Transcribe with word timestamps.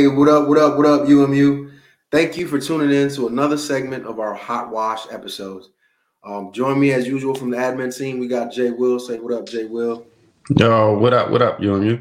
Hey, 0.00 0.06
what 0.06 0.30
up, 0.30 0.48
what 0.48 0.56
up, 0.56 0.78
what 0.78 0.86
up, 0.86 1.06
UMU? 1.06 1.72
Thank 2.10 2.38
you 2.38 2.48
for 2.48 2.58
tuning 2.58 2.90
in 2.90 3.10
to 3.10 3.26
another 3.26 3.58
segment 3.58 4.06
of 4.06 4.18
our 4.18 4.32
Hot 4.32 4.70
Wash 4.70 5.06
episodes. 5.12 5.68
Um, 6.24 6.52
join 6.52 6.80
me 6.80 6.92
as 6.92 7.06
usual 7.06 7.34
from 7.34 7.50
the 7.50 7.58
admin 7.58 7.94
team. 7.94 8.18
We 8.18 8.26
got 8.26 8.50
Jay 8.50 8.70
Will. 8.70 8.98
Say 8.98 9.18
what 9.18 9.34
up, 9.34 9.46
Jay 9.46 9.66
Will. 9.66 10.06
Yo, 10.56 10.96
what 10.96 11.12
up, 11.12 11.30
what 11.30 11.42
up, 11.42 11.60
UMU? 11.60 12.00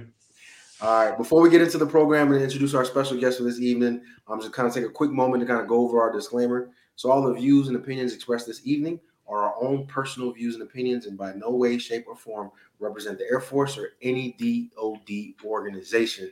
All 0.79 1.09
right, 1.09 1.17
before 1.17 1.41
we 1.41 1.49
get 1.49 1.61
into 1.61 1.77
the 1.77 1.85
program 1.85 2.31
and 2.31 2.41
introduce 2.41 2.73
our 2.73 2.85
special 2.85 3.19
guest 3.19 3.37
for 3.37 3.43
this 3.43 3.59
evening, 3.59 4.01
I'm 4.29 4.39
just 4.39 4.53
kind 4.53 4.65
of 4.65 4.73
take 4.73 4.85
a 4.85 4.89
quick 4.89 5.11
moment 5.11 5.41
to 5.41 5.45
kind 5.45 5.59
of 5.59 5.67
go 5.67 5.81
over 5.81 6.01
our 6.01 6.09
disclaimer. 6.09 6.69
So, 6.95 7.11
all 7.11 7.21
the 7.21 7.33
views 7.33 7.67
and 7.67 7.75
opinions 7.75 8.13
expressed 8.13 8.47
this 8.47 8.65
evening 8.65 9.01
are 9.27 9.43
our 9.43 9.55
own 9.61 9.87
personal 9.87 10.31
views 10.31 10.55
and 10.55 10.63
opinions, 10.63 11.05
and 11.05 11.17
by 11.17 11.33
no 11.33 11.49
way, 11.49 11.77
shape, 11.77 12.05
or 12.07 12.15
form 12.15 12.49
represent 12.79 13.17
the 13.17 13.25
Air 13.29 13.41
Force 13.41 13.77
or 13.77 13.89
any 14.01 14.37
DoD 14.39 15.45
organization. 15.45 16.31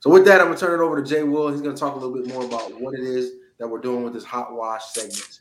So, 0.00 0.10
with 0.10 0.24
that, 0.26 0.40
I'm 0.40 0.48
gonna 0.48 0.58
turn 0.58 0.78
it 0.78 0.82
over 0.82 1.02
to 1.02 1.08
Jay 1.08 1.22
Will. 1.22 1.50
He's 1.50 1.60
gonna 1.60 1.76
talk 1.76 1.94
a 1.94 1.98
little 1.98 2.14
bit 2.14 2.32
more 2.32 2.44
about 2.44 2.80
what 2.80 2.94
it 2.94 3.04
is 3.04 3.32
that 3.58 3.68
we're 3.68 3.80
doing 3.80 4.04
with 4.04 4.12
this 4.12 4.24
hot 4.24 4.52
wash 4.52 4.84
segment. 4.86 5.40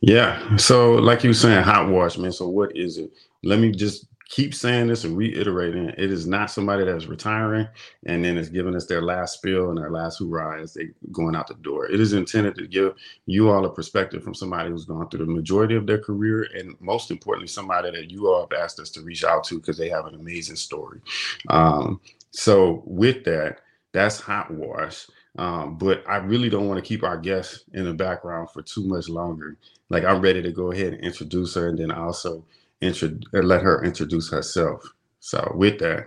Yeah. 0.00 0.56
So, 0.56 0.94
like 0.94 1.22
you 1.22 1.30
were 1.30 1.34
saying, 1.34 1.62
hot 1.62 1.88
wash, 1.88 2.18
man. 2.18 2.32
So, 2.32 2.48
what 2.48 2.76
is 2.76 2.98
it? 2.98 3.10
Let 3.42 3.58
me 3.58 3.70
just 3.70 4.06
keep 4.28 4.54
saying 4.54 4.88
this 4.88 5.04
and 5.04 5.16
reiterating 5.16 5.90
it 5.90 6.10
is 6.10 6.26
not 6.26 6.50
somebody 6.50 6.84
that's 6.84 7.06
retiring 7.06 7.68
and 8.06 8.24
then 8.24 8.38
is 8.38 8.48
giving 8.48 8.74
us 8.74 8.86
their 8.86 9.02
last 9.02 9.34
spill 9.34 9.68
and 9.68 9.78
their 9.78 9.90
last 9.90 10.18
hoorah 10.18 10.62
as 10.62 10.74
they 10.74 10.88
going 11.12 11.36
out 11.36 11.46
the 11.46 11.54
door. 11.54 11.86
It 11.86 12.00
is 12.00 12.14
intended 12.14 12.54
to 12.56 12.66
give 12.66 12.94
you 13.26 13.50
all 13.50 13.64
a 13.66 13.72
perspective 13.72 14.24
from 14.24 14.34
somebody 14.34 14.70
who's 14.70 14.86
gone 14.86 15.08
through 15.08 15.26
the 15.26 15.32
majority 15.32 15.76
of 15.76 15.86
their 15.86 15.98
career 15.98 16.48
and 16.54 16.74
most 16.80 17.10
importantly, 17.10 17.48
somebody 17.48 17.90
that 17.90 18.10
you 18.10 18.28
all 18.28 18.48
have 18.48 18.58
asked 18.58 18.80
us 18.80 18.90
to 18.90 19.02
reach 19.02 19.24
out 19.24 19.44
to 19.44 19.60
because 19.60 19.76
they 19.76 19.90
have 19.90 20.06
an 20.06 20.14
amazing 20.14 20.56
story. 20.56 21.00
Um, 21.48 22.00
so 22.34 22.82
with 22.84 23.24
that, 23.24 23.60
that's 23.92 24.20
hot 24.20 24.50
wash. 24.50 25.06
Um, 25.38 25.78
but 25.78 26.02
I 26.08 26.16
really 26.16 26.50
don't 26.50 26.66
want 26.68 26.82
to 26.82 26.88
keep 26.88 27.04
our 27.04 27.16
guest 27.16 27.64
in 27.72 27.84
the 27.84 27.94
background 27.94 28.50
for 28.50 28.60
too 28.60 28.84
much 28.86 29.08
longer. 29.08 29.56
Like 29.88 30.04
I'm 30.04 30.20
ready 30.20 30.42
to 30.42 30.50
go 30.50 30.72
ahead 30.72 30.94
and 30.94 31.04
introduce 31.04 31.54
her 31.54 31.68
and 31.68 31.78
then 31.78 31.92
also 31.92 32.44
intro- 32.80 33.18
uh, 33.32 33.38
let 33.38 33.62
her 33.62 33.84
introduce 33.84 34.30
herself. 34.30 34.82
So 35.20 35.52
with 35.54 35.78
that, 35.78 36.06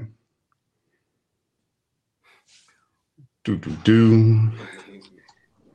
do 3.46 3.56
do 3.56 3.72
do. 3.84 4.52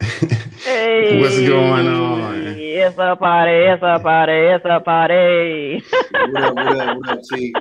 Hey, 0.64 1.20
What's 1.20 1.40
going 1.40 1.88
on? 1.88 2.46
It's 2.46 2.96
a 2.96 3.16
party, 3.16 3.52
it's 3.52 3.82
a 3.82 3.98
party, 3.98 4.32
it's 4.32 4.64
a 4.64 4.80
party. 4.80 5.82
What 6.30 6.42
up, 6.42 6.54
what 6.54 6.72
up, 6.72 6.96
what 6.96 7.08
up, 7.08 7.20
T? 7.24 7.54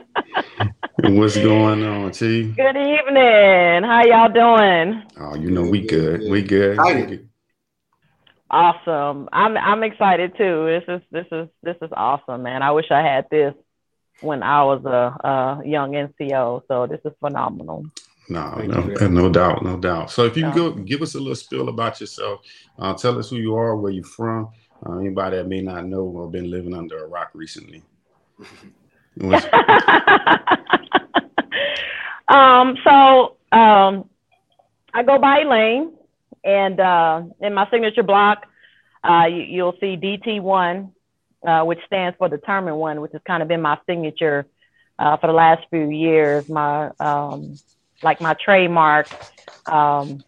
What's 0.98 1.36
going 1.38 1.84
on, 1.84 2.12
T? 2.12 2.52
Good 2.52 2.76
evening. 2.78 3.84
How 3.84 4.04
y'all 4.06 4.30
doing? 4.32 5.04
Oh, 5.20 5.36
you 5.36 5.50
know 5.52 5.64
we 5.64 5.86
good. 5.88 6.30
We 6.30 6.42
good. 6.42 6.74
Excited. 6.78 7.30
Awesome. 8.50 9.30
I'm 9.32 9.58
I'm 9.58 9.84
excited 9.84 10.36
too. 10.38 10.66
This 10.66 10.84
is 10.88 11.02
this 11.12 11.26
is 11.32 11.48
this 11.64 11.78
is 11.82 11.90
awesome, 11.94 12.44
man. 12.44 12.62
I 12.62 12.72
wish 12.72 12.92
I 12.92 13.02
had 13.02 13.28
this 13.32 13.54
when 14.20 14.44
I 14.44 14.64
was 14.64 14.84
a, 14.86 15.28
a 15.28 15.62
young 15.66 15.94
NCO. 15.94 16.64
So 16.68 16.86
this 16.88 17.00
is 17.06 17.14
phenomenal. 17.20 17.86
No, 18.30 18.56
no, 18.56 19.08
no 19.08 19.30
doubt, 19.30 19.64
no 19.64 19.78
doubt. 19.78 20.12
So 20.12 20.26
if 20.26 20.38
you 20.38 20.46
Yeah. 20.48 20.56
go 20.56 20.72
give 20.72 21.02
us 21.02 21.16
a 21.16 21.20
little 21.20 21.36
spill 21.36 21.70
about 21.70 22.00
yourself, 22.00 22.42
uh, 22.78 22.94
tell 22.94 23.18
us 23.18 23.30
who 23.30 23.38
you 23.38 23.56
are, 23.56 23.76
where 23.76 23.92
you're 23.92 24.04
from. 24.04 24.50
Uh, 24.86 24.98
anybody 25.00 25.38
that 25.38 25.48
may 25.48 25.62
not 25.62 25.86
know 25.86 26.02
or 26.04 26.30
been 26.30 26.50
living 26.52 26.74
under 26.74 27.04
a 27.04 27.08
rock 27.08 27.32
recently. 27.34 27.82
What's- 29.16 29.46
um, 32.32 32.78
so 32.84 33.36
um, 33.52 34.10
I 34.94 35.04
go 35.04 35.20
by 35.20 35.42
Elaine, 35.42 35.94
and 36.44 36.80
uh, 36.80 37.24
in 37.42 37.54
my 37.54 37.70
signature 37.70 38.04
block, 38.04 38.48
uh, 39.04 39.26
you, 39.30 39.42
you'll 39.42 39.76
see 39.80 39.98
DT1, 39.98 40.92
uh, 41.46 41.64
which 41.64 41.80
stands 41.86 42.18
for 42.18 42.30
Determined 42.30 42.78
One, 42.78 43.02
which 43.02 43.12
has 43.12 43.22
kind 43.26 43.42
of 43.42 43.50
been 43.50 43.62
my 43.62 43.78
signature 43.86 44.46
uh, 44.98 45.18
for 45.18 45.28
the 45.28 45.34
last 45.34 45.66
few 45.70 45.90
years. 45.90 46.48
My 46.50 46.92
um, 47.00 47.58
like 48.04 48.22
my 48.22 48.34
trademark 48.34 49.08
um, 49.68 50.24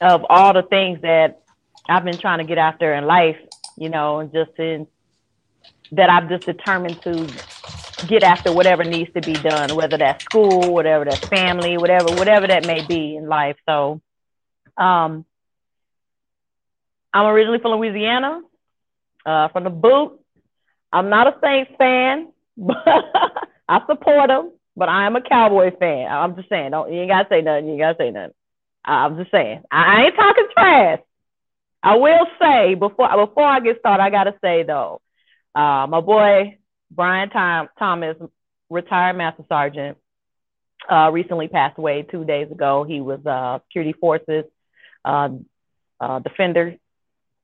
of 0.00 0.24
all 0.28 0.52
the 0.52 0.62
things 0.62 1.00
that 1.02 1.42
I've 1.88 2.04
been 2.04 2.18
trying 2.18 2.38
to 2.38 2.44
get 2.44 2.58
after 2.58 2.94
in 2.94 3.06
life, 3.06 3.38
you 3.76 3.88
know, 3.88 4.20
and 4.20 4.32
just 4.32 4.52
in 4.58 4.86
that 5.92 6.08
I've 6.08 6.28
just 6.28 6.46
determined 6.46 7.02
to 7.02 7.28
get 8.06 8.22
after 8.22 8.52
whatever 8.52 8.84
needs 8.84 9.12
to 9.14 9.20
be 9.20 9.34
done, 9.34 9.74
whether 9.74 9.98
that's 9.98 10.24
school, 10.24 10.72
whatever 10.72 11.04
that's 11.04 11.26
family, 11.28 11.76
whatever, 11.78 12.14
whatever 12.16 12.46
that 12.46 12.66
may 12.66 12.84
be 12.86 13.16
in 13.16 13.28
life. 13.28 13.56
So, 13.68 14.00
um, 14.76 15.24
I'm 17.12 17.26
originally 17.26 17.58
from 17.58 17.72
Louisiana, 17.72 18.40
uh, 19.26 19.48
from 19.48 19.64
the 19.64 19.70
boot. 19.70 20.18
I'm 20.92 21.08
not 21.08 21.26
a 21.26 21.36
Saints 21.42 21.72
fan, 21.78 22.32
but 22.56 22.82
I 23.68 23.84
support 23.86 24.28
them, 24.28 24.52
but 24.76 24.88
I 24.88 25.06
am 25.06 25.16
a 25.16 25.20
Cowboy 25.20 25.76
fan. 25.76 26.10
I'm 26.10 26.36
just 26.36 26.48
saying, 26.48 26.70
don't, 26.70 26.92
you 26.92 27.00
ain't 27.00 27.10
gotta 27.10 27.28
say 27.28 27.42
nothing. 27.42 27.66
You 27.66 27.72
ain't 27.72 27.80
gotta 27.80 27.98
say 27.98 28.10
nothing. 28.10 28.34
I'm 28.84 29.18
just 29.18 29.30
saying, 29.30 29.62
I 29.70 29.82
I 29.82 30.04
ain't 30.06 30.16
talking 30.16 30.48
trash. 30.52 31.00
I 31.82 31.96
will 31.96 32.26
say 32.40 32.74
before 32.74 33.26
before 33.26 33.44
I 33.44 33.60
get 33.60 33.78
started, 33.78 34.02
I 34.02 34.10
gotta 34.10 34.34
say 34.42 34.62
though, 34.62 35.00
uh, 35.54 35.86
my 35.88 36.00
boy 36.00 36.58
Brian 36.90 37.30
Tom, 37.30 37.68
Thomas, 37.78 38.16
retired 38.68 39.16
Master 39.16 39.44
Sergeant, 39.48 39.96
uh, 40.90 41.10
recently 41.12 41.48
passed 41.48 41.78
away 41.78 42.02
two 42.02 42.24
days 42.24 42.50
ago. 42.50 42.84
He 42.84 43.00
was 43.00 43.24
uh, 43.26 43.58
security 43.66 43.92
forces 43.92 44.44
uh, 45.04 45.30
uh, 46.00 46.18
defender, 46.20 46.76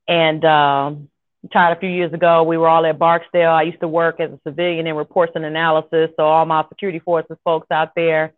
and 0.09 0.45
um, 0.45 1.09
retired 1.43 1.77
a 1.77 1.81
few 1.81 1.89
years 1.89 2.13
ago. 2.13 2.43
We 2.43 2.57
were 2.57 2.69
all 2.69 2.87
at 2.87 2.99
Barksdale. 2.99 3.51
I 3.51 3.63
used 3.63 3.81
to 3.81 3.89
work 3.89 4.21
as 4.21 4.31
a 4.31 4.41
civilian 4.45 4.87
in 4.87 4.97
reports 4.97 5.33
and 5.35 5.45
analysis. 5.45 6.11
So 6.17 6.25
all 6.25 6.45
my 6.47 6.65
security 6.69 6.99
forces 6.99 7.37
folks 7.45 7.71
out 7.71 7.95
there. 7.95 8.33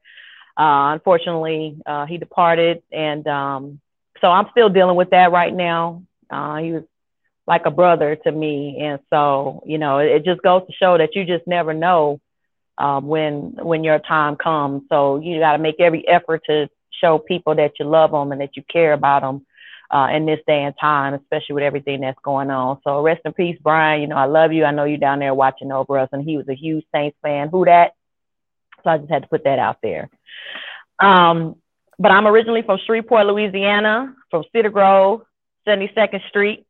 Uh, 0.56 0.92
unfortunately, 0.92 1.80
uh, 1.86 2.06
he 2.06 2.19
departed, 2.19 2.82
and 2.90 3.25
um, 3.28 3.80
so 4.20 4.28
I'm 4.28 4.48
still 4.50 4.69
dealing 4.69 4.96
with 4.96 5.10
that 5.10 5.30
right 5.30 5.54
now. 5.54 6.02
He 6.30 6.72
was 6.72 6.82
like 7.48 7.66
a 7.66 7.70
brother 7.70 8.14
to 8.14 8.31
me, 8.31 8.78
and 8.81 9.00
so 9.10 9.62
you 9.66 9.78
know, 9.78 9.98
it, 9.98 10.09
it 10.09 10.25
just 10.25 10.42
goes 10.42 10.66
to 10.66 10.72
show 10.75 10.98
that 10.98 11.16
you 11.16 11.25
just 11.25 11.47
never 11.47 11.72
know 11.75 12.20
um, 12.76 13.09
when 13.09 13.56
when 13.56 13.82
your 13.82 13.98
time 13.98 14.36
comes. 14.36 14.82
So 14.88 15.19
you 15.19 15.41
got 15.41 15.53
to 15.53 15.58
make 15.58 15.81
every 15.81 16.06
effort 16.06 16.42
to 16.47 16.69
show 17.00 17.19
people 17.19 17.54
that 17.56 17.72
you 17.81 17.87
love 17.87 18.12
them 18.12 18.32
and 18.32 18.41
that 18.41 18.56
you 18.56 18.62
care 18.70 18.92
about 18.92 19.22
them 19.22 19.47
uh, 19.91 20.08
in 20.12 20.26
this 20.26 20.41
day 20.47 20.62
and 20.62 20.75
time, 20.78 21.14
especially 21.14 21.54
with 21.54 21.64
everything 21.64 22.03
that's 22.03 22.19
going 22.22 22.50
on. 22.50 22.78
So 22.84 23.00
rest 23.00 23.22
in 23.25 23.32
peace, 23.32 23.58
Brian. 23.62 24.02
You 24.02 24.08
know, 24.08 24.17
I 24.17 24.26
love 24.26 24.52
you. 24.52 24.64
I 24.64 24.70
know 24.70 24.84
you're 24.84 24.99
down 24.99 25.19
there 25.19 25.34
watching 25.34 25.72
over 25.72 25.99
us, 25.99 26.11
and 26.12 26.22
he 26.22 26.37
was 26.37 26.49
a 26.49 26.55
huge 26.55 26.84
Saints 26.94 27.17
fan. 27.22 27.49
Who 27.49 27.64
that? 27.64 27.93
So 28.84 28.90
I 28.90 28.99
just 28.99 29.11
had 29.11 29.22
to 29.22 29.28
put 29.28 29.44
that 29.44 29.58
out 29.58 29.78
there. 29.82 30.11
Um, 31.00 31.56
but 31.99 32.12
I'm 32.12 32.26
originally 32.26 32.62
from 32.62 32.78
Shreveport, 32.87 33.26
Louisiana, 33.26 34.14
from 34.31 34.44
Cedar 34.52 34.70
Grove, 34.70 35.22
72nd 35.67 36.28
Street. 36.28 36.67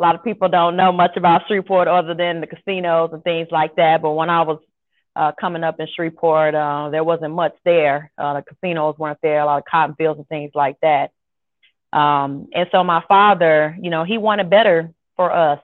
A 0.00 0.02
lot 0.02 0.14
of 0.14 0.24
people 0.24 0.48
don't 0.48 0.76
know 0.76 0.92
much 0.92 1.18
about 1.18 1.46
Shreveport 1.46 1.86
other 1.86 2.14
than 2.14 2.40
the 2.40 2.46
casinos 2.46 3.10
and 3.12 3.22
things 3.22 3.48
like 3.50 3.76
that. 3.76 4.00
But 4.00 4.12
when 4.12 4.30
I 4.30 4.40
was 4.40 4.58
uh, 5.14 5.32
coming 5.38 5.62
up 5.62 5.78
in 5.78 5.88
Shreveport, 5.94 6.54
uh, 6.54 6.88
there 6.88 7.04
wasn't 7.04 7.34
much 7.34 7.52
there. 7.66 8.10
Uh, 8.16 8.40
the 8.40 8.42
casinos 8.42 8.96
weren't 8.98 9.18
there, 9.22 9.40
a 9.40 9.44
lot 9.44 9.58
of 9.58 9.66
cotton 9.66 9.94
fields 9.96 10.16
and 10.16 10.26
things 10.26 10.52
like 10.54 10.78
that. 10.80 11.12
Um, 11.92 12.48
and 12.54 12.66
so 12.72 12.82
my 12.82 13.04
father, 13.08 13.76
you 13.78 13.90
know, 13.90 14.04
he 14.04 14.16
wanted 14.16 14.48
better 14.48 14.90
for 15.16 15.30
us. 15.30 15.60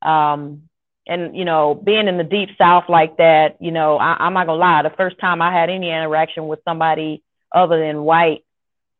Um, 0.00 0.68
and, 1.08 1.36
you 1.36 1.44
know, 1.44 1.74
being 1.74 2.06
in 2.06 2.18
the 2.18 2.24
deep 2.24 2.50
South 2.56 2.84
like 2.88 3.16
that, 3.16 3.56
you 3.60 3.72
know, 3.72 3.98
I, 3.98 4.16
I'm 4.20 4.34
not 4.34 4.46
gonna 4.46 4.60
lie, 4.60 4.82
the 4.82 4.90
first 4.90 5.18
time 5.18 5.42
I 5.42 5.50
had 5.50 5.70
any 5.70 5.88
interaction 5.88 6.46
with 6.46 6.60
somebody 6.64 7.24
other 7.52 7.80
than 7.80 8.04
white 8.04 8.44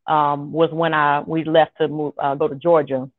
um, 0.07 0.51
was 0.51 0.71
when 0.71 0.93
I 0.93 1.21
we 1.21 1.45
left 1.45 1.77
to 1.77 1.87
move, 1.87 2.15
uh, 2.17 2.35
go 2.35 2.49
to 2.49 2.55
Georgia. 2.55 3.09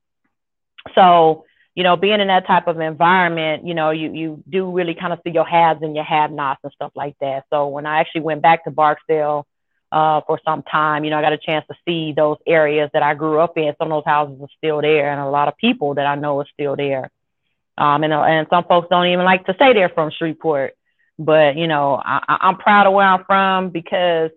So, 0.94 1.44
you 1.74 1.82
know, 1.84 1.96
being 1.96 2.20
in 2.20 2.28
that 2.28 2.46
type 2.46 2.66
of 2.66 2.80
environment, 2.80 3.66
you 3.66 3.74
know, 3.74 3.90
you 3.90 4.12
you 4.12 4.42
do 4.48 4.70
really 4.70 4.94
kind 4.94 5.12
of 5.12 5.20
see 5.24 5.30
your 5.30 5.46
haves 5.46 5.82
and 5.82 5.94
your 5.94 6.04
have-nots 6.04 6.60
and 6.62 6.72
stuff 6.72 6.92
like 6.94 7.16
that. 7.20 7.44
So 7.50 7.68
when 7.68 7.86
I 7.86 8.00
actually 8.00 8.22
went 8.22 8.42
back 8.42 8.64
to 8.64 8.70
Barksdale 8.70 9.46
uh, 9.90 10.20
for 10.26 10.40
some 10.44 10.62
time, 10.62 11.04
you 11.04 11.10
know, 11.10 11.18
I 11.18 11.22
got 11.22 11.32
a 11.32 11.38
chance 11.38 11.66
to 11.68 11.74
see 11.86 12.12
those 12.12 12.36
areas 12.46 12.90
that 12.92 13.02
I 13.02 13.14
grew 13.14 13.40
up 13.40 13.56
in. 13.56 13.74
Some 13.78 13.90
of 13.90 13.96
those 13.96 14.10
houses 14.10 14.38
are 14.40 14.48
still 14.58 14.82
there, 14.82 15.10
and 15.10 15.20
a 15.20 15.30
lot 15.30 15.48
of 15.48 15.56
people 15.56 15.94
that 15.94 16.06
I 16.06 16.14
know 16.14 16.40
are 16.40 16.46
still 16.52 16.76
there. 16.76 17.10
Um, 17.78 18.04
and 18.04 18.12
and 18.12 18.46
some 18.50 18.64
folks 18.64 18.88
don't 18.90 19.06
even 19.06 19.24
like 19.24 19.46
to 19.46 19.56
say 19.58 19.72
they're 19.72 19.88
from 19.88 20.10
Shreveport, 20.10 20.74
but 21.18 21.56
you 21.56 21.66
know, 21.66 22.00
I, 22.04 22.20
I'm 22.28 22.58
proud 22.58 22.86
of 22.86 22.92
where 22.92 23.06
I'm 23.06 23.24
from 23.24 23.70
because 23.70 24.30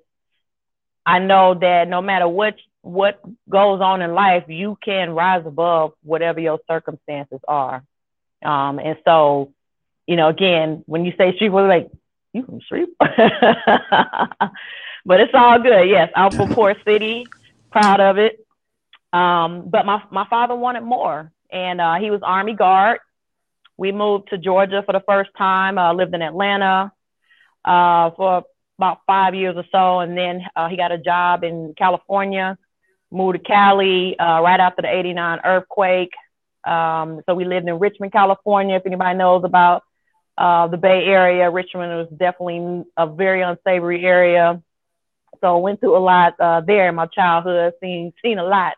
I 1.05 1.19
know 1.19 1.53
that 1.53 1.87
no 1.87 2.01
matter 2.01 2.27
what 2.27 2.55
what 2.85 3.19
goes 3.49 3.81
on 3.81 4.01
in 4.03 4.13
life, 4.13 4.43
you 4.47 4.77
can 4.83 5.11
rise 5.11 5.43
above 5.45 5.93
whatever 6.03 6.39
your 6.39 6.59
circumstances 6.67 7.39
are. 7.47 7.83
Um, 8.43 8.79
and 8.79 8.97
so, 9.03 9.53
you 10.05 10.15
know, 10.15 10.27
again, 10.27 10.83
when 10.85 11.03
you 11.03 11.13
say 11.17 11.35
Shreveport, 11.35 11.67
like 11.67 11.89
you 12.31 12.43
from 12.43 12.61
street? 12.61 12.89
but 12.99 13.09
it's 15.19 15.33
all 15.33 15.59
good. 15.59 15.89
Yes, 15.89 16.11
I'm 16.15 16.31
from 16.31 16.49
Port 16.53 16.77
City, 16.85 17.25
proud 17.71 17.99
of 17.99 18.17
it. 18.17 18.45
Um, 19.11 19.69
but 19.69 19.85
my, 19.85 20.03
my 20.11 20.27
father 20.29 20.55
wanted 20.55 20.83
more, 20.83 21.31
and 21.49 21.81
uh, 21.81 21.95
he 21.95 22.11
was 22.11 22.21
Army 22.21 22.53
Guard. 22.53 22.99
We 23.77 23.91
moved 23.91 24.29
to 24.29 24.37
Georgia 24.37 24.83
for 24.85 24.91
the 24.91 25.03
first 25.07 25.31
time, 25.37 25.77
uh, 25.77 25.93
lived 25.93 26.13
in 26.13 26.21
Atlanta 26.21 26.91
uh, 27.63 28.11
for 28.11 28.43
about 28.77 28.99
five 29.07 29.33
years 29.33 29.55
or 29.55 29.65
so, 29.71 30.01
and 30.01 30.17
then 30.17 30.41
uh, 30.55 30.67
he 30.67 30.77
got 30.77 30.91
a 30.91 30.97
job 30.97 31.43
in 31.43 31.73
California, 31.77 32.57
moved 33.11 33.37
to 33.37 33.43
Cali 33.43 34.17
uh, 34.17 34.41
right 34.41 34.59
after 34.59 34.81
the 34.81 34.93
89 34.93 35.39
earthquake. 35.43 36.11
Um, 36.65 37.21
so 37.25 37.35
we 37.35 37.45
lived 37.45 37.67
in 37.67 37.79
Richmond, 37.79 38.11
California. 38.11 38.75
If 38.75 38.85
anybody 38.85 39.17
knows 39.17 39.43
about 39.43 39.83
uh, 40.37 40.67
the 40.67 40.77
Bay 40.77 41.05
Area, 41.05 41.49
Richmond 41.49 41.91
was 41.91 42.09
definitely 42.09 42.83
a 42.97 43.07
very 43.07 43.41
unsavory 43.41 44.03
area. 44.03 44.61
So 45.41 45.55
I 45.55 45.59
went 45.59 45.79
through 45.79 45.97
a 45.97 45.99
lot 45.99 46.35
uh, 46.39 46.61
there 46.61 46.89
in 46.89 46.95
my 46.95 47.07
childhood, 47.07 47.73
seen 47.81 48.13
seen 48.21 48.39
a 48.39 48.43
lot. 48.43 48.75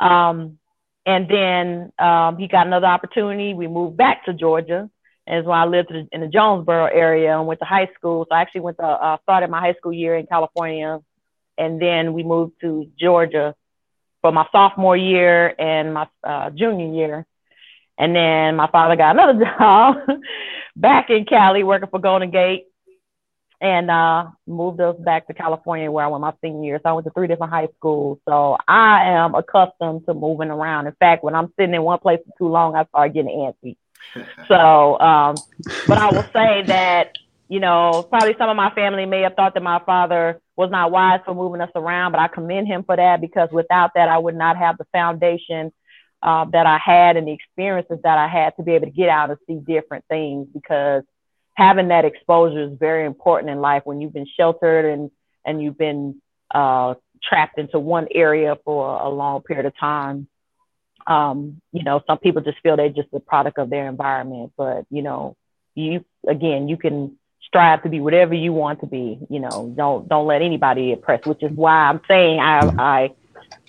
Um, 0.00 0.58
and 1.06 1.28
then 1.28 1.92
um, 1.98 2.36
he 2.36 2.48
got 2.48 2.66
another 2.66 2.86
opportunity. 2.86 3.54
We 3.54 3.66
moved 3.66 3.96
back 3.96 4.24
to 4.26 4.34
Georgia, 4.34 4.90
and 5.26 5.44
so 5.44 5.50
I 5.50 5.64
lived 5.66 5.90
in 5.90 6.20
the 6.20 6.28
Jonesboro 6.28 6.86
area 6.86 7.38
and 7.38 7.46
went 7.46 7.60
to 7.60 7.66
high 7.66 7.88
school. 7.94 8.26
So 8.28 8.34
I 8.34 8.42
actually 8.42 8.62
went 8.62 8.78
to 8.78 8.84
uh, 8.84 9.16
started 9.22 9.50
my 9.50 9.60
high 9.60 9.74
school 9.74 9.92
year 9.92 10.16
in 10.16 10.26
California, 10.26 11.00
and 11.58 11.80
then 11.80 12.12
we 12.12 12.22
moved 12.22 12.60
to 12.60 12.90
Georgia 12.98 13.54
for 14.22 14.32
my 14.32 14.46
sophomore 14.52 14.96
year 14.96 15.54
and 15.58 15.94
my 15.94 16.08
uh, 16.24 16.50
junior 16.50 16.92
year. 16.94 17.26
And 17.98 18.14
then 18.14 18.56
my 18.56 18.68
father 18.68 18.96
got 18.96 19.16
another 19.16 19.44
job 19.58 19.96
back 20.76 21.10
in 21.10 21.24
Cali 21.24 21.64
working 21.64 21.88
for 21.88 21.98
Golden 21.98 22.30
Gate 22.30 22.66
and 23.60 23.90
uh, 23.90 24.26
moved 24.46 24.80
us 24.80 24.96
back 24.98 25.26
to 25.26 25.34
California 25.34 25.90
where 25.90 26.04
I 26.04 26.08
went 26.08 26.22
my 26.22 26.32
senior 26.40 26.64
year. 26.64 26.80
So 26.82 26.90
I 26.90 26.92
went 26.92 27.06
to 27.06 27.12
three 27.12 27.26
different 27.26 27.52
high 27.52 27.68
schools. 27.76 28.20
So 28.28 28.56
I 28.68 29.10
am 29.10 29.34
accustomed 29.34 30.06
to 30.06 30.14
moving 30.14 30.50
around. 30.50 30.86
In 30.86 30.92
fact, 30.94 31.24
when 31.24 31.34
I'm 31.34 31.52
sitting 31.58 31.74
in 31.74 31.82
one 31.82 31.98
place 31.98 32.20
for 32.24 32.38
too 32.38 32.48
long, 32.48 32.76
I 32.76 32.84
start 32.86 33.14
getting 33.14 33.30
antsy. 33.64 33.76
so, 34.48 34.98
um, 35.00 35.34
but 35.88 35.98
I 35.98 36.10
will 36.12 36.26
say 36.32 36.62
that, 36.66 37.18
you 37.48 37.60
know, 37.60 38.06
probably 38.08 38.34
some 38.38 38.50
of 38.50 38.56
my 38.56 38.70
family 38.74 39.06
may 39.06 39.22
have 39.22 39.34
thought 39.34 39.54
that 39.54 39.62
my 39.62 39.80
father 39.84 40.40
was 40.54 40.70
not 40.70 40.90
wise 40.90 41.20
for 41.24 41.34
moving 41.34 41.62
us 41.62 41.70
around, 41.74 42.12
but 42.12 42.20
I 42.20 42.28
commend 42.28 42.68
him 42.68 42.84
for 42.84 42.96
that 42.96 43.20
because 43.20 43.48
without 43.50 43.92
that, 43.94 44.08
I 44.08 44.18
would 44.18 44.36
not 44.36 44.58
have 44.58 44.76
the 44.76 44.86
foundation 44.92 45.72
uh, 46.22 46.44
that 46.46 46.66
I 46.66 46.78
had 46.78 47.16
and 47.16 47.26
the 47.26 47.32
experiences 47.32 47.98
that 48.02 48.18
I 48.18 48.28
had 48.28 48.56
to 48.56 48.62
be 48.62 48.72
able 48.72 48.86
to 48.86 48.92
get 48.92 49.08
out 49.08 49.30
and 49.30 49.38
see 49.46 49.54
different 49.54 50.04
things 50.08 50.48
because 50.52 51.04
having 51.54 51.88
that 51.88 52.04
exposure 52.04 52.64
is 52.64 52.78
very 52.78 53.06
important 53.06 53.50
in 53.50 53.60
life 53.60 53.82
when 53.84 54.00
you've 54.00 54.12
been 54.12 54.28
sheltered 54.36 54.84
and 54.84 55.10
and 55.44 55.62
you've 55.62 55.78
been 55.78 56.20
uh, 56.54 56.94
trapped 57.22 57.58
into 57.58 57.78
one 57.78 58.08
area 58.10 58.56
for 58.64 59.00
a 59.00 59.08
long 59.08 59.40
period 59.42 59.64
of 59.64 59.76
time. 59.78 60.28
Um, 61.06 61.62
you 61.72 61.84
know, 61.84 62.02
some 62.06 62.18
people 62.18 62.42
just 62.42 62.60
feel 62.62 62.76
they're 62.76 62.90
just 62.90 63.08
a 63.14 63.20
product 63.20 63.58
of 63.58 63.70
their 63.70 63.88
environment, 63.88 64.52
but 64.56 64.84
you 64.90 65.02
know, 65.02 65.36
you 65.74 66.04
again, 66.26 66.68
you 66.68 66.76
can 66.76 67.16
strive 67.48 67.82
to 67.82 67.88
be 67.88 68.00
whatever 68.00 68.34
you 68.34 68.52
want 68.52 68.80
to 68.80 68.86
be. 68.86 69.18
You 69.28 69.40
know, 69.40 69.72
don't 69.76 70.08
don't 70.08 70.26
let 70.26 70.42
anybody 70.42 70.92
oppress. 70.92 71.26
Which 71.26 71.42
is 71.42 71.50
why 71.50 71.88
I'm 71.88 72.00
saying 72.06 72.38
I 72.38 72.60
I 72.78 73.10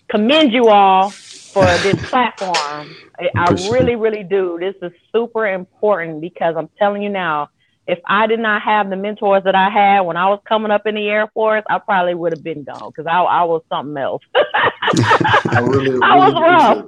commend 0.09 0.53
you 0.53 0.67
all 0.67 1.09
for 1.09 1.65
this 1.77 1.95
platform. 2.09 2.95
I, 3.19 3.29
I 3.35 3.51
really, 3.71 3.95
really 3.95 4.23
do. 4.23 4.57
This 4.59 4.75
is 4.81 4.91
super 5.11 5.47
important 5.47 6.21
because 6.21 6.55
I'm 6.57 6.69
telling 6.77 7.01
you 7.01 7.09
now, 7.09 7.49
if 7.87 7.99
I 8.05 8.27
did 8.27 8.39
not 8.39 8.61
have 8.61 8.89
the 8.89 8.95
mentors 8.95 9.43
that 9.45 9.55
I 9.55 9.69
had 9.69 10.01
when 10.01 10.15
I 10.15 10.29
was 10.29 10.39
coming 10.47 10.69
up 10.69 10.85
in 10.85 10.93
the 10.93 11.09
Air 11.09 11.27
Force, 11.33 11.63
I 11.67 11.79
probably 11.79 12.13
would 12.13 12.33
have 12.33 12.43
been 12.43 12.63
gone 12.63 12.91
because 12.91 13.07
I, 13.07 13.19
I 13.19 13.43
was 13.45 13.63
something 13.67 13.97
else. 13.97 14.21
I 14.35 15.59
really, 15.63 15.89
really 15.89 15.99
I 16.03 16.15
was 16.15 16.33
rough. 16.33 16.85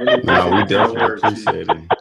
really 0.00 0.22
no, 0.22 0.56
we 0.56 0.64
definitely 0.64 1.16
appreciate 1.16 1.68
it. 1.68 1.92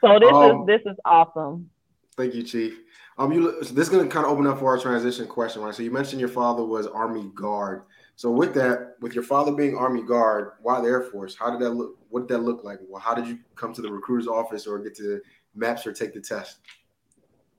So 0.00 0.18
this 0.20 0.32
um, 0.32 0.60
is 0.60 0.66
this 0.66 0.92
is 0.92 0.96
awesome. 1.04 1.70
Thank 2.16 2.34
you, 2.34 2.44
Chief. 2.44 2.78
Um, 3.18 3.32
you 3.32 3.50
this 3.60 3.70
is 3.70 3.88
going 3.88 4.06
to 4.06 4.12
kind 4.12 4.26
of 4.26 4.32
open 4.32 4.46
up 4.46 4.58
for 4.58 4.66
our 4.66 4.78
transition 4.78 5.26
question, 5.26 5.62
right? 5.62 5.74
So 5.74 5.82
you 5.82 5.90
mentioned 5.90 6.20
your 6.20 6.28
father 6.28 6.64
was 6.64 6.86
Army 6.86 7.30
Guard. 7.34 7.82
So 8.14 8.30
with 8.30 8.54
that, 8.54 8.96
with 9.00 9.14
your 9.14 9.24
father 9.24 9.52
being 9.52 9.76
Army 9.76 10.02
Guard, 10.02 10.52
why 10.60 10.80
the 10.80 10.88
Air 10.88 11.02
Force? 11.02 11.34
How 11.34 11.50
did 11.50 11.60
that 11.60 11.70
look? 11.70 11.96
What 12.10 12.28
did 12.28 12.36
that 12.36 12.42
look 12.42 12.62
like? 12.62 12.78
Well, 12.88 13.00
how 13.00 13.14
did 13.14 13.26
you 13.26 13.38
come 13.54 13.72
to 13.72 13.80
the 13.80 13.90
recruiter's 13.90 14.28
office 14.28 14.66
or 14.66 14.78
get 14.78 14.94
to 14.96 15.20
MEPS 15.56 15.86
or 15.86 15.92
take 15.92 16.12
the 16.12 16.20
test? 16.20 16.58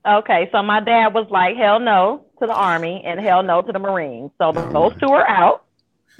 Okay, 0.06 0.48
so 0.52 0.62
my 0.62 0.80
dad 0.80 1.12
was 1.12 1.26
like, 1.28 1.56
hell 1.56 1.80
no 1.80 2.24
to 2.38 2.46
the 2.46 2.54
Army 2.54 3.02
and 3.04 3.18
hell 3.20 3.42
no 3.42 3.60
to 3.60 3.72
the 3.72 3.78
Marines. 3.78 4.30
So 4.38 4.52
the, 4.52 4.64
those 4.68 4.92
two 5.00 5.08
are 5.08 5.28
out. 5.28 5.64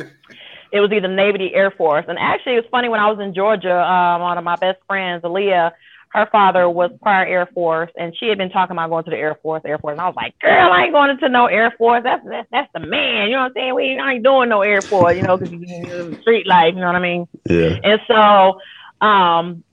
it 0.73 0.81
was 0.81 0.91
either 0.93 1.09
Navy 1.09 1.55
or 1.55 1.57
Air 1.57 1.71
Force. 1.71 2.05
And 2.09 2.19
actually, 2.19 2.55
it 2.55 2.63
was 2.63 2.71
funny 2.71 2.89
when 2.89 3.01
I 3.01 3.11
was 3.11 3.21
in 3.21 3.35
Georgia, 3.35 3.81
um, 3.81 4.21
one 4.21 4.37
of 4.37 4.45
my 4.45 4.57
best 4.57 4.79
friends, 4.87 5.23
Aaliyah, 5.23 5.73
her 6.11 6.27
father 6.33 6.69
was 6.69 6.91
prior 7.03 7.27
Air 7.27 7.47
Force, 7.53 7.91
and 7.99 8.17
she 8.17 8.29
had 8.29 8.39
been 8.39 8.51
talking 8.51 8.75
about 8.75 8.91
going 8.91 9.05
to 9.05 9.11
the 9.11 9.17
Air 9.17 9.39
Force, 9.43 9.63
Air 9.65 9.79
Force. 9.79 9.93
And 9.93 10.01
I 10.01 10.07
was 10.07 10.17
like, 10.17 10.39
girl, 10.39 10.73
I 10.73 10.85
ain't 10.85 10.93
going 10.93 11.17
to 11.17 11.29
no 11.29 11.47
Air 11.47 11.75
Force. 11.77 12.03
That's 12.03 12.25
that's, 12.25 12.49
that's 12.51 12.73
the 12.73 12.81
man. 12.81 13.29
You 13.29 13.37
know 13.37 13.43
what 13.43 13.47
I'm 13.47 13.53
saying? 13.55 13.75
We 13.75 13.83
ain't 13.85 14.25
doing 14.25 14.49
no 14.49 14.63
Air 14.63 14.83
Force, 14.83 15.17
you 15.17 15.23
know, 15.23 15.37
because 15.37 15.53
you 15.53 16.17
street 16.23 16.47
life. 16.47 16.75
You 16.75 16.81
know 16.81 16.87
what 16.87 16.97
I 16.97 17.01
mean? 17.01 17.29
Yeah. 17.49 17.79
And 17.83 18.01
so, 18.09 18.61
um, 19.07 19.65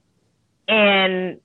and 0.68 1.40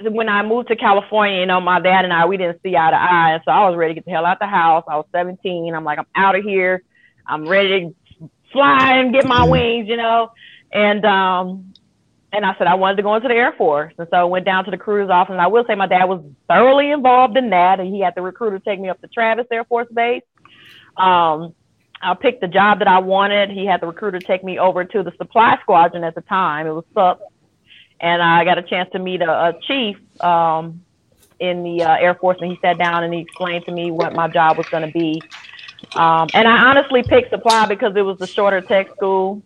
when 0.00 0.28
I 0.28 0.42
moved 0.42 0.68
to 0.68 0.76
California, 0.76 1.40
you 1.40 1.46
know, 1.46 1.60
my 1.60 1.80
dad 1.80 2.04
and 2.04 2.12
I, 2.12 2.26
we 2.26 2.36
didn't 2.36 2.60
see 2.62 2.76
eye 2.76 2.90
to 2.90 2.96
eye. 2.96 3.32
And 3.34 3.42
so 3.44 3.50
I 3.50 3.68
was 3.68 3.76
ready 3.76 3.94
to 3.94 4.00
get 4.00 4.04
the 4.04 4.10
hell 4.12 4.26
out 4.26 4.34
of 4.34 4.40
the 4.40 4.46
house. 4.46 4.84
I 4.88 4.96
was 4.96 5.06
17. 5.12 5.74
I'm 5.74 5.84
like, 5.84 5.98
I'm 5.98 6.06
out 6.14 6.36
of 6.36 6.44
here. 6.44 6.82
I'm 7.26 7.48
ready 7.48 7.94
to 8.20 8.30
fly 8.52 8.98
and 8.98 9.12
get 9.12 9.26
my 9.26 9.44
wings, 9.44 9.88
you 9.88 9.96
know. 9.96 10.30
And 10.72 11.04
um, 11.04 11.74
and 12.32 12.44
I 12.44 12.54
said 12.58 12.66
I 12.66 12.74
wanted 12.74 12.96
to 12.96 13.02
go 13.02 13.14
into 13.14 13.28
the 13.28 13.34
Air 13.34 13.52
Force. 13.52 13.94
And 13.98 14.06
so 14.10 14.16
I 14.16 14.24
went 14.24 14.44
down 14.44 14.64
to 14.64 14.70
the 14.70 14.76
recruiter's 14.76 15.10
office. 15.10 15.32
And 15.32 15.40
I 15.40 15.46
will 15.46 15.64
say 15.66 15.74
my 15.74 15.86
dad 15.86 16.04
was 16.04 16.22
thoroughly 16.48 16.90
involved 16.90 17.36
in 17.36 17.50
that. 17.50 17.80
And 17.80 17.94
he 17.94 18.00
had 18.00 18.14
the 18.14 18.22
recruiter 18.22 18.58
take 18.58 18.80
me 18.80 18.88
up 18.88 19.00
to 19.00 19.08
Travis 19.08 19.46
Air 19.50 19.64
Force 19.64 19.88
Base. 19.92 20.22
Um, 20.96 21.54
I 22.02 22.14
picked 22.20 22.40
the 22.42 22.48
job 22.48 22.80
that 22.80 22.88
I 22.88 22.98
wanted. 22.98 23.50
He 23.50 23.64
had 23.64 23.80
the 23.80 23.86
recruiter 23.86 24.20
take 24.20 24.44
me 24.44 24.58
over 24.58 24.84
to 24.84 25.02
the 25.02 25.12
supply 25.16 25.58
squadron 25.62 26.04
at 26.04 26.14
the 26.14 26.20
time. 26.22 26.66
It 26.66 26.72
was 26.72 26.84
SUP 26.92 27.20
and 28.00 28.22
I 28.22 28.44
got 28.44 28.58
a 28.58 28.62
chance 28.62 28.90
to 28.92 28.98
meet 28.98 29.22
a, 29.22 29.30
a 29.30 29.54
chief 29.66 29.96
um, 30.20 30.82
in 31.40 31.62
the 31.62 31.82
uh, 31.82 31.96
Air 31.96 32.14
Force, 32.14 32.38
and 32.40 32.50
he 32.50 32.58
sat 32.60 32.78
down 32.78 33.04
and 33.04 33.12
he 33.12 33.20
explained 33.20 33.64
to 33.66 33.72
me 33.72 33.90
what 33.90 34.14
my 34.14 34.28
job 34.28 34.56
was 34.58 34.66
going 34.68 34.86
to 34.86 34.92
be. 34.92 35.22
Um, 35.94 36.28
and 36.34 36.48
I 36.48 36.68
honestly 36.68 37.02
picked 37.02 37.30
supply 37.30 37.66
because 37.66 37.94
it 37.96 38.02
was 38.02 38.18
the 38.18 38.26
shorter 38.26 38.60
tech 38.60 38.88
school, 38.96 39.42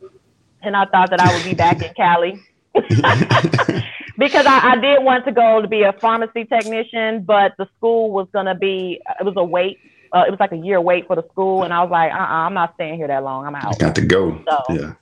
and 0.63 0.77
I 0.77 0.85
thought 0.87 1.11
that 1.11 1.21
I 1.21 1.35
would 1.35 1.45
be 1.45 1.55
back 1.55 1.83
in 1.83 1.93
Cali. 1.95 2.43
because 4.19 4.47
I, 4.47 4.73
I, 4.73 4.77
did 4.81 5.03
want 5.03 5.25
to 5.25 5.33
go 5.33 5.61
to 5.61 5.69
be 5.69 5.83
a 5.83 5.93
pharmacy 5.93 6.45
technician, 6.45 7.23
but 7.25 7.55
the 7.59 7.69
school 7.77 8.11
was 8.11 8.29
going 8.33 8.47
to 8.47 8.55
be, 8.55 9.01
it 9.19 9.25
was 9.25 9.35
a 9.37 9.45
wait. 9.45 9.79
Uh, 10.13 10.25
it 10.27 10.31
was 10.31 10.41
like 10.41 10.53
a 10.53 10.57
year 10.57 10.81
wait 10.81 11.07
for 11.07 11.17
the 11.17 11.25
school. 11.31 11.63
And 11.63 11.73
I 11.73 11.83
was 11.83 11.91
like, 11.91 12.13
uh-uh, 12.13 12.19
I'm 12.19 12.55
not 12.55 12.75
staying 12.75 12.97
here 12.97 13.09
that 13.09 13.23
long. 13.25 13.47
I'm 13.47 13.55
out. 13.55 13.75
I 13.75 13.79
Got 13.79 13.95
to 13.97 14.07
go. 14.07 14.43
So, 14.49 14.75
yeah. 14.75 14.93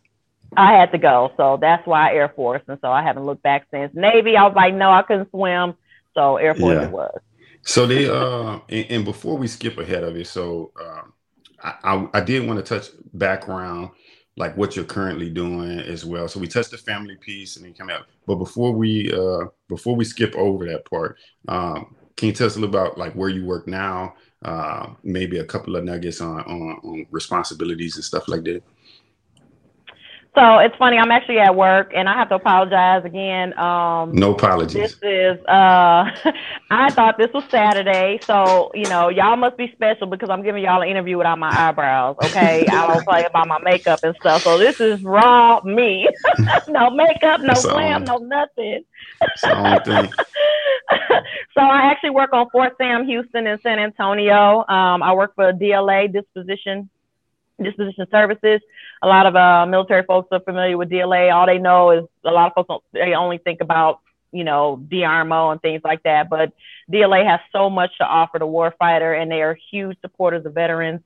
I 0.57 0.73
had 0.73 0.93
to 0.93 0.99
go. 0.99 1.33
So 1.37 1.59
that's 1.61 1.87
why 1.87 2.13
Air 2.13 2.31
Force. 2.31 2.63
And 2.69 2.79
so 2.81 2.91
I 2.91 3.03
haven't 3.03 3.27
looked 3.27 3.43
back 3.43 3.67
since. 3.71 3.95
Navy, 3.95 4.37
I 4.37 4.45
was 4.45 4.55
like, 4.57 4.75
no, 4.75 4.91
I 4.91 5.03
couldn't 5.03 5.31
swim. 5.31 5.75
So 6.15 6.37
Air 6.37 6.55
Force 6.55 6.77
yeah. 6.77 6.87
it 6.87 6.91
was. 6.91 7.21
So 7.63 7.87
they 7.87 8.09
uh 8.09 8.61
and, 8.69 8.87
and, 8.91 9.05
before 9.05 9.37
we 9.37 9.47
skip 9.47 9.79
ahead 9.79 10.05
of 10.05 10.17
it, 10.17 10.27
so 10.27 10.73
um 10.81 11.13
I, 11.63 11.75
I, 11.85 12.09
I 12.15 12.21
did 12.21 12.47
want 12.47 12.65
to 12.65 12.79
touch 12.79 12.91
background 13.13 13.91
like 14.39 14.57
what 14.57 14.77
you're 14.77 14.85
currently 14.85 15.31
doing 15.31 15.81
as 15.81 16.05
well. 16.05 16.29
So 16.29 16.41
we 16.41 16.49
touched 16.49 16.71
the 16.71 16.79
family 16.79 17.17
piece 17.17 17.57
and 17.57 17.67
then 17.67 17.75
come 17.75 17.91
out. 17.91 18.07
But 18.27 18.37
before 18.37 18.73
we 18.73 19.13
uh 19.13 19.47
before 19.69 19.97
we 19.97 20.05
skip 20.05 20.35
over 20.37 20.67
that 20.67 20.89
part, 20.89 21.19
um, 21.49 21.97
can 22.17 22.29
you 22.29 22.35
tell 22.35 22.47
us 22.47 22.57
a 22.57 22.61
little 22.61 22.75
about 22.75 22.99
like 22.99 23.15
where 23.15 23.29
you 23.29 23.45
work 23.45 23.67
now? 23.69 24.15
Uh 24.45 24.95
maybe 25.03 25.39
a 25.39 25.45
couple 25.45 25.77
of 25.77 25.85
nuggets 25.85 26.21
on 26.21 26.41
on, 26.43 26.81
on 26.85 27.07
responsibilities 27.11 27.97
and 27.97 28.05
stuff 28.05 28.29
like 28.29 28.45
that. 28.45 28.63
So 30.39 30.59
it's 30.59 30.77
funny. 30.77 30.99
I'm 30.99 31.11
actually 31.11 31.41
at 31.41 31.57
work, 31.57 31.91
and 31.97 32.09
I 32.09 32.15
have 32.15 32.29
to 32.29 32.37
apologize 32.37 33.05
again. 33.05 33.59
Um, 33.59 34.13
no 34.13 34.35
apologies. 34.35 34.97
This 34.97 34.99
is. 35.03 35.45
Uh, 35.47 36.05
I 36.71 36.91
thought 36.91 37.19
this 37.19 37.33
was 37.33 37.43
Saturday, 37.51 38.21
so 38.23 38.71
you 38.73 38.85
know, 38.85 39.09
y'all 39.09 39.35
must 39.35 39.57
be 39.57 39.73
special 39.73 40.07
because 40.07 40.31
I'm 40.31 40.45
giving 40.45 40.63
y'all 40.63 40.81
an 40.83 40.89
interview 40.89 41.19
without 41.19 41.41
my 41.41 41.51
eyebrows. 41.51 42.19
Okay, 42.25 42.65
I 42.71 42.87
don't 42.87 43.05
play 43.09 43.25
about 43.25 43.49
my 43.49 43.59
makeup 43.65 43.99
and 44.05 44.15
stuff. 44.21 44.43
So 44.43 44.59
this 44.59 44.81
is 44.81 45.03
raw 45.03 45.61
me. 45.65 46.09
no 46.69 46.89
makeup, 46.91 47.41
no 47.41 47.55
glam, 47.61 48.05
no 48.05 48.19
nothing. 48.19 48.85
so 49.41 49.49
I 51.57 51.91
actually 51.91 52.11
work 52.11 52.33
on 52.33 52.49
Fort 52.51 52.77
Sam 52.79 53.05
Houston 53.09 53.49
in 53.49 53.59
San 53.63 53.81
Antonio. 53.81 54.65
Um, 54.69 55.03
I 55.03 55.13
work 55.15 55.35
for 55.35 55.53
DLA 55.53 56.13
Disposition 56.13 56.89
Disposition 57.63 58.07
Services 58.11 58.61
a 59.03 59.07
lot 59.07 59.27
of 59.27 59.37
uh, 59.37 59.67
military 59.67 60.03
folks 60.05 60.29
are 60.33 60.41
familiar 60.41 60.77
with 60.77 60.91
DLA. 60.91 61.33
All 61.33 61.47
they 61.47 61.59
know 61.59 61.91
is 61.91 62.05
a 62.25 62.31
lot 62.31 62.49
of 62.49 62.55
folks 62.55 62.69
don't, 62.69 62.83
they 62.93 63.15
only 63.15 63.39
think 63.39 63.61
about 63.61 64.01
you 64.33 64.45
know 64.45 64.83
DRMO 64.89 65.53
and 65.53 65.63
things 65.63 65.83
like 65.85 66.03
that. 66.03 66.29
But 66.29 66.53
DLA 66.91 67.25
has 67.25 67.41
so 67.53 67.71
much 67.71 67.97
to 67.99 68.05
offer 68.05 68.39
the 68.39 68.47
warfighter, 68.47 69.21
and 69.21 69.31
they 69.31 69.43
are 69.43 69.57
huge 69.71 69.97
supporters 70.01 70.45
of 70.47 70.55
veterans. 70.55 71.01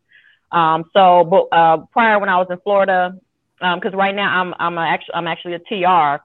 Um, 0.50 0.84
so, 0.92 1.24
but 1.24 1.56
uh, 1.56 1.78
prior 1.92 2.18
when 2.18 2.28
I 2.28 2.36
was 2.36 2.48
in 2.50 2.58
Florida, 2.60 3.18
because 3.58 3.92
um, 3.92 3.98
right 3.98 4.14
now 4.14 4.40
I'm 4.40 4.54
I'm 4.58 4.78
actually 4.78 5.14
I'm 5.14 5.26
actually 5.26 5.54
a 5.54 5.58
TR, 5.58 6.22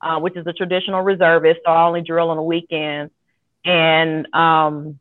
uh, 0.00 0.20
which 0.20 0.36
is 0.36 0.46
a 0.46 0.52
traditional 0.52 1.02
reservist, 1.02 1.60
so 1.64 1.72
I 1.72 1.86
only 1.86 2.02
drill 2.02 2.30
on 2.30 2.36
the 2.36 2.42
weekends. 2.42 3.12
And 3.64 4.32
um, 4.34 4.98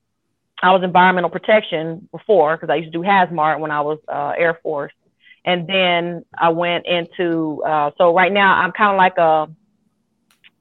I 0.62 0.72
was 0.72 0.84
environmental 0.84 1.30
protection 1.30 2.10
before 2.12 2.56
because 2.56 2.70
I 2.70 2.75
used 2.75 2.92
to 2.92 2.98
do 2.98 3.04
hazmat 3.04 3.60
when 3.60 3.72
I 3.72 3.82
was 3.82 4.00
uh, 4.08 4.34
Air 4.38 4.60
Force, 4.62 4.94
and 5.46 5.68
then 5.68 6.25
I 6.38 6.50
went 6.50 6.86
into 6.86 7.63
uh, 7.63 7.92
so 7.98 8.13
right 8.13 8.32
now 8.32 8.56
I'm 8.56 8.72
kind 8.72 8.92
of 8.92 8.98
like 8.98 9.18
a 9.18 9.50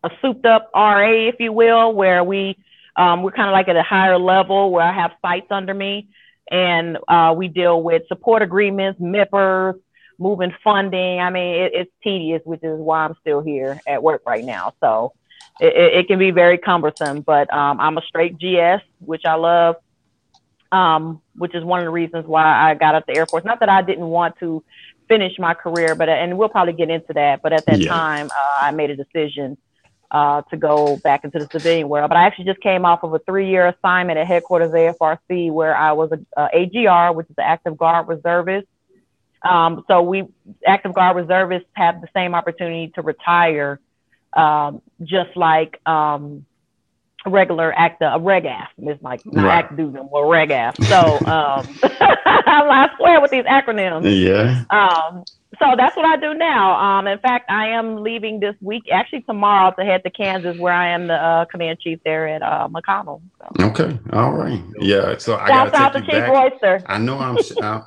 a 0.04 0.10
souped 0.22 0.46
up 0.46 0.70
RA, 0.74 1.28
if 1.28 1.36
you 1.40 1.52
will, 1.52 1.92
where 1.92 2.22
we 2.22 2.56
um, 2.96 3.22
we're 3.22 3.32
kind 3.32 3.48
of 3.48 3.52
like 3.52 3.68
at 3.68 3.76
a 3.76 3.82
higher 3.82 4.18
level 4.18 4.70
where 4.70 4.84
I 4.84 4.92
have 4.92 5.12
sites 5.22 5.48
under 5.50 5.74
me, 5.74 6.08
and 6.50 6.98
uh, 7.06 7.34
we 7.36 7.48
deal 7.48 7.82
with 7.82 8.06
support 8.08 8.42
agreements, 8.42 9.00
MIPRs, 9.00 9.80
moving 10.18 10.52
funding. 10.64 11.20
I 11.20 11.30
mean, 11.30 11.54
it, 11.54 11.72
it's 11.74 11.90
tedious, 12.02 12.42
which 12.44 12.62
is 12.62 12.78
why 12.78 13.04
I'm 13.04 13.14
still 13.20 13.40
here 13.40 13.80
at 13.86 14.02
work 14.02 14.22
right 14.26 14.44
now. 14.44 14.74
So 14.80 15.12
it, 15.60 15.74
it 15.74 16.08
can 16.08 16.18
be 16.18 16.30
very 16.30 16.58
cumbersome, 16.58 17.20
but 17.22 17.52
um, 17.52 17.80
I'm 17.80 17.98
a 17.98 18.02
straight 18.02 18.36
GS, 18.38 18.82
which 18.98 19.24
I 19.24 19.34
love, 19.34 19.76
um, 20.72 21.20
which 21.36 21.54
is 21.54 21.64
one 21.64 21.80
of 21.80 21.84
the 21.84 21.90
reasons 21.90 22.26
why 22.26 22.44
I 22.44 22.74
got 22.74 22.94
out 22.94 23.06
the 23.06 23.16
Air 23.16 23.26
Force. 23.26 23.44
Not 23.44 23.60
that 23.60 23.68
I 23.68 23.82
didn't 23.82 24.06
want 24.06 24.38
to 24.40 24.62
finish 25.08 25.38
my 25.38 25.54
career, 25.54 25.94
but 25.94 26.08
and 26.08 26.36
we'll 26.38 26.48
probably 26.48 26.74
get 26.74 26.90
into 26.90 27.12
that. 27.14 27.42
But 27.42 27.52
at 27.52 27.66
that 27.66 27.80
yeah. 27.80 27.90
time, 27.90 28.26
uh, 28.26 28.58
I 28.60 28.70
made 28.72 28.90
a 28.90 28.96
decision 28.96 29.56
uh, 30.10 30.42
to 30.50 30.56
go 30.56 30.96
back 30.98 31.24
into 31.24 31.38
the 31.38 31.48
civilian 31.50 31.88
world. 31.88 32.08
But 32.08 32.16
I 32.16 32.26
actually 32.26 32.46
just 32.46 32.60
came 32.60 32.84
off 32.84 33.02
of 33.02 33.12
a 33.14 33.18
three-year 33.20 33.68
assignment 33.68 34.18
at 34.18 34.26
headquarters 34.26 34.70
AFRC 34.70 35.50
where 35.50 35.76
I 35.76 35.92
was 35.92 36.10
a, 36.12 36.20
a 36.36 36.48
AGR, 36.54 37.14
which 37.14 37.28
is 37.28 37.36
the 37.36 37.46
Active 37.46 37.76
Guard 37.76 38.08
Reservist. 38.08 38.66
Um, 39.42 39.84
so 39.86 40.02
we 40.02 40.24
active 40.66 40.94
guard 40.94 41.16
reservists 41.16 41.68
have 41.74 42.00
the 42.00 42.08
same 42.14 42.34
opportunity 42.34 42.88
to 42.94 43.02
retire, 43.02 43.80
um, 44.32 44.82
just 45.02 45.36
like 45.36 45.80
um, 45.86 46.44
regular 47.28 47.72
active 47.76 48.08
a 48.12 48.18
regaf. 48.18 48.68
It's 48.78 49.02
like 49.02 49.24
not 49.26 49.44
right. 49.44 49.64
active 49.64 49.76
duty, 49.76 49.98
more 50.10 50.26
regaf. 50.26 50.82
So 50.84 51.16
um, 51.26 51.66
I 51.82 52.90
swear 52.96 53.20
with 53.20 53.30
these 53.30 53.44
acronyms. 53.44 54.04
Yeah. 54.04 54.64
Um, 54.70 55.24
so 55.58 55.74
that's 55.76 55.96
what 55.96 56.04
I 56.04 56.16
do 56.16 56.34
now. 56.34 56.78
Um, 56.78 57.06
in 57.06 57.18
fact, 57.20 57.50
I 57.50 57.68
am 57.68 58.02
leaving 58.02 58.38
this 58.38 58.54
week, 58.60 58.84
actually 58.92 59.22
tomorrow, 59.22 59.74
to 59.78 59.84
head 59.84 60.04
to 60.04 60.10
Kansas, 60.10 60.58
where 60.58 60.74
I 60.74 60.90
am 60.90 61.06
the 61.06 61.14
uh, 61.14 61.46
command 61.46 61.80
chief 61.80 62.00
there 62.04 62.28
at 62.28 62.42
uh, 62.42 62.68
McConnell. 62.68 63.22
So. 63.38 63.64
Okay, 63.68 63.98
all 64.12 64.32
right, 64.32 64.62
yeah. 64.78 65.16
So 65.16 65.36
I 65.36 65.48
got 65.48 65.92
to 65.94 66.00
take 66.00 66.12
you 66.12 66.60
back. 66.60 66.82
I 66.86 66.98
know 66.98 67.18
I'm 67.18 67.38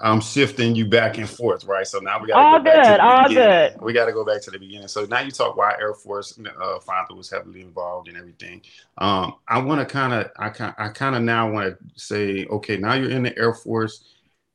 I'm 0.02 0.22
shifting 0.22 0.76
you 0.76 0.86
back 0.86 1.20
and 1.20 1.30
forth, 1.30 1.66
right? 1.66 1.86
So 1.86 2.00
now 2.00 2.20
we 2.20 2.30
got 2.30 2.40
all 2.40 2.60
go 2.60 2.72
good, 2.72 3.00
all 3.00 3.28
beginning. 3.28 3.74
good. 3.74 3.82
We 3.82 3.94
got 3.94 4.06
to 4.06 4.12
go 4.12 4.26
back 4.26 4.42
to 4.42 4.52
the 4.52 4.58
beginning. 4.58 4.88
So 4.88 5.06
now 5.06 5.20
you 5.20 5.30
talk 5.30 5.56
why 5.56 5.76
Air 5.80 5.94
Force 5.94 6.40
uh, 6.60 6.80
father 6.80 7.14
was 7.14 7.30
heavily 7.30 7.62
involved 7.62 8.08
in 8.08 8.18
everything. 8.18 8.64
Um, 8.98 9.36
I 9.48 9.60
want 9.60 9.80
to 9.80 9.86
kind 9.86 10.14
of 10.14 10.32
I 10.38 10.50
kind 10.50 10.74
I 10.80 10.90
kind 10.90 11.16
of 11.16 11.22
now 11.22 11.52
want 11.52 11.78
to 11.78 11.86
say, 11.96 12.46
okay, 12.48 12.78
now 12.78 12.96
you're 12.96 13.12
in 13.12 13.22
the 13.22 13.38
Air 13.38 13.54
Force 13.54 14.04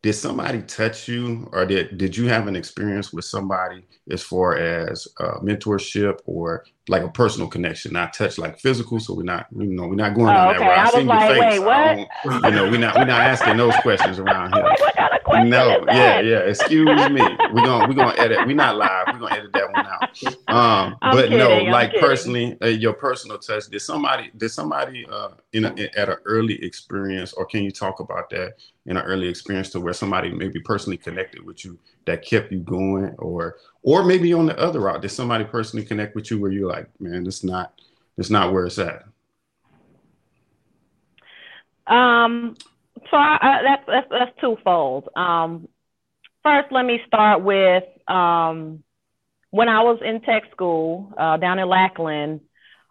did 0.07 0.15
somebody 0.15 0.63
touch 0.63 1.09
you 1.09 1.49
or 1.53 1.67
did, 1.67 1.99
did 1.99 2.17
you 2.17 2.29
have 2.29 2.47
an 2.47 2.55
experience 2.55 3.13
with 3.13 3.25
somebody 3.25 3.83
as 4.09 4.23
far 4.23 4.57
as 4.57 5.09
uh, 5.19 5.41
mentorship 5.41 6.21
or 6.27 6.65
like 6.89 7.03
a 7.03 7.09
personal 7.09 7.49
connection 7.49 7.93
not 7.93 8.13
touch 8.13 8.39
like 8.39 8.59
physical. 8.59 9.01
So 9.01 9.15
we're 9.15 9.25
not 9.25 9.47
you 9.57 9.67
know 9.67 9.89
we're 9.89 9.97
not 9.97 10.15
going 10.15 10.29
oh, 10.29 10.33
down 10.33 10.49
okay. 10.51 10.59
that 10.61 10.69
route 10.69 10.95
i, 10.95 10.99
I 10.99 10.99
was 10.99 11.07
like 11.07 11.31
face. 11.31 11.61
wait 11.61 12.09
what? 12.25 12.45
you 12.45 12.51
know 12.57 12.71
we're 12.71 12.79
not 12.79 12.95
we're 12.95 13.05
not 13.05 13.21
asking 13.21 13.57
those 13.57 13.75
questions 13.83 14.19
around 14.19 14.53
here 14.55 14.63
what 14.63 14.95
kind 14.95 15.15
of 15.15 15.23
question 15.25 15.51
no 15.51 15.85
yeah 15.89 16.21
yeah 16.21 16.39
excuse 16.39 16.87
me. 17.11 17.23
We're 17.53 17.65
gonna 17.65 17.89
we're 17.89 17.95
gonna 17.95 18.15
edit 18.19 18.47
we're 18.47 18.55
not 18.55 18.77
live. 18.77 19.07
We're 19.13 19.19
gonna 19.19 19.35
edit 19.35 19.53
that 19.53 19.73
one 19.73 19.87
out. 19.87 20.55
Um 20.55 20.97
I'm 21.03 21.17
but 21.17 21.23
kidding, 21.25 21.39
no 21.39 21.51
I'm 21.53 21.71
like 21.73 21.91
kidding. 21.91 22.07
personally 22.07 22.59
uh, 22.63 22.67
your 22.67 22.93
personal 22.93 23.39
touch 23.39 23.67
did 23.67 23.81
somebody 23.81 24.31
did 24.37 24.51
somebody 24.51 25.07
uh 25.11 25.31
in 25.53 25.65
a, 25.65 25.71
at 25.97 26.09
an 26.09 26.17
early 26.25 26.63
experience 26.65 27.33
or 27.33 27.45
can 27.47 27.63
you 27.63 27.71
talk 27.71 28.01
about 28.01 28.31
that 28.31 28.55
in 28.87 28.97
an 28.97 29.03
early 29.03 29.29
experience 29.29 29.71
to 29.71 29.81
where 29.81 29.93
somebody 29.93 30.31
maybe 30.31 30.61
personally 30.61 30.97
connected 30.97 31.45
with 31.45 31.65
you 31.65 31.79
that 32.05 32.25
kept 32.25 32.53
you 32.53 32.61
going 32.61 33.15
or 33.19 33.57
or 33.87 34.05
maybe 34.05 34.35
on 34.35 34.45
the 34.47 34.59
other 34.59 34.81
route 34.81 35.01
did 35.01 35.09
somebody 35.11 35.45
personally 35.45 35.87
connect 35.87 36.15
with 36.15 36.31
you 36.31 36.39
where 36.39 36.51
you're 36.51 36.69
like 36.69 36.89
man 37.01 37.27
it's 37.27 37.43
not 37.43 37.81
it's 38.19 38.29
not 38.29 38.53
where 38.53 38.67
it's 38.67 38.79
at 38.79 39.05
um 41.87 42.55
so 43.11 43.17
I, 43.17 43.39
I, 43.41 43.63
that's, 43.63 43.85
that's 43.87 44.07
that's 44.11 44.41
twofold. 44.41 45.09
Um 45.17 45.69
first 46.43 46.71
let 46.71 46.85
me 46.85 47.01
start 47.07 47.43
with 47.43 47.85
um 48.09 48.83
when 49.51 49.69
i 49.69 49.83
was 49.83 49.99
in 50.05 50.21
tech 50.21 50.43
school 50.53 51.13
uh, 51.17 51.37
down 51.39 51.59
in 51.59 51.69
lackland 51.69 52.41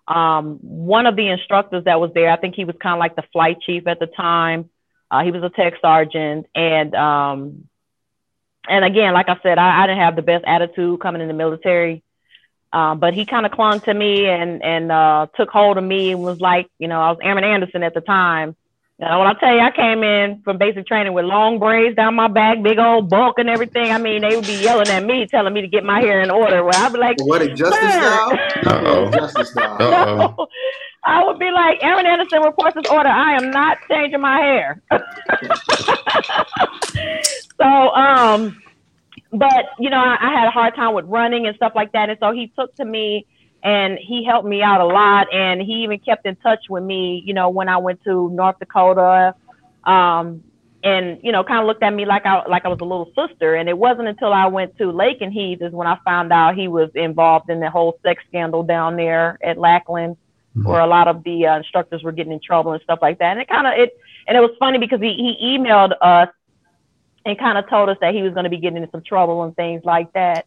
um, 0.08 0.60
one 0.62 1.08
of 1.08 1.16
the 1.16 1.30
instructors 1.30 1.84
that 1.86 2.00
was 2.00 2.12
there 2.14 2.30
i 2.30 2.38
think 2.38 2.56
he 2.56 2.66
was 2.66 2.76
kind 2.82 2.94
of 2.94 3.00
like 3.00 3.16
the 3.16 3.24
flight 3.34 3.58
chief 3.66 3.88
at 3.88 4.00
the 4.00 4.08
time 4.08 4.70
uh, 5.12 5.24
he 5.24 5.32
was 5.32 5.44
a 5.44 5.50
tech 5.50 5.74
sergeant, 5.82 6.48
and 6.56 6.96
um, 6.96 7.70
and 8.70 8.86
again, 8.86 9.14
like 9.14 9.30
I 9.30 9.38
said, 9.42 9.58
I, 9.58 9.84
I 9.84 9.88
didn't 9.88 10.02
have 10.02 10.16
the 10.16 10.22
best 10.22 10.46
attitude 10.46 11.00
coming 11.00 11.22
in 11.22 11.28
the 11.28 11.34
military, 11.34 12.04
uh, 12.74 12.96
but 12.96 13.14
he 13.14 13.26
kind 13.26 13.46
of 13.46 13.52
clung 13.52 13.80
to 13.82 13.94
me 13.94 14.28
and 14.28 14.64
and 14.64 14.92
uh, 14.92 15.28
took 15.36 15.50
hold 15.50 15.78
of 15.78 15.84
me 15.84 16.12
and 16.12 16.22
was 16.22 16.40
like, 16.40 16.68
you 16.80 16.88
know, 16.88 17.00
I 17.00 17.12
was 17.12 17.20
Airman 17.22 17.44
Anderson 17.44 17.84
at 17.84 17.94
the 17.94 18.02
time. 18.02 18.56
And 18.98 19.20
when 19.20 19.28
I 19.28 19.34
tell 19.34 19.54
you, 19.54 19.60
I 19.60 19.72
came 19.72 20.04
in 20.04 20.42
from 20.44 20.58
basic 20.58 20.88
training 20.88 21.12
with 21.12 21.26
long 21.26 21.60
braids 21.60 21.98
down 21.98 22.16
my 22.16 22.30
back, 22.30 22.64
big 22.64 22.80
old 22.80 23.10
bulk 23.10 23.38
and 23.40 23.50
everything. 23.50 23.92
I 23.92 23.98
mean, 23.98 24.22
they 24.22 24.38
would 24.38 24.48
be 24.48 24.54
yelling 24.54 24.88
at 24.88 25.04
me, 25.04 25.28
telling 25.28 25.54
me 25.54 25.60
to 25.62 25.68
get 25.68 25.84
my 25.84 26.00
hair 26.00 26.22
in 26.22 26.32
order. 26.32 26.64
Where 26.64 26.74
I'd 26.74 26.94
be 26.94 27.00
like, 27.00 27.18
"What 27.20 27.42
a 27.42 27.54
justice 27.54 27.78
style? 27.78 28.40
Uh-oh. 28.66 29.12
justice 29.12 29.52
style." 29.52 29.80
No. 29.80 30.48
I 31.06 31.24
would 31.24 31.38
be 31.38 31.52
like, 31.52 31.84
Airman 31.84 32.08
Anderson 32.08 32.42
reports 32.42 32.76
this 32.76 32.90
order. 32.90 33.10
I 33.10 33.36
am 33.36 33.52
not 33.52 33.78
changing 33.88 34.22
my 34.22 34.40
hair. 34.40 34.82
so, 37.60 37.66
um, 37.66 38.62
but 39.32 39.66
you 39.80 39.90
know, 39.90 39.98
I, 39.98 40.18
I, 40.20 40.32
had 40.32 40.48
a 40.48 40.52
hard 40.52 40.76
time 40.76 40.94
with 40.94 41.06
running 41.06 41.48
and 41.48 41.56
stuff 41.56 41.74
like 41.76 41.92
that, 41.94 42.10
and 42.10 42.18
so 42.20 42.32
he 42.32 42.52
took 42.58 42.76
to 42.76 42.86
me 42.86 43.26
and 43.64 43.98
he 44.00 44.24
helped 44.24 44.48
me 44.48 44.62
out 44.62 44.82
a 44.82 44.86
lot, 44.86 45.34
and 45.34 45.62
he 45.62 45.84
even 45.84 46.00
kept 46.00 46.26
in 46.26 46.36
touch 46.38 46.66
with 46.70 46.84
me. 46.84 47.24
You 47.26 47.34
know, 47.34 47.50
when 47.50 47.68
I 47.68 47.78
went 47.78 48.04
to 48.04 48.30
North 48.30 48.60
Dakota, 48.60 49.34
um, 49.84 50.44
and 50.86 51.20
you 51.24 51.32
know, 51.32 51.44
kind 51.44 51.60
of 51.60 51.66
looked 51.66 51.82
at 51.82 51.94
me 51.94 52.06
like 52.06 52.26
I 52.28 52.48
like 52.48 52.64
I 52.64 52.68
was 52.68 52.80
a 52.80 52.86
little 52.86 53.12
sister. 53.16 53.56
And 53.56 53.68
it 53.68 53.78
wasn't 53.78 54.08
until 54.08 54.32
I 54.32 54.46
went 54.46 54.78
to 54.78 54.86
Lakenheath 54.86 55.62
is 55.62 55.74
when 55.74 55.88
I 55.88 55.98
found 56.06 56.32
out 56.32 56.56
he 56.56 56.68
was 56.68 56.92
involved 56.94 57.50
in 57.50 57.60
the 57.60 57.72
whole 57.72 58.00
sex 58.04 58.24
scandal 58.28 58.62
down 58.62 58.96
there 58.96 59.40
at 59.44 59.58
Lackland 59.58 60.16
mm-hmm. 60.56 60.70
where 60.70 60.80
a 60.80 60.88
lot 60.88 61.08
of 61.08 61.24
the 61.24 61.48
uh, 61.48 61.58
instructors 61.58 62.04
were 62.04 62.12
getting 62.12 62.34
in 62.34 62.40
trouble 62.40 62.74
and 62.74 62.82
stuff 62.84 63.00
like 63.02 63.18
that. 63.18 63.32
And 63.32 63.42
it 63.42 63.48
kind 63.48 63.66
of 63.66 63.74
it 63.76 63.98
and 64.28 64.38
it 64.38 64.42
was 64.42 64.52
funny 64.60 64.78
because 64.78 65.02
he 65.02 65.38
he 65.40 65.58
emailed 65.58 65.94
us 66.02 66.30
and 67.26 67.38
kind 67.38 67.58
of 67.58 67.68
told 67.70 67.90
us 67.90 67.98
that 68.02 68.14
he 68.14 68.22
was 68.22 68.34
going 68.34 68.44
to 68.44 68.50
be 68.50 68.58
getting 68.58 68.82
in 68.82 68.92
some 68.92 69.02
trouble 69.02 69.44
and 69.44 69.56
things 69.56 69.84
like 69.84 70.14
that. 70.14 70.46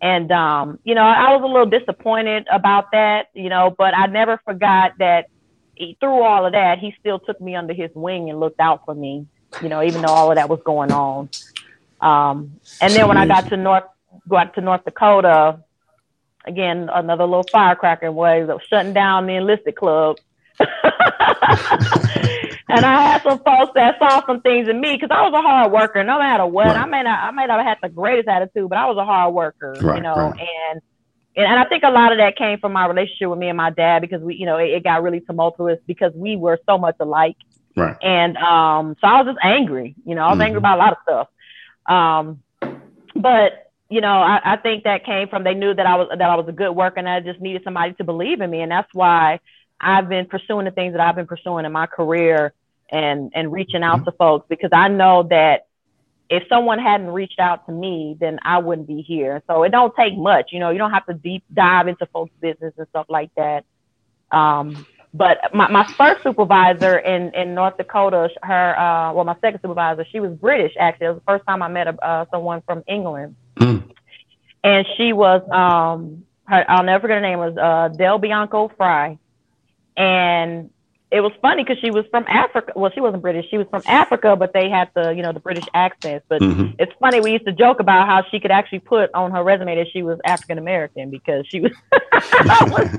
And 0.00 0.30
um, 0.30 0.78
you 0.84 0.94
know, 0.94 1.02
I 1.02 1.34
was 1.34 1.42
a 1.42 1.46
little 1.46 1.66
disappointed 1.66 2.46
about 2.50 2.92
that, 2.92 3.28
you 3.34 3.48
know, 3.48 3.74
but 3.76 3.94
I 3.96 4.06
never 4.06 4.38
forgot 4.44 4.92
that 4.98 5.26
he, 5.74 5.96
through 6.00 6.22
all 6.22 6.44
of 6.44 6.52
that, 6.52 6.78
he 6.78 6.94
still 7.00 7.18
took 7.18 7.40
me 7.40 7.54
under 7.54 7.72
his 7.72 7.90
wing 7.94 8.28
and 8.28 8.38
looked 8.40 8.60
out 8.60 8.84
for 8.84 8.94
me, 8.94 9.26
you 9.62 9.68
know, 9.68 9.82
even 9.82 10.02
though 10.02 10.12
all 10.12 10.30
of 10.30 10.36
that 10.36 10.48
was 10.48 10.60
going 10.64 10.92
on. 10.92 11.30
Um, 12.00 12.60
and 12.80 12.92
then 12.92 13.08
when 13.08 13.16
I 13.16 13.26
got 13.26 13.48
to 13.48 13.56
North 13.56 13.84
got 14.28 14.54
to 14.54 14.60
North 14.60 14.84
Dakota, 14.84 15.60
again, 16.44 16.90
another 16.92 17.24
little 17.24 17.46
firecracker 17.50 18.12
was 18.12 18.48
shutting 18.68 18.92
down 18.92 19.26
the 19.26 19.34
enlisted 19.34 19.76
club. 19.76 20.18
and 22.68 22.84
I 22.84 23.02
had 23.02 23.22
some 23.22 23.38
folks 23.38 23.72
that 23.74 23.98
saw 23.98 24.24
some 24.26 24.40
things 24.40 24.68
in 24.68 24.80
me 24.80 24.94
because 24.94 25.10
I 25.10 25.22
was 25.22 25.32
a 25.34 25.42
hard 25.42 25.72
worker. 25.72 26.04
No 26.04 26.18
matter 26.18 26.46
what, 26.46 26.66
right. 26.66 26.76
I 26.76 26.86
may 26.86 27.02
not, 27.02 27.22
I 27.22 27.30
may 27.30 27.46
not 27.46 27.58
have 27.58 27.66
had 27.66 27.78
the 27.82 27.88
greatest 27.88 28.28
attitude, 28.28 28.68
but 28.68 28.78
I 28.78 28.86
was 28.86 28.96
a 28.96 29.04
hard 29.04 29.34
worker, 29.34 29.74
right, 29.80 29.96
you 29.96 30.02
know. 30.02 30.14
Right. 30.14 30.40
And, 30.40 30.82
and 31.36 31.36
and 31.36 31.60
I 31.60 31.64
think 31.64 31.84
a 31.84 31.90
lot 31.90 32.12
of 32.12 32.18
that 32.18 32.36
came 32.36 32.58
from 32.58 32.72
my 32.72 32.86
relationship 32.86 33.28
with 33.28 33.38
me 33.38 33.48
and 33.48 33.58
my 33.58 33.70
dad 33.70 34.00
because 34.00 34.22
we, 34.22 34.36
you 34.36 34.46
know, 34.46 34.56
it, 34.56 34.70
it 34.70 34.84
got 34.84 35.02
really 35.02 35.20
tumultuous 35.20 35.78
because 35.86 36.12
we 36.14 36.36
were 36.36 36.58
so 36.66 36.78
much 36.78 36.96
alike. 36.98 37.36
Right. 37.76 37.96
And 38.02 38.38
um, 38.38 38.96
so 39.00 39.06
I 39.06 39.20
was 39.20 39.34
just 39.34 39.44
angry. 39.44 39.94
You 40.06 40.14
know, 40.14 40.22
I 40.22 40.28
was 40.28 40.34
mm-hmm. 40.34 40.42
angry 40.42 40.58
about 40.58 40.78
a 40.78 40.82
lot 40.82 40.92
of 40.92 40.98
stuff. 41.02 41.28
Um, 41.94 42.42
but 43.14 43.66
you 43.88 44.00
know, 44.00 44.14
I, 44.14 44.40
I 44.44 44.56
think 44.56 44.84
that 44.84 45.04
came 45.04 45.28
from 45.28 45.44
they 45.44 45.54
knew 45.54 45.74
that 45.74 45.86
I 45.86 45.96
was 45.96 46.08
that 46.10 46.22
I 46.22 46.34
was 46.34 46.48
a 46.48 46.52
good 46.52 46.72
worker 46.72 46.98
and 46.98 47.08
I 47.08 47.20
just 47.20 47.40
needed 47.40 47.62
somebody 47.64 47.92
to 47.94 48.04
believe 48.04 48.40
in 48.40 48.50
me, 48.50 48.62
and 48.62 48.72
that's 48.72 48.92
why 48.92 49.40
I've 49.80 50.08
been 50.08 50.26
pursuing 50.26 50.64
the 50.64 50.70
things 50.70 50.94
that 50.94 51.00
I've 51.00 51.16
been 51.16 51.26
pursuing 51.26 51.64
in 51.64 51.72
my 51.72 51.86
career 51.86 52.52
and 52.90 53.32
and 53.34 53.52
reaching 53.52 53.82
out 53.82 54.04
to 54.04 54.12
folks 54.12 54.46
because 54.48 54.70
I 54.72 54.88
know 54.88 55.24
that 55.24 55.66
if 56.28 56.42
someone 56.48 56.78
hadn't 56.78 57.08
reached 57.08 57.38
out 57.38 57.66
to 57.66 57.72
me, 57.72 58.16
then 58.18 58.38
I 58.42 58.58
wouldn't 58.58 58.88
be 58.88 59.02
here. 59.02 59.42
So 59.46 59.62
it 59.62 59.70
don't 59.70 59.94
take 59.94 60.16
much, 60.16 60.50
you 60.52 60.58
know. 60.58 60.70
You 60.70 60.78
don't 60.78 60.90
have 60.90 61.06
to 61.06 61.14
deep 61.14 61.44
dive 61.52 61.88
into 61.88 62.06
folks' 62.06 62.32
business 62.40 62.74
and 62.76 62.86
stuff 62.88 63.06
like 63.08 63.30
that. 63.36 63.64
Um, 64.32 64.86
but 65.14 65.38
my, 65.54 65.70
my 65.70 65.86
first 65.96 66.22
supervisor 66.22 66.98
in, 66.98 67.32
in 67.34 67.54
North 67.54 67.76
Dakota, 67.76 68.28
her 68.42 68.78
uh, 68.78 69.12
well, 69.12 69.24
my 69.24 69.36
second 69.40 69.60
supervisor, 69.62 70.04
she 70.10 70.20
was 70.20 70.32
British 70.32 70.72
actually. 70.78 71.06
It 71.06 71.10
was 71.10 71.18
the 71.18 71.32
first 71.32 71.46
time 71.46 71.62
I 71.62 71.68
met 71.68 71.86
a, 71.86 72.04
uh, 72.04 72.24
someone 72.30 72.62
from 72.66 72.82
England, 72.86 73.36
mm. 73.56 73.88
and 74.64 74.86
she 74.96 75.12
was 75.12 75.42
um, 75.50 76.24
her, 76.46 76.64
I'll 76.68 76.84
never 76.84 77.02
forget 77.02 77.16
her 77.16 77.20
name 77.20 77.38
was 77.38 77.56
uh, 77.56 77.96
Del 77.96 78.18
Bianco 78.18 78.70
Fry, 78.76 79.18
and 79.96 80.70
it 81.10 81.20
was 81.20 81.32
funny 81.40 81.62
because 81.62 81.78
she 81.78 81.90
was 81.90 82.04
from 82.10 82.24
Africa. 82.26 82.72
Well, 82.74 82.90
she 82.92 83.00
wasn't 83.00 83.22
British. 83.22 83.48
She 83.48 83.58
was 83.58 83.66
from 83.70 83.82
Africa, 83.86 84.34
but 84.36 84.52
they 84.52 84.68
had 84.68 84.90
the, 84.94 85.10
you 85.10 85.22
know, 85.22 85.32
the 85.32 85.40
British 85.40 85.64
accents. 85.72 86.26
But 86.28 86.42
mm-hmm. 86.42 86.74
it's 86.78 86.92
funny. 87.00 87.20
We 87.20 87.32
used 87.32 87.46
to 87.46 87.52
joke 87.52 87.78
about 87.78 88.08
how 88.08 88.24
she 88.30 88.40
could 88.40 88.50
actually 88.50 88.80
put 88.80 89.10
on 89.14 89.30
her 89.30 89.44
resume 89.44 89.76
that 89.76 89.86
she 89.92 90.02
was 90.02 90.18
African 90.24 90.58
American 90.58 91.10
because 91.10 91.46
she 91.48 91.60
was. 91.60 91.72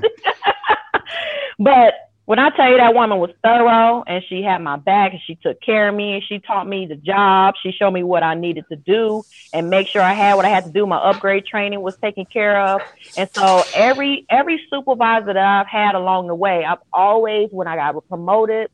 but 1.58 2.07
when 2.28 2.38
I 2.38 2.50
tell 2.50 2.70
you 2.70 2.76
that 2.76 2.92
woman 2.92 3.16
was 3.16 3.30
thorough 3.42 4.04
and 4.06 4.22
she 4.28 4.42
had 4.42 4.58
my 4.58 4.76
back 4.76 5.12
and 5.12 5.20
she 5.26 5.36
took 5.36 5.62
care 5.62 5.88
of 5.88 5.94
me 5.94 6.12
and 6.12 6.22
she 6.22 6.40
taught 6.40 6.68
me 6.68 6.84
the 6.84 6.94
job, 6.94 7.54
she 7.62 7.72
showed 7.72 7.92
me 7.92 8.02
what 8.02 8.22
I 8.22 8.34
needed 8.34 8.66
to 8.68 8.76
do 8.76 9.24
and 9.54 9.70
make 9.70 9.88
sure 9.88 10.02
I 10.02 10.12
had 10.12 10.34
what 10.34 10.44
I 10.44 10.50
had 10.50 10.64
to 10.64 10.70
do. 10.70 10.86
My 10.86 10.98
upgrade 10.98 11.46
training 11.46 11.80
was 11.80 11.96
taken 11.96 12.26
care 12.26 12.60
of. 12.60 12.82
And 13.16 13.30
so 13.32 13.62
every 13.74 14.26
every 14.28 14.60
supervisor 14.68 15.32
that 15.32 15.38
I've 15.38 15.68
had 15.68 15.94
along 15.94 16.26
the 16.26 16.34
way, 16.34 16.66
I've 16.66 16.82
always 16.92 17.48
when 17.50 17.66
I 17.66 17.76
got 17.76 18.06
promoted 18.10 18.68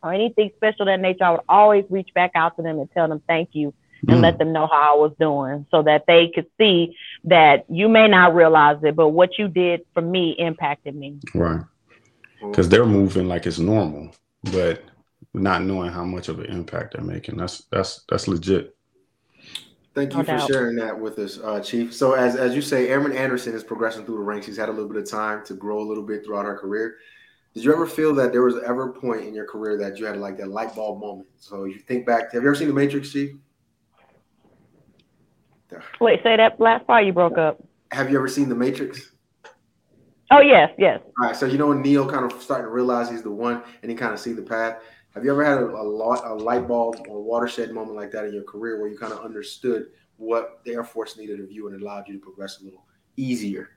or 0.00 0.12
anything 0.12 0.52
special 0.54 0.86
that 0.86 1.00
nature, 1.00 1.24
I 1.24 1.30
would 1.32 1.40
always 1.48 1.84
reach 1.90 2.14
back 2.14 2.30
out 2.36 2.54
to 2.58 2.62
them 2.62 2.78
and 2.78 2.88
tell 2.92 3.08
them 3.08 3.20
thank 3.26 3.48
you 3.54 3.74
and 4.06 4.18
mm. 4.18 4.22
let 4.22 4.38
them 4.38 4.52
know 4.52 4.68
how 4.68 4.94
I 4.94 5.00
was 5.00 5.10
doing 5.18 5.66
so 5.72 5.82
that 5.82 6.06
they 6.06 6.30
could 6.32 6.46
see 6.58 6.96
that 7.24 7.64
you 7.68 7.88
may 7.88 8.06
not 8.06 8.36
realize 8.36 8.84
it, 8.84 8.94
but 8.94 9.08
what 9.08 9.36
you 9.36 9.48
did 9.48 9.84
for 9.94 10.00
me 10.00 10.36
impacted 10.38 10.94
me. 10.94 11.18
Right 11.34 11.64
because 12.50 12.68
they're 12.68 12.86
moving 12.86 13.28
like 13.28 13.46
it's 13.46 13.58
normal, 13.58 14.14
but 14.52 14.82
not 15.32 15.62
knowing 15.62 15.90
how 15.90 16.04
much 16.04 16.28
of 16.28 16.38
an 16.38 16.46
impact 16.46 16.94
they're 16.94 17.04
making. 17.04 17.36
That's 17.36 17.64
that's 17.70 18.04
that's 18.08 18.28
legit. 18.28 18.76
Thank 19.94 20.12
you 20.12 20.18
no 20.18 20.24
for 20.24 20.36
doubt. 20.38 20.48
sharing 20.48 20.76
that 20.76 20.98
with 20.98 21.18
us, 21.20 21.38
uh, 21.38 21.60
Chief. 21.60 21.94
So 21.94 22.12
as 22.12 22.36
as 22.36 22.54
you 22.54 22.62
say, 22.62 22.88
Airman 22.88 23.12
Anderson 23.12 23.54
is 23.54 23.62
progressing 23.62 24.04
through 24.04 24.16
the 24.16 24.22
ranks. 24.22 24.46
He's 24.46 24.56
had 24.56 24.68
a 24.68 24.72
little 24.72 24.88
bit 24.88 24.96
of 24.96 25.08
time 25.08 25.44
to 25.46 25.54
grow 25.54 25.80
a 25.80 25.86
little 25.86 26.02
bit 26.04 26.24
throughout 26.24 26.44
her 26.46 26.56
career. 26.56 26.96
Did 27.54 27.64
you 27.64 27.72
ever 27.72 27.86
feel 27.86 28.12
that 28.16 28.32
there 28.32 28.42
was 28.42 28.56
ever 28.66 28.90
a 28.90 28.92
point 28.92 29.22
in 29.24 29.32
your 29.32 29.46
career 29.46 29.78
that 29.78 29.98
you 29.98 30.06
had 30.06 30.16
like 30.16 30.36
that 30.38 30.48
light 30.48 30.74
bulb 30.74 31.00
moment? 31.00 31.28
So 31.38 31.64
you 31.64 31.78
think 31.78 32.04
back, 32.04 32.32
have 32.32 32.42
you 32.42 32.48
ever 32.48 32.56
seen 32.56 32.66
The 32.66 32.74
Matrix, 32.74 33.12
Chief? 33.12 33.36
Wait, 36.00 36.20
say 36.22 36.36
that 36.36 36.60
last 36.60 36.86
part 36.86 37.04
you 37.04 37.12
broke 37.12 37.38
up. 37.38 37.62
Have 37.92 38.10
you 38.10 38.18
ever 38.18 38.28
seen 38.28 38.48
The 38.48 38.54
Matrix? 38.56 39.12
Oh 40.34 40.40
yes, 40.40 40.70
yes. 40.78 41.00
All 41.20 41.28
right. 41.28 41.36
So 41.36 41.46
you 41.46 41.58
know 41.58 41.68
when 41.68 41.80
Neo 41.80 42.08
kind 42.08 42.30
of 42.30 42.42
starting 42.42 42.66
to 42.66 42.70
realize 42.70 43.08
he's 43.08 43.22
the 43.22 43.30
one, 43.30 43.62
and 43.82 43.90
he 43.90 43.96
kind 43.96 44.12
of 44.12 44.18
see 44.18 44.32
the 44.32 44.42
path. 44.42 44.82
Have 45.14 45.24
you 45.24 45.30
ever 45.30 45.44
had 45.44 45.58
a, 45.58 45.66
a, 45.66 45.86
lot, 45.86 46.24
a 46.24 46.34
light 46.34 46.66
bulb 46.66 47.06
or 47.08 47.22
watershed 47.22 47.72
moment 47.72 47.94
like 47.96 48.10
that 48.10 48.24
in 48.24 48.34
your 48.34 48.42
career 48.42 48.80
where 48.80 48.88
you 48.88 48.98
kind 48.98 49.12
of 49.12 49.20
understood 49.20 49.86
what 50.16 50.60
the 50.64 50.72
Air 50.72 50.82
Force 50.82 51.16
needed 51.16 51.38
of 51.38 51.52
you 51.52 51.68
and 51.68 51.80
allowed 51.80 52.08
you 52.08 52.14
to 52.14 52.20
progress 52.20 52.60
a 52.60 52.64
little 52.64 52.84
easier 53.16 53.70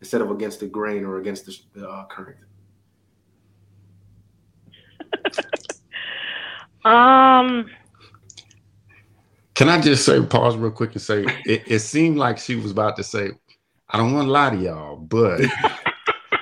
instead 0.00 0.20
of 0.20 0.30
against 0.30 0.60
the 0.60 0.66
grain 0.66 1.04
or 1.04 1.18
against 1.18 1.44
the, 1.44 1.58
the 1.74 1.88
uh, 1.88 2.06
current? 2.06 2.36
um. 6.84 7.68
Can 9.54 9.68
I 9.68 9.80
just 9.80 10.04
say, 10.04 10.20
pause 10.20 10.56
real 10.56 10.70
quick 10.70 10.92
and 10.92 11.02
say, 11.02 11.24
it, 11.46 11.64
it 11.66 11.78
seemed 11.80 12.16
like 12.16 12.38
she 12.38 12.54
was 12.54 12.70
about 12.70 12.94
to 12.96 13.02
say, 13.02 13.30
I 13.88 13.96
don't 13.96 14.12
want 14.12 14.26
to 14.26 14.30
lie 14.30 14.50
to 14.50 14.56
y'all, 14.56 14.96
but 14.96 15.40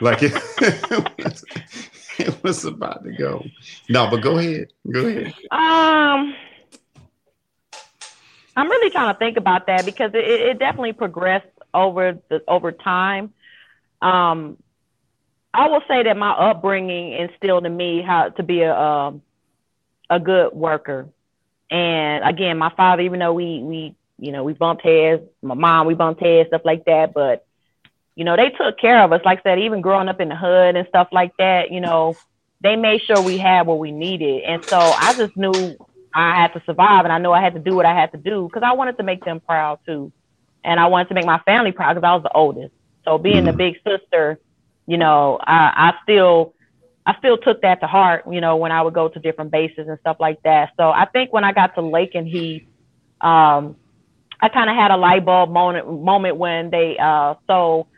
like 0.00 0.22
it, 0.22 0.32
it, 2.18 2.42
was 2.42 2.64
about 2.64 3.04
to 3.04 3.12
go. 3.12 3.44
No, 3.88 4.08
but 4.10 4.22
go 4.22 4.38
ahead. 4.38 4.72
Go 4.90 5.06
ahead. 5.06 5.34
Um, 5.50 6.34
I'm 8.56 8.70
really 8.70 8.90
trying 8.90 9.14
to 9.14 9.18
think 9.18 9.36
about 9.36 9.66
that 9.66 9.84
because 9.84 10.12
it, 10.14 10.24
it 10.24 10.58
definitely 10.58 10.92
progressed 10.92 11.46
over 11.72 12.18
the 12.28 12.42
over 12.48 12.72
time. 12.72 13.32
Um, 14.00 14.56
I 15.52 15.68
will 15.68 15.82
say 15.86 16.02
that 16.02 16.16
my 16.16 16.32
upbringing 16.32 17.12
instilled 17.12 17.66
in 17.66 17.76
me 17.76 18.02
how 18.02 18.30
to 18.30 18.42
be 18.42 18.62
a 18.62 18.76
um, 18.76 19.22
a 20.10 20.20
good 20.20 20.52
worker. 20.52 21.08
And 21.70 22.24
again, 22.24 22.58
my 22.58 22.70
father, 22.76 23.02
even 23.02 23.20
though 23.20 23.32
we 23.32 23.60
we 23.60 23.94
you 24.18 24.32
know 24.32 24.44
we 24.44 24.52
bumped 24.52 24.82
heads, 24.82 25.22
my 25.42 25.54
mom 25.54 25.86
we 25.86 25.94
bumped 25.94 26.20
heads, 26.22 26.48
stuff 26.48 26.62
like 26.64 26.84
that, 26.84 27.14
but 27.14 27.46
you 28.16 28.24
know, 28.24 28.36
they 28.36 28.50
took 28.50 28.78
care 28.78 29.02
of 29.02 29.12
us. 29.12 29.20
Like 29.24 29.40
I 29.40 29.42
said, 29.42 29.58
even 29.60 29.80
growing 29.80 30.08
up 30.08 30.20
in 30.20 30.28
the 30.28 30.36
hood 30.36 30.76
and 30.76 30.86
stuff 30.88 31.08
like 31.10 31.36
that, 31.38 31.70
you 31.70 31.80
know, 31.80 32.16
they 32.60 32.76
made 32.76 33.02
sure 33.02 33.20
we 33.20 33.38
had 33.38 33.66
what 33.66 33.78
we 33.78 33.90
needed. 33.92 34.42
And 34.44 34.64
so 34.64 34.78
I 34.78 35.14
just 35.16 35.36
knew 35.36 35.52
I 36.14 36.34
had 36.40 36.52
to 36.54 36.62
survive 36.64 37.04
and 37.04 37.12
I 37.12 37.18
knew 37.18 37.32
I 37.32 37.40
had 37.42 37.54
to 37.54 37.60
do 37.60 37.74
what 37.74 37.86
I 37.86 37.94
had 37.94 38.12
to 38.12 38.18
do 38.18 38.48
because 38.48 38.62
I 38.64 38.72
wanted 38.72 38.96
to 38.98 39.02
make 39.02 39.24
them 39.24 39.40
proud 39.40 39.80
too. 39.84 40.12
And 40.62 40.78
I 40.80 40.86
wanted 40.86 41.08
to 41.08 41.14
make 41.14 41.26
my 41.26 41.40
family 41.40 41.72
proud 41.72 41.94
because 41.94 42.06
I 42.06 42.14
was 42.14 42.22
the 42.22 42.32
oldest. 42.32 42.72
So 43.04 43.18
being 43.18 43.44
the 43.44 43.50
mm-hmm. 43.50 43.58
big 43.58 43.74
sister, 43.86 44.38
you 44.86 44.96
know, 44.96 45.38
I, 45.42 45.90
I 45.90 45.94
still 46.04 46.54
I 47.06 47.16
still 47.18 47.36
took 47.36 47.60
that 47.62 47.80
to 47.80 47.86
heart, 47.86 48.24
you 48.30 48.40
know, 48.40 48.56
when 48.56 48.72
I 48.72 48.80
would 48.80 48.94
go 48.94 49.08
to 49.08 49.18
different 49.18 49.50
bases 49.50 49.88
and 49.88 49.98
stuff 50.00 50.16
like 50.20 50.42
that. 50.44 50.70
So 50.78 50.90
I 50.90 51.04
think 51.06 51.32
when 51.34 51.44
I 51.44 51.52
got 51.52 51.74
to 51.74 51.82
Lakenheath, 51.82 52.66
um, 53.20 53.76
I 54.40 54.48
kind 54.48 54.70
of 54.70 54.76
had 54.76 54.90
a 54.90 54.96
light 54.96 55.24
bulb 55.24 55.50
moment 55.50 56.02
moment 56.02 56.36
when 56.36 56.70
they 56.70 56.96
uh 56.98 57.34
so 57.46 57.88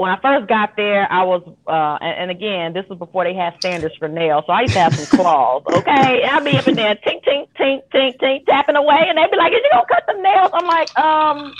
when 0.00 0.10
I 0.10 0.18
first 0.20 0.48
got 0.48 0.76
there, 0.76 1.10
I 1.10 1.22
was, 1.22 1.42
uh, 1.66 1.98
and, 2.00 2.18
and, 2.22 2.30
again, 2.30 2.72
this 2.72 2.88
was 2.88 2.98
before 2.98 3.24
they 3.24 3.34
had 3.34 3.54
standards 3.56 3.94
for 3.96 4.08
nails. 4.08 4.44
So 4.46 4.52
I 4.52 4.62
used 4.62 4.72
to 4.72 4.80
have 4.80 4.94
some 4.94 5.18
claws, 5.18 5.62
okay? 5.68 6.22
And 6.22 6.30
I'd 6.30 6.44
be 6.44 6.56
up 6.56 6.66
in 6.66 6.74
there, 6.74 6.94
tink, 6.96 7.24
tink, 7.24 7.48
tink, 7.58 7.82
tink, 7.92 8.18
tink, 8.18 8.46
tapping 8.46 8.76
away. 8.76 9.04
And 9.08 9.18
they'd 9.18 9.30
be 9.30 9.36
like, 9.36 9.52
Is 9.52 9.60
you 9.62 9.70
gonna 9.72 9.86
cut 9.86 10.04
the 10.06 10.20
nails? 10.20 10.50
I'm 10.54 10.66
like, 10.66 10.98
um, 10.98 11.54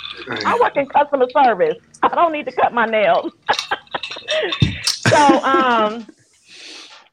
I 0.45 0.57
work 0.59 0.75
in 0.75 0.87
customer 0.87 1.27
service. 1.31 1.77
I 2.01 2.09
don't 2.09 2.31
need 2.31 2.45
to 2.45 2.51
cut 2.51 2.73
my 2.73 2.85
nails. 2.85 3.31
so, 4.83 5.43
um, 5.43 6.07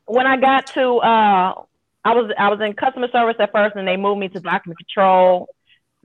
when 0.06 0.26
I 0.26 0.36
got 0.38 0.66
to, 0.68 0.96
uh, 0.96 1.62
I 2.04 2.14
was 2.14 2.32
I 2.38 2.48
was 2.48 2.60
in 2.60 2.72
customer 2.72 3.08
service 3.12 3.36
at 3.38 3.52
first, 3.52 3.76
and 3.76 3.86
they 3.86 3.96
moved 3.96 4.20
me 4.20 4.28
to 4.28 4.40
document 4.40 4.78
control. 4.78 5.48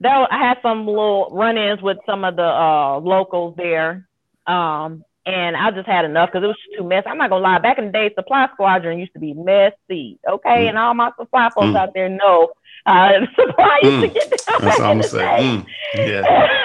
There, 0.00 0.12
I 0.12 0.38
had 0.38 0.58
some 0.60 0.86
little 0.86 1.28
run-ins 1.32 1.80
with 1.80 1.98
some 2.04 2.24
of 2.24 2.36
the 2.36 2.42
uh, 2.42 2.98
locals 2.98 3.56
there. 3.56 4.06
Um, 4.46 5.04
and 5.26 5.56
I 5.56 5.70
just 5.70 5.86
had 5.86 6.04
enough 6.04 6.30
because 6.30 6.44
it 6.44 6.48
was 6.48 6.56
too 6.76 6.84
messy. 6.84 7.06
I'm 7.06 7.18
not 7.18 7.30
gonna 7.30 7.42
lie. 7.42 7.58
Back 7.58 7.78
in 7.78 7.86
the 7.86 7.92
day, 7.92 8.12
Supply 8.14 8.48
Squadron 8.52 8.98
used 8.98 9.14
to 9.14 9.18
be 9.18 9.32
messy. 9.34 10.18
Okay, 10.28 10.66
mm. 10.66 10.68
and 10.68 10.78
all 10.78 10.94
my 10.94 11.10
supply 11.18 11.50
folks 11.50 11.68
mm. 11.68 11.76
out 11.76 11.94
there 11.94 12.08
know 12.08 12.50
uh, 12.86 13.12
supply 13.34 13.80
used 13.82 13.96
mm. 13.96 14.00
to 14.02 14.08
get 14.08 14.30
down 14.30 14.60
That's 14.60 14.80
all 14.80 14.90
I'm 14.90 15.02
saying. 15.02 15.60
Mm. 15.60 15.66
Yeah. 15.96 16.48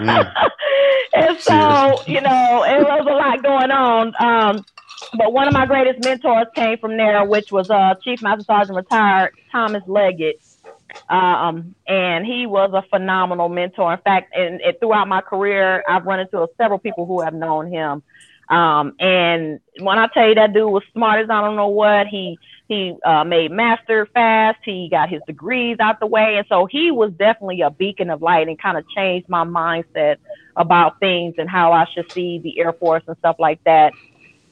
Mm. 0.00 0.32
and 1.12 1.38
so 1.40 2.00
you 2.06 2.22
know, 2.22 2.64
it 2.64 2.80
was 2.80 3.06
a 3.06 3.12
lot 3.12 3.42
going 3.42 3.70
on. 3.70 4.14
Um, 4.18 4.64
but 5.18 5.32
one 5.32 5.48
of 5.48 5.52
my 5.52 5.66
greatest 5.66 6.04
mentors 6.04 6.46
came 6.54 6.78
from 6.78 6.96
there, 6.96 7.24
which 7.24 7.52
was 7.52 7.70
uh, 7.70 7.94
Chief 8.02 8.22
Master 8.22 8.44
Sergeant 8.44 8.76
retired 8.76 9.32
Thomas 9.50 9.82
Leggett. 9.86 10.40
Um, 11.08 11.74
and 11.86 12.24
he 12.24 12.46
was 12.46 12.70
a 12.72 12.82
phenomenal 12.88 13.48
mentor. 13.48 13.92
In 13.92 14.00
fact, 14.00 14.34
and, 14.34 14.60
and, 14.60 14.78
throughout 14.78 15.08
my 15.08 15.20
career, 15.20 15.82
I've 15.88 16.04
run 16.04 16.20
into 16.20 16.48
several 16.56 16.78
people 16.78 17.06
who 17.06 17.20
have 17.20 17.34
known 17.34 17.70
him. 17.70 18.02
Um, 18.48 18.94
and 18.98 19.60
when 19.78 19.98
I 19.98 20.08
tell 20.08 20.28
you 20.28 20.34
that 20.34 20.52
dude 20.52 20.70
was 20.70 20.82
smart 20.92 21.22
as 21.22 21.30
I 21.30 21.40
don't 21.40 21.56
know 21.56 21.68
what, 21.68 22.08
he 22.08 22.38
he 22.66 22.96
uh, 23.04 23.24
made 23.24 23.50
master 23.50 24.06
fast. 24.06 24.58
He 24.64 24.88
got 24.88 25.08
his 25.08 25.20
degrees 25.26 25.78
out 25.80 25.98
the 26.00 26.06
way, 26.06 26.36
and 26.36 26.46
so 26.48 26.66
he 26.66 26.90
was 26.90 27.12
definitely 27.12 27.62
a 27.62 27.70
beacon 27.70 28.10
of 28.10 28.22
light 28.22 28.48
and 28.48 28.60
kind 28.60 28.76
of 28.76 28.88
changed 28.88 29.28
my 29.28 29.44
mindset 29.44 30.16
about 30.56 30.98
things 31.00 31.34
and 31.38 31.48
how 31.48 31.72
I 31.72 31.86
should 31.92 32.10
see 32.10 32.38
the 32.38 32.58
Air 32.60 32.72
Force 32.72 33.02
and 33.06 33.16
stuff 33.18 33.36
like 33.38 33.62
that, 33.64 33.92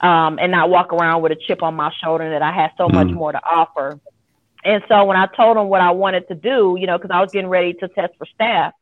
um, 0.01 0.39
and 0.41 0.53
not 0.53 0.71
walk 0.71 0.93
around 0.93 1.23
with 1.23 1.33
a 1.33 1.37
chip 1.37 1.63
on 1.63 1.75
my 1.75 1.93
shoulder 2.03 2.31
that 2.31 2.43
I 2.43 2.53
had 2.53 2.71
so 2.77 2.89
much 2.89 3.09
mm. 3.09 3.15
more 3.15 3.33
to 3.33 3.45
offer. 3.45 3.99
And 4.65 4.83
so 4.89 5.05
when 5.05 5.17
I 5.17 5.27
told 5.27 5.57
him 5.57 5.69
what 5.69 5.81
I 5.81 5.93
wanted 5.93 6.29
to 6.29 6.35
do, 6.35 6.77
you 6.79 6.87
know, 6.87 6.99
because 6.99 7.11
I 7.13 7.21
was 7.21 7.31
getting 7.33 7.49
ready 7.49 7.75
to 7.75 7.89
test 7.89 8.15
for 8.19 8.27
staff, 8.27 8.75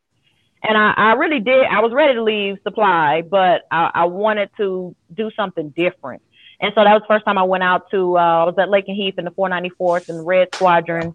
and 0.63 0.77
I, 0.77 0.93
I 0.97 1.13
really 1.13 1.39
did, 1.39 1.65
I 1.65 1.81
was 1.81 1.93
ready 1.93 2.15
to 2.15 2.23
leave 2.23 2.57
supply, 2.63 3.21
but 3.21 3.67
I, 3.69 3.91
I 3.93 4.05
wanted 4.05 4.49
to 4.57 4.95
do 5.13 5.29
something 5.35 5.69
different. 5.69 6.23
And 6.59 6.73
so 6.73 6.83
that 6.83 6.93
was 6.93 7.03
the 7.03 7.07
first 7.07 7.25
time 7.25 7.37
I 7.37 7.43
went 7.43 7.63
out 7.63 7.91
to, 7.91 8.17
uh, 8.17 8.21
I 8.21 8.43
was 8.45 8.55
at 8.57 8.69
Lakenheath 8.69 9.19
in 9.19 9.25
the 9.25 9.31
494th 9.31 10.09
and 10.09 10.25
Red 10.25 10.49
Squadron. 10.55 11.13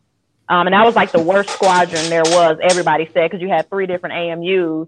Um, 0.49 0.67
and 0.67 0.75
that 0.75 0.85
was 0.85 0.95
like 0.95 1.13
the 1.13 1.21
worst 1.21 1.51
squadron 1.55 2.09
there 2.09 2.23
was, 2.25 2.59
everybody 2.63 3.11
said, 3.13 3.31
because 3.31 3.41
you 3.41 3.49
had 3.49 3.69
three 3.69 3.87
different 3.87 4.15
AMUs. 4.15 4.87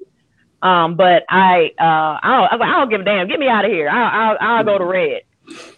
Um, 0.63 0.95
but 0.95 1.25
I, 1.29 1.73
uh, 1.79 2.19
I 2.23 2.49
don't, 2.51 2.63
I, 2.63 2.67
I 2.67 2.79
don't 2.79 2.91
give 2.91 3.01
a 3.01 3.05
damn. 3.05 3.29
Get 3.29 3.41
me 3.41 3.49
out 3.49 3.65
of 3.65 3.71
here. 3.71 3.89
I'll, 3.89 4.37
I'll, 4.41 4.57
I'll 4.59 4.65
go 4.65 4.79
to 4.79 4.85
Red. 4.85 5.23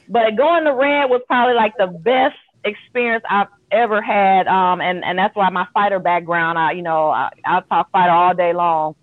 But 0.09 0.37
going 0.37 0.65
to 0.65 0.73
Red 0.73 1.07
was 1.07 1.23
probably 1.27 1.55
like 1.55 1.77
the 1.79 1.87
best 1.87 2.37
experience 2.65 3.25
I've 3.29 3.49
ever 3.71 4.01
had. 4.01 4.47
Um, 4.47 4.81
and, 4.81 5.05
and 5.05 5.19
that's 5.19 5.35
why 5.35 5.51
my 5.51 5.67
fighter 5.75 5.99
background, 5.99 6.59
I, 6.59 6.73
you 6.73 6.83
know, 6.83 7.09
I, 7.09 7.31
I'll 7.45 7.63
talk 7.63 7.91
fighter 7.91 8.13
all 8.13 8.35
day 8.35 8.53
long. 8.53 8.95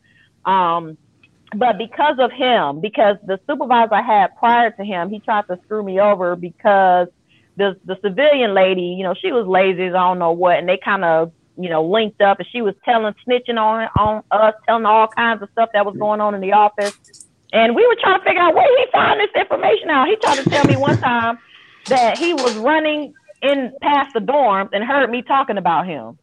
Um, 0.46 0.98
but 1.56 1.78
because 1.78 2.18
of 2.20 2.32
him, 2.32 2.82
because 2.82 3.18
the 3.26 3.40
supervisor 3.48 3.94
I 3.94 4.02
had 4.02 4.36
prior 4.38 4.72
to 4.72 4.84
him, 4.84 5.10
he 5.10 5.20
tried 5.20 5.48
to 5.48 5.60
screw 5.66 5.84
me 5.84 6.00
over 6.00 6.36
because 6.36 7.08
the 7.58 7.78
the 7.86 7.98
civilian 8.02 8.54
lady, 8.54 8.96
you 8.98 9.04
know, 9.04 9.14
she 9.14 9.32
was 9.32 9.46
lazy 9.46 9.84
as 9.84 9.94
I 9.94 10.00
don't 10.00 10.20
know 10.20 10.32
what, 10.32 10.58
and 10.58 10.68
they 10.68 10.78
kind 10.78 11.06
of 11.06 11.32
you 11.58 11.70
know 11.70 11.86
linked 11.86 12.22
up, 12.22 12.40
and 12.40 12.48
she 12.52 12.62
was 12.62 12.74
telling, 12.84 13.14
snitching 13.28 13.60
on 13.60 13.88
on 13.98 14.24
us, 14.32 14.56
telling 14.68 14.86
all 14.86 15.08
kinds 15.08 15.42
of 15.44 15.50
stuff 15.52 15.70
that 15.74 15.86
was 15.86 15.96
going 15.98 16.20
on 16.22 16.34
in 16.34 16.42
the 16.42 16.54
office, 16.54 16.98
and 17.52 17.76
we 17.76 17.86
were 17.86 17.96
trying 18.02 18.20
to 18.20 18.26
figure 18.26 18.42
out 18.42 18.56
where 18.56 18.68
he 18.80 18.92
found 18.92 19.20
this 19.20 19.30
information 19.36 19.90
out. 19.90 20.08
He 20.08 20.16
tried 20.16 20.40
to 20.44 20.50
tell 20.50 20.66
me 20.66 20.76
one 20.76 20.98
time 20.98 21.38
that 21.90 22.18
he 22.18 22.34
was 22.34 22.56
running 22.58 23.14
in 23.44 23.74
past 23.82 24.14
the 24.14 24.22
dorms 24.22 24.70
and 24.74 24.84
heard 24.84 25.10
me 25.10 25.22
talking 25.22 25.58
about 25.58 25.86
him, 25.86 26.18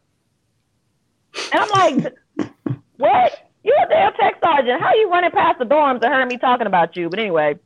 and 1.51 1.63
I'm 1.63 1.69
like, 1.69 2.13
what? 2.97 3.33
You 3.63 3.77
a 3.79 3.89
damn 3.89 4.13
tech 4.13 4.35
sergeant. 4.43 4.81
How 4.81 4.93
you 4.95 5.09
running 5.09 5.31
past 5.31 5.59
the 5.59 5.65
dorms 5.65 6.01
and 6.01 6.05
heard 6.05 6.27
me 6.27 6.37
talking 6.37 6.67
about 6.67 6.95
you? 6.95 7.09
But 7.09 7.19
anyway, 7.19 7.59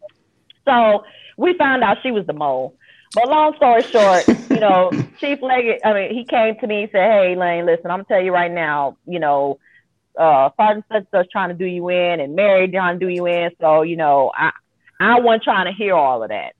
so 0.65 1.05
we 1.37 1.57
found 1.57 1.83
out 1.83 1.97
she 2.03 2.11
was 2.11 2.25
the 2.25 2.33
mole. 2.33 2.75
But 3.13 3.29
long 3.29 3.55
story 3.55 3.81
short, 3.83 4.27
you 4.49 4.59
know, 4.59 4.91
Chief 5.19 5.41
Leggett, 5.41 5.81
I 5.85 5.93
mean, 5.93 6.13
he 6.13 6.25
came 6.25 6.59
to 6.59 6.67
me 6.67 6.83
and 6.83 6.91
said, 6.91 7.09
Hey, 7.09 7.35
Lane, 7.37 7.65
listen, 7.65 7.89
I'm 7.89 7.99
gonna 7.99 8.05
tell 8.09 8.21
you 8.21 8.33
right 8.33 8.51
now, 8.51 8.97
you 9.05 9.19
know, 9.19 9.57
uh, 10.19 10.49
Sergeant 10.57 10.85
such 10.91 11.05
such 11.11 11.29
trying 11.31 11.49
to 11.49 11.55
do 11.55 11.65
you 11.65 11.87
in 11.89 12.19
and 12.19 12.35
Mary 12.35 12.67
trying 12.67 12.99
to 12.99 13.05
do 13.05 13.11
you 13.11 13.25
in. 13.27 13.51
So, 13.61 13.83
you 13.83 13.95
know, 13.95 14.31
I 14.35 14.51
I 14.99 15.21
wasn't 15.21 15.43
trying 15.43 15.65
to 15.65 15.71
hear 15.71 15.95
all 15.95 16.23
of 16.23 16.29
that. 16.29 16.54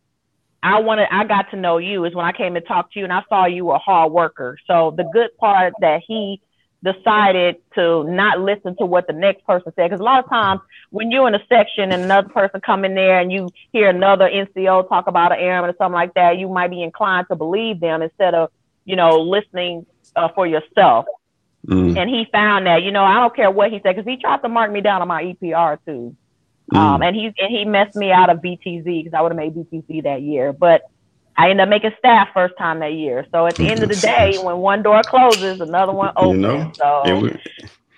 I 0.66 0.80
wanted 0.80 1.08
I 1.12 1.26
got 1.26 1.52
to 1.52 1.58
know 1.58 1.78
you 1.78 2.06
is 2.06 2.16
when 2.16 2.26
I 2.26 2.32
came 2.32 2.56
to 2.56 2.62
talk 2.62 2.92
to 2.94 3.00
you 3.00 3.06
and 3.06 3.14
I 3.14 3.22
saw 3.30 3.46
you 3.46 3.66
were 3.66 3.76
a 3.76 3.80
hard 3.80 4.12
worker. 4.12 4.58
So 4.66 4.96
the 4.98 5.04
good 5.04 5.38
part 5.38 5.74
that 5.82 6.02
he 6.08 6.42
decided 6.84 7.58
to 7.76 8.04
not 8.06 8.40
listen 8.40 8.76
to 8.78 8.86
what 8.86 9.06
the 9.06 9.14
next 9.14 9.46
person 9.46 9.72
said. 9.76 9.90
Because 9.90 10.00
a 10.00 10.04
lot 10.04 10.24
of 10.24 10.30
times 10.30 10.62
when 10.90 11.12
you're 11.12 11.28
in 11.28 11.36
a 11.36 11.46
section 11.48 11.92
and 11.92 12.04
another 12.04 12.30
person 12.30 12.62
come 12.62 12.84
in 12.84 12.96
there 12.96 13.20
and 13.20 13.32
you 13.32 13.52
hear 13.74 13.90
another 13.90 14.28
NCO 14.28 14.90
talk 14.90 15.06
about 15.06 15.32
an 15.32 15.40
airman 15.40 15.70
or 15.70 15.76
something 15.78 15.94
like 15.94 16.16
that, 16.16 16.40
you 16.40 16.50
might 16.50 16.70
be 16.70 16.82
inclined 16.82 17.28
to 17.30 17.36
believe 17.36 17.80
them 17.80 18.02
instead 18.02 18.34
of, 18.34 18.52
you 18.86 18.96
know, 18.96 19.20
listening 19.20 19.86
uh, 20.16 20.30
for 20.30 20.48
yourself. 20.48 21.06
Mm. 21.68 21.98
And 21.98 22.10
he 22.10 22.26
found 22.32 22.66
that, 22.66 22.82
you 22.82 22.92
know, 22.92 23.04
I 23.04 23.16
don't 23.16 23.36
care 23.36 23.52
what 23.52 23.72
he 23.72 23.80
said 23.84 23.96
because 23.96 24.10
he 24.10 24.18
tried 24.18 24.42
to 24.42 24.50
mark 24.50 24.72
me 24.72 24.82
down 24.82 25.02
on 25.02 25.08
my 25.08 25.24
EPR 25.24 25.78
too. 25.86 26.16
Mm. 26.74 26.78
Um, 26.78 27.04
and 27.04 27.16
he 27.16 27.26
and 27.38 27.50
he 27.50 27.66
messed 27.66 27.96
me 27.96 28.12
out 28.12 28.30
of 28.30 28.40
BTZ 28.40 28.84
because 28.86 29.14
I 29.14 29.22
would 29.22 29.32
have 29.32 29.38
made 29.38 29.56
BTZ 29.56 30.04
that 30.04 30.22
year. 30.22 30.52
But 30.52 30.84
I 31.38 31.50
ended 31.50 31.64
up 31.64 31.70
making 31.70 31.92
staff 32.00 32.30
first 32.34 32.56
time 32.58 32.80
that 32.80 32.94
year. 32.94 33.26
So 33.32 33.46
at 33.46 33.56
the 33.56 33.70
end 33.70 33.84
of 33.84 33.90
the 33.90 33.96
day, 33.96 34.38
when 34.42 34.58
one 34.58 34.82
door 34.82 35.02
closes, 35.04 35.62
another 35.62 35.92
one 35.92 36.14
opens. 36.16 36.36
You 36.36 36.42
know, 36.42 36.72
so, 36.76 37.20
was, 37.20 37.38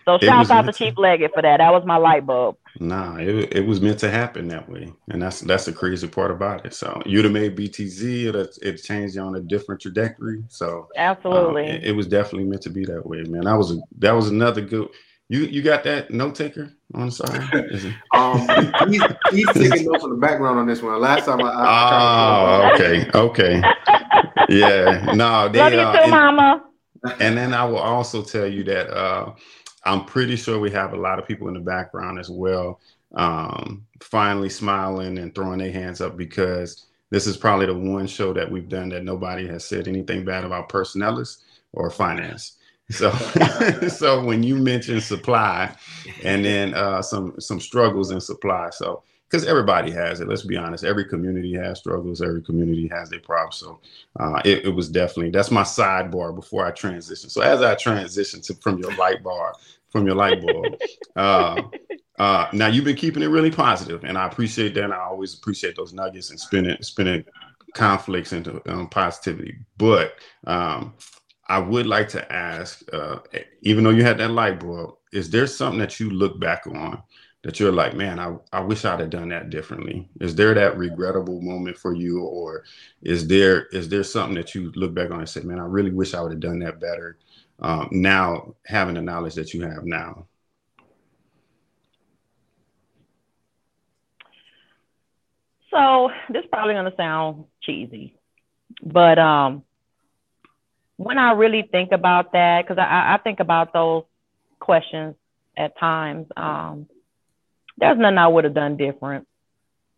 so 0.05 0.17
shout 0.19 0.49
out 0.49 0.65
to 0.65 0.73
Chief 0.73 0.97
Leggett 0.97 1.33
for 1.33 1.41
that. 1.41 1.57
That 1.57 1.71
was 1.71 1.85
my 1.85 1.97
light 1.97 2.25
bulb. 2.25 2.57
Nah, 2.79 3.17
it, 3.17 3.55
it 3.55 3.65
was 3.65 3.81
meant 3.81 3.99
to 3.99 4.09
happen 4.09 4.47
that 4.49 4.69
way, 4.69 4.93
and 5.09 5.21
that's 5.21 5.41
that's 5.41 5.65
the 5.65 5.73
crazy 5.73 6.07
part 6.07 6.31
about 6.31 6.65
it. 6.65 6.73
So 6.73 7.01
you'd 7.05 7.25
have 7.25 7.33
made 7.33 7.55
BTZ, 7.55 8.33
it 8.33 8.57
it 8.61 8.83
changed 8.83 9.15
you 9.15 9.21
on 9.21 9.35
a 9.35 9.39
different 9.39 9.81
trajectory. 9.81 10.43
So 10.47 10.87
absolutely, 10.95 11.63
um, 11.63 11.75
it, 11.75 11.83
it, 11.85 11.91
was 11.91 12.07
definitely 12.07 12.47
meant 12.47 12.61
to 12.63 12.69
be 12.69 12.85
that 12.85 13.05
way, 13.05 13.23
man. 13.23 13.43
That 13.45 13.57
was 13.57 13.71
a, 13.71 13.79
that 13.99 14.11
was 14.11 14.29
another 14.29 14.61
good. 14.61 14.89
You 15.29 15.41
you 15.41 15.61
got 15.61 15.83
that 15.83 16.09
note 16.09 16.35
taker 16.35 16.71
on 16.93 17.07
the 17.07 17.11
side? 17.11 17.41
um, 18.13 18.47
he's, 18.89 19.03
he's 19.31 19.47
taking 19.53 19.91
notes 19.91 20.03
in 20.03 20.11
the 20.11 20.17
background 20.19 20.57
on 20.57 20.65
this 20.65 20.81
one. 20.81 20.99
Last 21.01 21.25
time 21.25 21.41
I, 21.43 21.49
I 21.49 22.69
oh 22.69 22.73
okay 22.73 23.09
okay 23.13 23.61
yeah 24.49 25.11
no 25.13 25.49
they, 25.49 25.59
Love 25.59 25.73
you 25.73 25.79
uh, 25.79 25.91
too, 25.91 25.99
and, 26.03 26.11
Mama. 26.11 26.63
And 27.19 27.37
then 27.37 27.53
I 27.53 27.65
will 27.65 27.77
also 27.77 28.23
tell 28.23 28.47
you 28.47 28.63
that 28.65 28.89
uh, 28.89 29.33
I'm 29.83 30.05
pretty 30.05 30.35
sure 30.35 30.59
we 30.59 30.71
have 30.71 30.93
a 30.93 30.97
lot 30.97 31.19
of 31.19 31.27
people 31.27 31.47
in 31.47 31.53
the 31.53 31.59
background 31.59 32.19
as 32.19 32.29
well, 32.29 32.79
um, 33.15 33.85
finally 34.01 34.49
smiling 34.49 35.17
and 35.17 35.33
throwing 35.35 35.59
their 35.59 35.71
hands 35.71 36.01
up 36.01 36.17
because 36.17 36.85
this 37.09 37.27
is 37.27 37.37
probably 37.37 37.65
the 37.65 37.77
one 37.77 38.07
show 38.07 38.33
that 38.33 38.49
we've 38.49 38.69
done 38.69 38.89
that 38.89 39.03
nobody 39.03 39.47
has 39.47 39.63
said 39.63 39.87
anything 39.87 40.25
bad 40.25 40.43
about 40.43 40.69
personnelists 40.69 41.43
or 41.73 41.89
finance. 41.89 42.56
So, 42.89 43.11
so 43.89 44.23
when 44.23 44.43
you 44.43 44.55
mention 44.55 45.01
supply, 45.01 45.75
and 46.23 46.45
then 46.45 46.73
uh, 46.73 47.01
some 47.01 47.39
some 47.39 47.59
struggles 47.59 48.11
in 48.11 48.21
supply, 48.21 48.69
so 48.71 49.03
because 49.29 49.45
everybody 49.45 49.91
has 49.91 50.21
it. 50.21 50.27
Let's 50.27 50.43
be 50.43 50.55
honest. 50.55 50.83
Every 50.83 51.05
community 51.05 51.53
has 51.55 51.79
struggles. 51.79 52.21
Every 52.21 52.41
community 52.41 52.87
has 52.87 53.09
their 53.09 53.19
problems. 53.19 53.57
So 53.57 53.79
uh, 54.19 54.41
it, 54.45 54.65
it, 54.65 54.69
was 54.69 54.89
definitely 54.89 55.31
that's 55.31 55.51
my 55.51 55.63
sidebar 55.63 56.33
before 56.33 56.65
I 56.65 56.71
transition. 56.71 57.29
So 57.29 57.41
as 57.41 57.61
I 57.61 57.75
transition 57.75 58.41
to 58.41 58.53
from 58.55 58.79
your 58.79 58.95
light 58.95 59.23
bar, 59.23 59.53
from 59.89 60.05
your 60.05 60.15
light 60.15 60.41
bulb, 60.41 60.75
uh, 61.15 61.61
uh, 62.17 62.47
now 62.53 62.67
you've 62.67 62.85
been 62.85 62.95
keeping 62.95 63.21
it 63.21 63.27
really 63.27 63.51
positive, 63.51 64.03
and 64.05 64.17
I 64.17 64.27
appreciate 64.27 64.73
that. 64.75 64.85
And 64.85 64.93
I 64.93 64.99
always 64.99 65.33
appreciate 65.33 65.75
those 65.75 65.93
nuggets 65.93 66.29
and 66.29 66.39
spinning 66.39 66.77
spinning 66.81 67.25
conflicts 67.73 68.31
into 68.31 68.61
um, 68.71 68.87
positivity. 68.87 69.57
But 69.77 70.13
um, 70.45 70.93
I 71.49 71.59
would 71.59 71.87
like 71.87 72.09
to 72.09 72.31
ask, 72.31 72.83
uh, 72.93 73.19
even 73.61 73.83
though 73.83 73.91
you 73.91 74.03
had 74.03 74.17
that 74.17 74.31
light 74.31 74.59
bulb, 74.59 74.95
is 75.13 75.29
there 75.29 75.47
something 75.47 75.79
that 75.79 75.99
you 75.99 76.09
look 76.09 76.39
back 76.39 76.67
on 76.67 77.01
that 77.43 77.59
you're 77.59 77.71
like, 77.71 77.93
man, 77.93 78.19
I, 78.19 78.35
I 78.51 78.59
wish 78.59 78.83
I'd 78.83 78.99
have 78.99 79.09
done 79.09 79.29
that 79.29 79.49
differently? 79.49 80.09
Is 80.19 80.35
there 80.35 80.53
that 80.53 80.77
regrettable 80.77 81.41
moment 81.41 81.77
for 81.77 81.93
you, 81.93 82.21
or 82.23 82.65
is 83.01 83.27
there 83.27 83.67
is 83.67 83.87
there 83.87 84.03
something 84.03 84.35
that 84.35 84.53
you 84.53 84.71
look 84.75 84.93
back 84.93 85.11
on 85.11 85.19
and 85.19 85.29
say, 85.29 85.41
man, 85.41 85.59
I 85.59 85.65
really 85.65 85.91
wish 85.91 86.13
I 86.13 86.21
would 86.21 86.33
have 86.33 86.41
done 86.41 86.59
that 86.59 86.81
better? 86.81 87.17
Um, 87.59 87.87
now 87.91 88.55
having 88.65 88.95
the 88.95 89.01
knowledge 89.01 89.35
that 89.35 89.53
you 89.53 89.61
have 89.61 89.85
now. 89.85 90.27
So 95.71 96.09
this 96.29 96.43
is 96.43 96.49
probably 96.51 96.73
gonna 96.73 96.93
sound 96.97 97.45
cheesy, 97.61 98.17
but 98.83 99.17
um, 99.19 99.63
when 100.97 101.17
I 101.17 101.31
really 101.31 101.61
think 101.61 101.91
about 101.91 102.33
that, 102.33 102.63
because 102.63 102.77
I, 102.77 103.13
I 103.13 103.17
think 103.17 103.39
about 103.39 103.71
those 103.71 104.03
questions 104.59 105.15
at 105.55 105.77
times, 105.79 106.27
um, 106.35 106.87
there's 107.77 107.97
nothing 107.97 108.17
I 108.17 108.27
would 108.27 108.43
have 108.43 108.53
done 108.53 108.77
different. 108.77 109.27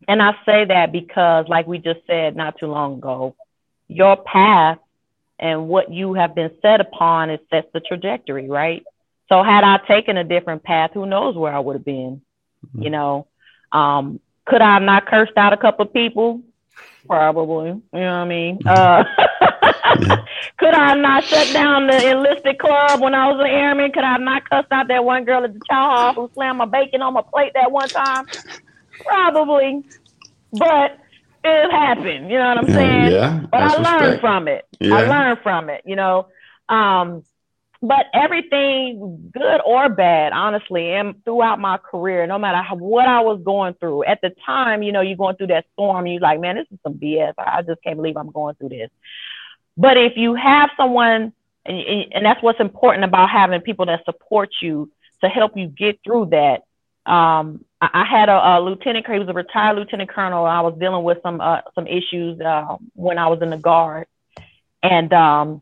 And 0.07 0.21
I 0.21 0.33
say 0.45 0.65
that 0.65 0.91
because, 0.91 1.47
like 1.47 1.67
we 1.67 1.77
just 1.77 2.01
said 2.07 2.35
not 2.35 2.57
too 2.59 2.67
long 2.67 2.97
ago, 2.97 3.35
your 3.87 4.17
path 4.17 4.79
and 5.39 5.67
what 5.67 5.91
you 5.91 6.13
have 6.13 6.35
been 6.35 6.51
set 6.61 6.81
upon 6.81 7.29
is 7.29 7.39
sets 7.49 7.67
the 7.73 7.79
trajectory, 7.79 8.49
right? 8.49 8.83
So 9.29 9.43
had 9.43 9.63
I 9.63 9.77
taken 9.87 10.17
a 10.17 10.23
different 10.23 10.63
path, 10.63 10.91
who 10.93 11.05
knows 11.05 11.35
where 11.35 11.53
I 11.53 11.59
would 11.59 11.75
have 11.75 11.85
been? 11.85 12.21
Mm-hmm. 12.65 12.81
You 12.81 12.89
know, 12.89 13.27
um, 13.71 14.19
could 14.45 14.61
I 14.61 14.73
have 14.73 14.83
not 14.83 15.05
cursed 15.05 15.37
out 15.37 15.53
a 15.53 15.57
couple 15.57 15.85
of 15.85 15.93
people? 15.93 16.41
Probably. 17.07 17.69
You 17.69 17.81
know 17.93 17.99
what 17.99 17.99
I 18.01 18.25
mean? 18.25 18.59
Uh, 18.65 19.03
Could 20.57 20.73
I 20.73 20.93
not 20.95 21.23
shut 21.23 21.51
down 21.53 21.87
the 21.87 22.09
enlisted 22.11 22.59
club 22.59 23.01
when 23.01 23.13
I 23.13 23.31
was 23.31 23.39
an 23.39 23.47
airman? 23.47 23.91
Could 23.91 24.03
I 24.03 24.17
not 24.17 24.49
cuss 24.49 24.65
out 24.71 24.87
that 24.87 25.03
one 25.03 25.25
girl 25.25 25.43
at 25.43 25.53
the 25.53 25.59
chow 25.69 25.89
hall 25.89 26.13
who 26.13 26.31
slammed 26.33 26.57
my 26.57 26.65
bacon 26.65 27.01
on 27.01 27.13
my 27.13 27.21
plate 27.21 27.53
that 27.55 27.71
one 27.71 27.89
time? 27.89 28.25
Probably. 29.05 29.83
But 30.51 30.99
it 31.43 31.71
happened. 31.71 32.29
You 32.29 32.37
know 32.37 32.47
what 32.47 32.57
I'm 32.57 32.67
saying? 32.67 33.11
Yeah. 33.11 33.45
But 33.51 33.61
I 33.61 33.75
learned 33.75 34.01
respect. 34.01 34.21
from 34.21 34.47
it. 34.47 34.65
Yeah. 34.79 34.95
I 34.95 35.01
learned 35.07 35.39
from 35.41 35.69
it, 35.69 35.83
you 35.85 35.95
know. 35.95 36.27
Um, 36.67 37.23
but 37.81 38.07
everything 38.13 39.31
good 39.33 39.61
or 39.65 39.87
bad 39.89 40.33
honestly 40.33 40.91
and 40.93 41.23
throughout 41.23 41.59
my 41.59 41.77
career 41.77 42.27
no 42.27 42.37
matter 42.37 42.61
how, 42.61 42.75
what 42.75 43.07
i 43.07 43.21
was 43.21 43.41
going 43.43 43.73
through 43.75 44.03
at 44.03 44.19
the 44.21 44.31
time 44.45 44.83
you 44.83 44.91
know 44.91 45.01
you're 45.01 45.15
going 45.15 45.35
through 45.35 45.47
that 45.47 45.65
storm 45.73 46.05
you're 46.05 46.19
like 46.19 46.39
man 46.39 46.55
this 46.55 46.67
is 46.71 46.79
some 46.83 46.95
bs 46.95 47.33
i 47.37 47.61
just 47.61 47.81
can't 47.81 47.95
believe 47.95 48.17
i'm 48.17 48.31
going 48.31 48.55
through 48.55 48.69
this 48.69 48.89
but 49.79 49.95
if 49.95 50.17
you 50.17 50.35
have 50.35 50.69
someone, 50.75 51.31
and, 51.65 52.05
and 52.13 52.25
that's 52.25 52.43
what's 52.43 52.59
important 52.59 53.05
about 53.05 53.29
having 53.29 53.61
people 53.61 53.85
that 53.85 54.03
support 54.03 54.49
you 54.61 54.91
to 55.21 55.29
help 55.29 55.55
you 55.55 55.67
get 55.67 56.01
through 56.03 56.27
that. 56.31 56.63
Um, 57.09 57.63
I, 57.81 58.03
had 58.03 58.27
a, 58.27 58.33
a, 58.33 58.61
lieutenant, 58.61 59.07
he 59.09 59.19
was 59.19 59.29
a 59.29 59.33
retired 59.33 59.77
lieutenant 59.77 60.09
colonel. 60.09 60.43
I 60.43 60.59
was 60.59 60.77
dealing 60.77 61.05
with 61.05 61.19
some 61.23 61.39
uh, 61.39 61.61
some 61.73 61.87
issues 61.87 62.41
uh, 62.41 62.75
when 62.93 63.17
I 63.17 63.27
was 63.27 63.41
in 63.41 63.51
the 63.51 63.57
guard, 63.57 64.07
and 64.83 65.11
um, 65.13 65.61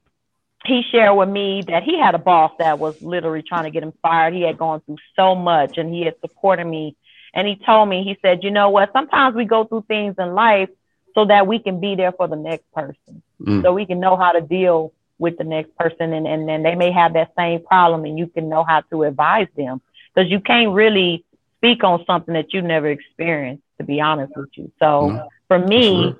he 0.65 0.81
shared 0.91 1.15
with 1.15 1.29
me 1.29 1.63
that 1.67 1.83
he 1.83 1.99
had 1.99 2.15
a 2.15 2.19
boss 2.19 2.51
that 2.57 2.79
was 2.79 2.99
literally 3.03 3.43
trying 3.43 3.65
to 3.65 3.69
get 3.69 3.83
him 3.83 3.93
fired. 4.01 4.33
He 4.33 4.41
had 4.41 4.57
gone 4.57 4.81
through 4.81 4.97
so 5.15 5.35
much, 5.35 5.77
and 5.77 5.93
he 5.93 6.05
had 6.05 6.15
supported 6.21 6.65
me. 6.65 6.95
And 7.35 7.47
he 7.47 7.55
told 7.55 7.87
me, 7.87 8.03
he 8.03 8.17
said, 8.23 8.43
you 8.43 8.49
know 8.49 8.71
what? 8.71 8.89
Sometimes 8.93 9.35
we 9.35 9.45
go 9.45 9.63
through 9.63 9.85
things 9.87 10.15
in 10.17 10.33
life 10.33 10.69
so 11.13 11.25
that 11.25 11.45
we 11.45 11.59
can 11.59 11.79
be 11.79 11.93
there 11.93 12.11
for 12.11 12.27
the 12.27 12.35
next 12.35 12.65
person. 12.71 13.21
Mm. 13.41 13.61
So 13.61 13.73
we 13.73 13.85
can 13.85 13.99
know 13.99 14.15
how 14.15 14.31
to 14.31 14.41
deal 14.41 14.93
with 15.19 15.37
the 15.37 15.43
next 15.43 15.75
person 15.75 16.13
and, 16.13 16.27
and 16.27 16.47
then 16.47 16.63
they 16.63 16.75
may 16.75 16.91
have 16.91 17.13
that 17.13 17.33
same 17.37 17.63
problem 17.63 18.05
and 18.05 18.17
you 18.17 18.27
can 18.27 18.49
know 18.49 18.63
how 18.63 18.81
to 18.81 19.03
advise 19.03 19.47
them. 19.55 19.81
Because 20.13 20.31
you 20.31 20.39
can't 20.39 20.71
really 20.71 21.25
speak 21.57 21.83
on 21.83 22.03
something 22.05 22.33
that 22.33 22.53
you 22.53 22.61
never 22.61 22.87
experienced, 22.87 23.63
to 23.77 23.83
be 23.83 23.99
honest 24.01 24.33
with 24.35 24.49
you. 24.53 24.71
So 24.79 24.85
mm. 24.85 25.27
for 25.47 25.59
me, 25.59 26.15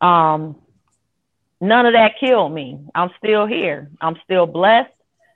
um, 0.00 0.56
none 1.60 1.86
of 1.86 1.92
that 1.92 2.18
killed 2.18 2.52
me. 2.52 2.78
I'm 2.94 3.10
still 3.18 3.46
here. 3.46 3.90
I'm 4.00 4.16
still 4.24 4.46
blessed. 4.46 4.92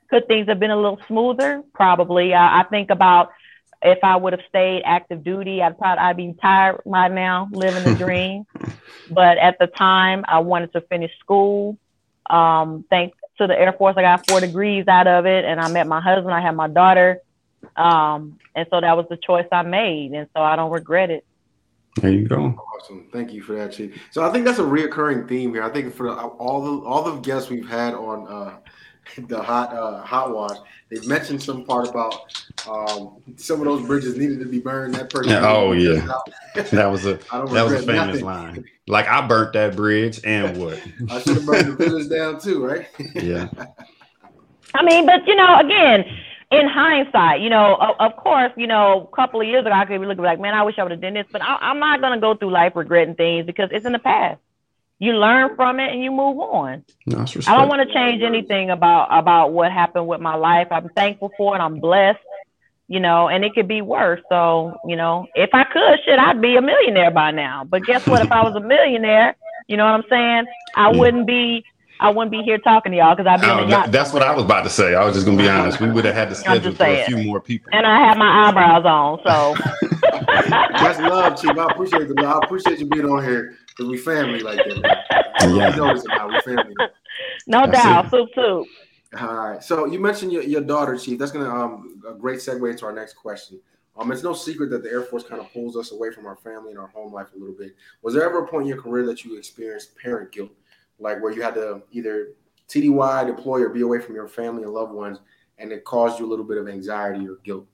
Could 0.08 0.26
things 0.28 0.48
have 0.48 0.60
been 0.60 0.70
a 0.70 0.76
little 0.76 1.00
smoother? 1.06 1.62
Probably. 1.74 2.34
I, 2.34 2.60
I 2.60 2.64
think 2.64 2.90
about 2.90 3.32
if 3.82 3.98
I 4.02 4.16
would 4.16 4.32
have 4.32 4.42
stayed 4.48 4.82
active 4.84 5.22
duty, 5.22 5.62
I'd 5.62 5.78
probably 5.78 6.02
I'd 6.02 6.16
be 6.16 6.34
tired 6.40 6.80
right 6.84 7.10
now, 7.10 7.48
living 7.52 7.84
the 7.84 7.94
dream. 8.04 8.46
but 9.10 9.38
at 9.38 9.58
the 9.58 9.66
time, 9.66 10.24
I 10.28 10.40
wanted 10.40 10.72
to 10.72 10.80
finish 10.82 11.12
school. 11.20 11.78
Um, 12.28 12.84
thanks 12.90 13.16
to 13.38 13.46
the 13.46 13.58
Air 13.58 13.72
Force, 13.72 13.94
I 13.96 14.02
got 14.02 14.28
four 14.28 14.40
degrees 14.40 14.88
out 14.88 15.06
of 15.06 15.26
it, 15.26 15.44
and 15.44 15.60
I 15.60 15.68
met 15.68 15.86
my 15.86 16.00
husband. 16.00 16.32
I 16.32 16.40
had 16.40 16.56
my 16.56 16.68
daughter, 16.68 17.20
um, 17.76 18.38
and 18.54 18.66
so 18.70 18.80
that 18.80 18.96
was 18.96 19.06
the 19.08 19.16
choice 19.16 19.46
I 19.52 19.62
made, 19.62 20.12
and 20.12 20.28
so 20.34 20.42
I 20.42 20.56
don't 20.56 20.72
regret 20.72 21.10
it. 21.10 21.24
There 22.00 22.10
you 22.10 22.28
go. 22.28 22.62
Awesome. 22.78 23.08
Thank 23.10 23.32
you 23.32 23.42
for 23.42 23.54
that, 23.54 23.72
Chief. 23.72 23.98
So 24.10 24.22
I 24.22 24.30
think 24.30 24.44
that's 24.44 24.58
a 24.58 24.62
reoccurring 24.62 25.28
theme 25.28 25.54
here. 25.54 25.62
I 25.62 25.70
think 25.70 25.94
for 25.94 26.10
all 26.10 26.62
the 26.62 26.86
all 26.86 27.02
the 27.02 27.20
guests 27.20 27.48
we've 27.48 27.68
had 27.68 27.94
on 27.94 28.28
uh, 28.28 28.58
the 29.28 29.42
hot 29.42 29.72
uh, 29.72 30.02
hot 30.02 30.34
wash, 30.34 30.58
they've 30.90 31.06
mentioned 31.06 31.42
some 31.42 31.64
part 31.64 31.88
about 31.88 32.14
um, 32.68 33.22
some 33.36 33.60
of 33.60 33.66
those 33.66 33.86
bridges 33.86 34.16
needed 34.16 34.40
to 34.40 34.46
be 34.46 34.60
burned. 34.60 34.94
That 34.94 35.10
person. 35.10 35.32
Yeah, 35.32 35.48
oh 35.48 35.72
yeah, 35.72 36.06
that 36.70 36.86
was 36.86 37.06
a 37.06 37.14
that 37.32 37.50
was 37.50 37.72
a 37.72 37.78
famous 37.82 38.20
nothing. 38.20 38.24
line. 38.24 38.64
Like 38.86 39.06
I 39.08 39.26
burnt 39.26 39.52
that 39.54 39.76
bridge, 39.76 40.20
and 40.24 40.56
what? 40.56 40.80
I 41.10 41.20
should 41.20 41.36
have 41.36 41.46
burned 41.46 41.68
the 41.68 41.76
village 41.76 42.08
down 42.08 42.40
too, 42.40 42.64
right? 42.64 42.88
yeah. 43.14 43.48
I 44.74 44.82
mean, 44.82 45.06
but 45.06 45.26
you 45.26 45.34
know, 45.34 45.58
again, 45.58 46.04
in 46.50 46.68
hindsight, 46.68 47.40
you 47.40 47.50
know, 47.50 47.76
of, 47.76 47.96
of, 47.98 48.16
course, 48.16 48.52
you 48.56 48.66
know, 48.66 49.08
a 49.12 49.16
couple 49.16 49.40
of 49.40 49.46
years 49.46 49.64
ago, 49.64 49.74
I 49.74 49.84
could 49.84 50.00
be 50.00 50.06
looking 50.06 50.22
like, 50.22 50.38
man, 50.38 50.54
I 50.54 50.62
wish 50.62 50.78
I 50.78 50.82
would 50.82 50.92
have 50.92 51.00
done 51.00 51.14
this, 51.14 51.26
but 51.32 51.42
I, 51.42 51.70
am 51.70 51.80
not 51.80 52.00
gonna 52.00 52.20
go 52.20 52.34
through 52.34 52.50
life 52.50 52.72
regretting 52.76 53.14
things 53.14 53.46
because 53.46 53.70
it's 53.72 53.86
in 53.86 53.92
the 53.92 53.98
past. 53.98 54.40
You 54.98 55.12
learn 55.12 55.56
from 55.56 55.78
it 55.78 55.92
and 55.92 56.02
you 56.02 56.10
move 56.10 56.38
on. 56.38 56.82
No, 57.04 57.18
I 57.18 57.56
don't 57.56 57.68
want 57.68 57.86
to 57.86 57.94
change 57.94 58.22
anything 58.22 58.70
about 58.70 59.08
about 59.10 59.52
what 59.52 59.70
happened 59.70 60.06
with 60.06 60.20
my 60.20 60.34
life. 60.36 60.68
I'm 60.70 60.88
thankful 60.90 61.32
for 61.36 61.54
it. 61.54 61.58
I'm 61.58 61.80
blessed, 61.80 62.18
you 62.88 63.00
know, 63.00 63.28
and 63.28 63.44
it 63.44 63.52
could 63.54 63.68
be 63.68 63.82
worse. 63.82 64.22
So, 64.30 64.78
you 64.86 64.96
know, 64.96 65.26
if 65.34 65.50
I 65.52 65.64
could, 65.64 65.98
shit, 66.04 66.18
I'd 66.18 66.40
be 66.40 66.56
a 66.56 66.62
millionaire 66.62 67.10
by 67.10 67.30
now. 67.30 67.64
But 67.64 67.84
guess 67.84 68.06
what? 68.06 68.22
if 68.22 68.32
I 68.32 68.42
was 68.42 68.56
a 68.56 68.60
millionaire, 68.60 69.36
you 69.68 69.76
know 69.76 69.84
what 69.84 69.92
I'm 69.92 70.04
saying? 70.08 70.46
I 70.76 70.90
yeah. 70.90 70.98
wouldn't 70.98 71.26
be 71.26 71.62
I 72.00 72.10
wouldn't 72.10 72.30
be 72.30 72.42
here 72.42 72.58
talking 72.58 72.92
to 72.92 72.98
y'all 72.98 73.14
because 73.14 73.26
I'd 73.26 73.40
be 73.42 73.48
on 73.48 73.68
the 73.68 73.76
oh, 73.76 73.78
yacht. 73.78 73.92
That's 73.92 74.14
what 74.14 74.22
I 74.22 74.34
was 74.34 74.44
about 74.44 74.64
to 74.64 74.70
say. 74.70 74.94
I 74.94 75.04
was 75.04 75.14
just 75.14 75.26
gonna 75.26 75.38
be 75.38 75.48
honest. 75.48 75.78
We 75.78 75.90
would 75.90 76.06
have 76.06 76.14
had 76.14 76.30
to 76.30 76.34
schedule 76.36 76.74
for 76.74 76.84
a 76.84 77.04
few 77.04 77.18
more 77.18 77.40
people. 77.42 77.68
And 77.74 77.86
I 77.86 77.98
have 77.98 78.16
my 78.16 78.48
eyebrows 78.48 78.86
on, 78.86 79.20
so. 79.26 79.56
That's 80.48 80.98
love, 81.00 81.40
Chief. 81.40 81.56
I 81.56 81.66
appreciate 81.66 82.08
the 82.08 82.24
I 82.24 82.38
appreciate 82.42 82.78
you 82.78 82.86
being 82.86 83.06
on 83.06 83.22
here 83.22 83.58
because 83.76 83.90
we 83.90 83.98
family 83.98 84.40
like 84.40 84.58
that. 84.58 84.98
Yeah. 85.38 85.70
You 85.70 85.76
know 85.76 85.94
this 85.94 86.04
about 86.06 86.30
we 86.30 86.40
family. 86.40 86.74
No 87.46 87.66
That's 87.66 87.72
doubt. 87.72 88.10
Soup, 88.10 88.28
soup. 88.34 88.66
All 89.20 89.34
right. 89.34 89.62
So 89.62 89.84
you 89.84 90.00
mentioned 90.00 90.32
your, 90.32 90.42
your 90.42 90.62
daughter, 90.62 90.96
Chief. 90.96 91.18
That's 91.18 91.30
gonna 91.30 91.48
um 91.48 92.00
a 92.08 92.14
great 92.14 92.38
segue 92.38 92.68
into 92.68 92.86
our 92.86 92.92
next 92.92 93.14
question. 93.14 93.60
Um, 93.96 94.10
it's 94.10 94.22
no 94.22 94.32
secret 94.32 94.70
that 94.70 94.82
the 94.82 94.90
Air 94.90 95.02
Force 95.02 95.22
kind 95.22 95.40
of 95.40 95.52
pulls 95.52 95.76
us 95.76 95.92
away 95.92 96.10
from 96.10 96.26
our 96.26 96.36
family 96.36 96.70
and 96.70 96.80
our 96.80 96.88
home 96.88 97.12
life 97.12 97.28
a 97.36 97.38
little 97.38 97.54
bit. 97.54 97.76
Was 98.02 98.14
there 98.14 98.24
ever 98.24 98.44
a 98.44 98.48
point 98.48 98.62
in 98.62 98.68
your 98.68 98.80
career 98.80 99.06
that 99.06 99.24
you 99.24 99.36
experienced 99.36 99.96
parent 99.98 100.32
guilt? 100.32 100.50
like 100.98 101.22
where 101.22 101.32
you 101.32 101.42
had 101.42 101.54
to 101.54 101.82
either 101.92 102.28
TDY, 102.68 103.26
deploy, 103.26 103.60
or 103.60 103.68
be 103.68 103.82
away 103.82 104.00
from 104.00 104.14
your 104.14 104.28
family 104.28 104.62
and 104.62 104.72
loved 104.72 104.92
ones, 104.92 105.18
and 105.58 105.72
it 105.72 105.84
caused 105.84 106.18
you 106.18 106.26
a 106.26 106.28
little 106.28 106.44
bit 106.44 106.58
of 106.58 106.68
anxiety 106.68 107.28
or 107.28 107.36
guilt? 107.44 107.66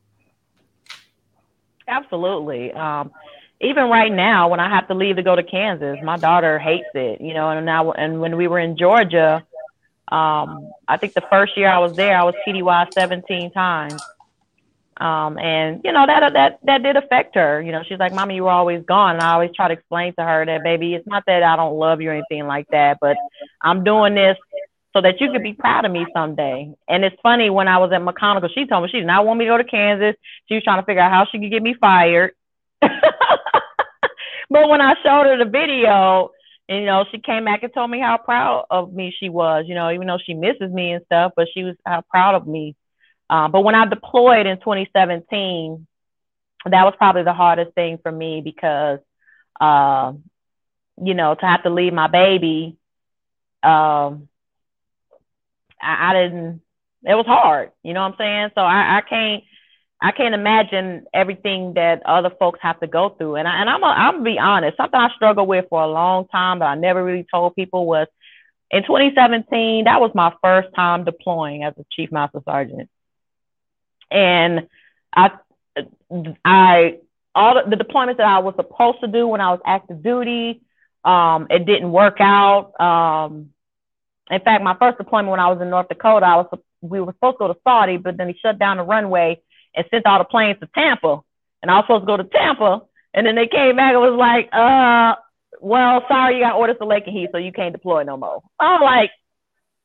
Absolutely. 1.88 2.72
Um, 2.72 3.10
even 3.62 3.88
right 3.88 4.12
now, 4.12 4.48
when 4.48 4.60
I 4.60 4.68
have 4.68 4.88
to 4.88 4.94
leave 4.94 5.16
to 5.16 5.22
go 5.22 5.36
to 5.36 5.42
Kansas, 5.42 5.98
my 6.02 6.16
daughter 6.16 6.58
hates 6.58 6.88
it. 6.94 7.20
You 7.20 7.34
know, 7.34 7.48
and 7.48 7.64
now 7.64 7.92
and 7.92 8.20
when 8.20 8.36
we 8.36 8.48
were 8.48 8.58
in 8.58 8.76
Georgia, 8.76 9.46
um, 10.08 10.70
I 10.86 10.96
think 10.98 11.14
the 11.14 11.22
first 11.30 11.56
year 11.56 11.68
I 11.68 11.78
was 11.78 11.96
there, 11.96 12.16
I 12.16 12.24
was 12.24 12.34
TDY 12.46 12.92
17 12.92 13.52
times. 13.52 14.02
Um, 14.98 15.38
and 15.38 15.80
you 15.84 15.92
know 15.92 16.06
that 16.06 16.32
that 16.34 16.58
that 16.64 16.82
did 16.82 16.96
affect 16.96 17.34
her. 17.34 17.62
You 17.62 17.72
know, 17.72 17.82
she's 17.88 17.98
like, 17.98 18.12
"Mommy, 18.12 18.36
you 18.36 18.44
were 18.44 18.50
always 18.50 18.84
gone." 18.84 19.14
And 19.14 19.22
I 19.22 19.32
always 19.32 19.50
try 19.54 19.68
to 19.68 19.74
explain 19.74 20.14
to 20.14 20.22
her 20.22 20.44
that, 20.44 20.62
baby, 20.62 20.94
it's 20.94 21.06
not 21.06 21.24
that 21.26 21.42
I 21.42 21.56
don't 21.56 21.76
love 21.76 22.00
you 22.00 22.10
or 22.10 22.12
anything 22.12 22.46
like 22.46 22.68
that, 22.68 22.98
but 23.00 23.16
I'm 23.60 23.84
doing 23.84 24.14
this 24.14 24.36
so 24.92 25.00
that 25.00 25.20
you 25.20 25.32
could 25.32 25.42
be 25.42 25.54
proud 25.54 25.84
of 25.84 25.92
me 25.92 26.06
someday. 26.14 26.72
And 26.88 27.04
it's 27.04 27.16
funny 27.22 27.48
when 27.48 27.66
I 27.66 27.78
was 27.78 27.90
at 27.92 28.02
McConnell, 28.02 28.46
she 28.54 28.66
told 28.66 28.84
me 28.84 28.90
she 28.90 28.98
did 28.98 29.06
not 29.06 29.24
want 29.24 29.38
me 29.38 29.46
to 29.46 29.50
go 29.50 29.56
to 29.56 29.64
Kansas. 29.64 30.14
She 30.48 30.54
was 30.54 30.62
trying 30.62 30.80
to 30.80 30.86
figure 30.86 31.00
out 31.00 31.10
how 31.10 31.26
she 31.30 31.38
could 31.38 31.50
get 31.50 31.62
me 31.62 31.74
fired. 31.74 32.34
but 34.50 34.68
when 34.68 34.80
I 34.80 34.94
showed 35.02 35.26
her 35.26 35.38
the 35.38 35.50
video, 35.50 36.30
and, 36.68 36.80
you 36.80 36.86
know, 36.86 37.04
she 37.10 37.18
came 37.18 37.44
back 37.44 37.62
and 37.62 37.74
told 37.74 37.90
me 37.90 38.00
how 38.00 38.18
proud 38.18 38.66
of 38.70 38.92
me 38.92 39.14
she 39.18 39.28
was. 39.28 39.64
You 39.66 39.74
know, 39.74 39.90
even 39.90 40.06
though 40.06 40.18
she 40.24 40.34
misses 40.34 40.70
me 40.70 40.92
and 40.92 41.04
stuff, 41.04 41.32
but 41.36 41.48
she 41.52 41.64
was 41.64 41.76
how 41.84 42.02
proud 42.10 42.34
of 42.34 42.46
me 42.46 42.76
um, 43.32 43.50
but 43.50 43.62
when 43.62 43.74
I 43.74 43.86
deployed 43.86 44.46
in 44.46 44.58
2017, 44.58 45.86
that 46.66 46.84
was 46.84 46.92
probably 46.98 47.22
the 47.22 47.32
hardest 47.32 47.74
thing 47.74 47.98
for 48.02 48.12
me 48.12 48.42
because, 48.42 48.98
uh, 49.58 50.12
you 51.02 51.14
know, 51.14 51.34
to 51.34 51.46
have 51.46 51.62
to 51.62 51.70
leave 51.70 51.94
my 51.94 52.08
baby, 52.08 52.76
um, 53.62 54.28
I, 55.80 56.10
I, 56.10 56.12
didn't. 56.12 56.60
It 57.04 57.14
was 57.14 57.24
hard. 57.24 57.72
You 57.82 57.94
know 57.94 58.02
what 58.02 58.12
I'm 58.12 58.18
saying? 58.18 58.50
So 58.54 58.60
I, 58.60 58.98
I 58.98 59.00
can't. 59.00 59.44
I 60.02 60.12
can't 60.12 60.34
imagine 60.34 61.06
everything 61.14 61.74
that 61.74 62.02
other 62.04 62.30
folks 62.30 62.58
have 62.62 62.80
to 62.80 62.86
go 62.86 63.10
through. 63.10 63.36
And, 63.36 63.46
I, 63.46 63.60
and 63.60 63.70
I'm, 63.70 63.82
a, 63.82 63.86
I'm 63.86 64.24
be 64.24 64.38
honest. 64.38 64.76
Something 64.76 65.00
I 65.00 65.10
struggled 65.14 65.48
with 65.48 65.66
for 65.70 65.82
a 65.82 65.86
long 65.86 66.26
time, 66.28 66.58
but 66.58 66.66
I 66.66 66.74
never 66.74 67.04
really 67.04 67.26
told 67.30 67.54
people 67.54 67.86
was 67.86 68.08
in 68.70 68.82
2017. 68.82 69.84
That 69.84 70.00
was 70.00 70.10
my 70.14 70.32
first 70.42 70.74
time 70.74 71.04
deploying 71.04 71.62
as 71.62 71.74
a 71.78 71.84
chief 71.94 72.10
master 72.10 72.42
sergeant 72.44 72.90
and 74.12 74.68
I, 75.12 75.30
I 76.44 76.98
all 77.34 77.54
the, 77.54 77.76
the 77.76 77.82
deployments 77.82 78.18
that 78.18 78.26
I 78.26 78.38
was 78.40 78.54
supposed 78.56 79.00
to 79.00 79.08
do 79.08 79.26
when 79.26 79.40
I 79.40 79.50
was 79.50 79.60
active 79.64 80.02
duty, 80.02 80.60
um, 81.04 81.46
it 81.50 81.64
didn't 81.64 81.90
work 81.90 82.18
out. 82.20 82.78
Um, 82.78 83.50
in 84.30 84.40
fact, 84.40 84.62
my 84.62 84.76
first 84.78 84.98
deployment 84.98 85.30
when 85.30 85.40
I 85.40 85.48
was 85.48 85.60
in 85.60 85.70
North 85.70 85.88
Dakota, 85.88 86.26
I 86.26 86.36
was 86.36 86.58
we 86.80 87.00
were 87.00 87.12
supposed 87.12 87.36
to 87.36 87.38
go 87.38 87.48
to 87.48 87.60
Saudi, 87.64 87.96
but 87.96 88.16
then 88.16 88.28
he 88.28 88.34
shut 88.34 88.58
down 88.58 88.76
the 88.76 88.82
runway 88.82 89.40
and 89.74 89.86
sent 89.90 90.06
all 90.06 90.18
the 90.18 90.24
planes 90.24 90.58
to 90.60 90.68
Tampa, 90.74 91.20
and 91.62 91.70
I 91.70 91.76
was 91.76 91.84
supposed 91.84 92.02
to 92.02 92.06
go 92.06 92.16
to 92.16 92.24
Tampa, 92.24 92.82
and 93.14 93.26
then 93.26 93.34
they 93.34 93.46
came 93.46 93.76
back 93.76 93.92
and 93.92 94.00
was 94.00 94.18
like, 94.18 94.48
uh, 94.52 95.16
well, 95.60 96.04
sorry, 96.08 96.36
you 96.36 96.42
got 96.42 96.56
orders 96.56 96.76
to 96.80 96.86
Lakenheath, 96.86 97.12
Heat, 97.12 97.28
so 97.32 97.38
you 97.38 97.52
can't 97.52 97.72
deploy 97.72 98.02
no 98.02 98.16
more. 98.16 98.42
I'm 98.58 98.82
like, 98.82 99.10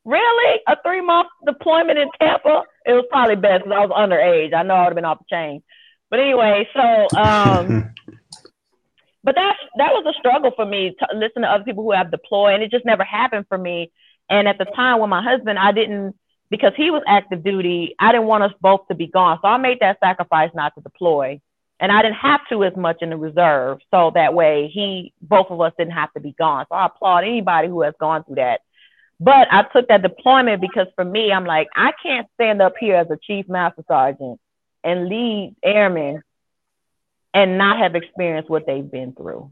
really? 0.05 0.61
A 0.67 0.77
three 0.83 1.01
month 1.01 1.27
deployment 1.45 1.99
in 1.99 2.09
Tampa? 2.19 2.63
It 2.85 2.93
was 2.93 3.05
probably 3.11 3.35
best 3.35 3.63
because 3.63 3.77
I 3.77 3.85
was 3.85 3.91
underage. 3.91 4.53
I 4.53 4.63
know 4.63 4.75
I 4.75 4.83
would 4.83 4.89
have 4.89 4.95
been 4.95 5.05
off 5.05 5.19
the 5.19 5.25
chain. 5.29 5.61
But 6.09 6.19
anyway, 6.19 6.67
so 6.73 7.17
um, 7.19 7.93
but 9.23 9.35
that 9.35 9.55
that 9.77 9.91
was 9.91 10.05
a 10.07 10.17
struggle 10.17 10.51
for 10.55 10.65
me 10.65 10.95
to 10.97 11.17
listen 11.17 11.41
to 11.41 11.49
other 11.49 11.65
people 11.65 11.83
who 11.83 11.91
have 11.91 12.11
deployed, 12.11 12.55
and 12.55 12.63
it 12.63 12.71
just 12.71 12.85
never 12.85 13.03
happened 13.03 13.45
for 13.49 13.57
me. 13.57 13.91
And 14.29 14.47
at 14.47 14.57
the 14.57 14.65
time 14.65 14.99
with 14.99 15.09
my 15.09 15.21
husband, 15.21 15.59
I 15.59 15.71
didn't 15.73 16.15
because 16.49 16.73
he 16.75 16.91
was 16.91 17.03
active 17.07 17.43
duty. 17.43 17.95
I 17.99 18.11
didn't 18.11 18.27
want 18.27 18.43
us 18.43 18.53
both 18.61 18.87
to 18.87 18.95
be 18.95 19.07
gone, 19.07 19.39
so 19.41 19.47
I 19.47 19.57
made 19.57 19.79
that 19.81 19.99
sacrifice 19.99 20.51
not 20.53 20.75
to 20.75 20.81
deploy, 20.81 21.39
and 21.79 21.91
I 21.91 22.01
didn't 22.01 22.15
have 22.15 22.41
to 22.49 22.63
as 22.63 22.75
much 22.75 22.97
in 23.01 23.09
the 23.09 23.17
reserve, 23.17 23.79
so 23.91 24.11
that 24.15 24.33
way 24.33 24.67
he 24.67 25.13
both 25.21 25.47
of 25.49 25.61
us 25.61 25.73
didn't 25.77 25.93
have 25.93 26.13
to 26.13 26.19
be 26.19 26.33
gone. 26.33 26.65
So 26.69 26.75
I 26.75 26.87
applaud 26.87 27.23
anybody 27.23 27.67
who 27.67 27.81
has 27.81 27.93
gone 27.99 28.23
through 28.23 28.35
that 28.35 28.61
but 29.19 29.47
I 29.51 29.63
took 29.63 29.87
that 29.87 30.03
deployment 30.03 30.61
because 30.61 30.87
for 30.95 31.03
me, 31.03 31.31
I'm 31.31 31.45
like, 31.45 31.67
I 31.75 31.91
can't 32.03 32.27
stand 32.35 32.61
up 32.61 32.73
here 32.79 32.95
as 32.95 33.09
a 33.09 33.17
chief 33.17 33.47
master 33.49 33.83
sergeant 33.87 34.39
and 34.83 35.09
lead 35.09 35.55
airmen 35.63 36.21
and 37.33 37.57
not 37.57 37.79
have 37.79 37.95
experienced 37.95 38.49
what 38.49 38.67
they've 38.67 38.89
been 38.89 39.13
through. 39.13 39.51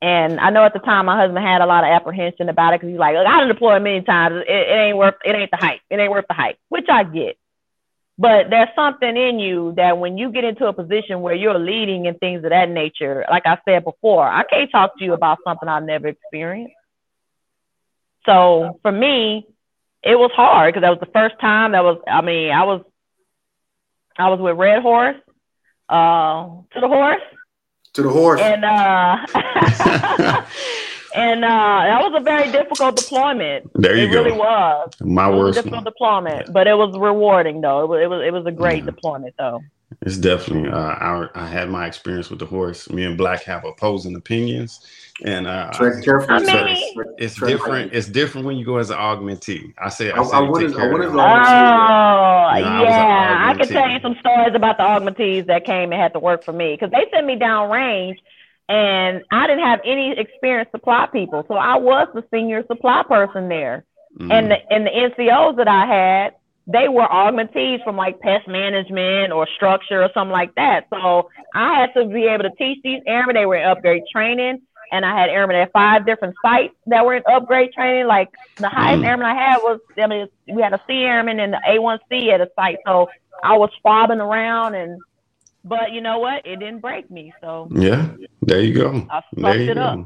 And 0.00 0.38
I 0.38 0.50
know 0.50 0.64
at 0.64 0.72
the 0.72 0.78
time 0.78 1.06
my 1.06 1.16
husband 1.16 1.44
had 1.44 1.60
a 1.60 1.66
lot 1.66 1.82
of 1.82 1.90
apprehension 1.90 2.48
about 2.48 2.72
it 2.72 2.80
because 2.80 2.92
he's 2.92 3.00
like, 3.00 3.16
Look, 3.16 3.26
I 3.26 3.44
deployed 3.46 3.82
many 3.82 4.02
times. 4.02 4.44
It, 4.48 4.68
it 4.68 4.72
ain't 4.72 4.96
worth 4.96 5.16
it 5.24 5.34
ain't 5.34 5.50
the 5.50 5.56
hype. 5.56 5.80
It 5.90 5.98
ain't 5.98 6.10
worth 6.10 6.26
the 6.28 6.34
hype, 6.34 6.58
which 6.68 6.86
I 6.88 7.02
get. 7.04 7.36
But 8.16 8.50
there's 8.50 8.68
something 8.74 9.16
in 9.16 9.38
you 9.38 9.74
that 9.76 9.98
when 9.98 10.18
you 10.18 10.32
get 10.32 10.42
into 10.44 10.66
a 10.66 10.72
position 10.72 11.20
where 11.20 11.34
you're 11.34 11.58
leading 11.58 12.08
and 12.08 12.18
things 12.18 12.42
of 12.42 12.50
that 12.50 12.68
nature, 12.68 13.24
like 13.30 13.46
I 13.46 13.58
said 13.64 13.84
before, 13.84 14.26
I 14.26 14.42
can't 14.42 14.70
talk 14.70 14.98
to 14.98 15.04
you 15.04 15.12
about 15.12 15.38
something 15.44 15.68
I've 15.68 15.84
never 15.84 16.08
experienced. 16.08 16.74
So 18.26 18.80
for 18.82 18.90
me, 18.90 19.46
it 20.02 20.18
was 20.18 20.32
hard 20.34 20.74
because 20.74 20.82
that 20.82 20.90
was 20.90 21.00
the 21.00 21.12
first 21.12 21.36
time 21.40 21.72
that 21.72 21.84
was, 21.84 22.00
I 22.08 22.20
mean, 22.22 22.50
I 22.50 22.64
was, 22.64 22.82
I 24.16 24.30
was 24.30 24.40
with 24.40 24.56
Red 24.56 24.82
Horse, 24.82 25.16
uh, 25.88 26.48
to 26.72 26.80
the 26.80 26.88
horse. 26.88 27.22
To 27.98 28.04
the 28.04 28.10
horse. 28.10 28.40
And, 28.40 28.64
uh, 28.64 29.26
and 31.16 31.44
uh, 31.44 31.48
that 31.48 32.00
was 32.00 32.12
a 32.14 32.22
very 32.22 32.48
difficult 32.52 32.94
deployment. 32.94 33.68
There 33.74 33.96
you 33.96 34.04
it 34.04 34.12
go. 34.12 34.20
It 34.20 34.24
really 34.26 34.38
was. 34.38 34.92
My 35.00 35.28
it 35.28 35.36
worst. 35.36 35.56
difficult 35.56 35.84
deployment, 35.84 36.52
but 36.52 36.68
it 36.68 36.74
was 36.74 36.96
rewarding 36.96 37.60
though. 37.60 37.82
It 37.82 37.88
was, 37.88 38.00
it 38.00 38.06
was, 38.06 38.22
it 38.28 38.32
was 38.32 38.46
a 38.46 38.52
great 38.52 38.84
yeah. 38.84 38.90
deployment 38.92 39.34
though. 39.36 39.62
It's 40.02 40.18
definitely. 40.18 40.70
Uh, 40.70 40.76
I, 40.78 41.28
I 41.34 41.46
had 41.46 41.70
my 41.70 41.86
experience 41.86 42.28
with 42.30 42.38
the 42.40 42.46
horse. 42.46 42.90
Me 42.90 43.04
and 43.04 43.16
Black 43.16 43.42
have 43.44 43.64
opposing 43.64 44.14
opinions, 44.16 44.80
and 45.24 45.46
uh, 45.46 45.70
Tread 45.72 46.04
carefully. 46.04 46.34
I 46.50 46.64
mean- 46.64 46.94
Tread- 46.94 47.06
it's 47.18 47.34
tread 47.36 47.48
different. 47.50 47.92
It's 47.94 48.06
different 48.06 48.46
when 48.46 48.56
you 48.56 48.64
go 48.66 48.76
as 48.76 48.90
an 48.90 48.98
augmentee. 48.98 49.72
I 49.78 49.88
say, 49.88 50.10
I, 50.10 50.20
I- 50.20 50.24
say 50.24 50.36
I 50.36 50.40
take 50.40 50.50
wouldn't- 50.50 50.76
I 50.76 50.92
wouldn't 50.92 51.12
go- 51.12 51.20
Oh, 51.20 51.26
horse. 51.26 51.48
yeah, 51.48 52.82
Yeah, 52.82 53.36
I 53.46 53.50
I 53.50 53.54
can 53.54 53.66
tell 53.68 53.88
you 53.90 53.98
some 54.00 54.16
stories 54.20 54.54
about 54.54 54.76
the 54.76 54.82
augmentees 54.84 55.46
that 55.46 55.64
came 55.64 55.90
and 55.92 56.00
had 56.00 56.12
to 56.12 56.18
work 56.20 56.44
for 56.44 56.52
me 56.52 56.74
because 56.74 56.90
they 56.90 57.06
sent 57.12 57.26
me 57.26 57.36
down 57.36 57.70
range, 57.70 58.18
and 58.68 59.22
I 59.30 59.46
didn't 59.46 59.64
have 59.64 59.80
any 59.84 60.12
experienced 60.18 60.70
supply 60.72 61.06
people, 61.10 61.44
so 61.48 61.54
I 61.54 61.76
was 61.76 62.08
the 62.14 62.22
senior 62.30 62.64
supply 62.66 63.02
person 63.08 63.48
there. 63.48 63.84
Mhm. 64.20 64.32
And 64.32 64.50
the 64.50 64.72
and 64.72 64.86
the 64.86 64.90
NCOs 64.90 65.56
that 65.56 65.68
I 65.68 65.86
had, 65.86 66.34
they 66.68 66.88
were 66.88 67.06
augmentees 67.08 67.82
from 67.82 67.96
like 67.96 68.20
pest 68.20 68.46
management 68.46 69.32
or 69.32 69.48
structure 69.56 70.02
or 70.02 70.10
something 70.14 70.32
like 70.32 70.54
that. 70.56 70.86
So 70.90 71.28
I 71.54 71.80
had 71.80 71.94
to 71.94 72.06
be 72.06 72.26
able 72.26 72.44
to 72.44 72.50
teach 72.58 72.78
these 72.84 73.02
airmen. 73.06 73.36
They 73.36 73.46
were 73.46 73.56
in 73.56 73.66
upgrade 73.66 74.02
training, 74.12 74.60
and 74.92 75.04
I 75.04 75.18
had 75.18 75.30
airmen 75.30 75.56
at 75.56 75.72
five 75.72 76.06
different 76.06 76.36
sites 76.44 76.74
that 76.86 77.04
were 77.04 77.14
in 77.16 77.22
upgrade 77.30 77.72
training. 77.72 78.06
Like 78.06 78.28
the 78.58 78.68
highest 78.68 79.02
Mm. 79.02 79.06
airman 79.06 79.26
I 79.26 79.34
had 79.34 79.58
was, 79.58 79.80
I 79.98 80.06
mean, 80.06 80.28
we 80.46 80.62
had 80.62 80.74
a 80.74 80.80
C 80.86 81.04
airman 81.04 81.40
and 81.40 81.54
the 81.54 81.60
A1C 81.66 82.30
at 82.32 82.40
a 82.40 82.48
site. 82.54 82.78
So 82.86 83.08
I 83.42 83.56
was 83.56 83.70
fobbing 83.84 84.20
around, 84.20 84.74
and 84.74 85.02
but 85.64 85.92
you 85.92 86.00
know 86.02 86.18
what? 86.18 86.46
It 86.46 86.56
didn't 86.60 86.80
break 86.80 87.10
me. 87.10 87.32
So 87.40 87.68
Yeah, 87.74 88.14
there 88.42 88.60
you 88.60 88.74
go. 88.74 89.06
I 89.10 89.22
you 89.54 89.70
it 89.70 89.78
up. 89.78 89.98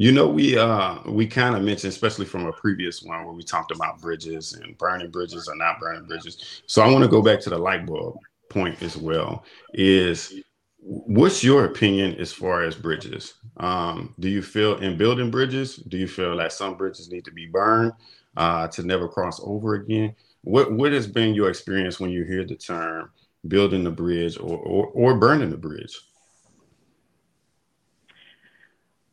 You 0.00 0.12
know, 0.12 0.28
we 0.28 0.56
uh 0.56 0.98
we 1.06 1.26
kind 1.26 1.56
of 1.56 1.62
mentioned, 1.62 1.92
especially 1.92 2.24
from 2.24 2.46
a 2.46 2.52
previous 2.52 3.02
one 3.02 3.24
where 3.24 3.34
we 3.34 3.42
talked 3.42 3.72
about 3.72 4.00
bridges 4.00 4.52
and 4.52 4.78
burning 4.78 5.10
bridges 5.10 5.48
or 5.48 5.56
not 5.56 5.80
burning 5.80 6.06
bridges. 6.06 6.62
So 6.66 6.82
I 6.82 6.88
want 6.88 7.02
to 7.02 7.08
go 7.10 7.20
back 7.20 7.40
to 7.40 7.50
the 7.50 7.58
light 7.58 7.84
bulb 7.84 8.16
point 8.48 8.80
as 8.82 8.96
well. 8.96 9.44
Is 9.74 10.32
what's 10.78 11.42
your 11.42 11.64
opinion 11.64 12.14
as 12.14 12.32
far 12.32 12.62
as 12.62 12.76
bridges? 12.76 13.34
Um, 13.56 14.14
do 14.20 14.28
you 14.28 14.40
feel 14.40 14.76
in 14.78 14.96
building 14.96 15.32
bridges, 15.32 15.76
do 15.76 15.98
you 15.98 16.06
feel 16.06 16.36
like 16.36 16.52
some 16.52 16.76
bridges 16.76 17.10
need 17.10 17.24
to 17.24 17.32
be 17.32 17.46
burned 17.46 17.92
uh, 18.36 18.68
to 18.68 18.84
never 18.84 19.08
cross 19.08 19.40
over 19.42 19.74
again? 19.74 20.14
What 20.42 20.72
what 20.72 20.92
has 20.92 21.08
been 21.08 21.34
your 21.34 21.50
experience 21.50 21.98
when 21.98 22.10
you 22.10 22.24
hear 22.24 22.44
the 22.44 22.54
term 22.54 23.10
building 23.48 23.82
the 23.82 23.90
bridge 23.90 24.38
or 24.38 24.58
or, 24.58 24.86
or 24.88 25.18
burning 25.18 25.50
the 25.50 25.58
bridge? 25.58 25.98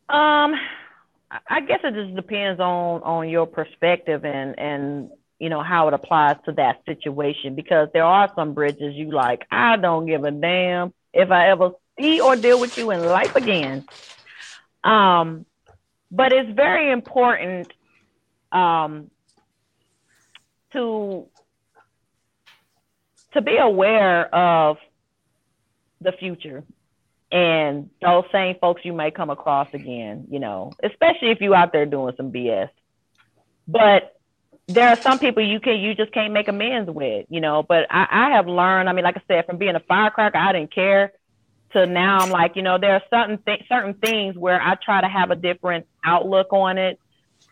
Um, 0.08 0.54
I- 1.30 1.60
guess 1.60 1.80
it 1.82 1.94
just 1.94 2.14
depends 2.14 2.60
on 2.60 3.02
on 3.02 3.28
your 3.28 3.46
perspective 3.46 4.24
and 4.24 4.58
and 4.58 5.10
you 5.38 5.48
know 5.48 5.62
how 5.62 5.88
it 5.88 5.94
applies 5.94 6.36
to 6.44 6.52
that 6.52 6.82
situation 6.86 7.54
because 7.56 7.88
there 7.92 8.04
are 8.04 8.32
some 8.36 8.54
bridges 8.54 8.94
you 8.94 9.10
like. 9.12 9.46
I 9.50 9.76
don't 9.76 10.06
give 10.06 10.24
a 10.24 10.30
damn 10.30 10.92
if 11.12 11.30
I 11.30 11.50
ever 11.50 11.70
see 11.98 12.20
or 12.20 12.36
deal 12.36 12.60
with 12.60 12.72
you 12.76 12.90
in 12.90 13.04
life 13.04 13.32
again. 13.34 13.86
Um, 14.84 15.44
but 16.10 16.32
it's 16.32 16.50
very 16.54 16.92
important 16.92 17.72
um 18.52 19.10
to 20.72 21.26
to 23.34 23.42
be 23.42 23.56
aware 23.56 24.32
of 24.34 24.76
the 26.00 26.12
future 26.12 26.62
and 27.36 27.90
those 28.00 28.24
same 28.32 28.56
folks 28.62 28.80
you 28.82 28.94
may 28.94 29.10
come 29.10 29.28
across 29.28 29.68
again, 29.74 30.24
you 30.30 30.38
know, 30.38 30.74
especially 30.82 31.30
if 31.30 31.42
you 31.42 31.54
out 31.54 31.70
there 31.70 31.84
doing 31.84 32.14
some 32.16 32.32
BS. 32.32 32.70
But 33.68 34.14
there 34.68 34.88
are 34.88 34.98
some 35.04 35.18
people 35.18 35.42
you 35.46 35.60
can 35.60 35.78
you 35.78 35.94
just 35.94 36.12
can't 36.12 36.32
make 36.32 36.48
amends 36.48 36.90
with, 36.90 37.26
you 37.28 37.42
know. 37.42 37.62
But 37.62 37.88
I, 37.90 38.06
I 38.10 38.30
have 38.36 38.46
learned, 38.46 38.88
I 38.88 38.94
mean, 38.94 39.04
like 39.04 39.18
I 39.18 39.22
said, 39.28 39.44
from 39.44 39.58
being 39.58 39.76
a 39.76 39.80
firecracker, 39.80 40.38
I 40.38 40.54
didn't 40.54 40.74
care 40.74 41.12
to 41.72 41.84
now 41.84 42.22
I'm 42.22 42.30
like, 42.30 42.56
you 42.56 42.62
know, 42.62 42.78
there 42.78 42.94
are 42.94 43.02
certain 43.12 43.38
th- 43.44 43.68
certain 43.68 43.92
things 43.94 44.34
where 44.34 44.58
I 44.60 44.74
try 44.82 45.02
to 45.02 45.08
have 45.08 45.30
a 45.30 45.36
different 45.36 45.86
outlook 46.02 46.54
on 46.54 46.78
it. 46.78 46.98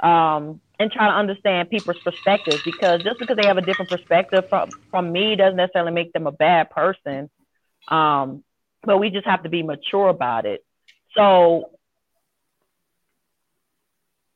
Um, 0.03 0.63
and 0.81 0.91
try 0.91 1.07
to 1.07 1.15
understand 1.15 1.71
people's 1.71 1.97
perspectives 2.05 2.63
because 2.65 3.01
just 3.05 3.21
because 3.21 3.37
they 3.37 3.47
have 3.47 3.59
a 3.59 3.63
different 3.63 3.91
perspective 3.91 4.45
from 4.49 4.71
from 4.91 5.13
me 5.13 5.37
doesn't 5.37 5.57
necessarily 5.57 5.93
make 5.93 6.13
them 6.15 6.27
a 6.27 6.33
bad 6.33 6.71
person. 6.71 7.31
Um, 7.87 8.43
but 8.87 8.99
we 8.99 9.11
just 9.11 9.27
have 9.27 9.43
to 9.43 9.49
be 9.49 9.63
mature 9.63 10.09
about 10.09 10.47
it. 10.47 10.65
So 11.17 11.71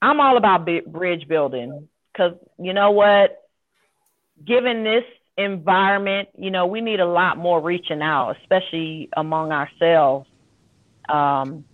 I'm 0.00 0.20
all 0.20 0.37
about 0.37 0.68
bridge 0.87 1.26
building 1.28 1.88
because 2.12 2.34
you 2.58 2.72
know 2.72 2.92
what? 2.92 3.42
Given 4.44 4.84
this 4.84 5.04
environment, 5.37 6.28
you 6.37 6.50
know, 6.50 6.66
we 6.66 6.80
need 6.80 7.00
a 7.00 7.06
lot 7.06 7.38
more 7.38 7.61
reaching 7.61 8.02
out, 8.02 8.37
especially 8.40 9.08
among 9.16 9.52
ourselves. 9.52 10.28
Um, 11.08 11.64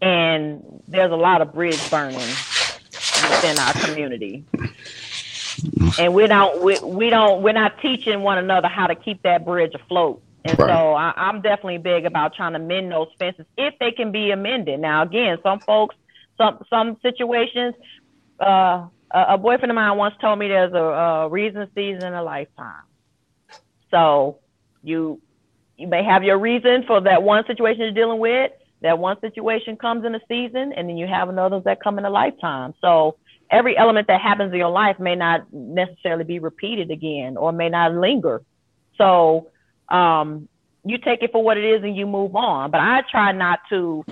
and 0.00 0.82
there's 0.88 1.12
a 1.12 1.16
lot 1.16 1.42
of 1.42 1.52
bridge 1.52 1.90
burning 1.90 2.16
within 2.18 3.58
our 3.58 3.72
community. 3.72 4.44
And 5.98 6.14
we 6.14 6.26
don't, 6.26 6.62
we, 6.62 6.78
we 6.80 7.10
don't, 7.10 7.42
we're 7.42 7.52
not 7.52 7.80
teaching 7.80 8.22
one 8.22 8.38
another 8.38 8.68
how 8.68 8.86
to 8.88 8.94
keep 8.94 9.22
that 9.22 9.44
bridge 9.44 9.72
afloat. 9.74 10.22
And 10.44 10.58
Right. 10.58 10.68
so 10.68 10.94
I, 10.94 11.12
I'm 11.16 11.40
definitely 11.40 11.78
big 11.78 12.04
about 12.04 12.34
trying 12.34 12.52
to 12.52 12.58
mend 12.58 12.92
those 12.92 13.08
fences 13.18 13.46
if 13.56 13.74
they 13.80 13.92
can 13.92 14.12
be 14.12 14.30
amended. 14.30 14.80
Now, 14.80 15.02
again, 15.02 15.38
some 15.42 15.60
folks, 15.66 15.96
some 16.36 16.58
some 16.68 16.96
situations, 17.02 17.74
uh, 18.40 18.88
a, 19.12 19.38
boyfriend 19.38 19.70
of 19.70 19.76
mine 19.76 19.96
once 19.96 20.14
told 20.20 20.38
me 20.38 20.48
there's 20.48 20.72
a, 20.74 20.76
a 20.76 21.28
reason, 21.28 21.66
season, 21.74 22.12
a 22.14 22.22
lifetime. 22.22 22.82
So 23.90 24.40
you 24.82 25.20
you 25.76 25.86
may 25.88 26.04
have 26.04 26.22
your 26.24 26.38
reason 26.38 26.84
for 26.86 27.00
that 27.02 27.22
one 27.22 27.46
situation 27.46 27.82
you're 27.82 27.92
dealing 27.92 28.20
with. 28.20 28.52
That 28.82 28.98
one 28.98 29.18
situation 29.20 29.76
comes 29.76 30.04
in 30.04 30.14
a 30.14 30.20
season, 30.28 30.72
and 30.76 30.88
then 30.88 30.98
you 30.98 31.06
have 31.06 31.30
another 31.30 31.60
that 31.64 31.82
come 31.82 31.98
in 31.98 32.04
a 32.04 32.10
lifetime. 32.10 32.74
So 32.82 33.16
every 33.50 33.78
element 33.78 34.08
that 34.08 34.20
happens 34.20 34.52
in 34.52 34.58
your 34.58 34.68
life 34.70 34.98
may 34.98 35.14
not 35.14 35.46
necessarily 35.52 36.24
be 36.24 36.38
repeated 36.38 36.90
again, 36.90 37.38
or 37.38 37.50
may 37.52 37.70
not 37.70 37.94
linger. 37.94 38.42
So 38.98 39.50
um, 39.90 40.48
you 40.84 40.98
take 40.98 41.22
it 41.22 41.32
for 41.32 41.42
what 41.42 41.56
it 41.56 41.64
is 41.64 41.82
and 41.82 41.96
you 41.96 42.06
move 42.06 42.36
on. 42.36 42.70
But 42.70 42.80
I 42.80 43.02
try 43.10 43.32
not 43.32 43.60
to. 43.70 44.04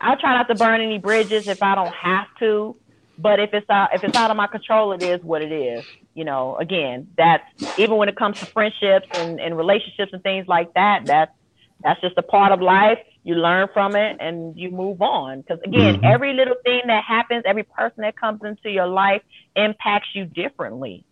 I 0.00 0.14
try 0.16 0.34
not 0.36 0.48
to 0.48 0.54
burn 0.54 0.80
any 0.80 0.98
bridges 0.98 1.44
if 1.46 1.58
I 1.62 1.74
don't 1.74 1.94
have 1.94 2.26
to. 2.40 2.76
But 3.18 3.40
if 3.40 3.50
it's 3.54 3.68
out, 3.70 3.90
if 3.94 4.04
it's 4.04 4.14
out 4.16 4.30
of 4.30 4.36
my 4.36 4.46
control, 4.46 4.92
it 4.92 5.02
is 5.02 5.20
what 5.22 5.42
it 5.42 5.52
is. 5.52 5.84
You 6.14 6.24
know, 6.24 6.56
again, 6.56 7.08
that's 7.16 7.44
even 7.78 7.96
when 7.96 8.08
it 8.08 8.16
comes 8.16 8.36
to 8.40 8.46
friendships 8.52 9.06
and, 9.12 9.40
and 9.40 9.56
relationships 9.56 10.12
and 10.12 10.22
things 10.22 10.46
like 10.48 10.68
that. 10.74 11.04
That's 11.06 11.32
that's 11.82 12.00
just 12.00 12.18
a 12.18 12.22
part 12.22 12.52
of 12.52 12.60
life. 12.60 12.98
You 13.24 13.36
learn 13.36 13.68
from 13.72 13.96
it 13.96 14.16
and 14.20 14.56
you 14.58 14.70
move 14.70 15.00
on. 15.02 15.40
Because 15.40 15.60
again, 15.64 15.96
Mhm. 15.96 16.04
every 16.04 16.32
little 16.34 16.56
thing 16.64 16.82
that 16.86 17.04
happens, 17.04 17.44
every 17.46 17.64
person 17.64 18.02
that 18.02 18.16
comes 18.16 18.40
into 18.44 18.70
your 18.70 18.86
life 18.86 19.22
impacts 19.56 20.08
you 20.14 20.26
differently 20.26 21.04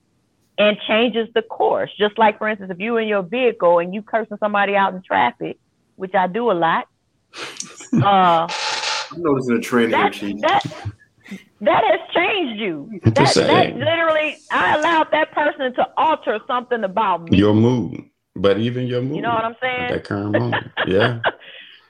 and 0.59 0.77
changes 0.87 1.29
the 1.35 1.43
course. 1.43 1.91
Just 1.99 2.19
like, 2.19 2.39
for 2.39 2.49
instance, 2.49 2.71
if 2.71 2.79
you're 2.79 3.01
in 3.01 3.09
your 3.09 3.23
vehicle 3.23 3.79
and 3.79 3.95
you 3.95 4.03
cursing 4.03 4.37
somebody 4.39 4.77
out 4.77 4.95
in 4.95 5.03
traffic, 5.03 5.59
which 5.97 6.15
I 6.15 6.27
do 6.27 6.51
a 6.51 6.53
lot, 6.53 6.87
uh, 7.95 8.47
I'm 9.13 9.23
noticing 9.23 9.57
a 9.57 9.61
trend 9.61 9.93
here, 9.93 10.03
that 10.03 10.13
Chief. 10.13 10.41
that 10.41 10.63
that 11.61 11.85
has 11.85 12.01
changed 12.15 12.61
you. 12.61 12.89
What 13.03 13.15
That, 13.15 13.27
to 13.27 13.33
say? 13.33 13.47
that 13.47 13.77
literally, 13.77 14.37
I 14.51 14.77
allowed 14.77 15.09
that 15.13 15.33
person 15.33 15.75
to 15.75 15.89
alter 15.97 16.39
something 16.47 16.85
about 16.85 17.25
me. 17.25 17.37
Your 17.39 17.55
mood, 17.55 18.05
but 18.37 18.59
even 18.59 18.87
your 18.87 19.03
mood. 19.03 19.17
You 19.17 19.23
know 19.23 19.35
what 19.35 19.45
I'm 19.45 19.57
saying? 19.61 19.89
that 19.91 20.05
current 20.05 20.33
moment. 20.39 20.67
Yeah. 20.87 21.21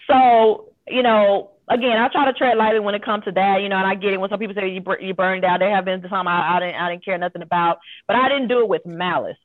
So, 0.07 0.69
you 0.89 1.03
know, 1.03 1.51
again, 1.69 1.99
I 1.99 2.09
try 2.09 2.27
to 2.27 2.33
tread 2.33 2.57
lightly 2.57 2.81
when 2.81 2.95
it 2.95 3.05
comes 3.05 3.25
to 3.25 3.33
that, 3.33 3.63
you 3.63 3.69
know, 3.69 3.77
and 3.77 3.87
I 3.87 3.95
get 3.95 4.13
it 4.13 4.21
when 4.21 4.31
some 4.31 4.39
people 4.39 4.55
say 4.55 4.69
you, 4.69 4.81
bur- 4.81 5.01
you 5.01 5.15
burned 5.15 5.45
out. 5.45 5.61
There 5.61 5.75
have 5.75 5.85
been 5.85 6.05
some 6.09 6.29
I, 6.29 6.57
I 6.57 6.61
didn't 6.61 6.75
I 6.77 6.91
didn't 6.91 7.05
care 7.05 7.19
nothing 7.19 7.43
about, 7.43 7.79
but 8.07 8.17
I 8.17 8.29
didn't 8.29 8.49
do 8.49 8.61
it 8.61 8.69
with 8.69 8.87
malice. 8.87 9.37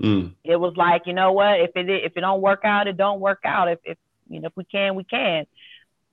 Mm. 0.00 0.34
It 0.44 0.56
was 0.56 0.74
like, 0.76 1.02
you 1.06 1.12
know 1.12 1.32
what, 1.32 1.60
if 1.60 1.70
it 1.74 1.88
if 1.88 2.16
it 2.16 2.20
don't 2.20 2.40
work 2.40 2.64
out, 2.64 2.86
it 2.86 2.96
don't 2.96 3.20
work 3.20 3.40
out. 3.44 3.68
If 3.68 3.78
if 3.84 3.98
you 4.28 4.40
know 4.40 4.46
if 4.46 4.56
we 4.56 4.64
can, 4.64 4.94
we 4.94 5.04
can. 5.04 5.46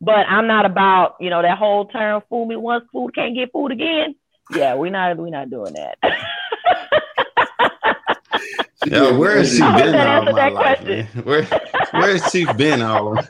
But 0.02 0.28
I'm 0.28 0.48
not 0.48 0.66
about, 0.66 1.16
you 1.20 1.30
know, 1.30 1.42
that 1.42 1.58
whole 1.58 1.86
term 1.86 2.22
fool 2.30 2.46
me 2.46 2.56
once, 2.56 2.86
fool 2.92 3.10
can't 3.10 3.36
get 3.36 3.52
fooled 3.52 3.72
again. 3.72 4.16
Yeah, 4.54 4.76
we 4.76 4.90
not 4.90 5.18
we 5.18 5.32
not 5.32 5.50
doing 5.50 5.74
that. 5.74 5.98
Yeah, 8.86 9.12
where 9.12 9.38
has 9.38 9.52
she 9.52 9.60
been 9.60 9.96
all 9.96 10.24
my 10.24 10.32
that 10.34 10.54
life, 10.54 10.78
question. 10.78 10.88
man? 10.88 11.08
Where 11.24 11.44
where 11.92 12.18
has 12.18 12.32
she 12.32 12.46
been 12.54 12.82
all 12.82 13.18
of 13.18 13.30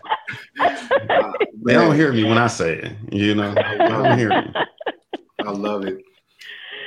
They 1.66 1.74
don't 1.74 1.96
hear 1.96 2.12
me 2.12 2.24
when 2.24 2.38
I 2.38 2.48
say 2.48 2.80
it. 2.80 2.92
You 3.12 3.36
know, 3.36 3.54
they 3.54 3.78
don't 3.78 4.18
hear 4.18 4.30
me. 4.30 4.54
I 5.46 5.52
love 5.52 5.86
it. 5.86 6.04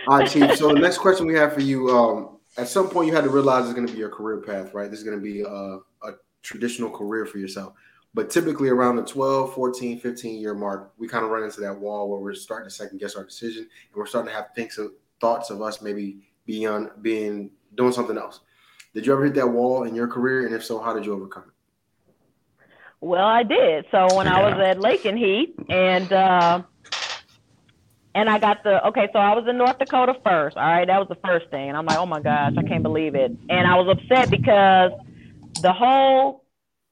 All 0.06 0.18
right, 0.18 0.30
Chief. 0.30 0.56
So 0.56 0.68
the 0.68 0.80
next 0.80 0.98
question 0.98 1.26
we 1.26 1.34
have 1.34 1.52
for 1.52 1.60
you, 1.60 1.88
um, 1.90 2.38
at 2.56 2.68
some 2.68 2.88
point 2.88 3.08
you 3.08 3.14
had 3.14 3.24
to 3.24 3.30
realize 3.30 3.64
it's 3.64 3.74
going 3.74 3.86
to 3.86 3.92
be 3.92 3.98
your 3.98 4.08
career 4.08 4.38
path, 4.38 4.74
right? 4.74 4.90
This 4.90 5.00
is 5.00 5.04
going 5.04 5.18
to 5.18 5.22
be 5.22 5.42
a, 5.42 5.78
a 6.08 6.14
traditional 6.42 6.90
career 6.90 7.26
for 7.26 7.38
yourself. 7.38 7.74
But 8.14 8.30
typically 8.30 8.68
around 8.68 8.96
the 8.96 9.04
12, 9.04 9.54
14, 9.54 10.00
15 10.00 10.40
year 10.40 10.54
mark, 10.54 10.92
we 10.98 11.06
kind 11.06 11.24
of 11.24 11.30
run 11.30 11.44
into 11.44 11.60
that 11.60 11.78
wall 11.78 12.10
where 12.10 12.20
we're 12.20 12.34
starting 12.34 12.68
to 12.68 12.74
second 12.74 12.98
guess 12.98 13.14
our 13.14 13.24
decision 13.24 13.62
and 13.62 13.94
we're 13.94 14.06
starting 14.06 14.30
to 14.30 14.34
have 14.34 14.48
thinks 14.56 14.78
of 14.78 14.92
thoughts 15.20 15.50
of 15.50 15.62
us 15.62 15.82
maybe 15.82 16.18
beyond 16.46 16.90
being 17.02 17.50
doing 17.78 17.92
something 17.92 18.18
else. 18.18 18.40
Did 18.92 19.06
you 19.06 19.12
ever 19.12 19.24
hit 19.24 19.34
that 19.36 19.48
wall 19.48 19.84
in 19.84 19.94
your 19.94 20.08
career? 20.08 20.44
And 20.44 20.54
if 20.54 20.64
so, 20.64 20.80
how 20.80 20.92
did 20.92 21.06
you 21.06 21.14
overcome 21.14 21.44
it? 21.46 22.64
Well, 23.00 23.24
I 23.24 23.44
did. 23.44 23.86
So 23.90 24.08
when 24.16 24.26
I 24.26 24.42
was 24.42 24.60
at 24.60 24.78
Lakenheath 24.78 25.54
and 25.70 26.12
uh, 26.12 26.62
and 28.14 28.28
I 28.28 28.38
got 28.40 28.64
the 28.64 28.84
okay, 28.88 29.08
so 29.12 29.20
I 29.20 29.34
was 29.36 29.46
in 29.48 29.56
North 29.56 29.78
Dakota 29.78 30.16
first. 30.24 30.56
All 30.56 30.64
right, 30.64 30.86
that 30.86 30.98
was 30.98 31.08
the 31.08 31.18
first 31.24 31.48
thing. 31.50 31.68
And 31.68 31.76
I'm 31.76 31.86
like, 31.86 31.98
oh 31.98 32.06
my 32.06 32.20
gosh, 32.20 32.54
I 32.58 32.62
can't 32.62 32.82
believe 32.82 33.14
it. 33.14 33.30
And 33.48 33.66
I 33.68 33.76
was 33.76 33.96
upset 33.96 34.30
because 34.30 34.90
the 35.62 35.72
whole 35.72 36.44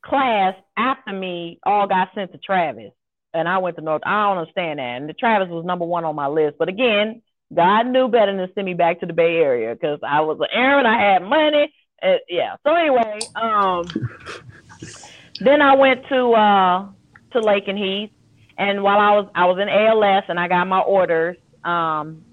class 0.02 0.54
after 0.76 1.12
me 1.12 1.58
all 1.64 1.88
got 1.88 2.10
sent 2.14 2.30
to 2.32 2.38
Travis. 2.38 2.92
And 3.34 3.48
I 3.48 3.58
went 3.58 3.76
to 3.76 3.82
North. 3.82 4.02
I 4.06 4.28
don't 4.28 4.38
understand 4.38 4.78
that. 4.78 5.00
And 5.00 5.08
the 5.08 5.12
Travis 5.12 5.48
was 5.48 5.64
number 5.64 5.84
one 5.84 6.04
on 6.04 6.14
my 6.14 6.28
list. 6.28 6.56
But 6.58 6.68
again, 6.68 7.22
God 7.54 7.86
knew 7.86 8.08
better 8.08 8.34
than 8.34 8.46
to 8.46 8.54
send 8.54 8.66
me 8.66 8.74
back 8.74 9.00
to 9.00 9.06
the 9.06 9.12
Bay 9.12 9.36
Area 9.36 9.74
because 9.74 10.00
I 10.02 10.20
was 10.20 10.38
an 10.40 10.48
airman. 10.52 10.86
I 10.86 11.12
had 11.12 11.22
money. 11.22 11.72
Uh, 12.02 12.16
yeah. 12.28 12.56
So 12.64 12.74
anyway, 12.74 13.20
um, 13.34 13.86
then 15.40 15.62
I 15.62 15.74
went 15.76 16.06
to 16.08 16.32
uh, 16.32 16.88
to 17.32 17.40
Lakenheath, 17.40 17.68
and 17.68 17.78
Heath 17.78 18.10
and 18.58 18.82
while 18.82 18.98
I 18.98 19.10
was 19.16 19.28
I 19.34 19.46
was 19.46 19.58
in 19.58 19.68
ALS 19.68 20.24
and 20.28 20.40
I 20.40 20.48
got 20.48 20.66
my 20.66 20.80
orders, 20.80 21.36
um, 21.64 22.24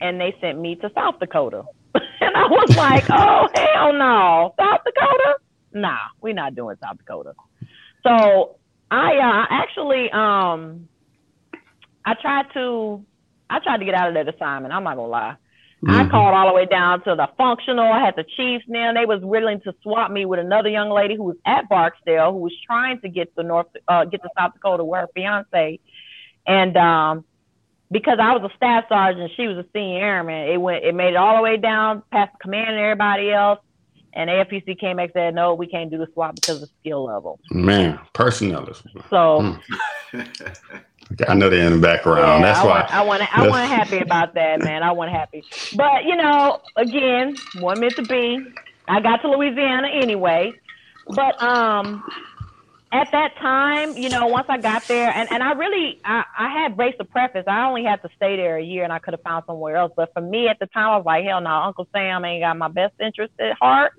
and 0.00 0.20
they 0.20 0.36
sent 0.40 0.60
me 0.60 0.76
to 0.76 0.90
South 0.94 1.18
Dakota, 1.18 1.64
and 1.94 2.36
I 2.36 2.46
was 2.46 2.76
like, 2.76 3.04
oh 3.10 3.48
hell 3.54 3.92
no, 3.92 4.54
South 4.58 4.80
Dakota? 4.84 5.36
Nah, 5.72 5.98
we're 6.20 6.34
not 6.34 6.54
doing 6.54 6.76
South 6.82 6.98
Dakota. 6.98 7.34
So 8.02 8.56
I 8.90 9.16
uh, 9.16 9.46
actually 9.50 10.10
um, 10.10 10.88
I 12.04 12.14
tried 12.20 12.52
to 12.54 13.04
I 13.50 13.58
tried 13.60 13.78
to 13.78 13.84
get 13.84 13.94
out 13.94 14.08
of 14.08 14.14
that 14.14 14.32
assignment. 14.32 14.72
I'm 14.74 14.84
not 14.84 14.96
gonna 14.96 15.08
lie. 15.08 15.36
Mm-hmm. 15.84 15.90
I 15.94 16.08
called 16.08 16.34
all 16.34 16.48
the 16.48 16.54
way 16.54 16.66
down 16.66 17.04
to 17.04 17.14
the 17.14 17.28
functional. 17.36 17.84
I 17.84 18.04
had 18.04 18.16
the 18.16 18.24
chiefs 18.24 18.64
now. 18.66 18.92
They 18.92 19.06
was 19.06 19.22
willing 19.22 19.60
to 19.60 19.72
swap 19.82 20.10
me 20.10 20.24
with 20.24 20.40
another 20.40 20.68
young 20.68 20.90
lady 20.90 21.14
who 21.14 21.22
was 21.22 21.36
at 21.46 21.68
Barksdale 21.68 22.32
who 22.32 22.38
was 22.38 22.52
trying 22.66 23.00
to 23.02 23.08
get 23.08 23.34
to 23.36 23.44
North, 23.44 23.68
uh, 23.86 24.04
get 24.04 24.22
to 24.22 24.28
South 24.36 24.54
Dakota 24.54 24.82
where 24.82 25.02
her 25.02 25.08
fiance. 25.14 25.78
And 26.48 26.76
um, 26.76 27.24
because 27.92 28.18
I 28.20 28.32
was 28.32 28.50
a 28.50 28.56
staff 28.56 28.86
sergeant, 28.88 29.30
she 29.36 29.46
was 29.46 29.56
a 29.56 29.66
senior 29.72 30.04
airman. 30.04 30.48
It 30.48 30.60
went, 30.60 30.84
it 30.84 30.96
made 30.96 31.10
it 31.10 31.16
all 31.16 31.36
the 31.36 31.42
way 31.42 31.56
down 31.56 32.02
past 32.10 32.32
the 32.32 32.38
command 32.42 32.70
and 32.70 32.80
everybody 32.80 33.30
else. 33.30 33.60
And 34.14 34.28
AFPC 34.28 34.80
came 34.80 34.96
back 34.96 35.10
and 35.10 35.12
said, 35.12 35.34
no, 35.36 35.54
we 35.54 35.68
can't 35.68 35.92
do 35.92 35.98
the 35.98 36.08
swap 36.12 36.34
because 36.34 36.60
of 36.60 36.68
skill 36.80 37.04
level. 37.04 37.38
Man, 37.52 38.00
personnel. 38.14 38.68
So. 39.10 39.60
Mm. 40.12 40.82
I 41.26 41.34
know 41.34 41.48
they're 41.48 41.66
in 41.66 41.74
the 41.74 41.78
background. 41.78 42.42
Yeah, 42.42 42.52
That's 42.52 42.58
I 42.60 42.66
why 42.66 42.80
want, 42.80 42.94
I 42.94 43.02
want. 43.02 43.38
I 43.38 43.48
want 43.48 43.70
happy 43.70 43.98
about 43.98 44.34
that, 44.34 44.60
man. 44.60 44.82
I 44.82 44.92
want 44.92 45.10
happy. 45.10 45.44
But 45.74 46.04
you 46.04 46.16
know, 46.16 46.60
again, 46.76 47.36
one 47.60 47.80
meant 47.80 47.96
to 47.96 48.02
be. 48.02 48.44
I 48.86 49.00
got 49.00 49.22
to 49.22 49.30
Louisiana 49.30 49.88
anyway, 49.88 50.52
but 51.08 51.42
um, 51.42 52.02
at 52.92 53.08
that 53.12 53.36
time, 53.36 53.96
you 53.96 54.08
know, 54.08 54.26
once 54.26 54.46
I 54.48 54.58
got 54.58 54.82
there, 54.88 55.10
and, 55.10 55.28
and 55.30 55.42
I 55.42 55.52
really, 55.52 56.00
I, 56.04 56.24
I 56.38 56.48
had 56.48 56.76
braced 56.76 56.98
the 56.98 57.04
preface. 57.04 57.44
I 57.46 57.66
only 57.66 57.84
had 57.84 58.00
to 58.02 58.08
stay 58.16 58.36
there 58.36 58.56
a 58.56 58.62
year, 58.62 58.84
and 58.84 58.92
I 58.92 58.98
could 58.98 59.12
have 59.12 59.22
found 59.22 59.44
somewhere 59.46 59.76
else. 59.76 59.92
But 59.94 60.12
for 60.14 60.22
me 60.22 60.48
at 60.48 60.58
the 60.58 60.66
time, 60.66 60.90
I 60.90 60.96
was 60.96 61.06
like, 61.06 61.24
hell 61.24 61.40
no, 61.40 61.50
Uncle 61.50 61.86
Sam 61.92 62.24
ain't 62.24 62.42
got 62.42 62.56
my 62.56 62.68
best 62.68 62.94
interest 63.00 63.34
at 63.38 63.56
heart, 63.58 63.92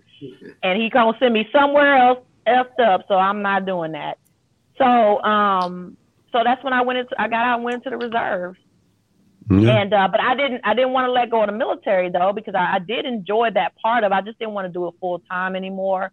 and 0.64 0.82
he 0.82 0.90
gonna 0.90 1.18
send 1.20 1.34
me 1.34 1.48
somewhere 1.52 1.98
else 1.98 2.20
effed 2.48 2.80
up. 2.80 3.06
So 3.08 3.16
I'm 3.16 3.42
not 3.42 3.66
doing 3.66 3.92
that. 3.92 4.18
So 4.78 5.22
um, 5.24 5.98
so 6.32 6.42
that's 6.44 6.64
when 6.64 6.74
I 6.74 6.82
went 6.82 7.00
into 7.00 7.22
I 7.22 7.28
got 7.28 7.46
out 7.46 7.56
and 7.56 7.64
went 7.64 7.78
into 7.78 7.90
the 7.90 7.98
reserve. 7.98 8.56
Yeah. 9.50 9.82
And 9.82 9.94
uh, 9.94 10.08
but 10.12 10.22
I 10.22 10.36
didn't 10.36 10.62
I 10.64 10.76
didn't 10.76 10.94
want 10.94 11.08
to 11.08 11.12
let 11.12 11.32
go 11.32 11.42
of 11.42 11.48
the 11.48 11.58
military 11.58 12.10
though 12.10 12.34
because 12.34 12.54
I, 12.54 12.76
I 12.76 12.80
did 12.80 13.06
enjoy 13.06 13.50
that 13.52 13.76
part 13.82 14.04
of. 14.04 14.12
It. 14.12 14.16
I 14.16 14.22
just 14.22 14.38
didn't 14.38 14.54
want 14.54 14.68
to 14.68 14.74
do 14.74 14.88
it 14.88 14.94
full 15.00 15.20
time 15.20 15.56
anymore, 15.56 16.12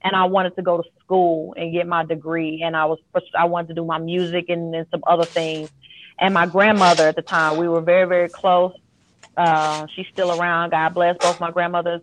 and 0.00 0.16
I 0.16 0.24
wanted 0.24 0.56
to 0.56 0.62
go 0.62 0.80
to 0.80 0.88
school 1.00 1.54
and 1.56 1.72
get 1.72 1.86
my 1.86 2.04
degree. 2.04 2.62
And 2.62 2.74
I 2.74 2.86
was 2.86 2.98
I 3.36 3.44
wanted 3.44 3.68
to 3.68 3.74
do 3.74 3.84
my 3.84 3.98
music 3.98 4.46
and, 4.48 4.74
and 4.74 4.86
some 4.90 5.02
other 5.06 5.24
things. 5.24 5.70
And 6.18 6.32
my 6.32 6.46
grandmother 6.46 7.06
at 7.06 7.14
the 7.14 7.22
time, 7.22 7.58
we 7.58 7.68
were 7.68 7.82
very 7.82 8.08
very 8.08 8.28
close. 8.30 8.72
Uh, 9.36 9.86
she's 9.94 10.06
still 10.10 10.32
around. 10.32 10.70
God 10.70 10.94
bless 10.94 11.16
both 11.18 11.38
my 11.40 11.50
grandmothers. 11.50 12.00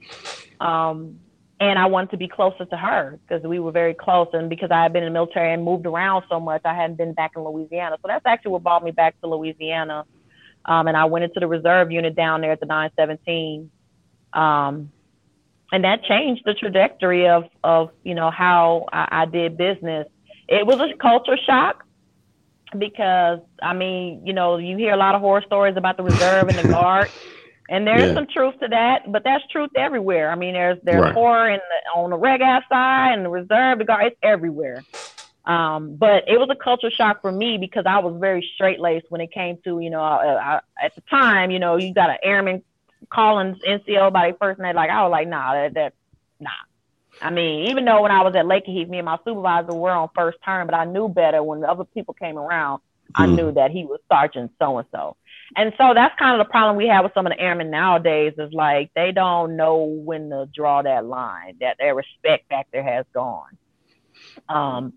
Um, 0.59 1.20
and 1.59 1.79
I 1.79 1.85
wanted 1.85 2.11
to 2.11 2.17
be 2.17 2.27
closer 2.27 2.65
to 2.65 2.77
her 2.77 3.17
because 3.21 3.43
we 3.43 3.59
were 3.59 3.71
very 3.71 3.93
close. 3.93 4.27
And 4.33 4.49
because 4.49 4.71
I 4.71 4.83
had 4.83 4.91
been 4.91 5.03
in 5.03 5.13
the 5.13 5.13
military 5.13 5.53
and 5.53 5.63
moved 5.63 5.85
around 5.85 6.23
so 6.29 6.39
much, 6.39 6.61
I 6.65 6.73
hadn't 6.73 6.97
been 6.97 7.13
back 7.13 7.31
in 7.35 7.43
Louisiana. 7.43 7.97
So 8.01 8.07
that's 8.07 8.25
actually 8.25 8.51
what 8.51 8.63
brought 8.63 8.83
me 8.83 8.91
back 8.91 9.19
to 9.21 9.27
Louisiana. 9.27 10.05
Um, 10.65 10.87
and 10.87 10.97
I 10.97 11.05
went 11.05 11.23
into 11.23 11.39
the 11.39 11.47
reserve 11.47 11.91
unit 11.91 12.15
down 12.15 12.41
there 12.41 12.51
at 12.51 12.59
the 12.59 12.65
917. 12.65 13.71
Um, 14.33 14.91
and 15.71 15.83
that 15.83 16.03
changed 16.03 16.41
the 16.45 16.53
trajectory 16.53 17.27
of, 17.27 17.45
of 17.63 17.91
you 18.03 18.15
know, 18.15 18.31
how 18.31 18.87
I, 18.91 19.07
I 19.21 19.25
did 19.25 19.57
business. 19.57 20.07
It 20.49 20.65
was 20.67 20.79
a 20.81 20.97
culture 20.97 21.37
shock 21.45 21.85
because, 22.77 23.39
I 23.61 23.73
mean, 23.73 24.25
you 24.25 24.33
know, 24.33 24.57
you 24.57 24.75
hear 24.75 24.93
a 24.93 24.97
lot 24.97 25.15
of 25.15 25.21
horror 25.21 25.43
stories 25.45 25.77
about 25.77 25.95
the 25.95 26.03
reserve 26.03 26.49
and 26.49 26.57
the 26.57 26.67
guard. 26.71 27.09
And 27.68 27.88
there's 27.88 28.09
yeah. 28.09 28.13
some 28.13 28.28
truth 28.28 28.59
to 28.59 28.68
that, 28.68 29.11
but 29.11 29.24
that's 29.24 29.43
truth 29.47 29.72
everywhere. 29.76 30.30
I 30.30 30.36
mean, 30.36 30.53
there's 30.53 30.78
there's 30.84 31.01
right. 31.01 31.13
horror 31.13 31.49
in 31.49 31.59
the, 31.59 31.99
on 31.99 32.11
the 32.11 32.18
reg 32.18 32.41
side 32.70 33.13
and 33.13 33.26
the 33.26 33.30
reserve, 33.30 33.80
the 33.80 33.86
guard, 33.86 34.05
it's 34.05 34.18
everywhere. 34.22 34.84
Um, 35.45 35.95
but 35.95 36.28
it 36.28 36.39
was 36.39 36.49
a 36.51 36.55
culture 36.55 36.89
shock 36.89 37.22
for 37.22 37.32
me 37.32 37.57
because 37.57 37.86
I 37.88 37.99
was 37.99 38.16
very 38.20 38.47
straight 38.55 38.80
laced 38.80 39.07
when 39.09 39.22
it 39.22 39.32
came 39.32 39.57
to, 39.63 39.80
you 39.80 39.89
know, 39.89 40.01
I, 40.01 40.55
I, 40.55 40.61
at 40.84 40.95
the 40.95 41.01
time, 41.01 41.51
you 41.51 41.59
know, 41.59 41.78
you 41.78 41.93
got 41.93 42.09
an 42.09 42.18
airman 42.24 42.63
calling 43.09 43.55
NCO 43.68 44.11
by 44.11 44.30
their 44.30 44.38
first 44.39 44.59
name. 44.59 44.76
Like, 44.76 44.89
I 44.89 45.03
was 45.03 45.11
like, 45.11 45.28
nah, 45.28 45.53
that, 45.53 45.74
that, 45.76 45.93
nah. 46.39 46.49
I 47.22 47.30
mean, 47.30 47.70
even 47.70 47.86
though 47.86 48.01
when 48.01 48.11
I 48.11 48.24
was 48.24 48.36
at 48.36 48.45
Lakenheath, 48.45 48.89
me 48.89 48.97
and 48.97 49.05
my 49.05 49.18
supervisor 49.24 49.74
were 49.74 49.91
on 49.91 50.09
first 50.16 50.39
term, 50.43 50.68
but 50.68 50.76
I 50.76 50.86
knew 50.86 51.07
better 51.07 51.41
when 51.41 51.61
the 51.61 51.70
other 51.70 51.86
people 51.86 52.13
came 52.13 52.38
around. 52.38 52.80
Mm. 52.80 53.24
I 53.24 53.28
hmm. 53.28 53.36
knew 53.36 53.51
that 53.53 53.72
he 53.72 53.86
was 53.86 53.99
Sergeant 54.11 54.51
so 54.59 54.80
and 54.80 54.88
so. 54.91 55.16
And 55.55 55.73
so 55.77 55.93
that's 55.93 56.17
kind 56.17 56.39
of 56.39 56.45
the 56.45 56.49
problem 56.49 56.75
we 56.75 56.87
have 56.87 57.03
with 57.03 57.13
some 57.13 57.25
of 57.27 57.31
the 57.31 57.39
airmen 57.39 57.69
nowadays 57.69 58.33
is 58.37 58.51
like 58.51 58.91
they 58.95 59.11
don't 59.11 59.55
know 59.55 59.83
when 59.83 60.29
to 60.29 60.49
draw 60.53 60.81
that 60.81 61.05
line, 61.05 61.57
that 61.61 61.77
their 61.77 61.95
respect 61.95 62.49
factor 62.49 62.81
has 62.81 63.05
gone. 63.13 63.57
Um, 64.49 64.93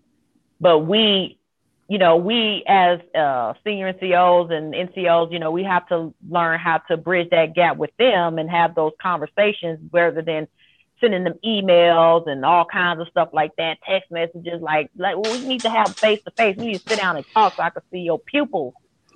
but 0.59 0.79
we, 0.79 1.37
you 1.87 1.97
know, 1.97 2.17
we 2.17 2.63
as 2.67 2.99
uh, 3.15 3.53
senior 3.63 3.93
NCOs 3.93 4.51
and 4.51 4.73
NCOs, 4.73 5.31
you 5.31 5.39
know, 5.39 5.51
we 5.51 5.63
have 5.63 5.87
to 5.89 6.13
learn 6.27 6.59
how 6.59 6.79
to 6.89 6.97
bridge 6.97 7.29
that 7.31 7.53
gap 7.53 7.77
with 7.77 7.91
them 7.97 8.37
and 8.37 8.49
have 8.49 8.75
those 8.75 8.93
conversations 9.01 9.79
rather 9.91 10.21
than 10.21 10.47
sending 10.99 11.23
them 11.23 11.39
emails 11.45 12.27
and 12.27 12.43
all 12.43 12.65
kinds 12.65 12.99
of 12.99 13.07
stuff 13.07 13.29
like 13.33 13.55
that, 13.57 13.77
text 13.87 14.11
messages. 14.11 14.61
Like, 14.61 14.89
like 14.97 15.15
well, 15.17 15.31
we 15.31 15.47
need 15.47 15.61
to 15.61 15.69
have 15.69 15.95
face 15.95 16.21
to 16.23 16.31
face. 16.31 16.57
We 16.57 16.67
need 16.67 16.79
to 16.79 16.89
sit 16.89 16.99
down 16.99 17.17
and 17.17 17.25
talk 17.33 17.55
so 17.55 17.63
I 17.63 17.69
can 17.69 17.81
see 17.91 17.99
your 17.99 18.19
pupils. 18.19 18.73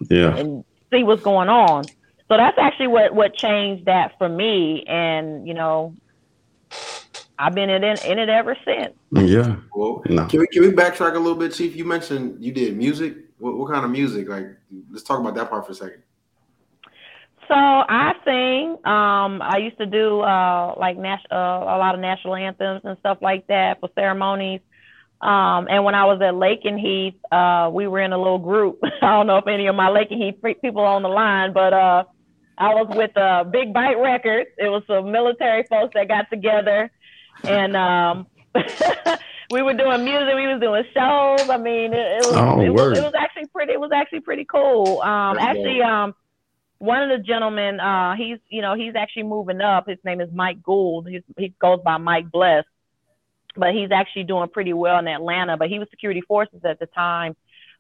Yeah. 0.10 0.36
And 0.36 0.64
see 0.94 1.04
what's 1.04 1.24
going 1.24 1.50
on. 1.50 1.86
So 2.30 2.38
that's 2.38 2.58
actually 2.58 2.88
what 2.88 3.14
what 3.14 3.36
changed 3.36 3.86
that 3.86 4.18
for 4.18 4.30
me, 4.30 4.84
and 4.88 5.48
you 5.48 5.54
know, 5.54 5.96
I've 7.38 7.54
been 7.54 7.70
in, 7.70 7.84
in 7.84 8.20
it 8.20 8.30
ever 8.30 8.56
since. 8.66 8.94
Yeah. 9.12 9.58
Well, 9.76 10.02
no. 10.06 10.26
can 10.28 10.40
we 10.40 10.48
can 10.48 10.62
we 10.62 10.70
backtrack 10.70 11.16
a 11.16 11.20
little 11.20 11.36
bit, 11.36 11.54
Chief? 11.54 11.76
You 11.76 11.86
mentioned 11.86 12.44
you 12.44 12.52
did 12.52 12.78
music. 12.78 13.18
What, 13.38 13.58
what 13.58 13.72
kind 13.72 13.84
of 13.84 13.92
music? 13.92 14.30
Like, 14.30 14.48
let's 14.90 15.04
talk 15.04 15.20
about 15.20 15.36
that 15.36 15.50
part 15.50 15.66
for 15.66 15.74
a 15.74 15.76
second. 15.76 16.04
So 17.50 17.56
I 17.56 18.14
sing. 18.24 18.72
Um, 18.86 19.42
I 19.42 19.58
used 19.58 19.78
to 19.78 19.86
do 19.86 20.22
uh, 20.22 20.76
like 20.78 20.98
nas- 20.98 21.20
uh, 21.30 21.36
a 21.36 21.78
lot 21.78 21.94
of 21.94 22.00
national 22.00 22.36
anthems 22.36 22.82
and 22.86 22.98
stuff 23.00 23.18
like 23.22 23.46
that 23.48 23.82
for 23.82 23.90
ceremonies. 23.96 24.62
Um, 25.24 25.68
and 25.70 25.86
when 25.86 25.96
I 25.96 26.04
was 26.04 26.20
at 26.22 26.34
Lakenheath, 26.34 27.16
uh, 27.32 27.70
we 27.72 27.88
were 27.88 28.02
in 28.02 28.12
a 28.12 28.18
little 28.18 28.40
group. 28.40 28.80
I 29.02 29.12
don't 29.14 29.26
know 29.26 29.38
if 29.38 29.48
any 29.48 29.68
of 29.68 29.76
my 29.76 29.88
Lakenheath 29.88 30.42
people 30.62 30.82
on 30.82 31.02
the 31.02 31.08
line, 31.08 31.54
but 31.54 31.74
uh, 31.74 32.04
I 32.58 32.74
was 32.74 32.88
with 32.94 33.16
uh, 33.16 33.46
Big 33.46 33.74
Bite 33.74 33.98
Records. 34.00 34.50
It 34.58 34.68
was 34.68 34.84
some 34.86 35.14
military 35.14 35.64
folks 35.64 35.94
that 35.94 36.10
got 36.10 36.30
together, 36.30 36.92
and 37.46 37.78
um, 37.78 38.28
we 39.50 39.62
were 39.62 39.74
doing 39.74 40.04
music. 40.04 40.36
We 40.36 40.48
was 40.48 40.60
doing 40.60 40.84
shows. 40.94 41.50
I 41.50 41.58
mean, 41.58 41.94
it, 41.94 42.00
it 42.00 42.26
was, 42.26 42.36
oh, 42.36 42.60
it, 42.60 42.70
was 42.70 42.98
it 42.98 43.04
was 43.04 43.14
actually 43.18 43.48
pretty. 43.48 43.72
It 43.72 43.80
was 43.80 43.92
actually 43.96 44.22
pretty 44.22 44.44
cool. 44.44 45.02
Um, 45.02 45.38
actually, 45.40 45.82
um, 45.82 46.16
one 46.80 47.02
of 47.02 47.18
the 47.18 47.24
gentlemen, 47.24 47.80
uh, 47.80 48.16
he's 48.18 48.40
you 48.50 48.62
know 48.62 48.76
he's 48.76 48.96
actually 48.96 49.24
moving 49.24 49.62
up. 49.62 49.88
His 49.88 50.00
name 50.04 50.20
is 50.20 50.30
Mike 50.34 50.62
Gould. 50.62 51.08
He's, 51.08 51.24
he 51.38 51.54
goes 51.62 51.80
by 51.82 51.96
Mike 51.96 52.30
Bless 52.30 52.66
but 53.56 53.74
he's 53.74 53.92
actually 53.92 54.24
doing 54.24 54.50
pretty 54.50 54.74
well 54.74 55.00
in 55.00 55.08
Atlanta. 55.08 55.58
But 55.58 55.70
he 55.70 55.80
was 55.80 55.88
security 55.90 56.22
forces 56.22 56.62
at 56.64 56.80
the 56.80 56.88
time. 56.88 57.36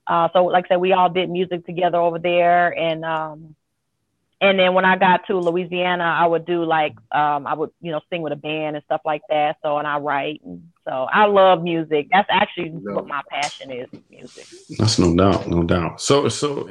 Uh, 0.05 0.29
so 0.33 0.45
like 0.45 0.65
I 0.65 0.69
said, 0.69 0.81
we 0.81 0.93
all 0.93 1.09
did 1.09 1.29
music 1.29 1.65
together 1.65 1.97
over 1.97 2.19
there, 2.19 2.77
and 2.77 3.05
um, 3.05 3.55
and 4.41 4.59
then 4.59 4.73
when 4.73 4.83
I 4.83 4.97
got 4.97 5.25
to 5.27 5.39
Louisiana, 5.39 6.03
I 6.03 6.25
would 6.25 6.45
do 6.45 6.65
like 6.65 6.93
um, 7.11 7.47
I 7.47 7.53
would 7.53 7.71
you 7.81 7.91
know 7.91 8.01
sing 8.09 8.21
with 8.21 8.33
a 8.33 8.37
band 8.37 8.75
and 8.75 8.83
stuff 8.83 9.01
like 9.05 9.21
that. 9.29 9.57
So 9.63 9.77
and 9.77 9.87
I 9.87 9.99
write, 9.99 10.41
and 10.43 10.69
so 10.85 10.91
I 10.91 11.25
love 11.25 11.63
music. 11.63 12.07
That's 12.11 12.27
actually 12.29 12.69
no. 12.69 12.95
what 12.95 13.07
my 13.07 13.21
passion 13.29 13.71
is, 13.71 13.87
music. 14.09 14.45
That's 14.77 14.99
no 14.99 15.15
doubt, 15.15 15.47
no 15.47 15.63
doubt. 15.63 16.01
So 16.01 16.27
so, 16.27 16.69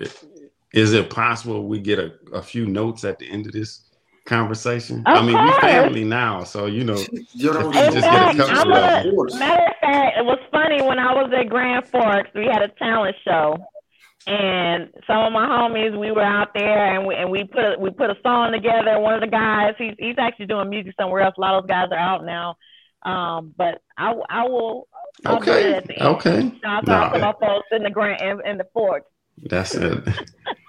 is 0.74 0.92
it 0.92 1.08
possible 1.08 1.66
we 1.66 1.80
get 1.80 1.98
a, 1.98 2.12
a 2.34 2.42
few 2.42 2.66
notes 2.66 3.04
at 3.04 3.18
the 3.18 3.30
end 3.30 3.46
of 3.46 3.52
this? 3.52 3.80
Conversation. 4.24 5.00
Of 5.00 5.06
I 5.06 5.22
mean, 5.22 5.36
course. 5.36 5.54
we 5.54 5.60
family 5.60 6.04
now, 6.04 6.44
so 6.44 6.66
you 6.66 6.84
know, 6.84 6.96
you 7.32 7.52
just 7.52 7.94
get 7.94 8.40
a 8.40 8.54
couple 8.54 8.74
of. 8.74 9.38
Matter 9.38 9.66
of 9.66 9.76
fact, 9.80 10.18
it 10.18 10.24
was 10.24 10.38
funny 10.50 10.82
when 10.82 10.98
I 10.98 11.12
was 11.12 11.32
at 11.36 11.48
Grand 11.48 11.86
Forks. 11.86 12.30
We 12.34 12.46
had 12.46 12.62
a 12.62 12.68
talent 12.68 13.16
show, 13.24 13.56
and 14.26 14.90
some 15.06 15.18
of 15.18 15.32
my 15.32 15.46
homies, 15.46 15.98
we 15.98 16.12
were 16.12 16.22
out 16.22 16.54
there, 16.54 16.94
and 16.94 17.06
we 17.06 17.14
and 17.14 17.30
we 17.30 17.44
put 17.44 17.64
a, 17.64 17.76
we 17.78 17.90
put 17.90 18.10
a 18.10 18.16
song 18.22 18.52
together. 18.52 18.98
One 18.98 19.14
of 19.14 19.20
the 19.20 19.26
guys, 19.26 19.74
he's 19.78 19.94
he's 19.98 20.16
actually 20.18 20.46
doing 20.46 20.70
music 20.70 20.94
somewhere 21.00 21.22
else. 21.22 21.34
A 21.36 21.40
lot 21.40 21.54
of 21.54 21.64
those 21.64 21.70
guys 21.70 21.88
are 21.90 21.98
out 21.98 22.24
now. 22.24 22.56
Um, 23.02 23.52
but 23.56 23.82
I 23.98 24.14
I 24.30 24.44
will. 24.44 24.88
I'll 25.26 25.36
okay. 25.36 25.80
Okay. 26.00 26.52
Shout 26.62 26.88
out 26.88 27.12
to 27.12 27.18
my 27.18 27.34
folks 27.40 27.66
in 27.72 27.82
the 27.82 27.90
Grand 27.90 28.22
in, 28.22 28.46
in 28.46 28.58
the 28.58 28.66
Forks. 28.72 29.06
That's 29.42 29.74
it. 29.74 30.04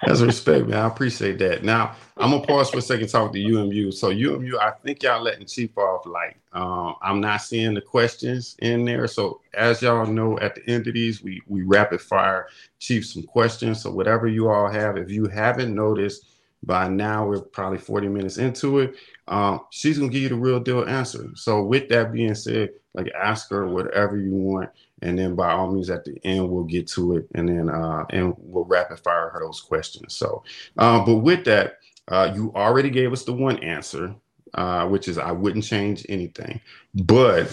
That's 0.06 0.22
respect, 0.22 0.68
man. 0.68 0.80
I 0.80 0.88
appreciate 0.88 1.40
that. 1.40 1.64
Now 1.64 1.96
I'm 2.18 2.32
gonna 2.32 2.46
pause 2.46 2.70
for 2.70 2.80
a 2.80 2.82
second, 2.82 3.08
talk 3.08 3.32
to 3.32 3.40
UMU. 3.40 3.92
So 3.92 4.10
UMU, 4.10 4.58
I 4.60 4.72
think 4.84 5.04
y'all 5.04 5.22
letting 5.22 5.46
Chief 5.46 5.78
off 5.78 6.06
light. 6.06 6.36
Um, 6.52 6.96
I'm 7.02 7.22
not 7.22 7.38
seeing 7.38 7.74
the 7.74 7.82
questions 7.82 8.56
in 8.60 8.84
there. 8.86 9.08
So 9.08 9.42
as 9.54 9.82
y'all 9.82 10.06
know, 10.06 10.38
at 10.40 10.56
the 10.56 10.70
end 10.70 10.88
of 10.88 10.94
these, 10.94 11.24
we 11.24 11.42
we 11.48 11.64
rapid 11.64 12.02
fire 12.02 12.48
Chief 12.80 13.06
some 13.06 13.24
questions. 13.24 13.82
So 13.82 13.92
whatever 13.92 14.28
you 14.28 14.50
all 14.50 14.70
have, 14.70 14.98
if 14.98 15.10
you 15.10 15.28
haven't 15.28 15.74
noticed 15.74 16.26
by 16.64 16.88
now, 16.88 17.28
we're 17.28 17.42
probably 17.42 17.78
40 17.78 18.08
minutes 18.08 18.38
into 18.38 18.80
it. 18.80 18.96
Um, 19.28 19.62
she's 19.70 19.98
gonna 19.98 20.12
give 20.12 20.24
you 20.24 20.30
the 20.30 20.36
real 20.36 20.60
deal 20.60 20.88
answer. 20.88 21.30
So 21.36 21.64
with 21.64 21.88
that 21.90 22.12
being 22.12 22.36
said, 22.36 22.72
like 22.94 23.12
ask 23.16 23.50
her 23.50 23.68
whatever 23.68 24.18
you 24.18 24.32
want 24.32 24.70
and 25.04 25.18
then 25.18 25.36
by 25.36 25.52
all 25.52 25.72
means 25.72 25.90
at 25.90 26.06
the 26.06 26.18
end 26.24 26.50
we'll 26.50 26.64
get 26.64 26.88
to 26.88 27.18
it 27.18 27.28
and 27.36 27.48
then 27.50 27.70
uh 27.70 28.06
and 28.10 28.34
we'll 28.38 28.66
rapid 28.66 29.00
fire 29.00 29.30
her 29.30 29.40
those 29.40 29.62
questions. 29.62 30.16
So 30.16 30.44
uh, 30.78 31.06
but 31.06 31.18
with 31.18 31.46
that 31.46 31.78
uh 32.08 32.32
you 32.34 32.52
already 32.56 32.90
gave 32.90 33.14
us 33.14 33.24
the 33.24 33.34
one 33.34 33.58
answer 33.60 34.16
uh 34.54 34.88
which 34.88 35.08
is 35.08 35.18
i 35.18 35.32
wouldn't 35.32 35.66
change 35.66 36.06
anything. 36.10 36.60
But 36.96 37.50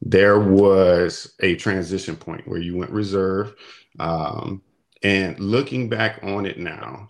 there 0.00 0.38
was 0.38 1.34
a 1.40 1.56
transition 1.56 2.16
point 2.16 2.46
where 2.46 2.60
you 2.60 2.76
went 2.76 2.90
reserve 2.90 3.54
um 3.98 4.62
and 5.02 5.38
looking 5.40 5.88
back 5.88 6.20
on 6.22 6.46
it 6.46 6.58
now 6.58 7.06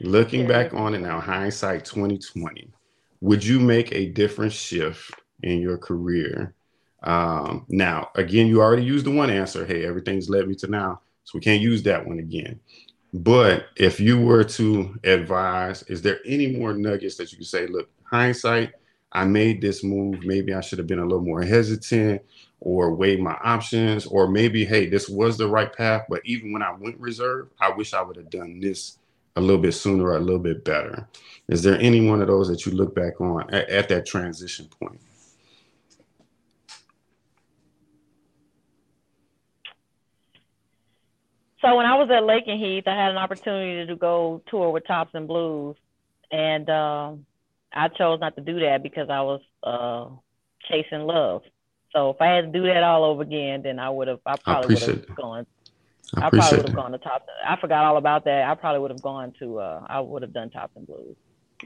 looking 0.00 0.46
back 0.46 0.74
on 0.74 0.94
it 0.94 1.00
now 1.00 1.20
hindsight 1.20 1.84
2020 1.84 2.68
would 3.20 3.44
you 3.44 3.60
make 3.60 3.92
a 3.92 4.06
different 4.06 4.52
shift 4.52 5.12
in 5.42 5.60
your 5.60 5.78
career 5.78 6.54
um, 7.02 7.66
now, 7.68 8.10
again, 8.14 8.46
you 8.46 8.60
already 8.60 8.84
used 8.84 9.06
the 9.06 9.10
one 9.10 9.30
answer. 9.30 9.64
Hey, 9.64 9.84
everything's 9.84 10.28
led 10.28 10.48
me 10.48 10.54
to 10.56 10.66
now. 10.66 11.00
So 11.24 11.32
we 11.34 11.40
can't 11.40 11.62
use 11.62 11.82
that 11.84 12.06
one 12.06 12.18
again. 12.18 12.60
But 13.14 13.66
if 13.76 14.00
you 14.00 14.20
were 14.20 14.44
to 14.44 14.98
advise, 15.04 15.82
is 15.84 16.02
there 16.02 16.20
any 16.26 16.56
more 16.56 16.72
nuggets 16.72 17.16
that 17.16 17.30
you 17.30 17.38
could 17.38 17.46
say, 17.46 17.66
look, 17.66 17.88
hindsight, 18.04 18.72
I 19.12 19.24
made 19.24 19.60
this 19.60 19.84
move. 19.84 20.24
Maybe 20.24 20.54
I 20.54 20.60
should 20.60 20.78
have 20.78 20.86
been 20.86 20.98
a 20.98 21.04
little 21.04 21.20
more 21.20 21.42
hesitant 21.42 22.22
or 22.60 22.94
weighed 22.94 23.20
my 23.20 23.36
options, 23.42 24.06
or 24.06 24.28
maybe, 24.28 24.64
hey, 24.64 24.86
this 24.86 25.08
was 25.08 25.36
the 25.36 25.48
right 25.48 25.72
path. 25.72 26.06
But 26.08 26.22
even 26.24 26.52
when 26.52 26.62
I 26.62 26.72
went 26.72 26.98
reserve, 27.00 27.48
I 27.60 27.70
wish 27.70 27.92
I 27.92 28.02
would 28.02 28.16
have 28.16 28.30
done 28.30 28.60
this 28.60 28.98
a 29.36 29.40
little 29.40 29.60
bit 29.60 29.72
sooner 29.72 30.04
or 30.04 30.16
a 30.16 30.20
little 30.20 30.38
bit 30.38 30.64
better. 30.64 31.08
Is 31.48 31.62
there 31.62 31.78
any 31.80 32.08
one 32.08 32.22
of 32.22 32.28
those 32.28 32.48
that 32.48 32.64
you 32.64 32.72
look 32.72 32.94
back 32.94 33.20
on 33.20 33.52
at, 33.52 33.68
at 33.68 33.88
that 33.88 34.06
transition 34.06 34.68
point? 34.80 35.00
So 41.62 41.76
when 41.76 41.86
I 41.86 41.94
was 41.94 42.10
at 42.10 42.24
Lakenheath, 42.24 42.88
I 42.88 42.96
had 42.96 43.12
an 43.12 43.18
opportunity 43.18 43.86
to 43.86 43.96
go 43.96 44.42
tour 44.48 44.70
with 44.70 44.86
Tops 44.86 45.12
and 45.14 45.28
Blues, 45.28 45.76
and 46.32 46.68
um, 46.68 47.26
I 47.72 47.88
chose 47.88 48.18
not 48.20 48.34
to 48.36 48.42
do 48.42 48.58
that 48.60 48.82
because 48.82 49.08
I 49.08 49.20
was 49.22 49.40
uh, 49.62 50.08
chasing 50.68 51.06
love. 51.06 51.42
So 51.92 52.10
if 52.10 52.20
I 52.20 52.34
had 52.34 52.52
to 52.52 52.58
do 52.58 52.66
that 52.66 52.82
all 52.82 53.04
over 53.04 53.22
again, 53.22 53.62
then 53.62 53.78
I 53.78 53.90
would 53.90 54.08
have. 54.08 54.18
I 54.26 54.36
probably 54.42 54.74
would 54.74 54.82
have 54.82 55.16
gone. 55.16 55.46
I, 56.16 56.26
I 56.26 56.30
probably 56.30 56.58
would 56.58 56.66
have 56.66 56.74
gone 56.74 56.92
to 56.92 56.98
Tops. 56.98 57.24
I 57.46 57.56
forgot 57.60 57.84
all 57.84 57.96
about 57.96 58.24
that. 58.24 58.44
I 58.48 58.54
probably 58.56 58.80
would 58.80 58.90
have 58.90 59.02
gone 59.02 59.32
to. 59.38 59.60
Uh, 59.60 59.86
I 59.88 60.00
would 60.00 60.22
have 60.22 60.32
done 60.32 60.50
Tops 60.50 60.72
and 60.74 60.86
Blues. 60.86 61.16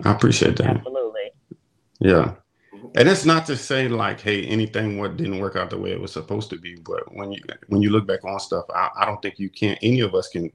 I 0.04 0.12
appreciate 0.12 0.56
that. 0.58 0.66
Absolutely. 0.66 1.30
Yeah. 2.00 2.34
And 2.94 3.08
it's 3.08 3.24
not 3.24 3.46
to 3.46 3.56
say 3.56 3.88
like, 3.88 4.20
hey, 4.20 4.44
anything 4.44 4.98
what 4.98 5.16
didn't 5.16 5.38
work 5.38 5.56
out 5.56 5.70
the 5.70 5.78
way 5.78 5.92
it 5.92 6.00
was 6.00 6.12
supposed 6.12 6.50
to 6.50 6.56
be. 6.58 6.76
But 6.76 7.14
when 7.14 7.32
you 7.32 7.40
when 7.68 7.82
you 7.82 7.90
look 7.90 8.06
back 8.06 8.24
on 8.24 8.38
stuff, 8.40 8.64
I, 8.74 8.90
I 8.96 9.04
don't 9.04 9.20
think 9.20 9.38
you 9.38 9.50
can 9.50 9.76
any 9.82 10.00
of 10.00 10.14
us 10.14 10.28
can 10.28 10.50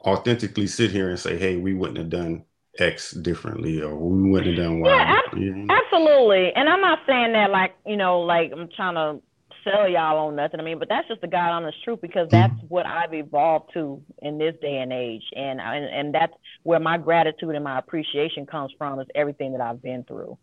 authentically 0.00 0.66
sit 0.66 0.90
here 0.90 1.10
and 1.10 1.18
say, 1.18 1.38
hey, 1.38 1.56
we 1.56 1.74
wouldn't 1.74 1.98
have 1.98 2.10
done 2.10 2.44
X 2.78 3.12
differently 3.12 3.80
or 3.80 3.94
we 3.96 4.30
wouldn't 4.30 4.56
have 4.56 4.66
done 4.66 4.80
Y. 4.80 4.90
Yeah, 4.90 5.20
ab- 5.20 5.70
absolutely. 5.70 6.52
And 6.54 6.68
I'm 6.68 6.80
not 6.80 7.00
saying 7.06 7.32
that 7.32 7.50
like, 7.50 7.74
you 7.86 7.96
know, 7.96 8.20
like 8.20 8.52
I'm 8.52 8.68
trying 8.74 8.94
to 8.94 9.22
sell 9.64 9.88
y'all 9.88 10.28
on 10.28 10.36
nothing. 10.36 10.60
I 10.60 10.62
mean, 10.62 10.78
but 10.78 10.88
that's 10.88 11.08
just 11.08 11.20
the 11.20 11.26
God 11.26 11.50
honest 11.50 11.82
truth 11.84 12.00
because 12.00 12.28
that's 12.30 12.52
mm-hmm. 12.52 12.66
what 12.66 12.86
I've 12.86 13.14
evolved 13.14 13.70
to 13.74 14.02
in 14.22 14.38
this 14.38 14.54
day 14.60 14.78
and 14.78 14.92
age. 14.92 15.22
And, 15.34 15.60
and 15.60 15.84
and 15.84 16.14
that's 16.14 16.34
where 16.62 16.80
my 16.80 16.98
gratitude 16.98 17.54
and 17.54 17.64
my 17.64 17.78
appreciation 17.78 18.46
comes 18.46 18.72
from 18.76 19.00
is 19.00 19.06
everything 19.14 19.52
that 19.52 19.60
I've 19.60 19.82
been 19.82 20.04
through. 20.04 20.36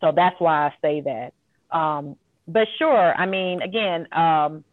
So 0.00 0.12
that's 0.14 0.36
why 0.38 0.66
I 0.66 0.74
say 0.82 1.02
that. 1.02 1.76
Um, 1.76 2.16
but 2.48 2.66
sure, 2.78 3.14
I 3.14 3.26
mean, 3.26 3.62
again, 3.62 4.06
um, 4.12 4.64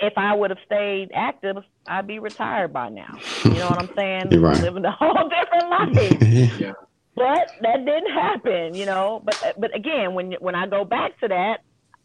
if 0.00 0.12
I 0.16 0.34
would 0.34 0.50
have 0.50 0.58
stayed 0.64 1.10
active, 1.14 1.56
I'd 1.86 2.06
be 2.06 2.18
retired 2.18 2.72
by 2.72 2.88
now. 2.88 3.18
You 3.44 3.54
know 3.54 3.68
what 3.68 3.78
I'm 3.78 3.90
saying? 3.96 4.30
right. 4.40 4.62
Living 4.62 4.84
a 4.84 4.92
whole 4.92 5.28
different 5.28 5.70
life. 6.50 6.60
yeah. 6.60 6.72
But 7.14 7.56
that 7.62 7.84
didn't 7.84 8.12
happen, 8.12 8.76
you 8.76 8.86
know. 8.86 9.22
But 9.24 9.34
but 9.58 9.74
again, 9.74 10.14
when 10.14 10.32
when 10.40 10.54
I 10.54 10.68
go 10.68 10.84
back 10.84 11.18
to 11.20 11.28
that, 11.28 11.58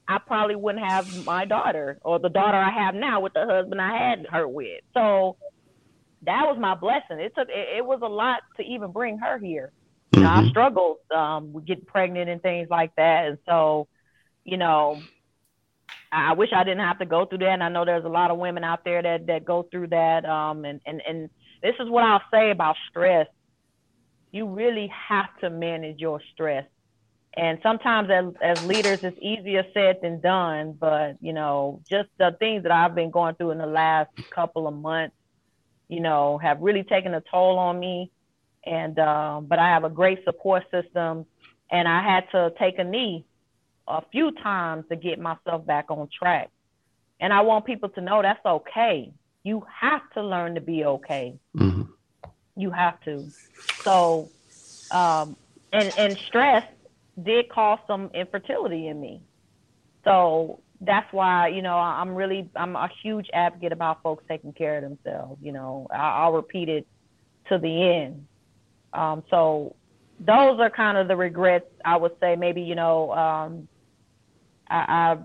I 0.08 0.18
probably 0.26 0.56
wouldn't 0.56 0.84
have 0.84 1.26
my 1.26 1.46
daughter 1.46 2.00
or 2.02 2.20
the 2.20 2.30
daughter 2.30 2.58
I 2.58 2.72
have 2.72 2.96
now 2.96 3.22
with 3.22 3.34
the 3.34 3.46
husband 3.46 3.80
I 3.80 3.96
had 3.96 4.26
her 4.32 4.48
with. 4.48 4.82
So 4.96 5.38
that 6.26 6.44
was 6.46 6.58
my 6.60 6.74
blessing. 6.76 7.20
It 7.20 7.34
took 7.38 7.48
it, 7.50 7.78
it 7.78 7.86
was 7.86 8.00
a 8.02 8.08
lot 8.08 8.42
to 8.58 8.64
even 8.64 8.92
bring 8.92 9.20
her 9.20 9.38
here. 9.38 9.72
Mm-hmm. 10.14 10.26
I 10.26 10.50
struggled 10.50 10.98
um, 11.12 11.54
with 11.54 11.66
getting 11.66 11.86
pregnant 11.86 12.30
and 12.30 12.42
things 12.42 12.70
like 12.70 12.96
that. 12.98 13.26
And 13.26 13.38
so, 13.48 13.88
you 14.44 14.58
know, 14.58 15.02
I 16.12 16.34
wish 16.34 16.50
I 16.54 16.64
didn't 16.64 16.82
have 16.82 17.00
to 17.00 17.06
go 17.06 17.26
through 17.26 17.40
that. 17.40 17.50
And 17.50 17.64
I 17.64 17.70
know 17.70 17.84
there's 17.84 18.06
a 18.06 18.10
lot 18.10 18.30
of 18.30 18.38
women 18.38 18.64
out 18.64 18.84
there 18.86 19.02
that, 19.02 19.26
that 19.28 19.44
go 19.44 19.64
through 19.64 19.88
that. 19.88 20.26
Um, 20.26 20.66
and, 20.66 20.80
and, 20.86 21.02
and 21.08 21.30
this 21.64 21.74
is 21.80 21.90
what 21.90 22.04
I'll 22.04 22.22
say 22.32 22.52
about 22.52 22.76
stress. 22.90 23.28
You 24.32 24.48
really 24.48 24.92
have 25.10 25.36
to 25.42 25.50
manage 25.50 26.00
your 26.00 26.22
stress. 26.34 26.66
And 27.36 27.58
sometimes 27.64 28.12
as, 28.12 28.26
as 28.44 28.64
leaders, 28.68 29.00
it's 29.02 29.18
easier 29.20 29.66
said 29.74 30.00
than 30.04 30.22
done. 30.22 30.78
But, 30.80 31.18
you 31.22 31.34
know, 31.34 31.82
just 31.90 32.10
the 32.20 32.36
things 32.38 32.64
that 32.64 32.72
I've 32.72 32.94
been 32.94 33.10
going 33.10 33.34
through 33.36 33.52
in 33.52 33.58
the 33.58 33.66
last 33.66 34.12
couple 34.30 34.68
of 34.68 34.76
months, 34.76 35.16
you 35.88 36.00
know, 36.00 36.38
have 36.38 36.62
really 36.62 36.84
taken 36.84 37.16
a 37.16 37.22
toll 37.22 37.58
on 37.58 37.80
me 37.80 38.12
and 38.66 38.98
um, 39.00 39.46
but 39.46 39.60
I 39.60 39.70
have 39.70 39.84
a 39.84 39.90
great 39.90 40.24
support 40.24 40.64
system, 40.72 41.26
and 41.72 41.88
I 41.88 42.02
had 42.02 42.30
to 42.32 42.54
take 42.58 42.80
a 42.80 42.84
knee 42.84 43.26
a 43.88 44.02
few 44.12 44.32
times 44.32 44.86
to 44.90 44.96
get 44.96 45.20
myself 45.20 45.66
back 45.66 45.90
on 45.90 46.08
track. 46.18 46.50
And 47.20 47.34
I 47.34 47.42
want 47.42 47.66
people 47.66 47.90
to 47.90 48.02
know 48.02 48.22
that's 48.22 48.46
okay. 48.46 49.12
You 49.44 49.66
have 49.82 50.02
to 50.14 50.24
learn 50.24 50.56
to 50.56 50.62
be 50.62 50.86
okay. 50.86 51.36
Mm-hmm. 51.56 51.84
You 52.56 52.72
have 52.72 53.02
to. 53.02 53.30
So, 53.84 54.30
um, 54.92 55.36
and 55.72 55.94
and 55.98 56.18
stress 56.18 56.66
did 57.22 57.50
cause 57.50 57.80
some 57.88 58.10
infertility 58.14 58.88
in 58.88 59.00
me. 59.00 59.22
So 60.04 60.62
that's 60.82 61.12
why 61.14 61.48
you 61.48 61.62
know 61.62 61.78
I'm 61.78 62.16
really 62.16 62.50
I'm 62.56 62.76
a 62.76 62.90
huge 63.02 63.30
advocate 63.34 63.72
about 63.72 64.02
folks 64.02 64.24
taking 64.28 64.54
care 64.54 64.78
of 64.78 64.84
themselves. 64.84 65.42
You 65.42 65.52
know, 65.52 65.88
I, 65.94 66.28
will 66.28 66.38
repeat 66.38 66.70
it 66.70 66.88
to 67.50 67.58
the 67.58 67.90
end. 67.90 68.28
Um, 68.94 69.24
so 69.30 69.76
those 70.20 70.60
are 70.60 70.70
kind 70.70 70.98
of 70.98 71.08
the 71.08 71.16
regrets 71.16 71.66
I 71.84 71.98
would 71.98 72.14
say. 72.20 72.36
Maybe 72.36 72.62
you 72.62 72.76
know, 72.76 73.12
um, 73.14 73.68
I, 74.70 74.78
I, 74.78 75.18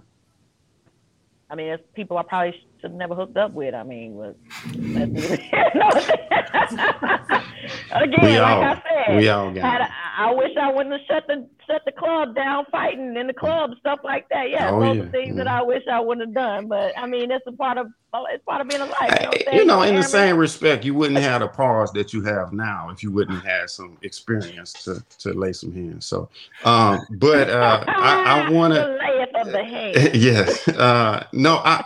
I 1.50 1.54
mean, 1.54 1.68
it's 1.68 1.82
people 1.94 2.18
I 2.18 2.22
probably 2.22 2.52
should 2.80 2.90
have 2.90 2.98
never 2.98 3.14
hooked 3.14 3.36
up 3.36 3.52
with. 3.52 3.74
I 3.74 3.82
mean, 3.82 4.14
was 4.14 4.34
again, 7.92 8.18
we 8.22 8.38
all, 8.38 8.60
like 8.60 8.78
I 8.78 9.04
said, 9.06 9.16
we 9.16 9.28
all 9.28 9.50
got. 9.52 9.80
I, 9.82 9.90
I 10.18 10.34
wish 10.34 10.56
I 10.60 10.72
wouldn't 10.72 10.92
have 10.92 11.06
shut 11.06 11.26
the 11.26 11.46
shut 11.66 11.82
the 11.84 11.92
club 11.92 12.34
down, 12.34 12.64
fighting 12.70 13.16
in 13.16 13.26
the 13.26 13.32
club, 13.32 13.70
stuff 13.80 14.00
like 14.02 14.28
that. 14.30 14.50
Yeah, 14.50 14.70
oh, 14.70 14.80
those 14.80 14.96
yeah. 14.96 15.02
are 15.02 15.10
things 15.10 15.36
that 15.36 15.46
I 15.46 15.62
wish 15.62 15.82
I 15.90 16.00
wouldn't 16.00 16.28
have 16.28 16.34
done. 16.34 16.68
But 16.68 16.98
I 16.98 17.06
mean, 17.06 17.30
it's 17.30 17.46
a 17.46 17.52
part 17.52 17.78
of 17.78 17.88
it's 18.30 18.44
part 18.44 18.60
of 18.60 18.68
being 18.68 18.80
alive. 18.80 19.18
You 19.20 19.26
know, 19.26 19.52
you 19.58 19.64
know 19.64 19.82
in 19.82 19.94
the 19.94 20.02
same 20.02 20.36
respect, 20.36 20.84
you 20.84 20.94
wouldn't 20.94 21.20
have 21.20 21.40
the 21.40 21.48
pause 21.48 21.92
that 21.92 22.12
you 22.12 22.22
have 22.24 22.52
now 22.52 22.90
if 22.90 23.02
you 23.02 23.12
wouldn't 23.12 23.42
have 23.42 23.60
had 23.60 23.70
some 23.70 23.98
experience 24.02 24.72
to 24.84 25.04
to 25.18 25.32
lay 25.32 25.52
some 25.52 25.72
hands. 25.72 26.06
So, 26.06 26.28
um, 26.64 27.00
but 27.12 27.50
uh, 27.50 27.84
I, 27.86 28.46
I 28.46 28.50
want 28.50 28.74
to. 28.74 28.98
Yes. 30.14 30.66
Uh, 30.68 31.26
no, 31.32 31.56
I 31.56 31.84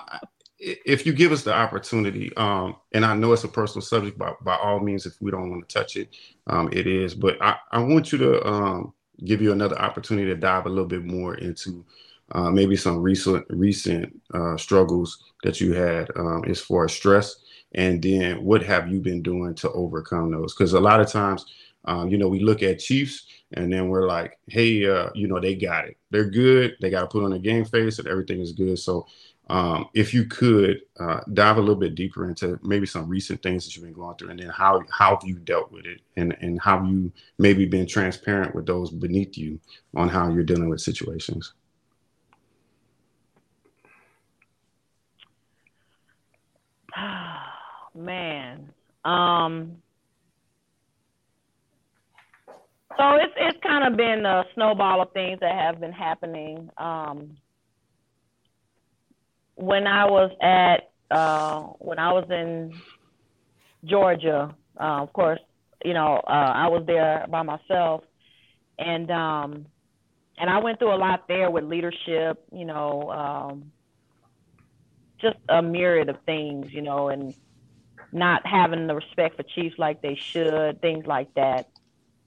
if 0.63 1.05
you 1.05 1.13
give 1.13 1.33
us 1.33 1.43
the 1.43 1.53
opportunity, 1.53 2.33
um, 2.37 2.77
and 2.93 3.05
I 3.05 3.15
know 3.17 3.33
it's 3.33 3.43
a 3.43 3.49
personal 3.49 3.83
subject, 3.83 4.17
by, 4.17 4.33
by 4.43 4.57
all 4.57 4.79
means, 4.79 5.07
if 5.07 5.21
we 5.21 5.33
don't 5.33 5.51
want 5.51 5.69
to 5.69 5.75
touch 5.75 5.97
it, 5.97 6.15
um, 6.47 6.69
it 6.73 6.87
is. 6.87 7.15
But 7.15 7.37
I, 7.43 7.57
I 7.73 7.81
want 7.81 8.13
you 8.13 8.19
to 8.19 8.47
um, 8.47 8.95
give 9.25 9.43
you 9.43 9.51
another 9.51 9.77
opportunity 9.79 10.29
to 10.29 10.37
dive 10.37 10.67
a 10.67 10.69
little 10.69 10.87
bit 10.87 11.05
more 11.05 11.35
into 11.35 11.85
uh, 12.31 12.51
maybe 12.51 12.77
some 12.77 12.99
recent 12.99 13.45
recent 13.51 14.19
uh, 14.33 14.57
struggles 14.57 15.25
that 15.43 15.61
you 15.61 15.73
had 15.75 16.09
um, 16.17 16.45
as 16.47 16.61
far 16.61 16.85
as 16.85 16.93
stress, 16.93 17.37
and 17.75 18.01
then 18.01 18.45
what 18.45 18.63
have 18.63 18.89
you 18.89 19.01
been 19.01 19.21
doing 19.21 19.55
to 19.57 19.71
overcome 19.73 20.31
those? 20.31 20.55
Because 20.55 20.75
a 20.75 20.81
lot 20.81 21.01
of 21.01 21.11
times, 21.11 21.45
um, 21.87 22.09
you 22.09 22.19
know, 22.19 22.29
we 22.29 22.39
look 22.39 22.63
at 22.63 22.79
Chiefs 22.79 23.27
and 23.55 23.73
then 23.73 23.89
we're 23.89 24.07
like, 24.07 24.39
hey, 24.47 24.89
uh, 24.89 25.11
you 25.15 25.27
know, 25.27 25.41
they 25.41 25.55
got 25.55 25.87
it. 25.87 25.97
They're 26.11 26.31
good. 26.31 26.77
They 26.81 26.91
got 26.91 27.01
to 27.01 27.07
put 27.09 27.25
on 27.25 27.33
a 27.33 27.39
game 27.39 27.65
face 27.65 27.99
and 27.99 28.07
everything 28.09 28.41
is 28.41 28.53
good. 28.53 28.79
So 28.79 29.07
um, 29.53 29.89
if 29.93 30.15
you 30.15 30.25
could 30.25 30.81
uh, 30.99 31.21
dive 31.35 31.59
a 31.59 31.61
little 31.61 31.77
bit 31.77 31.95
deeper 31.95 32.27
into 32.27 32.59
maybe 32.63 32.87
some 32.87 33.07
recent 33.07 33.43
things 33.43 33.67
that 33.67 33.77
you've 33.77 33.85
been 33.85 33.93
going 33.93 34.17
through, 34.17 34.31
and 34.31 34.41
then 34.41 34.49
how 34.49 34.83
how 34.91 35.11
have 35.11 35.29
you 35.29 35.39
dealt 35.39 35.71
with 35.71 35.85
it, 35.85 36.01
and 36.17 36.35
and 36.41 36.59
how 36.59 36.83
you 36.83 37.13
maybe 37.37 37.67
been 37.67 37.87
transparent 37.87 38.55
with 38.55 38.65
those 38.65 38.91
beneath 38.91 39.37
you 39.37 39.61
on 39.95 40.09
how 40.09 40.31
you're 40.31 40.43
dealing 40.43 40.71
with 40.71 40.81
situations. 40.81 41.53
Man, 47.95 48.73
um, 49.05 49.77
so 52.97 53.17
it's 53.17 53.35
it's 53.37 53.59
kind 53.63 53.87
of 53.87 53.99
been 53.99 54.25
a 54.25 54.45
snowball 54.55 55.03
of 55.03 55.13
things 55.13 55.41
that 55.41 55.55
have 55.55 55.79
been 55.79 55.93
happening. 55.93 56.71
Um, 56.79 57.37
when 59.55 59.87
I 59.87 60.07
was 60.07 60.31
at 60.41 60.91
uh, 61.11 61.61
when 61.79 61.99
I 61.99 62.13
was 62.13 62.27
in 62.31 62.81
Georgia, 63.85 64.55
uh, 64.81 65.03
of 65.03 65.13
course, 65.13 65.41
you 65.85 65.95
know, 65.95 66.23
uh, 66.27 66.53
I 66.55 66.69
was 66.69 66.85
there 66.87 67.27
by 67.29 67.43
myself, 67.43 68.05
and 68.79 69.11
um, 69.11 69.67
and 70.39 70.49
I 70.49 70.59
went 70.59 70.79
through 70.79 70.95
a 70.95 70.97
lot 70.97 71.29
there 71.29 71.51
with 71.51 71.65
leadership, 71.65 72.45
you 72.53 72.65
know, 72.65 73.11
um, 73.11 73.73
just 75.21 75.37
a 75.49 75.63
myriad 75.63 76.09
of 76.09 76.17
things, 76.25 76.73
you 76.73 76.83
know, 76.83 77.09
and 77.09 77.35
not 78.13 78.47
having 78.47 78.87
the 78.87 78.95
respect 78.95 79.37
for 79.37 79.43
chiefs 79.43 79.79
like 79.79 80.03
they 80.03 80.17
should, 80.17 80.81
things 80.81 81.07
like 81.07 81.33
that. 81.35 81.69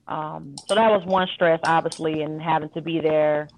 Um, 0.08 0.56
so 0.68 0.76
that 0.76 0.92
was 0.92 1.04
one 1.06 1.28
stress, 1.34 1.60
obviously, 1.64 2.22
and 2.22 2.42
having 2.42 2.70
to 2.70 2.82
be 2.82 3.00
there 3.00 3.50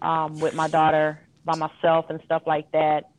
um, 0.00 0.38
with 0.40 0.54
my 0.54 0.68
daughter 0.68 1.20
by 1.44 1.54
myself 1.56 2.06
and 2.08 2.20
stuff 2.24 2.42
like 2.46 2.70
that. 2.72 3.11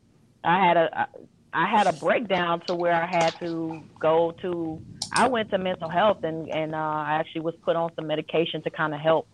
I 0.44 0.66
had 0.66 0.76
a 0.76 1.08
I 1.52 1.68
had 1.70 1.86
a 1.86 1.92
breakdown 1.92 2.60
to 2.66 2.74
where 2.74 2.94
I 2.94 3.06
had 3.06 3.34
to 3.40 3.84
go 4.00 4.32
to. 4.42 4.82
I 5.12 5.28
went 5.28 5.50
to 5.50 5.58
mental 5.58 5.88
health 5.88 6.18
and 6.24 6.48
and 6.50 6.74
uh, 6.74 6.78
I 6.78 7.16
actually 7.20 7.42
was 7.42 7.54
put 7.64 7.76
on 7.76 7.90
some 7.96 8.06
medication 8.06 8.62
to 8.64 8.70
kind 8.70 8.94
of 8.94 9.00
help 9.00 9.28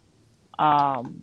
um, 0.58 1.22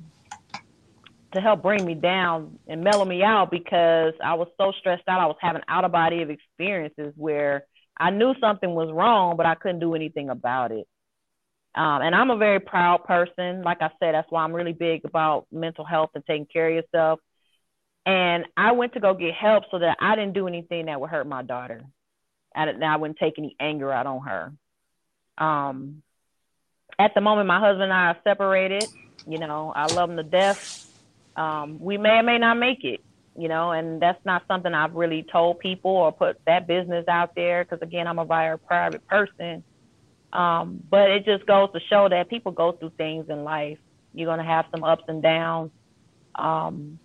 to 1.34 1.42
help 1.42 1.62
bring 1.62 1.86
me 1.86 1.94
down 1.94 2.60
and 2.68 2.84
mellow 2.84 3.06
me 3.06 3.24
out 3.24 3.52
because 3.52 4.14
I 4.24 4.34
was 4.36 4.48
so 4.58 4.72
stressed 4.80 5.04
out. 5.08 5.20
I 5.20 5.28
was 5.28 5.38
having 5.42 5.62
out 5.68 5.86
of 5.86 5.92
body 5.92 6.22
of 6.22 6.30
experiences 6.30 7.14
where 7.16 7.66
I 7.98 8.12
knew 8.12 8.34
something 8.42 8.74
was 8.74 8.92
wrong, 8.92 9.38
but 9.38 9.46
I 9.46 9.56
couldn't 9.56 9.80
do 9.80 9.96
anything 9.96 10.30
about 10.30 10.72
it. 10.72 10.88
Um, 11.76 12.02
and 12.02 12.16
I'm 12.16 12.32
a 12.32 12.38
very 12.38 12.60
proud 12.60 13.04
person. 13.04 13.62
Like 13.62 13.82
I 13.82 13.90
said, 14.00 14.16
that's 14.16 14.32
why 14.32 14.44
I'm 14.44 14.54
really 14.54 14.74
big 14.74 15.06
about 15.06 15.46
mental 15.52 15.86
health 15.86 16.10
and 16.16 16.26
taking 16.26 16.48
care 16.52 16.70
of 16.70 16.76
yourself. 16.76 17.20
And 18.08 18.46
I 18.56 18.72
went 18.72 18.94
to 18.94 19.02
go 19.02 19.14
get 19.14 19.34
help 19.34 19.66
so 19.70 19.80
that 19.80 19.98
I 20.00 20.16
didn't 20.16 20.34
do 20.34 20.48
anything 20.48 20.86
that 20.86 21.02
would 21.02 21.10
hurt 21.10 21.28
my 21.28 21.44
daughter. 21.44 21.82
I, 22.56 22.70
I 22.70 22.96
wouldn't 22.96 23.20
take 23.20 23.38
any 23.38 23.58
anger 23.60 23.92
out 23.92 24.08
on 24.08 24.22
her. 24.22 24.54
Um, 25.38 26.02
at 26.98 27.14
the 27.14 27.20
moment, 27.20 27.50
my 27.50 27.60
husband 27.60 27.84
and 27.84 27.94
I 27.94 28.12
are 28.12 28.18
separated. 28.24 28.86
You 29.28 29.40
know, 29.40 29.74
I 29.76 29.88
love 29.94 30.10
him 30.10 30.16
to 30.16 30.24
death. 30.24 30.90
Um, 31.36 31.82
we 31.82 31.98
may 31.98 32.20
or 32.20 32.24
may 32.24 32.38
not 32.38 32.58
make 32.58 32.86
it, 32.86 33.02
you 33.38 33.50
know, 33.50 33.72
and 33.72 34.02
that's 34.02 34.24
not 34.26 34.44
something 34.48 34.74
I've 34.74 34.96
really 34.96 35.24
told 35.30 35.60
people 35.60 35.92
or 35.92 36.14
put 36.14 36.40
that 36.46 36.66
business 36.66 37.10
out 37.10 37.36
there 37.36 37.66
because, 37.66 37.82
again, 37.82 38.08
I'm 38.08 38.20
a 38.20 38.26
very 38.26 38.58
private 38.58 39.06
person. 39.06 39.66
Um, 40.32 40.82
but 40.90 41.12
it 41.12 41.26
just 41.26 41.46
goes 41.46 41.74
to 41.74 41.82
show 41.90 42.08
that 42.08 42.30
people 42.30 42.54
go 42.54 42.72
through 42.72 42.92
things 42.98 43.26
in 43.28 43.44
life. 43.44 43.80
You're 44.14 44.28
going 44.28 44.40
to 44.40 44.46
have 44.46 44.66
some 44.72 44.86
ups 44.86 45.04
and 45.10 45.22
downs. 45.22 45.72
Um, 46.36 47.00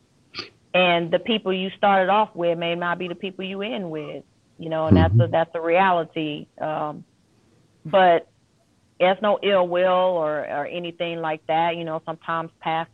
and 0.75 1.11
the 1.11 1.19
people 1.19 1.53
you 1.53 1.71
started 1.77 2.11
off 2.11 2.35
with 2.35 2.59
may 2.59 2.75
not 2.75 2.99
be 2.99 3.09
the 3.09 3.15
people 3.15 3.45
you 3.45 3.63
end 3.63 3.91
with, 3.91 4.25
you 4.59 4.69
know, 4.69 4.87
and 4.87 4.97
that's 4.97 5.15
a, 5.15 5.17
mm-hmm. 5.17 5.33
that's 5.33 5.51
a 5.55 5.61
reality. 5.61 6.47
Um, 6.61 7.05
but 7.85 8.29
there's 8.99 9.21
no 9.21 9.39
ill 9.43 9.67
will 9.67 9.91
or, 9.91 10.41
or 10.41 10.67
anything 10.67 11.21
like 11.21 11.47
that. 11.47 11.77
You 11.77 11.85
know, 11.85 12.01
sometimes 12.07 12.51
paths, 12.61 12.91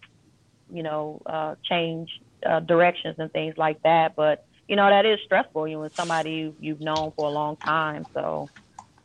you 0.73 0.83
know, 0.83 1.21
uh, 1.27 1.55
change 1.63 2.11
uh, 2.45 2.61
directions 2.61 3.17
and 3.19 3.33
things 3.33 3.57
like 3.57 3.83
that. 3.83 4.17
But 4.17 4.47
you 4.67 4.77
know, 4.77 4.89
that 4.89 5.07
is 5.07 5.19
stressful. 5.25 5.69
You 5.69 5.77
know, 5.77 5.83
with 5.83 5.95
somebody 5.95 6.31
you, 6.31 6.57
you've 6.61 6.81
known 6.81 7.13
for 7.17 7.27
a 7.27 7.31
long 7.31 7.57
time. 7.57 8.07
So, 8.13 8.49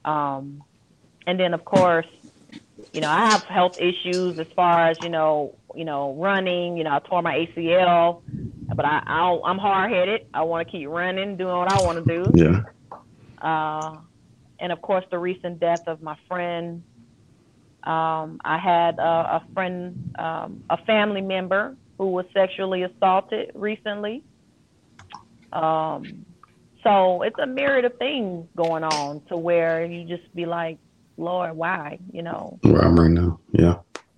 um, 0.05 0.63
and 1.27 1.39
then 1.39 1.53
of 1.53 1.63
course, 1.63 2.07
you 2.91 3.01
know, 3.01 3.09
I 3.09 3.29
have 3.29 3.43
health 3.43 3.79
issues 3.79 4.39
as 4.39 4.47
far 4.55 4.87
as 4.87 4.97
you 5.01 5.09
know, 5.09 5.55
you 5.75 5.85
know, 5.85 6.13
running. 6.15 6.77
You 6.77 6.83
know, 6.83 6.91
I 6.91 6.99
tore 6.99 7.21
my 7.21 7.35
ACL, 7.35 8.21
but 8.75 8.85
I, 8.85 9.01
I 9.05 9.39
I'm 9.45 9.57
hard 9.57 9.91
headed. 9.91 10.27
I 10.33 10.43
want 10.43 10.67
to 10.67 10.71
keep 10.71 10.87
running, 10.87 11.37
doing 11.37 11.55
what 11.55 11.71
I 11.71 11.81
want 11.83 12.05
to 12.05 12.13
do. 12.13 12.31
Yeah. 12.35 12.61
Uh, 13.41 13.97
and 14.59 14.71
of 14.71 14.81
course, 14.81 15.05
the 15.11 15.19
recent 15.19 15.59
death 15.59 15.83
of 15.87 16.01
my 16.01 16.17
friend. 16.27 16.83
Um, 17.83 18.39
I 18.45 18.57
had 18.57 18.97
a, 18.97 19.01
a 19.01 19.43
friend, 19.53 20.13
um, 20.17 20.63
a 20.69 20.77
family 20.85 21.19
member 21.19 21.75
who 21.97 22.11
was 22.11 22.25
sexually 22.33 22.83
assaulted 22.83 23.51
recently. 23.55 24.23
Um, 25.51 26.25
so 26.81 27.21
it's 27.23 27.37
a 27.39 27.45
myriad 27.45 27.85
of 27.85 27.97
things 27.97 28.47
going 28.55 28.83
on 28.83 29.21
to 29.27 29.37
where 29.37 29.85
you 29.85 30.05
just 30.05 30.33
be 30.33 30.45
like, 30.45 30.77
Lord, 31.17 31.55
why? 31.55 31.99
You 32.11 32.23
know. 32.23 32.57
Where 32.61 32.81
I'm 32.83 32.97
right 32.97 33.11
now, 33.11 33.39
yeah. 33.51 33.75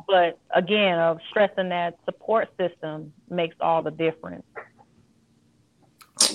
But 0.08 0.40
again, 0.54 1.00
of 1.00 1.20
stressing 1.30 1.70
that 1.70 1.98
support 2.06 2.50
system 2.58 3.14
makes 3.30 3.56
all 3.60 3.82
the 3.82 3.92
difference. 3.92 4.46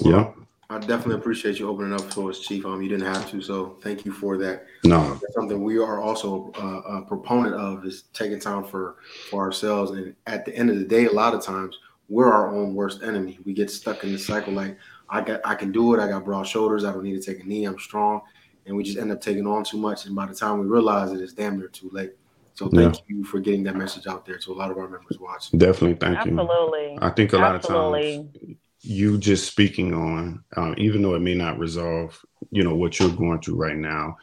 Yeah. 0.02 0.32
I 0.68 0.78
definitely 0.78 1.16
appreciate 1.16 1.58
you 1.58 1.68
opening 1.68 1.92
up 1.92 2.12
for 2.12 2.30
us, 2.30 2.38
Chief. 2.38 2.64
Um, 2.64 2.80
you 2.80 2.88
didn't 2.88 3.12
have 3.12 3.28
to, 3.32 3.42
so 3.42 3.76
thank 3.82 4.04
you 4.04 4.12
for 4.12 4.38
that. 4.38 4.66
No, 4.84 5.14
That's 5.14 5.34
something 5.34 5.64
we 5.64 5.78
are 5.78 6.00
also 6.00 6.52
uh, 6.56 6.98
a 6.98 7.02
proponent 7.02 7.56
of 7.56 7.84
is 7.84 8.04
taking 8.12 8.38
time 8.38 8.62
for 8.62 8.96
for 9.30 9.42
ourselves. 9.42 9.90
And 9.90 10.14
at 10.28 10.44
the 10.44 10.54
end 10.54 10.70
of 10.70 10.78
the 10.78 10.84
day, 10.84 11.06
a 11.06 11.12
lot 11.12 11.34
of 11.34 11.42
times 11.42 11.76
we're 12.08 12.32
our 12.32 12.54
own 12.54 12.76
worst 12.76 13.02
enemy. 13.02 13.40
We 13.44 13.52
get 13.52 13.68
stuck 13.68 14.04
in 14.04 14.12
the 14.12 14.18
cycle 14.18 14.52
like 14.52 14.78
I 15.08 15.22
got, 15.22 15.40
I 15.44 15.56
can 15.56 15.72
do 15.72 15.92
it. 15.94 16.00
I 16.00 16.06
got 16.06 16.24
broad 16.24 16.46
shoulders. 16.46 16.84
I 16.84 16.92
don't 16.92 17.02
need 17.02 17.20
to 17.20 17.34
take 17.34 17.42
a 17.42 17.46
knee. 17.46 17.64
I'm 17.64 17.78
strong 17.78 18.22
and 18.66 18.76
we 18.76 18.84
just 18.84 18.98
end 18.98 19.10
up 19.10 19.20
taking 19.20 19.46
on 19.46 19.64
too 19.64 19.78
much. 19.78 20.06
And 20.06 20.14
by 20.14 20.26
the 20.26 20.34
time 20.34 20.60
we 20.60 20.66
realize 20.66 21.10
it, 21.12 21.20
it's 21.20 21.32
damn 21.32 21.58
near 21.58 21.68
too 21.68 21.90
late. 21.92 22.12
So 22.60 22.68
thank 22.68 22.96
yeah. 22.96 23.00
you 23.08 23.24
for 23.24 23.40
getting 23.40 23.62
that 23.62 23.74
message 23.74 24.06
out 24.06 24.26
there 24.26 24.36
to 24.36 24.52
a 24.52 24.54
lot 24.54 24.70
of 24.70 24.76
our 24.76 24.86
members 24.86 25.18
watching. 25.18 25.58
Definitely, 25.58 25.96
thank 25.96 26.18
Absolutely. 26.18 26.42
you. 26.42 26.50
Absolutely. 26.50 26.98
I 27.00 27.10
think 27.14 27.32
a 27.32 27.38
lot 27.38 27.54
of 27.54 27.62
times 27.62 28.56
you 28.82 29.16
just 29.16 29.50
speaking 29.50 29.94
on, 29.94 30.44
um, 30.58 30.74
even 30.76 31.00
though 31.00 31.14
it 31.14 31.20
may 31.20 31.34
not 31.34 31.58
resolve, 31.58 32.22
you 32.50 32.62
know, 32.62 32.74
what 32.74 33.00
you're 33.00 33.08
going 33.08 33.40
through 33.40 33.54
right 33.54 33.78
now. 33.78 34.18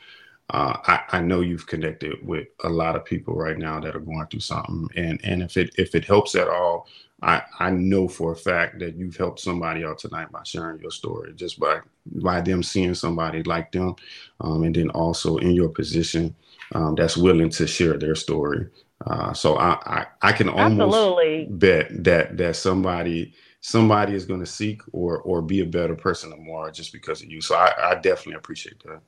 Uh, 0.52 0.78
I, 0.86 1.18
I 1.18 1.22
know 1.22 1.42
you've 1.42 1.66
connected 1.66 2.26
with 2.26 2.48
a 2.64 2.70
lot 2.70 2.96
of 2.96 3.04
people 3.06 3.34
right 3.34 3.58
now 3.58 3.80
that 3.80 3.96
are 3.96 4.00
going 4.00 4.28
through 4.28 4.42
something, 4.42 4.88
and 4.96 5.20
and 5.24 5.42
if 5.42 5.58
it 5.58 5.72
if 5.80 5.96
it 5.96 6.06
helps 6.06 6.36
at 6.36 6.48
all, 6.48 6.88
I, 7.24 7.42
I 7.60 7.72
know 7.72 8.08
for 8.08 8.34
a 8.34 8.36
fact 8.36 8.78
that 8.80 8.96
you've 8.96 9.18
helped 9.18 9.40
somebody 9.40 9.84
out 9.84 9.98
tonight 9.98 10.32
by 10.32 10.44
sharing 10.44 10.80
your 10.80 10.92
story, 10.92 11.34
just 11.34 11.60
by 11.60 11.80
by 12.06 12.42
them 12.42 12.62
seeing 12.62 12.94
somebody 12.94 13.42
like 13.42 13.72
them, 13.72 13.96
um, 14.42 14.64
and 14.64 14.76
then 14.76 14.92
also 14.92 15.38
in 15.38 15.54
your 15.54 15.70
position 15.70 16.36
um, 16.76 16.96
that's 16.96 17.18
willing 17.18 17.50
to 17.52 17.68
share 17.68 17.98
their 17.98 18.16
story. 18.16 18.68
Uh, 19.06 19.34
so 19.34 19.58
I, 19.58 19.78
I, 19.86 20.06
I 20.22 20.32
can 20.32 20.50
almost 20.50 20.96
Absolutely. 20.96 21.48
bet 21.50 22.04
that 22.04 22.38
that 22.38 22.56
somebody 22.56 23.34
somebody 23.60 24.14
is 24.14 24.26
going 24.26 24.40
to 24.40 24.46
seek 24.46 24.82
or 24.92 25.22
or 25.22 25.42
be 25.42 25.62
a 25.62 25.66
better 25.66 25.96
person 25.96 26.32
tomorrow 26.32 26.72
just 26.72 26.92
because 26.92 27.22
of 27.22 27.30
you. 27.30 27.42
So 27.42 27.56
I, 27.56 27.92
I 27.92 27.96
definitely 27.96 28.36
appreciate 28.36 28.82
that. 28.84 29.02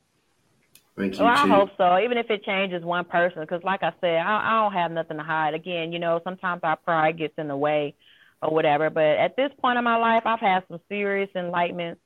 Thank 0.96 1.18
you. 1.18 1.24
Well, 1.24 1.34
I 1.34 1.48
hope 1.48 1.70
so. 1.78 1.98
Even 2.00 2.18
if 2.18 2.30
it 2.30 2.44
changes 2.44 2.84
one 2.84 3.06
person, 3.06 3.42
because 3.42 3.64
like 3.64 3.84
I 3.84 3.94
said, 4.02 4.18
I, 4.18 4.42
I 4.44 4.64
don't 4.64 4.74
have 4.74 4.92
nothing 4.92 5.18
to 5.18 5.24
hide. 5.24 5.54
Again, 5.54 5.94
you 5.94 6.00
know, 6.00 6.20
sometimes 6.24 6.60
our 6.64 6.76
pride 6.76 7.18
gets 7.18 7.34
in 7.38 7.48
the 7.48 7.56
way 7.56 7.96
or 8.42 8.52
whatever. 8.52 8.90
But 8.90 9.04
at 9.04 9.36
this 9.36 9.52
point 9.62 9.78
in 9.78 9.84
my 9.84 9.98
life, 9.98 10.24
I've 10.26 10.40
had 10.40 10.64
some 10.68 10.80
serious 10.90 11.30
enlightenment, 11.36 12.00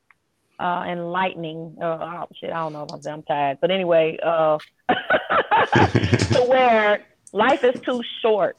uh, 0.58 0.84
enlightening. 0.88 1.76
Uh, 1.80 1.98
oh 2.00 2.28
shit, 2.40 2.50
I 2.50 2.60
don't 2.60 2.72
know 2.72 2.86
I'm, 2.90 3.00
I'm 3.06 3.22
tired, 3.22 3.58
but 3.60 3.70
anyway, 3.70 4.18
uh, 4.22 4.58
to 4.88 6.46
where 6.48 7.04
life 7.32 7.64
is 7.64 7.80
too 7.80 8.02
short. 8.22 8.56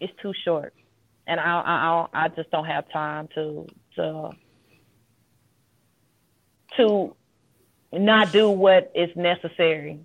It's 0.00 0.12
too 0.20 0.32
short, 0.44 0.74
and 1.26 1.40
I, 1.40 2.06
I, 2.12 2.24
I 2.24 2.28
just 2.28 2.50
don't 2.50 2.66
have 2.66 2.90
time 2.90 3.28
to 3.34 3.66
to 3.96 4.30
to 6.76 7.16
not 7.92 8.32
do 8.32 8.50
what 8.50 8.92
is 8.94 9.10
necessary. 9.16 10.00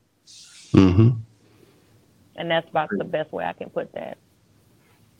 Mm-hmm. 0.73 1.09
And 2.37 2.51
that's 2.51 2.69
about 2.69 2.89
the 2.97 3.03
best 3.03 3.31
way 3.33 3.43
I 3.43 3.53
can 3.53 3.69
put 3.69 3.91
that. 3.93 4.17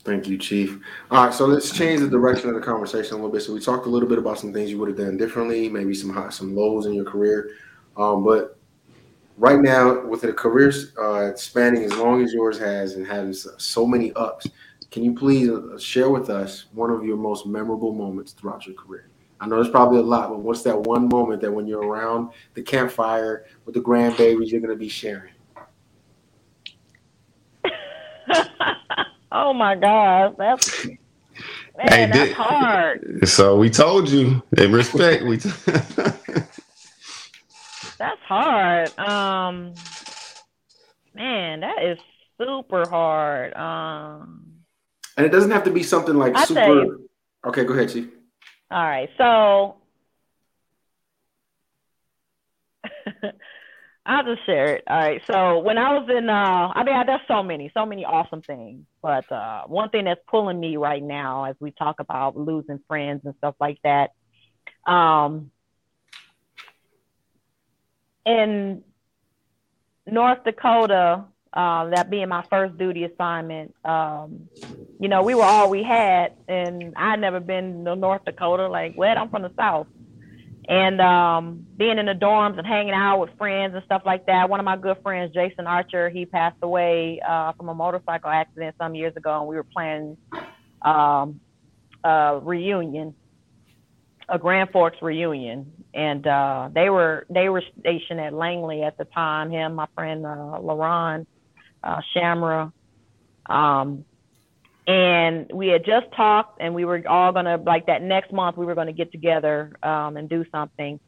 Thank 0.04 0.26
you, 0.26 0.36
Chief. 0.36 0.80
All 1.12 1.26
right, 1.26 1.34
so 1.34 1.46
let's 1.46 1.70
change 1.70 2.00
the 2.00 2.08
direction 2.08 2.48
of 2.48 2.56
the 2.56 2.60
conversation 2.60 3.12
a 3.12 3.16
little 3.16 3.30
bit. 3.30 3.42
So 3.42 3.54
we 3.54 3.60
talked 3.60 3.86
a 3.86 3.88
little 3.88 4.08
bit 4.08 4.18
about 4.18 4.38
some 4.38 4.52
things 4.52 4.70
you 4.70 4.78
would 4.78 4.88
have 4.88 4.98
done 4.98 5.16
differently, 5.16 5.68
maybe 5.68 5.94
some 5.94 6.10
high, 6.10 6.30
some 6.30 6.56
lows 6.56 6.86
in 6.86 6.94
your 6.94 7.04
career. 7.04 7.50
Um, 7.96 8.24
but 8.24 8.58
right 9.36 9.60
now, 9.60 10.04
with 10.04 10.24
a 10.24 10.32
career 10.32 10.72
uh, 11.00 11.36
spanning 11.36 11.84
as 11.84 11.94
long 11.94 12.22
as 12.24 12.32
yours 12.32 12.58
has 12.58 12.94
and 12.94 13.06
having 13.06 13.32
so 13.32 13.86
many 13.86 14.12
ups, 14.14 14.48
can 14.90 15.04
you 15.04 15.14
please 15.14 15.48
uh, 15.48 15.78
share 15.78 16.10
with 16.10 16.30
us 16.30 16.66
one 16.72 16.90
of 16.90 17.04
your 17.04 17.16
most 17.16 17.46
memorable 17.46 17.94
moments 17.94 18.32
throughout 18.32 18.66
your 18.66 18.74
career? 18.74 19.08
I 19.40 19.46
know 19.46 19.56
there's 19.56 19.70
probably 19.70 19.98
a 19.98 20.02
lot, 20.02 20.30
but 20.30 20.40
what's 20.40 20.62
that 20.62 20.80
one 20.80 21.08
moment 21.08 21.40
that 21.42 21.52
when 21.52 21.66
you're 21.66 21.86
around 21.86 22.30
the 22.54 22.62
campfire 22.62 23.46
with 23.66 23.74
the 23.74 23.80
grandbabies, 23.80 24.50
you're 24.50 24.60
going 24.60 24.74
to 24.74 24.76
be 24.76 24.88
sharing? 24.88 25.31
Oh 29.32 29.52
my 29.52 29.74
God, 29.74 30.36
that's 30.38 30.86
man, 30.86 30.98
hey, 31.88 32.06
that's 32.06 32.18
did, 32.18 32.32
hard. 32.32 33.20
So 33.28 33.56
we 33.56 33.70
told 33.70 34.08
you 34.08 34.42
in 34.56 34.72
respect. 34.72 35.24
we. 35.24 35.38
T- 35.38 35.50
that's 37.98 38.20
hard. 38.26 38.96
Um, 38.98 39.74
man, 41.14 41.60
that 41.60 41.82
is 41.82 41.98
super 42.38 42.88
hard. 42.88 43.54
Um, 43.54 44.52
and 45.16 45.26
it 45.26 45.30
doesn't 45.30 45.50
have 45.50 45.64
to 45.64 45.70
be 45.70 45.82
something 45.82 46.14
like 46.16 46.34
I 46.36 46.44
super. 46.44 46.98
Okay, 47.44 47.64
go 47.64 47.74
ahead, 47.74 47.90
Chief. 47.90 48.08
All 48.70 48.84
right, 48.84 49.10
so 49.18 49.76
I'll 54.04 54.24
just 54.24 54.44
share 54.46 54.76
it. 54.76 54.84
All 54.88 54.96
right. 54.96 55.22
So 55.30 55.60
when 55.60 55.78
I 55.78 55.96
was 55.98 56.08
in, 56.10 56.28
uh, 56.28 56.72
I 56.74 56.82
mean, 56.82 57.06
there's 57.06 57.20
so 57.28 57.42
many, 57.42 57.70
so 57.72 57.86
many 57.86 58.04
awesome 58.04 58.42
things. 58.42 58.84
But 59.00 59.30
uh, 59.30 59.62
one 59.66 59.90
thing 59.90 60.06
that's 60.06 60.20
pulling 60.28 60.58
me 60.58 60.76
right 60.76 61.02
now, 61.02 61.44
as 61.44 61.54
we 61.60 61.70
talk 61.70 62.00
about 62.00 62.36
losing 62.36 62.80
friends 62.88 63.22
and 63.24 63.34
stuff 63.38 63.54
like 63.60 63.78
that, 63.84 64.10
um, 64.90 65.52
in 68.26 68.82
North 70.06 70.42
Dakota, 70.44 71.24
uh, 71.52 71.84
that 71.90 72.10
being 72.10 72.28
my 72.28 72.44
first 72.50 72.76
duty 72.78 73.04
assignment, 73.04 73.74
um, 73.84 74.48
you 74.98 75.08
know, 75.08 75.22
we 75.22 75.34
were 75.34 75.44
all 75.44 75.68
we 75.70 75.82
had, 75.82 76.32
and 76.48 76.94
I'd 76.96 77.20
never 77.20 77.40
been 77.40 77.84
to 77.84 77.94
North 77.94 78.24
Dakota. 78.24 78.68
Like, 78.68 78.94
what? 78.94 79.16
I'm 79.16 79.30
from 79.30 79.42
the 79.42 79.52
South 79.56 79.86
and 80.68 81.00
um, 81.00 81.66
being 81.76 81.98
in 81.98 82.06
the 82.06 82.12
dorms 82.12 82.56
and 82.56 82.66
hanging 82.66 82.94
out 82.94 83.18
with 83.18 83.30
friends 83.36 83.74
and 83.74 83.84
stuff 83.84 84.02
like 84.06 84.26
that. 84.26 84.48
One 84.48 84.60
of 84.60 84.64
my 84.64 84.76
good 84.76 84.98
friends, 85.02 85.34
Jason 85.34 85.66
Archer, 85.66 86.08
he 86.08 86.24
passed 86.24 86.58
away 86.62 87.20
uh, 87.26 87.52
from 87.52 87.68
a 87.68 87.74
motorcycle 87.74 88.30
accident 88.30 88.76
some 88.78 88.94
years 88.94 89.16
ago, 89.16 89.40
and 89.40 89.48
we 89.48 89.56
were 89.56 89.64
planning 89.64 90.16
um, 90.82 91.40
a 92.04 92.38
reunion, 92.40 93.14
a 94.28 94.38
Grand 94.38 94.70
Forks 94.70 94.98
reunion, 95.02 95.72
and 95.94 96.26
uh, 96.26 96.68
they 96.72 96.90
were 96.90 97.26
they 97.28 97.48
were 97.48 97.62
stationed 97.80 98.20
at 98.20 98.32
Langley 98.32 98.82
at 98.82 98.96
the 98.98 99.04
time. 99.04 99.50
Him, 99.50 99.74
my 99.74 99.86
friend 99.94 100.24
uh, 100.24 100.58
Laron 100.60 101.26
uh, 101.82 102.00
Shamra. 102.14 102.72
Um, 103.46 104.04
and 104.86 105.50
we 105.52 105.68
had 105.68 105.84
just 105.84 106.06
talked 106.16 106.60
and 106.60 106.74
we 106.74 106.84
were 106.84 107.02
all 107.08 107.32
gonna 107.32 107.56
like 107.56 107.86
that 107.86 108.02
next 108.02 108.32
month 108.32 108.56
we 108.56 108.66
were 108.66 108.74
gonna 108.74 108.92
get 108.92 109.12
together 109.12 109.72
um, 109.82 110.16
and 110.16 110.28
do 110.28 110.44
something. 110.50 110.98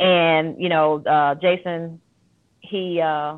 And 0.00 0.60
you 0.60 0.68
know 0.68 1.02
uh, 1.04 1.34
jason 1.36 2.00
he 2.60 3.00
uh, 3.00 3.36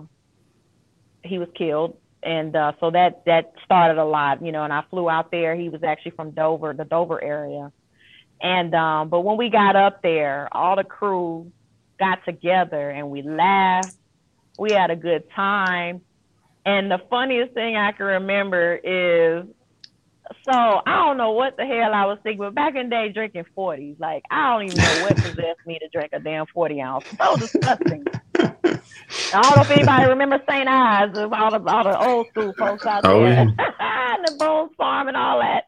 he 1.22 1.38
was 1.38 1.48
killed. 1.54 1.96
And 2.22 2.54
uh, 2.54 2.72
so 2.80 2.90
that 2.90 3.24
that 3.26 3.54
started 3.64 4.00
a 4.00 4.04
lot 4.04 4.44
you 4.44 4.52
know 4.52 4.64
and 4.64 4.72
i 4.72 4.82
flew 4.90 5.10
out 5.10 5.30
there. 5.30 5.54
He 5.54 5.68
was 5.68 5.82
actually 5.82 6.12
from 6.12 6.30
dover 6.30 6.72
the 6.72 6.84
dover 6.84 7.22
area. 7.22 7.72
And 8.42 8.74
um, 8.74 9.10
but 9.10 9.20
when 9.20 9.36
we 9.36 9.50
got 9.50 9.76
up 9.76 10.02
there 10.02 10.48
all 10.52 10.76
the 10.76 10.84
crew 10.84 11.52
got 11.98 12.24
together 12.24 12.90
and 12.90 13.10
we 13.10 13.22
laughed. 13.22 13.94
We 14.58 14.72
had 14.72 14.90
a 14.90 14.96
good 14.96 15.30
time 15.30 16.02
and 16.64 16.90
the 16.90 17.00
funniest 17.08 17.54
thing 17.54 17.76
I 17.76 17.92
can 17.92 18.06
remember 18.06 18.76
is 18.76 19.46
so 20.44 20.52
I 20.52 21.06
don't 21.06 21.16
know 21.16 21.32
what 21.32 21.56
the 21.56 21.66
hell 21.66 21.92
I 21.92 22.06
was 22.06 22.18
thinking, 22.22 22.38
but 22.38 22.54
back 22.54 22.76
in 22.76 22.88
the 22.88 22.90
day, 22.90 23.12
drinking 23.12 23.44
40s, 23.56 23.98
like 23.98 24.22
I 24.30 24.52
don't 24.52 24.66
even 24.66 24.78
know 24.78 25.02
what 25.02 25.16
possessed 25.16 25.66
me 25.66 25.78
to 25.78 25.88
drink 25.88 26.10
a 26.12 26.20
damn 26.20 26.46
40 26.46 26.80
ounce. 26.80 27.04
So 27.18 27.36
disgusting. 27.36 28.04
I 28.36 29.42
don't 29.42 29.56
know 29.56 29.62
if 29.62 29.70
anybody 29.70 30.08
remembers 30.08 30.40
St. 30.48 30.68
Ides, 30.68 31.18
all 31.18 31.28
the, 31.28 31.70
all 31.70 31.84
the 31.84 32.06
old 32.06 32.28
school 32.28 32.54
folks 32.56 32.86
out 32.86 33.04
oh, 33.04 33.20
there, 33.20 33.32
yeah. 33.32 33.42
and 33.80 34.24
the 34.24 34.36
Boone's 34.38 34.70
Farm 34.76 35.08
and 35.08 35.16
all 35.16 35.40
that. 35.40 35.64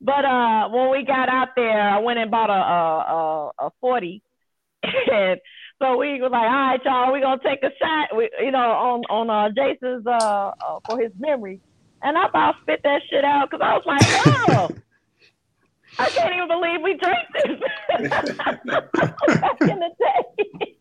But 0.00 0.24
uh, 0.24 0.68
when 0.68 0.90
we 0.90 1.04
got 1.04 1.28
out 1.28 1.50
there, 1.56 1.80
I 1.80 1.98
went 2.00 2.18
and 2.18 2.30
bought 2.30 2.50
a 2.50 2.52
a, 2.52 3.62
a, 3.64 3.66
a 3.66 3.70
40, 3.80 4.22
and 4.82 5.40
so 5.80 5.96
we 5.96 6.20
was 6.20 6.30
like, 6.30 6.42
all 6.42 6.48
right, 6.48 6.80
y'all, 6.84 7.12
we 7.12 7.20
gonna 7.20 7.40
take 7.44 7.62
a 7.62 7.70
shot, 7.78 8.16
we, 8.16 8.30
you 8.40 8.52
know, 8.52 8.58
on 8.58 9.02
on 9.10 9.30
uh, 9.30 9.50
Jason's 9.50 10.06
uh, 10.06 10.10
uh, 10.10 10.80
for 10.88 11.00
his 11.00 11.10
memory, 11.18 11.60
and 12.02 12.16
I 12.16 12.26
about 12.28 12.54
spit 12.62 12.80
that 12.84 13.02
shit 13.10 13.24
out 13.24 13.50
because 13.50 13.64
I 13.64 13.74
was 13.74 13.82
like, 13.84 14.02
oh, 14.26 14.68
I 15.98 16.08
can't 16.10 16.34
even 16.34 16.48
believe 16.48 16.80
we 16.82 16.96
drank 16.96 17.28
this 17.34 18.10
back 19.40 19.60
in 19.62 19.78
the 19.80 19.90
day. 19.98 20.76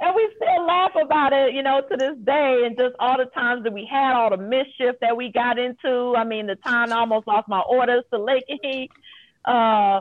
and 0.00 0.14
we 0.14 0.28
still 0.36 0.66
laugh 0.66 0.92
about 1.00 1.32
it, 1.32 1.54
you 1.54 1.62
know, 1.62 1.80
to 1.80 1.96
this 1.96 2.16
day, 2.24 2.62
and 2.66 2.76
just 2.78 2.94
all 3.00 3.18
the 3.18 3.26
times 3.26 3.64
that 3.64 3.72
we 3.72 3.88
had, 3.90 4.14
all 4.14 4.30
the 4.30 4.36
mischief 4.36 4.96
that 5.00 5.16
we 5.16 5.32
got 5.32 5.58
into. 5.58 6.14
I 6.16 6.24
mean, 6.24 6.46
the 6.46 6.56
time 6.56 6.92
I 6.92 6.98
almost 6.98 7.26
lost 7.26 7.48
my 7.48 7.60
orders 7.60 8.04
to 8.12 8.18
Lakenheath. 8.18 8.90
Uh, 9.44 10.00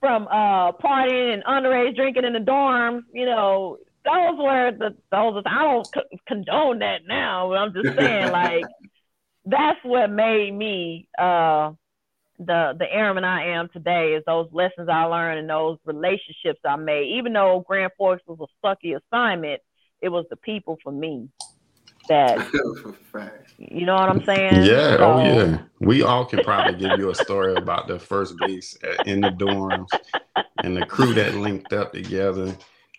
from 0.00 0.28
uh 0.28 0.72
partying 0.72 1.34
and 1.34 1.44
underage 1.44 1.96
drinking 1.96 2.24
in 2.24 2.32
the 2.32 2.38
dorms, 2.38 3.02
you 3.12 3.26
know, 3.26 3.78
those 4.04 4.38
were 4.38 4.72
the 4.78 4.94
those. 5.10 5.42
I 5.46 5.62
don't 5.62 5.88
c- 5.94 6.18
condone 6.26 6.78
that 6.80 7.06
now. 7.06 7.48
But 7.48 7.58
I'm 7.58 7.72
just 7.72 7.96
saying, 7.96 8.30
like, 8.32 8.66
that's 9.44 9.78
what 9.82 10.10
made 10.10 10.52
me 10.54 11.08
uh 11.18 11.72
the 12.38 12.74
the 12.78 12.86
airman 12.90 13.24
I 13.24 13.56
am 13.56 13.68
today. 13.72 14.12
Is 14.12 14.22
those 14.26 14.48
lessons 14.52 14.88
I 14.88 15.04
learned 15.04 15.40
and 15.40 15.50
those 15.50 15.78
relationships 15.84 16.60
I 16.64 16.76
made. 16.76 17.16
Even 17.18 17.32
though 17.32 17.64
Grand 17.66 17.92
Forks 17.96 18.22
was 18.26 18.38
a 18.40 18.66
sucky 18.66 18.96
assignment, 18.96 19.60
it 20.00 20.08
was 20.08 20.26
the 20.30 20.36
people 20.36 20.78
for 20.82 20.92
me 20.92 21.28
that 22.08 22.38
you 23.58 23.86
know 23.86 23.94
what 23.94 24.08
I'm 24.08 24.24
saying? 24.24 24.64
Yeah, 24.64 24.96
oh, 24.98 24.98
so, 24.98 25.12
oh 25.12 25.24
yeah. 25.24 25.58
We 25.80 26.02
all 26.02 26.24
can 26.24 26.42
probably 26.44 26.78
give 26.78 26.98
you 26.98 27.10
a 27.10 27.14
story 27.14 27.54
about 27.54 27.88
the 27.88 27.98
first 27.98 28.34
base 28.38 28.76
in 29.04 29.20
the 29.20 29.30
dorms 29.30 29.88
and 30.62 30.76
the 30.76 30.84
crew 30.86 31.14
that 31.14 31.34
linked 31.34 31.72
up 31.72 31.92
together. 31.92 32.56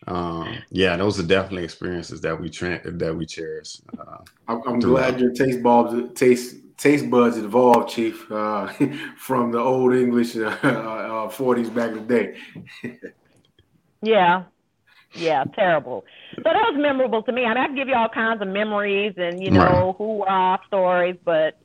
Um, 0.07 0.57
yeah, 0.69 0.95
those 0.95 1.19
are 1.19 1.23
definitely 1.23 1.63
experiences 1.63 2.21
that 2.21 2.39
we 2.39 2.49
tra- 2.49 2.91
that 2.91 3.15
we 3.15 3.25
cherish. 3.25 3.81
Uh, 3.99 4.17
I'm, 4.47 4.61
I'm 4.67 4.79
glad 4.79 5.19
your 5.19 5.31
taste 5.33 5.61
bulbs 5.61 6.19
taste 6.19 6.55
taste 6.77 7.09
buds 7.09 7.37
evolved, 7.37 7.89
Chief, 7.89 8.31
uh, 8.31 8.67
from 9.17 9.51
the 9.51 9.59
Olde 9.59 9.95
English 9.95 10.35
uh, 10.37 10.55
40s 10.61 11.67
uh, 11.67 11.69
back 11.71 11.91
in 11.91 12.07
the 12.07 12.35
day. 12.81 12.99
yeah, 14.01 14.43
yeah, 15.13 15.43
terrible. 15.55 16.05
So 16.35 16.43
that 16.43 16.53
was 16.53 16.75
memorable 16.77 17.23
to 17.23 17.31
me. 17.31 17.45
I 17.45 17.49
mean, 17.49 17.57
I 17.57 17.65
can 17.67 17.75
give 17.75 17.87
you 17.87 17.95
all 17.95 18.09
kinds 18.09 18.41
of 18.41 18.47
memories 18.47 19.13
and 19.17 19.41
you 19.41 19.51
know 19.51 19.61
right. 19.61 19.95
who 19.97 20.23
are 20.23 20.59
stories, 20.67 21.15
but 21.23 21.57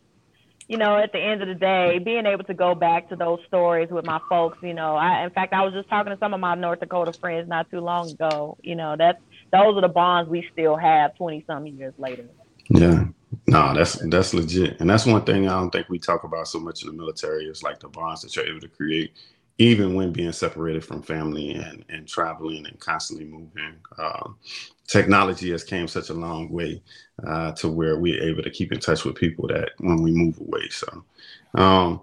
you 0.68 0.78
know, 0.78 0.96
at 0.96 1.12
the 1.12 1.18
end 1.18 1.42
of 1.42 1.48
the 1.48 1.54
day, 1.54 1.98
being 1.98 2.24
able 2.24 2.44
to 2.44 2.54
go 2.54 2.74
back 2.74 3.08
to 3.10 3.16
those 3.16 3.40
stories 3.46 3.90
with 3.90 4.06
my 4.06 4.20
folks, 4.28 4.58
you 4.62 4.72
know, 4.72 4.96
I 4.96 5.24
in 5.24 5.30
fact 5.30 5.52
I 5.52 5.64
was 5.64 5.74
just 5.74 5.88
talking 5.88 6.12
to 6.12 6.18
some 6.18 6.34
of 6.34 6.40
my 6.40 6.54
North 6.54 6.80
Dakota 6.80 7.12
friends 7.12 7.48
not 7.48 7.70
too 7.70 7.80
long 7.80 8.10
ago. 8.10 8.56
You 8.62 8.76
know, 8.76 8.96
that's 8.96 9.20
those 9.52 9.76
are 9.76 9.80
the 9.80 9.88
bonds 9.88 10.30
we 10.30 10.48
still 10.52 10.76
have 10.76 11.14
twenty 11.16 11.44
some 11.46 11.66
years 11.66 11.94
later. 11.98 12.24
Yeah. 12.70 13.04
No, 13.46 13.74
that's 13.74 13.94
that's 14.08 14.34
legit. 14.34 14.80
And 14.80 14.88
that's 14.88 15.06
one 15.06 15.24
thing 15.24 15.48
I 15.48 15.52
don't 15.58 15.70
think 15.70 15.88
we 15.88 15.98
talk 15.98 16.24
about 16.24 16.48
so 16.48 16.60
much 16.60 16.82
in 16.82 16.88
the 16.88 16.94
military 16.94 17.46
is 17.46 17.62
like 17.62 17.80
the 17.80 17.88
bonds 17.88 18.22
that 18.22 18.34
you're 18.36 18.46
able 18.46 18.60
to 18.60 18.68
create 18.68 19.12
even 19.58 19.94
when 19.94 20.12
being 20.12 20.32
separated 20.32 20.84
from 20.84 21.02
family 21.02 21.52
and, 21.52 21.84
and 21.88 22.08
traveling 22.08 22.66
and 22.66 22.78
constantly 22.80 23.24
moving. 23.24 23.76
Um, 23.98 24.36
technology 24.86 25.50
has 25.50 25.64
came 25.64 25.86
such 25.88 26.10
a 26.10 26.14
long 26.14 26.50
way 26.50 26.82
uh, 27.26 27.52
to 27.52 27.68
where 27.68 27.98
we're 27.98 28.22
able 28.22 28.42
to 28.42 28.50
keep 28.50 28.72
in 28.72 28.80
touch 28.80 29.04
with 29.04 29.14
people 29.14 29.46
that 29.48 29.70
when 29.78 30.02
we 30.02 30.10
move 30.10 30.38
away. 30.40 30.68
So, 30.70 31.04
um, 31.54 32.02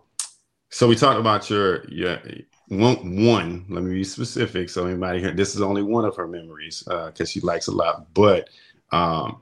so 0.69 0.87
we 0.87 0.95
talked 0.95 1.19
about 1.19 1.49
your 1.49 1.85
your 1.89 2.19
one, 2.67 3.25
one. 3.25 3.65
Let 3.69 3.83
me 3.83 3.93
be 3.93 4.03
specific. 4.03 4.69
So 4.69 4.85
anybody 4.85 5.19
here, 5.19 5.31
this 5.31 5.55
is 5.55 5.61
only 5.61 5.81
one 5.81 6.05
of 6.05 6.15
her 6.15 6.27
memories 6.27 6.83
because 6.83 7.21
uh, 7.21 7.25
she 7.25 7.39
likes 7.39 7.67
a 7.67 7.71
lot. 7.71 8.13
But 8.13 8.49
um, 8.91 9.41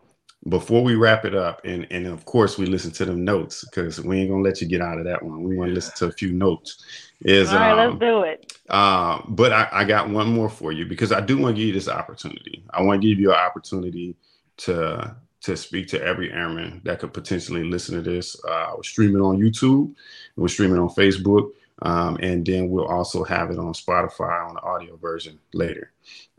before 0.50 0.84
we 0.84 0.96
wrap 0.96 1.26
it 1.26 1.36
up, 1.36 1.62
and 1.66 1.88
and 1.92 2.06
of 2.08 2.26
course 2.26 2.58
we 2.58 2.66
listen 2.66 2.92
to 2.92 3.06
them 3.06 3.24
notes 3.24 3.66
because 3.66 4.02
we 4.02 4.20
ain't 4.20 4.30
gonna 4.30 4.44
let 4.44 4.62
you 4.62 4.68
get 4.68 4.82
out 4.82 4.98
of 4.98 5.06
that 5.06 5.22
one. 5.22 5.44
We 5.44 5.56
want 5.58 5.70
to 5.70 5.76
listen 5.76 5.94
to 5.98 6.06
a 6.08 6.12
few 6.12 6.32
notes. 6.32 6.84
Is 7.22 7.50
all 7.50 7.56
right, 7.56 7.72
um, 7.72 7.92
let's 7.92 8.00
do 8.00 8.22
it. 8.22 8.54
Uh, 8.70 9.22
but 9.28 9.52
I, 9.52 9.68
I 9.72 9.84
got 9.84 10.10
one 10.10 10.32
more 10.32 10.50
for 10.50 10.72
you 10.72 10.86
because 10.86 11.12
I 11.12 11.22
do 11.22 11.38
want 11.38 11.56
to 11.56 11.60
give 11.60 11.68
you 11.68 11.74
this 11.74 11.90
opportunity. 11.90 12.64
I 12.72 12.82
want 12.82 13.02
to 13.02 13.08
give 13.08 13.20
you 13.20 13.32
an 13.32 13.40
opportunity 13.40 14.16
to 14.58 15.16
to 15.42 15.58
speak 15.58 15.88
to 15.88 16.02
every 16.02 16.32
airman 16.32 16.82
that 16.84 17.00
could 17.00 17.14
potentially 17.14 17.64
listen 17.64 17.96
to 17.96 18.02
this. 18.02 18.36
Uh, 18.48 18.74
we're 18.76 18.84
streaming 18.84 19.22
on 19.22 19.38
YouTube, 19.38 19.94
we're 20.36 20.48
streaming 20.48 20.80
on 20.80 20.90
Facebook, 20.90 21.52
um, 21.84 22.18
and 22.22 22.46
then 22.46 22.70
we'll 22.70 22.88
also 22.88 23.24
have 23.24 23.52
it 23.52 23.60
on 23.60 23.74
Spotify 23.74 24.48
on 24.48 24.56
the 24.56 24.62
audio 24.62 24.96
version 24.98 25.40
later. 25.54 25.92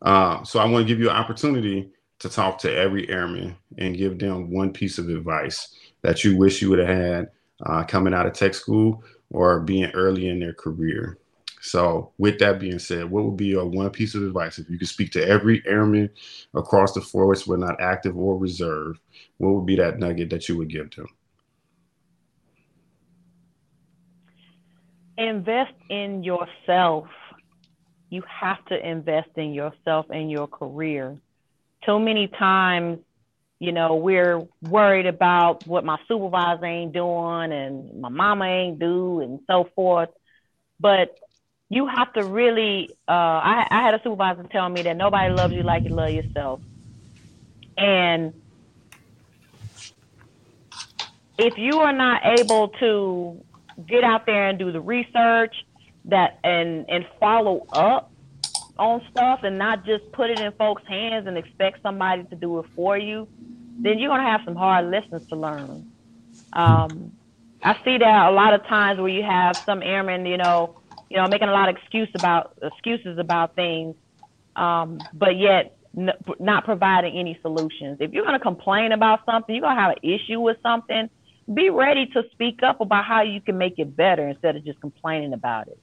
Uh, 0.03 0.43
so 0.45 0.61
I 0.61 0.65
want 0.65 0.87
to 0.87 0.89
give 0.89 1.01
you 1.01 1.11
an 1.11 1.17
opportunity 1.17 1.91
to 2.19 2.29
talk 2.29 2.59
to 2.59 2.75
every 2.75 3.09
airman 3.09 3.57
and 3.79 3.97
give 3.97 4.19
them 4.19 4.51
one 4.51 4.73
piece 4.73 4.99
of 4.99 5.09
advice 5.09 5.75
that 6.03 6.25
you 6.25 6.37
wish 6.37 6.61
you 6.61 6.71
would 6.71 6.79
have 6.79 6.89
had 6.89 7.29
uh, 7.67 7.85
coming 7.85 8.15
out 8.15 8.27
of 8.27 8.33
tech 8.33 8.55
school 8.55 9.03
or 9.31 9.61
being 9.61 9.91
early 9.93 10.29
in 10.29 10.41
their 10.41 10.55
career. 10.55 11.19
So, 11.61 12.13
with 12.19 12.39
that 12.39 12.61
being 12.61 12.79
said, 12.79 13.11
what 13.11 13.25
would 13.25 13.37
be 13.37 13.47
your 13.47 13.67
one 13.67 13.91
piece 13.91 14.15
of 14.15 14.23
advice 14.23 14.59
if 14.59 14.71
you 14.71 14.79
could 14.79 14.89
speak 14.89 15.11
to 15.13 15.27
every 15.27 15.63
airman 15.67 16.09
across 16.55 16.93
the 16.93 17.01
force, 17.01 17.47
whether 17.47 17.67
not 17.67 17.81
active 17.81 18.17
or 18.17 18.39
reserve? 18.39 19.01
What 19.39 19.55
would 19.55 19.67
be 19.67 19.77
that 19.77 19.99
nugget 19.99 20.31
that 20.31 20.49
you 20.49 20.57
would 20.57 20.71
give 20.71 20.91
them? 20.93 21.09
Invest 25.17 25.75
in 25.91 26.23
yourself. 26.23 27.09
You 28.09 28.23
have 28.29 28.65
to 28.67 28.89
invest 28.89 29.31
in 29.35 29.53
yourself 29.53 30.07
and 30.11 30.31
your 30.31 30.47
career. 30.47 31.19
Too 31.85 31.99
many 31.99 32.29
times, 32.29 32.99
you 33.59 33.73
know, 33.73 33.97
we're 33.97 34.47
worried 34.63 35.07
about 35.07 35.67
what 35.67 35.85
my 35.85 35.99
supervisor 36.07 36.67
ain't 36.67 36.93
doing 36.93 37.53
and 37.53 38.01
my 38.01 38.09
mama 38.09 38.47
ain't 38.47 38.79
do 38.79 39.21
and 39.21 39.41
so 39.47 39.69
forth. 39.75 40.11
But 40.81 41.19
you 41.69 41.87
have 41.87 42.13
to 42.15 42.25
really 42.25 42.91
uh, 43.09 43.13
I, 43.13 43.67
I 43.71 43.83
had 43.83 43.95
a 43.95 44.03
supervisor 44.03 44.45
tell 44.45 44.69
me 44.69 44.83
that 44.83 44.97
nobody 44.97 45.33
loves 45.33 45.55
you 45.55 45.63
like 45.63 45.85
you 45.85 45.91
love 45.91 46.11
yourself 46.11 46.61
and 47.77 48.33
if 51.39 51.57
you 51.57 51.79
are 51.79 51.93
not 51.93 52.23
able 52.25 52.69
to 52.81 53.45
get 53.87 54.03
out 54.03 54.27
there 54.27 54.49
and 54.49 54.59
do 54.59 54.73
the 54.73 54.81
research 54.81 55.55
that 56.07 56.39
and 56.43 56.87
and 56.89 57.07
follow 57.21 57.67
up 57.73 58.11
on 58.79 59.03
stuff 59.11 59.41
and 59.45 59.59
not 59.59 59.85
just 59.87 60.05
put 60.15 60.31
it 60.31 60.41
in 60.41 60.53
folks 60.59 60.83
hands 60.89 61.27
and 61.27 61.39
expect 61.39 61.79
somebody 61.83 62.25
to 62.31 62.37
do 62.37 62.59
it 62.61 62.67
for 62.77 62.99
you 62.99 63.29
then 63.81 63.99
you're 63.99 64.11
going 64.11 64.23
to 64.25 64.31
have 64.31 64.43
some 64.45 64.57
hard 64.57 64.91
lessons 64.91 65.23
to 65.31 65.37
learn 65.39 65.87
um, 66.55 67.13
i 67.65 67.75
see 67.85 67.99
that 67.99 68.29
a 68.29 68.33
lot 68.33 68.55
of 68.55 68.63
times 68.69 68.99
where 69.01 69.09
you 69.09 69.23
have 69.25 69.57
some 69.67 69.83
airmen 69.83 70.27
you 70.27 70.39
know 70.39 70.77
you 71.11 71.19
know, 71.19 71.29
making 71.29 71.49
a 71.49 71.53
lot 71.53 71.69
of 71.69 71.77
excuse 71.77 72.09
about 72.15 72.55
excuses 72.63 73.19
about 73.19 73.55
things, 73.57 73.97
um, 74.57 75.09
but 75.13 75.39
yet 75.39 75.77
n- 75.97 76.11
not 76.41 76.65
providing 76.65 77.17
any 77.19 77.39
solutions. 77.43 77.99
If 78.01 78.13
you're 78.13 78.25
going 78.25 78.39
to 78.39 78.45
complain 78.45 78.93
about 78.93 79.21
something, 79.27 79.55
you're 79.55 79.63
going 79.63 79.77
to 79.77 79.83
have 79.83 79.97
an 80.03 80.11
issue 80.11 80.41
with 80.41 80.59
something. 80.63 81.09
Be 81.55 81.71
ready 81.71 82.07
to 82.09 82.25
speak 82.33 82.61
up 82.63 82.81
about 82.81 83.05
how 83.07 83.23
you 83.23 83.41
can 83.41 83.59
make 83.59 83.75
it 83.79 83.97
better 83.97 84.29
instead 84.29 84.57
of 84.57 84.65
just 84.65 84.81
complaining 84.81 85.33
about 85.33 85.69
it. 85.69 85.79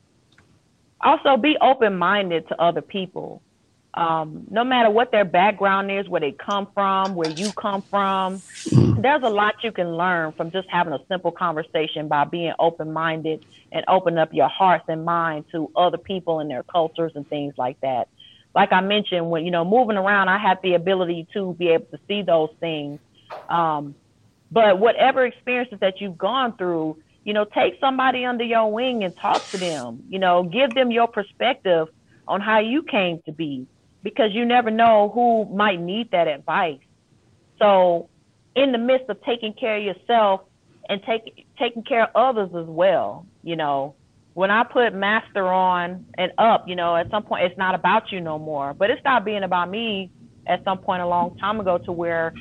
Also, 1.01 1.37
be 1.37 1.57
open 1.61 1.97
minded 1.97 2.47
to 2.47 2.61
other 2.61 2.81
people 2.81 3.41
um, 3.95 4.45
no 4.49 4.65
matter 4.65 4.89
what 4.89 5.11
their 5.11 5.23
background 5.23 5.89
is, 5.89 6.07
where 6.09 6.19
they 6.19 6.33
come 6.33 6.67
from, 6.73 7.15
where 7.15 7.29
you 7.29 7.51
come 7.53 7.81
from, 7.81 8.39
mm. 8.39 9.01
there's 9.01 9.23
a 9.23 9.29
lot 9.29 9.63
you 9.63 9.71
can 9.71 9.95
learn 9.95 10.33
from 10.33 10.51
just 10.51 10.69
having 10.69 10.91
a 10.91 10.99
simple 11.07 11.31
conversation 11.31 12.09
by 12.09 12.25
being 12.25 12.53
open 12.59 12.91
minded 12.91 13.45
and 13.71 13.85
open 13.87 14.17
up 14.17 14.33
your 14.33 14.49
hearts 14.49 14.83
and 14.89 15.05
mind 15.05 15.45
to 15.51 15.71
other 15.75 15.97
people 15.97 16.39
and 16.39 16.49
their 16.49 16.63
cultures 16.63 17.13
and 17.15 17.27
things 17.29 17.53
like 17.57 17.79
that. 17.81 18.09
Like 18.53 18.73
I 18.73 18.81
mentioned, 18.81 19.29
when 19.29 19.45
you 19.45 19.51
know 19.51 19.63
moving 19.63 19.97
around, 19.97 20.27
I 20.27 20.37
had 20.37 20.61
the 20.61 20.73
ability 20.73 21.27
to 21.33 21.53
be 21.53 21.69
able 21.69 21.85
to 21.87 21.99
see 22.07 22.21
those 22.21 22.49
things. 22.59 22.99
Um, 23.47 23.95
but 24.51 24.77
whatever 24.77 25.25
experiences 25.25 25.79
that 25.79 25.99
you've 26.01 26.17
gone 26.17 26.55
through, 26.57 26.97
you 27.25 27.33
know, 27.33 27.43
take 27.43 27.77
somebody 27.81 28.23
under 28.23 28.43
your 28.43 28.71
wing 28.71 29.03
and 29.03 29.13
talk 29.17 29.45
to 29.49 29.57
them. 29.57 30.03
You 30.09 30.19
know, 30.19 30.43
give 30.43 30.73
them 30.73 30.91
your 30.91 31.07
perspective 31.07 31.87
on 32.27 32.39
how 32.39 32.59
you 32.59 32.83
came 32.83 33.21
to 33.25 33.31
be 33.31 33.67
because 34.03 34.31
you 34.31 34.45
never 34.45 34.69
know 34.71 35.11
who 35.13 35.45
might 35.53 35.81
need 35.81 36.11
that 36.11 36.27
advice. 36.27 36.79
So, 37.59 38.09
in 38.55 38.71
the 38.71 38.77
midst 38.77 39.09
of 39.09 39.21
taking 39.23 39.53
care 39.53 39.77
of 39.77 39.83
yourself 39.83 40.41
and 40.87 41.01
take, 41.03 41.45
taking 41.57 41.83
care 41.83 42.03
of 42.03 42.09
others 42.15 42.49
as 42.55 42.67
well, 42.67 43.25
you 43.43 43.55
know, 43.55 43.95
when 44.35 44.51
I 44.51 44.63
put 44.63 44.93
master 44.93 45.47
on 45.47 46.05
and 46.17 46.31
up, 46.37 46.67
you 46.67 46.75
know, 46.75 46.95
at 46.95 47.09
some 47.09 47.23
point 47.23 47.45
it's 47.45 47.57
not 47.57 47.73
about 47.73 48.11
you 48.11 48.21
no 48.21 48.37
more, 48.37 48.73
but 48.73 48.89
it 48.91 48.99
stopped 48.99 49.25
being 49.25 49.43
about 49.43 49.69
me 49.69 50.11
at 50.45 50.63
some 50.63 50.77
point 50.77 51.01
a 51.01 51.07
long 51.07 51.37
time 51.37 51.59
ago 51.59 51.79
to 51.79 51.91
where 51.91 52.33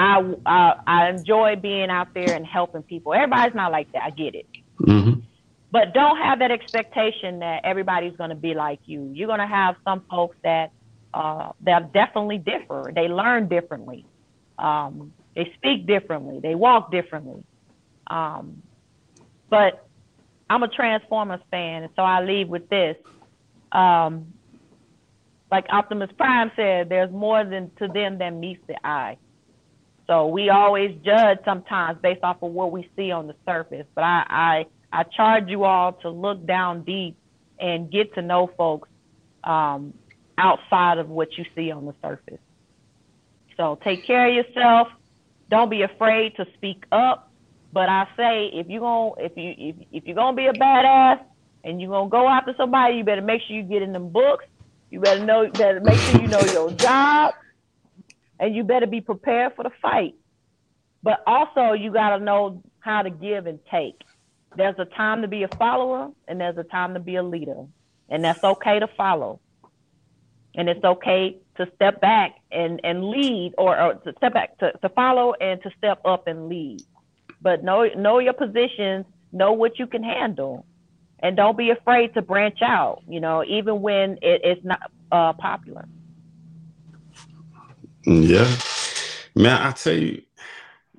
I, 0.00 0.34
I, 0.46 0.74
I 0.86 1.10
enjoy 1.10 1.56
being 1.56 1.90
out 1.90 2.14
there 2.14 2.32
and 2.32 2.46
helping 2.46 2.82
people. 2.82 3.12
Everybody's 3.12 3.54
not 3.54 3.70
like 3.70 3.92
that. 3.92 4.02
I 4.02 4.10
get 4.10 4.34
it. 4.34 4.46
Mm-hmm. 4.80 5.20
But 5.70 5.92
don't 5.92 6.16
have 6.16 6.38
that 6.38 6.50
expectation 6.50 7.40
that 7.40 7.64
everybody's 7.64 8.16
going 8.16 8.30
to 8.30 8.36
be 8.36 8.54
like 8.54 8.80
you. 8.86 9.10
You're 9.12 9.26
going 9.26 9.40
to 9.40 9.46
have 9.46 9.76
some 9.84 10.02
folks 10.10 10.36
that 10.42 10.72
uh, 11.12 11.52
they're 11.60 11.88
definitely 11.92 12.38
differ. 12.38 12.90
They 12.94 13.08
learn 13.08 13.48
differently. 13.48 14.06
Um, 14.58 15.12
they 15.36 15.52
speak 15.56 15.86
differently. 15.86 16.40
They 16.40 16.54
walk 16.54 16.90
differently. 16.90 17.44
Um, 18.06 18.62
but 19.50 19.86
I'm 20.48 20.62
a 20.62 20.68
Transformers 20.68 21.40
fan, 21.50 21.82
and 21.82 21.92
so 21.94 22.02
I 22.02 22.22
leave 22.22 22.48
with 22.48 22.68
this. 22.70 22.96
Um, 23.70 24.32
like 25.52 25.66
Optimus 25.68 26.10
Prime 26.16 26.50
said, 26.56 26.88
there's 26.88 27.10
more 27.12 27.44
than 27.44 27.70
to 27.78 27.86
them 27.86 28.16
than 28.16 28.40
meets 28.40 28.62
the 28.66 28.74
eye. 28.86 29.18
So 30.10 30.26
we 30.26 30.50
always 30.50 30.96
judge 31.04 31.38
sometimes 31.44 32.00
based 32.02 32.24
off 32.24 32.42
of 32.42 32.50
what 32.50 32.72
we 32.72 32.90
see 32.96 33.12
on 33.12 33.28
the 33.28 33.36
surface. 33.46 33.86
But 33.94 34.02
I, 34.02 34.66
I, 34.92 35.00
I 35.00 35.02
charge 35.04 35.48
you 35.48 35.62
all 35.62 35.92
to 36.02 36.10
look 36.10 36.44
down 36.44 36.82
deep 36.82 37.16
and 37.60 37.88
get 37.88 38.14
to 38.14 38.22
know 38.22 38.50
folks 38.56 38.88
um, 39.44 39.94
outside 40.36 40.98
of 40.98 41.08
what 41.08 41.38
you 41.38 41.44
see 41.54 41.70
on 41.70 41.86
the 41.86 41.94
surface. 42.02 42.40
So 43.56 43.78
take 43.84 44.04
care 44.04 44.26
of 44.26 44.34
yourself. 44.34 44.88
Don't 45.48 45.70
be 45.70 45.82
afraid 45.82 46.34
to 46.38 46.46
speak 46.54 46.82
up. 46.90 47.30
But 47.72 47.88
I 47.88 48.08
say 48.16 48.50
if 48.52 48.66
you're 48.66 48.80
gonna 48.80 49.12
if 49.18 49.36
you 49.36 49.54
if, 49.56 49.76
if 49.92 50.06
you're 50.06 50.16
gonna 50.16 50.36
be 50.36 50.46
a 50.46 50.52
badass 50.52 51.20
and 51.62 51.80
you're 51.80 51.90
gonna 51.90 52.10
go 52.10 52.28
after 52.28 52.52
somebody, 52.56 52.96
you 52.96 53.04
better 53.04 53.22
make 53.22 53.42
sure 53.42 53.54
you 53.54 53.62
get 53.62 53.82
in 53.82 53.92
them 53.92 54.08
books. 54.08 54.44
You 54.90 54.98
better 54.98 55.24
know 55.24 55.42
you 55.42 55.52
better 55.52 55.78
make 55.78 56.00
sure 56.00 56.20
you 56.20 56.26
know 56.26 56.40
your 56.40 56.72
job 56.72 57.32
and 58.40 58.54
you 58.54 58.64
better 58.64 58.86
be 58.86 59.00
prepared 59.00 59.54
for 59.54 59.62
the 59.62 59.70
fight. 59.80 60.16
But 61.02 61.22
also 61.26 61.72
you 61.72 61.92
gotta 61.92 62.22
know 62.22 62.62
how 62.80 63.02
to 63.02 63.10
give 63.10 63.46
and 63.46 63.60
take. 63.70 64.02
There's 64.56 64.78
a 64.78 64.84
time 64.84 65.22
to 65.22 65.28
be 65.28 65.44
a 65.44 65.48
follower 65.48 66.10
and 66.26 66.40
there's 66.40 66.58
a 66.58 66.64
time 66.64 66.94
to 66.94 67.00
be 67.00 67.14
a 67.14 67.22
leader. 67.22 67.66
And 68.08 68.24
that's 68.24 68.42
okay 68.42 68.80
to 68.80 68.88
follow 68.96 69.38
and 70.54 70.68
it's 70.68 70.84
okay 70.84 71.38
to 71.56 71.70
step 71.74 72.00
back 72.00 72.36
and, 72.50 72.80
and 72.84 73.04
lead 73.04 73.54
or, 73.58 73.80
or 73.80 73.94
to 73.94 74.12
step 74.16 74.34
back 74.34 74.58
to, 74.58 74.72
to 74.82 74.88
follow 74.90 75.34
and 75.34 75.62
to 75.62 75.70
step 75.78 76.00
up 76.04 76.26
and 76.26 76.48
lead 76.48 76.82
but 77.40 77.62
know 77.62 77.84
know 77.96 78.18
your 78.18 78.32
positions 78.32 79.06
know 79.32 79.52
what 79.52 79.78
you 79.78 79.86
can 79.86 80.02
handle 80.02 80.66
and 81.20 81.36
don't 81.36 81.56
be 81.56 81.70
afraid 81.70 82.12
to 82.14 82.22
branch 82.22 82.58
out 82.62 83.02
you 83.08 83.20
know 83.20 83.44
even 83.44 83.80
when 83.80 84.12
it, 84.22 84.40
it's 84.44 84.64
not 84.64 84.90
uh, 85.12 85.32
popular 85.34 85.86
yeah 88.04 88.56
man 89.34 89.60
i 89.62 89.72
tell 89.72 89.94
you 89.94 90.22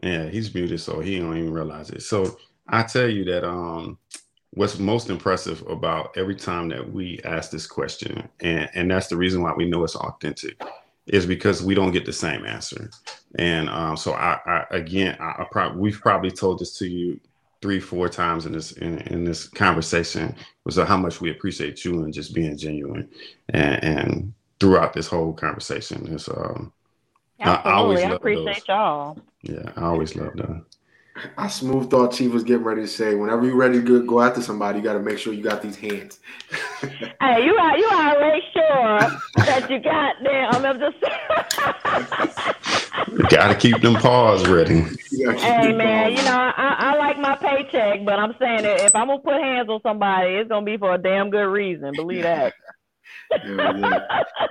yeah 0.04 0.28
he's 0.30 0.54
muted 0.54 0.80
so 0.80 1.00
he 1.00 1.20
don't 1.20 1.38
even 1.38 1.52
realize 1.54 1.90
it 1.90 2.02
so 2.02 2.38
i 2.68 2.84
tell 2.84 3.10
you 3.10 3.24
that 3.26 3.48
um 3.48 3.98
what's 4.52 4.80
most 4.80 5.10
impressive 5.10 5.64
about 5.68 6.16
every 6.18 6.36
time 6.36 6.70
that 6.70 6.92
we 6.92 7.20
ask 7.24 7.52
this 7.52 7.66
question, 7.66 8.28
and, 8.42 8.70
and 8.74 8.92
that's 8.92 9.08
the 9.08 9.18
reason 9.18 9.42
why 9.42 9.54
we 9.54 9.70
know 9.70 9.84
it's 9.84 9.96
authentic, 9.96 10.62
is 11.08 11.26
because 11.26 11.64
we 11.64 11.74
don't 11.74 11.92
get 11.92 12.06
the 12.06 12.14
same 12.14 12.46
answer. 12.46 12.90
And 13.36 13.70
um, 13.70 13.98
so 13.98 14.14
I, 14.14 14.40
I 14.46 14.66
again, 14.72 15.18
I, 15.20 15.42
I 15.42 15.48
pro- 15.50 15.74
we've 15.74 16.00
probably 16.00 16.32
told 16.32 16.60
this 16.60 16.78
to 16.80 16.88
you 16.88 17.20
three, 17.62 17.80
four 17.80 18.10
times 18.10 18.46
in 18.46 18.52
this 18.52 18.74
in, 18.74 19.00
in 19.00 19.24
this 19.24 19.48
conversation 19.48 20.36
was 20.66 20.76
how 20.76 20.98
much 20.98 21.22
we 21.22 21.32
appreciate 21.32 21.86
you 21.86 22.04
and 22.04 22.14
just 22.14 22.34
being 22.34 22.58
genuine 22.58 23.08
and, 23.50 23.84
and 23.84 24.34
throughout 24.60 24.94
this 24.94 25.08
whole 25.08 25.34
conversation. 25.34 26.14
It's 26.14 26.28
um 26.28 26.74
Absolutely. 27.42 27.72
I, 27.72 27.74
I 27.74 27.78
always 27.78 28.00
I 28.04 28.10
appreciate 28.12 28.46
those. 28.46 28.68
y'all. 28.68 29.18
Yeah, 29.42 29.72
I 29.76 29.82
always 29.82 30.16
love 30.16 30.34
that. 30.36 30.64
I 31.38 31.48
smooth 31.48 31.90
thought 31.90 32.14
Chief 32.14 32.32
was 32.32 32.44
getting 32.44 32.64
ready 32.64 32.82
to 32.82 32.88
say, 32.88 33.16
whenever 33.16 33.46
you're 33.46 33.56
ready 33.56 33.84
to 33.84 34.06
go 34.06 34.22
after 34.22 34.42
somebody, 34.42 34.80
you 34.80 34.84
got 34.84 34.94
to 34.94 35.00
make 35.00 35.18
sure 35.18 35.34
you 35.34 35.44
got 35.44 35.62
these 35.62 35.76
hands. 35.76 36.20
hey, 36.82 37.46
you 37.46 37.56
are 37.56 37.78
you 37.78 37.90
already 37.90 38.42
sure 38.54 39.00
that 39.36 39.70
you 39.70 39.80
got 39.80 40.16
them? 40.24 40.66
I'm 40.66 40.80
just. 40.80 40.98
got 43.30 43.48
to 43.50 43.56
keep 43.56 43.82
them 43.82 43.96
paws 43.96 44.48
ready. 44.48 44.86
Hey 45.12 45.74
man, 45.74 46.12
you 46.12 46.24
know 46.24 46.32
I, 46.56 46.76
I 46.80 46.98
like 46.98 47.20
my 47.20 47.36
paycheck, 47.36 48.06
but 48.06 48.18
I'm 48.18 48.34
saying 48.40 48.64
that 48.64 48.86
if 48.86 48.96
I'm 48.96 49.08
gonna 49.08 49.20
put 49.20 49.34
hands 49.34 49.70
on 49.70 49.82
somebody, 49.84 50.36
it's 50.36 50.50
gonna 50.50 50.66
be 50.66 50.78
for 50.78 50.94
a 50.94 50.98
damn 50.98 51.30
good 51.30 51.48
reason. 51.48 51.96
Believe 51.96 52.24
that. 52.24 52.54
Yeah, 53.46 53.74
we 53.74 53.82
did. 53.82 53.94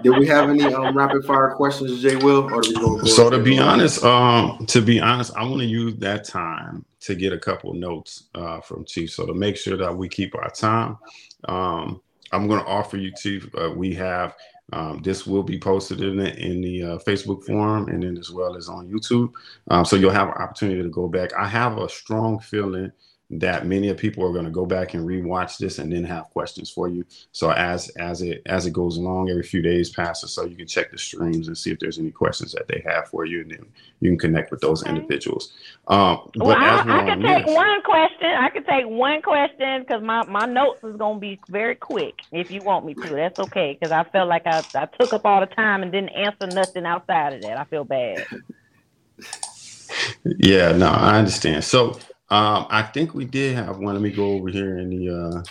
did. 0.03 0.19
we 0.19 0.27
have 0.27 0.51
any 0.51 0.65
um, 0.65 0.97
rapid 0.97 1.25
fire 1.25 1.51
questions, 1.51 2.01
Jay 2.03 2.17
Will? 2.17 2.53
Or 2.53 2.63
so 3.07 3.31
to 3.31 3.39
be 3.39 3.59
honest, 3.59 4.05
um, 4.05 4.65
to 4.67 4.81
be 4.81 5.01
honest, 5.01 5.33
I 5.37 5.45
want 5.45 5.61
to 5.61 5.67
use 5.67 5.97
that 5.97 6.25
time 6.25 6.85
to 7.01 7.15
get 7.15 7.33
a 7.33 7.39
couple 7.39 7.73
notes 7.75 8.25
uh, 8.35 8.61
from 8.61 8.85
Chief. 8.85 9.11
So 9.11 9.27
to 9.27 9.35
make 9.35 9.57
sure 9.57 9.77
that 9.77 9.97
we 9.97 10.09
keep 10.09 10.35
our 10.35 10.51
time, 10.51 10.99
um, 11.45 12.01
I'm 12.33 12.47
going 12.47 12.61
to 12.61 12.67
offer 12.67 12.97
you, 12.97 13.13
Chief. 13.13 13.49
Uh, 13.57 13.71
we 13.75 13.95
have 13.95 14.35
um, 14.73 15.01
this 15.03 15.27
will 15.27 15.43
be 15.43 15.59
posted 15.59 16.01
in 16.01 16.17
the, 16.17 16.37
in 16.39 16.61
the 16.61 16.83
uh, 16.83 16.99
Facebook 16.99 17.45
forum 17.45 17.89
and 17.89 18.03
then 18.03 18.17
as 18.17 18.31
well 18.31 18.57
as 18.57 18.69
on 18.69 18.89
YouTube. 18.89 19.33
Um, 19.69 19.85
so 19.85 19.97
you'll 19.97 20.13
have 20.13 20.29
an 20.29 20.35
opportunity 20.35 20.83
to 20.83 20.89
go 20.89 21.09
back. 21.09 21.33
I 21.35 21.49
have 21.49 21.79
a 21.79 21.89
strong 21.89 22.39
feeling 22.39 22.93
that 23.31 23.65
many 23.65 23.89
of 23.89 23.97
people 23.97 24.25
are 24.25 24.33
going 24.33 24.45
to 24.45 24.51
go 24.51 24.67
back 24.67 24.95
and 24.95 25.07
rewatch 25.07 25.59
this 25.59 25.79
and 25.79 25.93
then 25.93 26.03
have 26.03 26.25
questions 26.31 26.69
for 26.69 26.89
you. 26.89 27.05
So 27.31 27.51
as 27.53 27.89
as 27.91 28.23
it 28.23 28.43
as 28.47 28.67
it 28.67 28.73
goes 28.73 28.97
along, 28.97 29.31
every 29.31 29.45
few 29.45 29.63
days 29.63 29.91
passes, 29.91 30.33
so 30.33 30.45
you 30.45 30.57
can 30.57 30.67
check 30.67 30.91
the 30.91 30.99
streams 30.99 31.47
and 31.47 31.57
see 31.57 31.71
if 31.71 31.79
there's 31.79 31.99
any 31.99 32.11
questions 32.11 32.53
that 32.53 32.67
they 32.67 32.83
have 32.87 33.09
for 33.09 33.25
you, 33.25 33.43
and 33.43 33.51
then 33.53 33.67
you 34.01 34.11
can 34.11 34.19
connect 34.19 34.51
with 34.51 34.61
those 34.61 34.83
okay. 34.83 34.91
individuals. 34.91 35.53
Um, 35.87 36.29
well, 36.37 36.57
I, 36.57 36.81
I 36.81 37.05
can 37.05 37.23
take 37.23 37.47
this, 37.47 37.55
one 37.55 37.83
question. 37.83 38.31
I 38.31 38.51
can 38.51 38.65
take 38.65 38.87
one 38.87 39.23
question 39.23 39.83
because 39.83 40.03
my 40.03 40.25
my 40.27 40.47
notes 40.47 40.83
is 40.83 40.97
going 40.97 41.17
to 41.17 41.21
be 41.21 41.41
very 41.49 41.77
quick. 41.77 42.21
If 42.33 42.51
you 42.51 42.63
want 42.63 42.85
me 42.85 42.95
to, 42.95 43.09
that's 43.11 43.39
okay. 43.39 43.77
Because 43.79 43.93
I 43.93 44.03
felt 44.05 44.29
like 44.29 44.47
I 44.47 44.63
I 44.75 44.87
took 44.87 45.13
up 45.13 45.25
all 45.25 45.41
the 45.41 45.47
time 45.47 45.83
and 45.85 45.93
didn't 45.93 46.11
answer 46.11 46.49
nothing 46.49 46.85
outside 46.85 47.35
of 47.35 47.43
that. 47.43 47.59
I 47.59 47.65
feel 47.65 47.85
bad. 47.85 48.27
yeah, 50.25 50.73
no, 50.73 50.89
I 50.89 51.19
understand. 51.19 51.63
So 51.63 51.99
um, 52.31 52.67
I 52.71 52.83
think 52.83 53.15
we 53.15 53.25
did 53.25 53.57
have 53.57 53.79
one. 53.79 53.95
Let 53.95 54.03
me 54.03 54.11
go 54.11 54.33
over 54.33 54.49
here 54.49 54.79
in 54.79 54.91
the 54.91 55.11
uh 55.11 55.43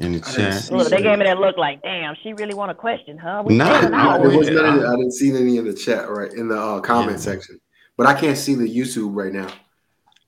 in 0.00 0.12
the 0.12 0.20
chat. 0.20 0.70
Look, 0.70 0.88
they 0.88 1.02
gave 1.02 1.18
me 1.18 1.24
that 1.24 1.38
look 1.38 1.56
like, 1.56 1.82
damn, 1.82 2.16
she 2.22 2.32
really 2.32 2.54
want 2.54 2.70
a 2.70 2.74
question, 2.74 3.18
huh? 3.18 3.42
We 3.44 3.56
nah, 3.56 3.66
I, 3.66 4.16
I 4.16 4.18
didn't 4.22 5.12
see 5.12 5.30
any 5.30 5.56
in 5.56 5.64
the 5.64 5.74
chat 5.74 6.08
right 6.08 6.32
in 6.32 6.48
the 6.48 6.58
uh, 6.58 6.80
comment 6.80 7.12
yeah. 7.12 7.16
section, 7.18 7.60
but 7.96 8.06
I 8.06 8.14
can't 8.14 8.38
see 8.38 8.54
the 8.54 8.68
YouTube 8.68 9.14
right 9.14 9.32
now. 9.32 9.48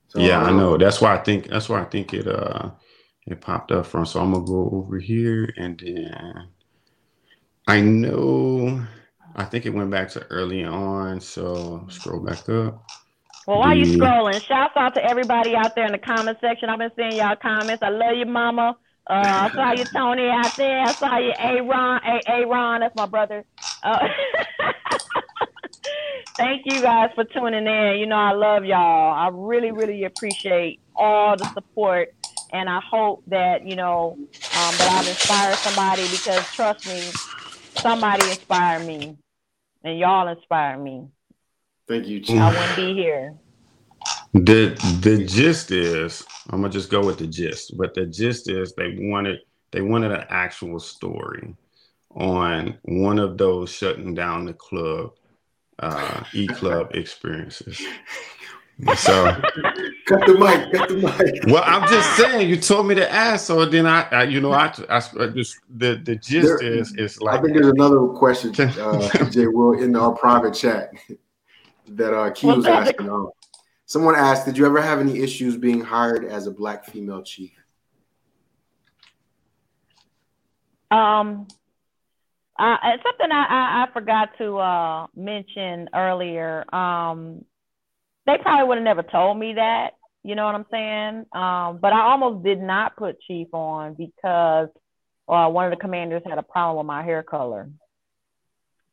So, 0.09 0.19
yeah, 0.19 0.41
I 0.41 0.51
know. 0.51 0.77
That's 0.77 1.01
why 1.01 1.15
I 1.15 1.17
think 1.17 1.47
that's 1.47 1.67
why 1.67 1.81
I 1.81 1.85
think 1.85 2.13
it 2.13 2.27
uh 2.27 2.71
it 3.25 3.41
popped 3.41 3.71
up 3.71 3.85
from. 3.85 4.05
So 4.05 4.21
I'm 4.21 4.31
gonna 4.33 4.45
go 4.45 4.69
over 4.71 4.99
here 4.99 5.53
and 5.57 5.79
then 5.79 6.47
I 7.67 7.81
know 7.81 8.85
I 9.35 9.43
think 9.43 9.65
it 9.65 9.73
went 9.73 9.91
back 9.91 10.09
to 10.11 10.25
early 10.27 10.63
on. 10.63 11.19
So 11.19 11.85
scroll 11.89 12.21
back 12.21 12.47
up. 12.49 12.85
Well, 13.47 13.59
while 13.59 13.77
you 13.77 13.85
scrolling, 13.85 14.41
shouts 14.41 14.73
out 14.75 14.93
to 14.95 15.05
everybody 15.05 15.55
out 15.55 15.73
there 15.73 15.85
in 15.85 15.93
the 15.93 15.97
comment 15.97 16.37
section. 16.41 16.67
I've 16.69 16.79
been 16.79 16.91
seeing 16.97 17.15
y'all 17.15 17.37
comments. 17.41 17.81
I 17.81 17.87
love 17.87 18.17
you, 18.17 18.25
mama. 18.25 18.75
Uh, 19.09 19.13
I 19.13 19.49
saw 19.53 19.71
you, 19.71 19.85
Tony, 19.85 20.27
out 20.27 20.53
there. 20.57 20.81
I 20.81 20.91
saw 20.91 21.17
you, 21.17 21.31
Aaron. 21.39 22.01
A 22.03 22.29
Aaron, 22.29 22.81
that's 22.81 22.93
my 22.97 23.05
brother. 23.05 23.45
Uh, 23.83 23.99
thank 26.37 26.63
you 26.65 26.81
guys 26.81 27.11
for 27.15 27.23
tuning 27.23 27.65
in. 27.65 27.99
You 27.99 28.05
know, 28.05 28.17
I 28.17 28.33
love 28.33 28.65
y'all. 28.65 29.13
I 29.13 29.29
really, 29.31 29.71
really 29.71 30.03
appreciate 30.03 30.81
all 30.93 31.37
the 31.37 31.45
support. 31.53 32.09
And 32.51 32.67
I 32.67 32.81
hope 32.81 33.23
that, 33.27 33.65
you 33.65 33.77
know, 33.77 34.17
um, 34.17 34.75
that 34.77 34.99
I've 34.99 35.07
inspired 35.07 35.55
somebody 35.55 36.03
because 36.11 36.45
trust 36.53 36.85
me, 36.85 36.99
somebody 37.79 38.27
inspired 38.27 38.85
me. 38.85 39.15
And 39.85 39.97
y'all 39.97 40.27
inspired 40.27 40.83
me. 40.83 41.07
Thank 41.87 42.07
you, 42.07 42.19
Chief. 42.19 42.39
I 42.39 42.49
wouldn't 42.49 42.75
be 42.75 42.93
here. 42.93 43.33
The 44.33 44.99
the 45.01 45.23
gist 45.25 45.71
is 45.71 46.25
I'm 46.49 46.61
gonna 46.61 46.71
just 46.71 46.89
go 46.89 47.05
with 47.05 47.17
the 47.17 47.27
gist, 47.27 47.77
but 47.77 47.93
the 47.93 48.05
gist 48.05 48.49
is 48.49 48.73
they 48.73 48.95
wanted 48.99 49.39
they 49.71 49.81
wanted 49.81 50.11
an 50.11 50.25
actual 50.29 50.79
story 50.79 51.55
on 52.11 52.77
one 52.83 53.19
of 53.19 53.37
those 53.37 53.69
shutting 53.71 54.13
down 54.13 54.45
the 54.45 54.53
club 54.53 55.11
uh, 55.79 56.23
e 56.33 56.47
club 56.47 56.91
experiences. 56.93 57.81
So 58.95 59.33
cut 60.05 60.25
the 60.27 60.37
mic, 60.37 60.71
cut 60.73 60.89
the 60.89 60.97
mic. 60.97 61.45
Well, 61.47 61.63
I'm 61.65 61.87
just 61.89 62.15
saying 62.17 62.49
you 62.49 62.57
told 62.57 62.85
me 62.87 62.95
to 62.95 63.11
ask, 63.11 63.47
so 63.47 63.65
then 63.65 63.87
I, 63.87 64.07
I 64.11 64.23
you 64.23 64.39
know, 64.39 64.51
I, 64.51 64.71
I, 64.89 64.97
I 64.97 65.27
just 65.27 65.57
the 65.69 65.99
the 66.03 66.15
gist 66.15 66.59
there, 66.59 66.73
is 66.73 66.93
is 66.95 67.21
like 67.21 67.39
I 67.39 67.41
think 67.41 67.53
there's 67.53 67.67
another 67.67 68.05
question, 68.07 68.53
uh, 68.59 69.29
Jay 69.31 69.47
Will, 69.47 69.81
in 69.81 69.95
our 69.95 70.11
private 70.13 70.53
chat 70.53 70.91
that 71.89 72.13
uh, 72.13 72.31
Key 72.31 72.47
was 72.47 72.65
asking. 72.65 73.09
Um, 73.09 73.31
someone 73.85 74.15
asked, 74.15 74.45
"Did 74.45 74.57
you 74.57 74.65
ever 74.65 74.81
have 74.81 74.99
any 74.99 75.19
issues 75.19 75.57
being 75.57 75.81
hired 75.81 76.25
as 76.25 76.47
a 76.47 76.51
black 76.51 76.85
female 76.85 77.23
chief?" 77.23 77.51
Um, 80.89 81.47
uh, 82.57 82.77
it's 82.85 83.03
something 83.03 83.31
I, 83.31 83.45
I, 83.45 83.83
I 83.83 83.93
forgot 83.93 84.29
to 84.37 84.57
uh, 84.57 85.07
mention 85.15 85.89
earlier. 85.93 86.63
Um, 86.73 87.45
they 88.25 88.37
probably 88.37 88.67
would 88.67 88.77
have 88.77 88.85
never 88.85 89.03
told 89.03 89.37
me 89.37 89.53
that. 89.53 89.91
You 90.23 90.35
know 90.35 90.45
what 90.45 90.55
I'm 90.55 90.65
saying? 90.71 91.25
Um, 91.31 91.79
but 91.81 91.93
I 91.93 92.01
almost 92.01 92.43
did 92.43 92.59
not 92.59 92.97
put 92.97 93.21
chief 93.21 93.47
on 93.53 93.93
because 93.93 94.69
uh, 95.29 95.47
one 95.47 95.65
of 95.65 95.71
the 95.71 95.77
commanders 95.81 96.23
had 96.25 96.37
a 96.37 96.43
problem 96.43 96.77
with 96.77 96.87
my 96.87 97.03
hair 97.03 97.23
color. 97.23 97.69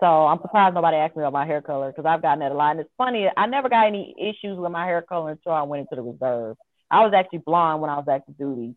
So 0.05 0.26
I'm 0.26 0.38
surprised 0.42 0.74
nobody 0.74 0.98
asked 0.98 1.16
me 1.16 1.22
about 1.22 1.32
my 1.32 1.46
hair 1.46 1.62
color 1.62 1.90
because 1.90 2.05
I've 2.05 2.20
gotten 2.20 2.40
that 2.40 2.52
a 2.52 2.55
lot. 2.55 2.72
And 2.72 2.80
it's 2.80 2.90
funny, 2.98 3.26
I 3.34 3.46
never 3.46 3.70
got 3.70 3.86
any 3.86 4.14
issues 4.20 4.59
with 4.59 4.70
my 4.70 4.84
hair 4.84 5.00
color 5.00 5.30
until 5.30 5.52
I 5.52 5.62
went 5.62 5.80
into 5.80 5.96
the 5.96 6.02
reserve. 6.02 6.59
I 6.90 7.02
was 7.07 7.14
actually 7.16 7.38
blonde 7.38 7.80
when 7.80 7.88
I 7.88 7.96
was 7.96 8.05
active 8.07 8.36
duty. 8.36 8.74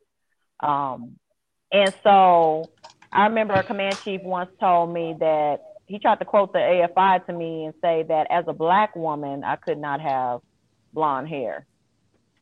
Um, 0.62 1.18
and 1.70 1.94
so 2.02 2.70
I 3.12 3.26
remember 3.26 3.56
a 3.56 3.64
command 3.66 3.98
chief 4.06 4.22
once 4.24 4.52
told 4.58 4.94
me 4.94 5.18
that 5.20 5.58
he 5.86 6.00
tried 6.00 6.20
to 6.20 6.26
quote 6.26 6.54
the 6.54 6.60
AFI 6.60 7.26
to 7.26 7.34
me 7.34 7.66
and 7.66 7.74
say 7.82 8.06
that 8.08 8.28
as 8.30 8.46
a 8.48 8.54
black 8.54 8.96
woman, 8.96 9.44
I 9.44 9.58
could 9.58 9.80
not 9.80 10.00
have 10.00 10.40
blonde 10.94 11.28
hair 11.28 11.68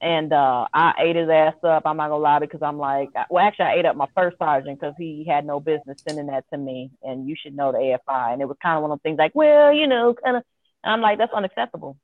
and 0.01 0.31
uh, 0.33 0.67
I 0.73 0.93
ate 0.99 1.15
his 1.15 1.29
ass 1.29 1.55
up. 1.63 1.83
I'm 1.85 1.97
not 1.97 2.09
gonna 2.09 2.21
lie 2.21 2.39
because 2.39 2.61
I'm 2.61 2.77
like, 2.77 3.09
well, 3.29 3.45
actually, 3.45 3.65
I 3.65 3.73
ate 3.75 3.85
up 3.85 3.95
my 3.95 4.07
first 4.15 4.37
sergeant 4.37 4.79
because 4.79 4.95
he 4.97 5.25
had 5.27 5.45
no 5.45 5.59
business 5.59 6.01
sending 6.07 6.27
that 6.27 6.45
to 6.51 6.57
me, 6.57 6.91
and 7.03 7.27
you 7.27 7.35
should 7.41 7.55
know 7.55 7.71
the 7.71 7.77
AFI. 7.77 8.33
And 8.33 8.41
it 8.41 8.47
was 8.47 8.57
kind 8.61 8.77
of 8.77 8.81
one 8.81 8.91
of 8.91 8.99
those 8.99 9.03
things 9.03 9.17
like, 9.17 9.33
well, 9.33 9.73
you 9.73 9.87
know, 9.87 10.15
kind 10.23 10.37
of. 10.37 10.43
And 10.83 10.93
I'm 10.93 11.01
like, 11.01 11.17
that's 11.17 11.33
unacceptable. 11.33 11.97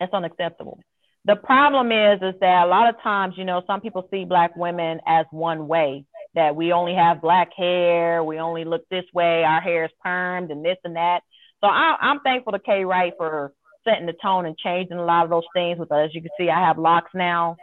That's 0.00 0.12
unacceptable. 0.12 0.80
The 1.24 1.36
problem 1.36 1.90
is, 1.90 2.20
is 2.22 2.38
that 2.40 2.64
a 2.64 2.68
lot 2.68 2.88
of 2.88 3.00
times, 3.02 3.34
you 3.36 3.44
know, 3.44 3.62
some 3.66 3.80
people 3.80 4.06
see 4.10 4.24
black 4.24 4.56
women 4.56 5.00
as 5.06 5.26
one 5.30 5.66
way. 5.68 6.04
That 6.34 6.54
we 6.54 6.72
only 6.72 6.94
have 6.94 7.22
black 7.22 7.50
hair, 7.56 8.22
we 8.22 8.38
only 8.38 8.64
look 8.64 8.86
this 8.90 9.06
way, 9.14 9.42
our 9.42 9.60
hair 9.60 9.86
is 9.86 9.90
permed, 10.04 10.52
and 10.52 10.62
this 10.62 10.76
and 10.84 10.96
that. 10.96 11.22
So 11.62 11.66
I, 11.66 11.96
I'm 11.98 12.20
thankful 12.20 12.52
to 12.52 12.58
Kay 12.58 12.84
Wright 12.84 13.14
for 13.16 13.52
setting 13.86 14.06
the 14.06 14.14
tone 14.22 14.46
and 14.46 14.58
changing 14.58 14.98
a 14.98 15.04
lot 15.04 15.24
of 15.24 15.30
those 15.30 15.44
things 15.54 15.78
with 15.78 15.92
us. 15.92 16.08
As 16.08 16.14
you 16.14 16.20
can 16.20 16.30
see, 16.38 16.50
I 16.50 16.66
have 16.66 16.78
locks 16.78 17.10
now. 17.14 17.56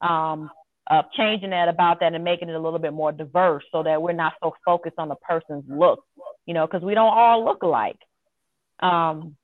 Um, 0.00 0.50
of 0.88 1.04
changing 1.16 1.50
that 1.50 1.68
about 1.68 2.00
that 2.00 2.12
and 2.12 2.24
making 2.24 2.48
it 2.48 2.54
a 2.54 2.60
little 2.60 2.78
bit 2.78 2.92
more 2.92 3.12
diverse 3.12 3.64
so 3.70 3.82
that 3.82 4.02
we're 4.02 4.12
not 4.12 4.34
so 4.42 4.54
focused 4.64 4.98
on 4.98 5.08
the 5.08 5.14
person's 5.14 5.64
look, 5.68 6.04
you 6.44 6.54
know, 6.54 6.66
because 6.66 6.82
we 6.82 6.94
don't 6.94 7.16
all 7.16 7.44
look 7.44 7.62
alike. 7.62 7.98
Um, 8.80 9.36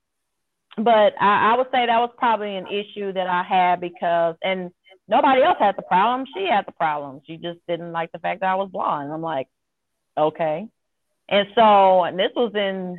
but 0.76 1.14
I, 1.20 1.53
I 1.53 1.57
would 1.57 1.68
say 1.72 1.87
that 1.87 1.99
was 1.99 2.11
probably 2.18 2.57
an 2.57 2.66
issue 2.66 3.12
that 3.12 3.26
I 3.26 3.43
had 3.43 3.81
because, 3.81 4.37
and 4.43 4.70
nobody 5.07 5.43
else 5.43 5.57
had 5.59 5.76
the 5.76 5.83
problem. 5.83 6.26
She 6.37 6.47
had 6.47 6.66
the 6.66 6.72
problem. 6.72 7.20
She 7.26 7.37
just 7.37 7.61
didn't 7.68 7.93
like 7.93 8.12
the 8.12 8.18
fact 8.18 8.41
that 8.41 8.51
I 8.51 8.57
was 8.57 8.70
blonde. 8.70 9.12
I'm 9.12 9.22
like, 9.22 9.49
okay. 10.16 10.66
And 11.29 11.49
so, 11.55 12.05
and 12.05 12.18
this 12.18 12.33
was 12.35 12.53
in 12.55 12.99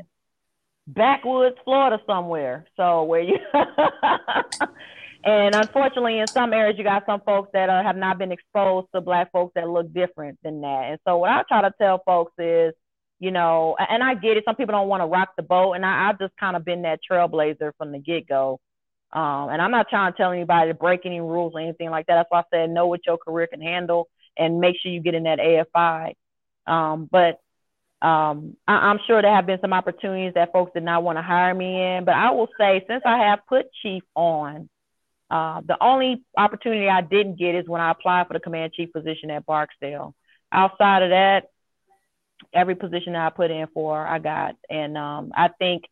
backwoods 0.94 1.56
Florida 1.64 2.02
somewhere. 2.06 2.66
So 2.76 3.04
where 3.04 3.22
you 3.22 3.38
and 5.24 5.56
unfortunately 5.56 6.20
in 6.20 6.28
some 6.34 6.54
areas 6.54 6.78
you 6.78 6.84
got 6.84 7.06
some 7.06 7.22
folks 7.22 7.50
that 7.54 7.70
are, 7.70 7.84
have 7.84 7.96
not 7.96 8.18
been 8.18 8.32
exposed 8.32 8.88
to 8.94 9.02
black 9.02 9.32
folks 9.32 9.54
that 9.56 9.70
look 9.70 9.94
different 9.94 10.40
than 10.44 10.62
that. 10.62 10.86
And 10.90 11.00
so 11.08 11.18
what 11.18 11.30
I 11.30 11.44
try 11.48 11.62
to 11.62 11.74
tell 11.80 12.02
folks 12.06 12.34
is, 12.38 12.74
you 13.20 13.32
know, 13.32 13.76
and 13.78 14.02
I 14.02 14.16
get 14.16 14.38
it, 14.38 14.44
some 14.46 14.56
people 14.56 14.74
don't 14.74 14.88
want 14.88 15.02
to 15.02 15.08
rock 15.08 15.30
the 15.38 15.44
boat 15.44 15.74
and 15.74 15.86
I, 15.86 16.10
I've 16.10 16.20
just 16.20 16.36
kind 16.40 16.56
of 16.56 16.66
been 16.66 16.84
that 16.84 17.00
trailblazer 17.10 17.72
from 17.78 17.92
the 17.92 18.00
get 18.00 18.28
go. 18.28 18.60
Um, 19.12 19.50
and 19.50 19.62
I'm 19.62 19.72
not 19.72 19.90
trying 19.90 20.12
to 20.12 20.18
tell 20.18 20.32
anybody 20.32 20.70
to 20.70 20.76
break 20.76 21.02
any 21.06 21.20
rules 21.20 21.54
or 21.56 21.60
anything 21.60 21.90
like 21.90 22.06
that. 22.08 22.16
That's 22.16 22.30
why 22.30 22.40
I 22.40 22.44
said 22.52 22.70
know 22.70 22.88
what 22.88 23.06
your 23.06 23.18
career 23.18 23.48
can 23.48 23.62
handle 23.62 24.08
and 24.38 24.60
make 24.60 24.76
sure 24.80 24.92
you 24.92 25.02
get 25.02 25.16
in 25.16 25.24
that 25.24 25.40
AFI. 25.40 26.14
Um, 26.68 27.10
but 27.12 27.40
um, 28.02 28.56
I, 28.68 28.92
am 28.92 29.00
sure 29.06 29.22
there 29.22 29.36
have 29.36 29.46
been 29.46 29.60
some 29.60 29.74
opportunities 29.74 30.34
that 30.36 30.54
folks 30.54 30.72
did 30.74 30.84
not 30.84 31.04
want 31.04 31.18
to 31.18 31.22
hire 31.22 31.54
me 31.54 31.82
in, 31.82 32.06
but 32.06 32.16
I 32.16 32.32
will 32.32 32.48
say 32.58 32.84
since 32.88 33.04
I 33.06 33.18
have 33.26 33.40
put 33.48 33.74
chief 33.82 34.04
on, 34.16 34.70
uh, 35.30 35.62
the 35.66 35.78
only 35.82 36.24
opportunity 36.38 36.88
I 36.88 37.02
didn't 37.02 37.38
get 37.38 37.56
is 37.56 37.68
when 37.68 37.82
I 37.82 37.92
applied 37.92 38.28
for 38.28 38.34
the 38.34 38.40
command 38.40 38.74
chief 38.74 38.92
position 38.94 39.30
at 39.30 39.46
Barksdale. 39.46 40.16
Outside 40.52 41.04
of 41.04 41.10
that, 41.10 41.50
every 42.54 42.76
position 42.76 43.14
that 43.14 43.26
I 43.26 43.30
put 43.30 43.52
in 43.52 43.68
for, 43.74 44.06
I 44.06 44.20
got. 44.20 44.56
And 44.70 44.98
um, 44.98 45.32
I 45.36 45.50
think, 45.50 45.84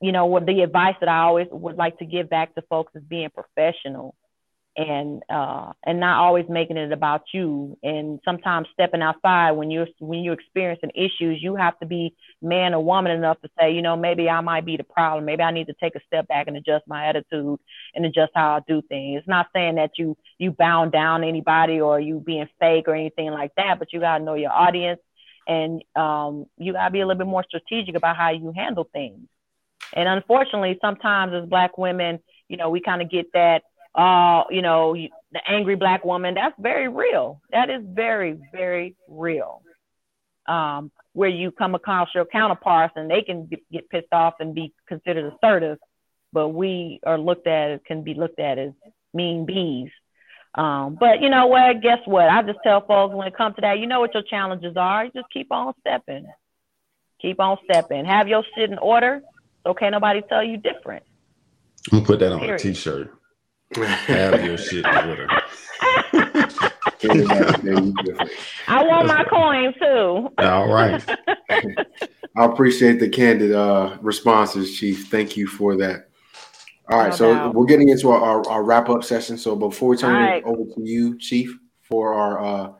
you 0.00 0.12
know, 0.12 0.26
what 0.26 0.46
the 0.46 0.60
advice 0.60 0.96
that 1.00 1.08
I 1.08 1.20
always 1.20 1.48
would 1.50 1.76
like 1.76 1.98
to 1.98 2.04
give 2.04 2.28
back 2.28 2.54
to 2.54 2.62
folks 2.62 2.94
is 2.94 3.02
being 3.02 3.30
professional. 3.30 4.14
And 4.76 5.22
uh, 5.28 5.72
and 5.84 6.00
not 6.00 6.18
always 6.18 6.46
making 6.48 6.76
it 6.76 6.92
about 6.92 7.22
you. 7.34 7.76
And 7.82 8.20
sometimes 8.24 8.68
stepping 8.72 9.02
outside 9.02 9.52
when 9.52 9.70
you're 9.70 9.88
when 9.98 10.20
you're 10.20 10.34
experiencing 10.34 10.90
issues, 10.94 11.42
you 11.42 11.56
have 11.56 11.78
to 11.80 11.86
be 11.86 12.14
man 12.40 12.74
or 12.74 12.84
woman 12.84 13.12
enough 13.12 13.40
to 13.42 13.50
say, 13.58 13.72
you 13.72 13.82
know, 13.82 13.96
maybe 13.96 14.28
I 14.28 14.40
might 14.40 14.64
be 14.64 14.76
the 14.76 14.84
problem. 14.84 15.24
Maybe 15.24 15.42
I 15.42 15.50
need 15.50 15.66
to 15.66 15.74
take 15.74 15.96
a 15.96 16.00
step 16.06 16.28
back 16.28 16.46
and 16.46 16.56
adjust 16.56 16.86
my 16.86 17.06
attitude 17.06 17.58
and 17.94 18.06
adjust 18.06 18.32
how 18.34 18.56
I 18.56 18.60
do 18.66 18.82
things. 18.82 19.18
It's 19.18 19.28
not 19.28 19.48
saying 19.52 19.74
that 19.76 19.92
you 19.98 20.16
you 20.38 20.52
bound 20.52 20.92
down 20.92 21.24
anybody 21.24 21.80
or 21.80 21.98
you 22.00 22.20
being 22.20 22.48
fake 22.58 22.86
or 22.86 22.94
anything 22.94 23.30
like 23.30 23.52
that, 23.56 23.78
but 23.78 23.92
you 23.92 24.00
gotta 24.00 24.22
know 24.24 24.34
your 24.34 24.52
audience 24.52 25.00
and 25.46 25.82
um, 25.96 26.46
you 26.58 26.72
gotta 26.72 26.92
be 26.92 27.00
a 27.00 27.06
little 27.06 27.18
bit 27.18 27.26
more 27.26 27.44
strategic 27.44 27.96
about 27.96 28.16
how 28.16 28.30
you 28.30 28.52
handle 28.54 28.88
things. 28.92 29.26
And 29.92 30.08
unfortunately, 30.08 30.78
sometimes 30.80 31.32
as 31.34 31.48
Black 31.48 31.76
women, 31.76 32.20
you 32.48 32.56
know, 32.56 32.70
we 32.70 32.80
kind 32.80 33.02
of 33.02 33.10
get 33.10 33.32
that 33.32 33.62
uh, 33.94 34.44
you 34.50 34.62
know, 34.62 34.94
the 34.94 35.40
angry 35.46 35.76
black 35.76 36.04
woman, 36.04 36.34
that's 36.34 36.54
very 36.58 36.88
real. 36.88 37.40
That 37.50 37.70
is 37.70 37.82
very, 37.84 38.38
very 38.52 38.96
real. 39.08 39.62
Um, 40.46 40.90
where 41.12 41.28
you 41.28 41.50
come 41.50 41.74
across 41.74 42.08
your 42.14 42.24
counterparts 42.24 42.94
and 42.96 43.10
they 43.10 43.22
can 43.22 43.48
get 43.70 43.88
pissed 43.90 44.12
off 44.12 44.34
and 44.40 44.54
be 44.54 44.72
considered 44.88 45.32
assertive, 45.32 45.78
but 46.32 46.48
we 46.48 47.00
are 47.04 47.18
looked 47.18 47.46
at, 47.46 47.84
can 47.84 48.02
be 48.02 48.14
looked 48.14 48.40
at 48.40 48.58
as 48.58 48.72
mean 49.12 49.44
bees. 49.44 49.90
Um, 50.54 50.96
but 50.98 51.20
you 51.20 51.28
know 51.28 51.46
what? 51.46 51.80
Guess 51.80 52.00
what? 52.06 52.28
I 52.28 52.42
just 52.42 52.58
tell 52.64 52.84
folks 52.84 53.14
when 53.14 53.28
it 53.28 53.36
comes 53.36 53.54
to 53.56 53.60
that, 53.60 53.78
you 53.78 53.86
know 53.86 54.00
what 54.00 54.14
your 54.14 54.24
challenges 54.24 54.76
are. 54.76 55.04
You 55.04 55.10
just 55.14 55.30
keep 55.32 55.52
on 55.52 55.74
stepping. 55.80 56.26
Keep 57.20 57.38
on 57.38 57.58
stepping. 57.64 58.04
Have 58.04 58.26
your 58.26 58.42
shit 58.54 58.70
in 58.70 58.78
order. 58.78 59.22
So 59.64 59.74
can't 59.74 59.92
nobody 59.92 60.22
tell 60.22 60.42
you 60.42 60.56
different. 60.56 61.04
I'm 61.92 61.98
gonna 61.98 62.06
put 62.06 62.18
that 62.20 62.32
on 62.32 62.40
Period. 62.40 62.60
a 62.60 62.62
t-shirt. 62.62 63.19
Have 63.76 64.44
your 64.44 64.58
shit 64.58 64.84
in 64.84 65.08
order. 65.08 65.28
I 68.68 68.84
want 68.84 69.06
my 69.06 69.24
coin 69.24 69.72
too. 69.78 70.28
All 70.38 70.68
right. 70.68 71.02
I 72.36 72.44
appreciate 72.44 73.00
the 73.00 73.08
candid 73.08 73.52
uh, 73.52 73.96
responses, 74.00 74.76
Chief. 74.76 75.08
Thank 75.08 75.36
you 75.36 75.46
for 75.46 75.76
that. 75.76 76.08
All 76.88 76.98
right, 76.98 77.10
no 77.10 77.16
so 77.16 77.34
doubt. 77.34 77.54
we're 77.54 77.66
getting 77.66 77.88
into 77.90 78.10
our, 78.10 78.20
our, 78.20 78.48
our, 78.48 78.64
wrap 78.64 78.88
up 78.88 79.04
session. 79.04 79.38
So 79.38 79.54
before 79.54 79.90
we 79.90 79.96
turn 79.96 80.14
right. 80.14 80.38
it 80.38 80.44
over 80.44 80.64
to 80.74 80.82
you, 80.82 81.16
Chief, 81.18 81.56
for 81.82 82.12
our 82.14 82.44
uh, 82.44 82.72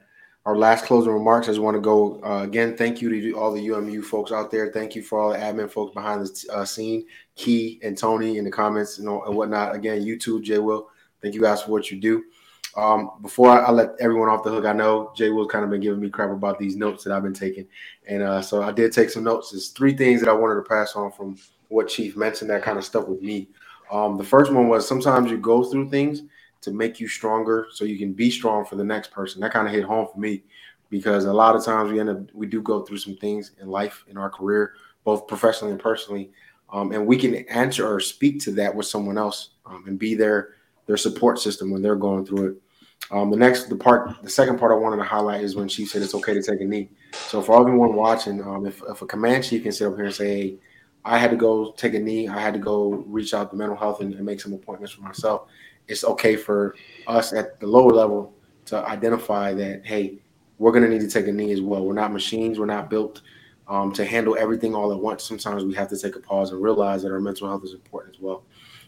our 0.46 0.56
last 0.56 0.86
closing 0.86 1.12
remarks, 1.12 1.48
I 1.48 1.50
just 1.50 1.60
want 1.60 1.76
to 1.76 1.80
go 1.80 2.20
uh, 2.24 2.42
again. 2.42 2.76
Thank 2.76 3.02
you 3.02 3.10
to 3.10 3.32
all 3.38 3.52
the 3.52 3.70
UMU 3.70 4.02
folks 4.02 4.32
out 4.32 4.50
there. 4.50 4.72
Thank 4.72 4.94
you 4.94 5.02
for 5.02 5.20
all 5.20 5.30
the 5.30 5.38
admin 5.38 5.70
folks 5.70 5.92
behind 5.92 6.24
the 6.24 6.52
uh, 6.52 6.64
scene, 6.64 7.06
Key 7.36 7.78
and 7.82 7.96
Tony 7.96 8.38
in 8.38 8.44
the 8.44 8.50
comments 8.50 8.98
and, 8.98 9.08
and 9.08 9.36
whatnot. 9.36 9.74
Again, 9.74 10.00
YouTube, 10.00 10.42
Jay 10.42 10.58
Will. 10.58 10.88
Thank 11.20 11.34
you 11.34 11.42
guys 11.42 11.62
for 11.62 11.72
what 11.72 11.90
you 11.90 12.00
do. 12.00 12.24
Um, 12.76 13.10
before 13.20 13.50
I, 13.50 13.64
I, 13.66 13.70
let 13.72 13.90
everyone 14.00 14.28
off 14.28 14.44
the 14.44 14.50
hook, 14.50 14.64
I 14.64 14.72
know 14.72 15.12
Jay 15.16 15.28
Will's 15.28 15.50
kind 15.50 15.64
of 15.64 15.70
been 15.70 15.80
giving 15.80 16.00
me 16.00 16.08
crap 16.08 16.30
about 16.30 16.58
these 16.58 16.76
notes 16.76 17.02
that 17.04 17.12
I've 17.12 17.22
been 17.22 17.34
taking, 17.34 17.66
and 18.06 18.22
uh, 18.22 18.40
so 18.40 18.62
I 18.62 18.70
did 18.70 18.92
take 18.92 19.10
some 19.10 19.24
notes. 19.24 19.50
There's 19.50 19.70
three 19.70 19.96
things 19.96 20.20
that 20.20 20.28
I 20.28 20.34
wanted 20.34 20.54
to 20.54 20.68
pass 20.68 20.94
on 20.94 21.10
from 21.10 21.36
what 21.68 21.88
Chief 21.88 22.16
mentioned 22.16 22.48
that 22.50 22.62
kind 22.62 22.78
of 22.78 22.84
stuck 22.84 23.08
with 23.08 23.22
me. 23.22 23.48
Um, 23.90 24.16
the 24.16 24.24
first 24.24 24.52
one 24.52 24.68
was 24.68 24.86
sometimes 24.86 25.32
you 25.32 25.36
go 25.36 25.64
through 25.64 25.90
things 25.90 26.22
to 26.62 26.70
make 26.70 27.00
you 27.00 27.08
stronger 27.08 27.66
so 27.72 27.84
you 27.84 27.98
can 27.98 28.12
be 28.12 28.30
strong 28.30 28.64
for 28.64 28.76
the 28.76 28.84
next 28.84 29.10
person. 29.10 29.40
That 29.40 29.52
kind 29.52 29.66
of 29.66 29.72
hit 29.72 29.84
home 29.84 30.08
for 30.12 30.18
me 30.18 30.42
because 30.90 31.24
a 31.24 31.32
lot 31.32 31.56
of 31.56 31.64
times 31.64 31.90
we 31.90 32.00
end 32.00 32.10
up 32.10 32.18
we 32.34 32.46
do 32.46 32.60
go 32.62 32.82
through 32.82 32.98
some 32.98 33.16
things 33.16 33.52
in 33.60 33.68
life 33.68 34.04
in 34.08 34.16
our 34.16 34.30
career, 34.30 34.74
both 35.04 35.26
professionally 35.26 35.72
and 35.72 35.80
personally, 35.80 36.30
um, 36.72 36.92
and 36.92 37.06
we 37.06 37.16
can 37.16 37.34
answer 37.48 37.86
or 37.86 38.00
speak 38.00 38.40
to 38.40 38.52
that 38.52 38.74
with 38.74 38.86
someone 38.86 39.18
else 39.18 39.50
um, 39.66 39.84
and 39.86 39.98
be 39.98 40.14
their 40.14 40.54
their 40.86 40.96
support 40.96 41.38
system 41.38 41.70
when 41.70 41.82
they're 41.82 41.96
going 41.96 42.26
through 42.26 42.50
it. 42.50 42.56
Um, 43.10 43.30
the 43.30 43.36
next, 43.36 43.68
the 43.68 43.76
part, 43.76 44.22
the 44.22 44.30
second 44.30 44.58
part 44.58 44.72
I 44.72 44.76
wanted 44.76 44.96
to 44.96 45.04
highlight 45.04 45.42
is 45.42 45.56
when 45.56 45.68
she 45.68 45.86
said 45.86 46.02
it's 46.02 46.14
okay 46.14 46.34
to 46.34 46.42
take 46.42 46.60
a 46.60 46.64
knee. 46.64 46.90
So 47.12 47.42
for 47.42 47.60
everyone 47.60 47.94
watching, 47.94 48.42
um, 48.42 48.66
if, 48.66 48.82
if 48.88 49.02
a 49.02 49.06
command 49.06 49.44
chief 49.44 49.62
can 49.62 49.72
sit 49.72 49.86
up 49.88 49.96
here 49.96 50.04
and 50.04 50.14
say, 50.14 50.26
hey, 50.26 50.58
I 51.04 51.18
had 51.18 51.30
to 51.30 51.36
go 51.36 51.72
take 51.72 51.94
a 51.94 51.98
knee, 51.98 52.28
I 52.28 52.38
had 52.38 52.52
to 52.54 52.60
go 52.60 53.04
reach 53.06 53.34
out 53.34 53.50
to 53.50 53.56
mental 53.56 53.76
health 53.76 54.00
and, 54.00 54.14
and 54.14 54.24
make 54.24 54.40
some 54.40 54.52
appointments 54.52 54.92
for 54.92 55.02
myself 55.02 55.48
it's 55.90 56.04
okay 56.04 56.36
for 56.36 56.74
us 57.06 57.32
at 57.32 57.58
the 57.60 57.66
lower 57.66 57.90
level 57.90 58.32
to 58.64 58.76
identify 58.86 59.52
that 59.52 59.84
hey 59.84 60.18
we're 60.58 60.72
going 60.72 60.84
to 60.84 60.88
need 60.88 61.00
to 61.00 61.08
take 61.08 61.26
a 61.26 61.32
knee 61.32 61.52
as 61.52 61.60
well 61.60 61.84
we're 61.84 61.92
not 61.92 62.12
machines 62.12 62.58
we're 62.58 62.66
not 62.66 62.88
built 62.88 63.22
um, 63.68 63.92
to 63.92 64.04
handle 64.04 64.36
everything 64.38 64.74
all 64.74 64.92
at 64.92 64.98
once 64.98 65.24
sometimes 65.24 65.64
we 65.64 65.74
have 65.74 65.88
to 65.88 65.98
take 65.98 66.16
a 66.16 66.20
pause 66.20 66.52
and 66.52 66.62
realize 66.62 67.02
that 67.02 67.12
our 67.12 67.20
mental 67.20 67.48
health 67.48 67.64
is 67.64 67.72
important 67.72 68.14
as 68.14 68.20
well 68.20 68.44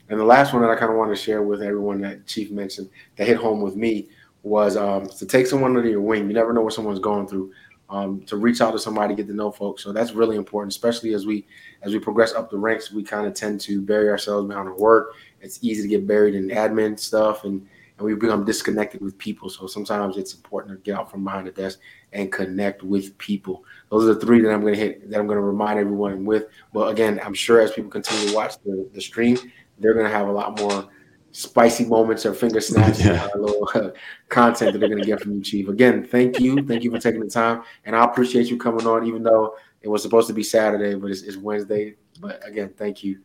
and 0.09 0.19
the 0.19 0.25
last 0.25 0.53
one 0.53 0.63
that 0.63 0.71
i 0.71 0.77
kind 0.77 0.91
of 0.91 0.97
want 0.97 1.15
to 1.15 1.21
share 1.21 1.43
with 1.43 1.63
everyone 1.63 2.01
that 2.01 2.27
chief 2.27 2.51
mentioned 2.51 2.89
that 3.17 3.27
hit 3.27 3.37
home 3.37 3.61
with 3.61 3.77
me 3.77 4.09
was 4.45 4.77
um, 4.77 5.09
to 5.09 5.27
take 5.27 5.47
someone 5.47 5.77
under 5.77 5.89
your 5.89 6.01
wing 6.01 6.29
you 6.29 6.35
never 6.35 6.53
know 6.53 6.63
what 6.63 6.73
someone's 6.73 7.01
going 7.01 7.27
through 7.27 7.53
um, 7.93 8.23
to 8.23 8.37
reach 8.37 8.63
out 8.63 8.71
to 8.73 8.79
somebody, 8.79 9.15
get 9.15 9.27
to 9.27 9.35
know 9.35 9.53
folks. 9.53 9.85
So 9.85 9.93
that's 9.93 10.13
really 10.13 10.37
important, 10.37 10.73
especially 10.73 11.13
as 11.13 11.27
we 11.27 11.47
as 11.83 11.93
we 11.93 11.99
progress 11.99 12.33
up 12.33 12.51
the 12.51 12.57
ranks. 12.57 12.91
We 12.91 13.03
kind 13.03 13.27
of 13.27 13.35
tend 13.35 13.61
to 13.63 13.83
bury 13.83 14.09
ourselves 14.09 14.49
behind 14.49 14.67
our 14.67 14.77
work. 14.77 15.15
It's 15.43 15.59
easy 15.63 15.83
to 15.83 15.89
get 15.89 16.07
buried 16.07 16.35
in 16.35 16.49
admin 16.49 16.99
stuff, 16.99 17.45
and 17.45 17.67
and 17.99 18.07
we 18.07 18.15
become 18.15 18.45
disconnected 18.45 19.01
with 19.01 19.17
people. 19.19 19.49
So 19.49 19.67
sometimes 19.67 20.17
it's 20.17 20.35
important 20.35 20.77
to 20.77 20.83
get 20.83 20.99
out 20.99 21.11
from 21.11 21.25
behind 21.25 21.47
the 21.47 21.53
desk 21.53 21.79
and 22.13 22.33
connect 22.33 22.83
with 22.83 23.17
people. 23.19 23.65
Those 23.91 24.09
are 24.09 24.15
the 24.15 24.21
three 24.21 24.41
that 24.41 24.51
I'm 24.51 24.61
going 24.61 24.75
to 24.75 24.81
hit 24.81 25.11
that 25.11 25.19
I'm 25.19 25.27
going 25.27 25.39
to 25.39 25.45
remind 25.45 25.79
everyone 25.79 26.25
with. 26.25 26.47
But 26.73 26.91
again, 26.91 27.21
I'm 27.25 27.35
sure 27.35 27.61
as 27.61 27.73
people 27.73 27.91
continue 27.91 28.29
to 28.29 28.35
watch 28.35 28.59
the, 28.65 28.89
the 28.93 29.01
stream, 29.01 29.39
they're 29.79 29.95
going 29.95 30.07
to 30.07 30.13
have 30.13 30.29
a 30.29 30.33
lot 30.33 30.59
more 30.59 30.89
spicy 31.33 31.85
moments 31.85 32.27
or 32.27 32.35
finger 32.35 32.61
snaps 32.61 33.03
yeah. 33.03 33.29
and 33.33 33.43
little 33.43 33.69
uh, 33.75 33.91
content 34.29 34.73
that 34.73 34.79
they're 34.79 34.89
going 34.89 35.01
to 35.01 35.07
get 35.07 35.21
from 35.21 35.33
you, 35.35 35.43
Chief. 35.43 35.69
Again, 35.69 36.05
thank 36.05 36.41
you. 36.41 36.63
Thank 36.67 36.83
you 36.85 36.91
for 36.91 36.99
taking 36.99 37.21
the 37.21 37.31
time. 37.31 37.63
And 37.85 37.97
I 37.97 38.05
appreciate 38.05 38.49
you 38.49 38.59
coming 38.59 38.87
on, 38.87 39.07
even 39.07 39.23
though 39.23 39.57
it 39.81 39.89
was 39.89 40.03
supposed 40.03 40.29
to 40.29 40.35
be 40.35 40.43
Saturday, 40.43 40.95
but 40.95 41.11
it's, 41.11 41.23
it's 41.23 41.37
Wednesday. 41.37 41.95
But 42.21 42.47
again, 42.47 42.75
thank 42.77 43.03
you. 43.03 43.21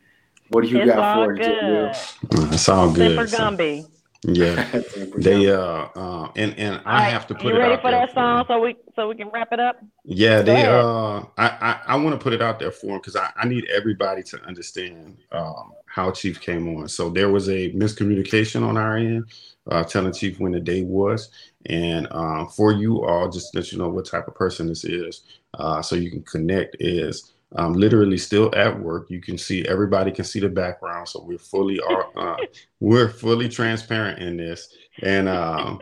What 0.49 0.63
do 0.63 0.69
you 0.69 0.81
it's 0.81 0.93
got 0.93 1.15
for 1.15 1.33
it? 1.33 2.51
It's 2.53 2.69
all 2.69 2.91
good. 2.91 3.15
For 3.15 3.35
Gumby. 3.35 3.87
Yeah, 4.23 4.81
they 5.17 5.49
uh, 5.49 5.59
uh, 5.59 6.31
and 6.35 6.57
and 6.57 6.81
I 6.85 7.03
right. 7.03 7.11
have 7.11 7.27
to 7.27 7.35
put 7.35 7.45
it. 7.45 7.49
you 7.49 7.55
it 7.55 7.59
ready 7.59 7.81
for 7.81 7.91
that 7.91 8.13
song 8.13 8.45
so 8.47 8.59
we 8.59 8.75
so 8.95 9.07
we 9.07 9.15
can 9.15 9.29
wrap 9.29 9.53
it 9.53 9.59
up. 9.59 9.79
Yeah, 10.05 10.41
they 10.41 10.65
uh, 10.65 11.23
I 11.37 11.47
I, 11.47 11.79
I 11.87 11.95
want 11.97 12.19
to 12.19 12.23
put 12.23 12.33
it 12.33 12.41
out 12.41 12.59
there 12.59 12.71
for 12.71 12.87
them 12.87 12.97
because 12.97 13.15
I, 13.15 13.29
I 13.35 13.47
need 13.47 13.65
everybody 13.65 14.23
to 14.23 14.41
understand 14.43 15.17
um 15.31 15.71
how 15.85 16.11
Chief 16.11 16.41
came 16.41 16.77
on. 16.77 16.87
So 16.87 17.09
there 17.09 17.29
was 17.29 17.47
a 17.49 17.71
miscommunication 17.73 18.67
on 18.67 18.75
our 18.75 18.97
end, 18.97 19.25
uh, 19.69 19.83
telling 19.83 20.13
Chief 20.13 20.39
when 20.39 20.51
the 20.51 20.59
day 20.59 20.82
was, 20.82 21.29
and 21.67 22.07
uh, 22.09 22.45
for 22.45 22.71
you 22.71 23.05
all, 23.05 23.29
just 23.29 23.53
let 23.53 23.71
you 23.71 23.78
know 23.78 23.89
what 23.89 24.05
type 24.05 24.28
of 24.28 24.36
person 24.36 24.67
this 24.67 24.83
is, 24.83 25.24
uh, 25.53 25.82
so 25.82 25.95
you 25.95 26.09
can 26.09 26.24
connect 26.24 26.75
is 26.79 27.33
um, 27.55 27.74
literally 27.74 28.17
still 28.17 28.53
at 28.55 28.79
work. 28.79 29.09
You 29.09 29.21
can 29.21 29.37
see 29.37 29.65
everybody 29.65 30.11
can 30.11 30.25
see 30.25 30.39
the 30.39 30.49
background, 30.49 31.07
so 31.07 31.24
we're 31.24 31.37
fully 31.37 31.79
uh, 32.15 32.37
we're 32.79 33.09
fully 33.09 33.49
transparent 33.49 34.19
in 34.19 34.37
this, 34.37 34.75
and 35.01 35.29
um, 35.29 35.82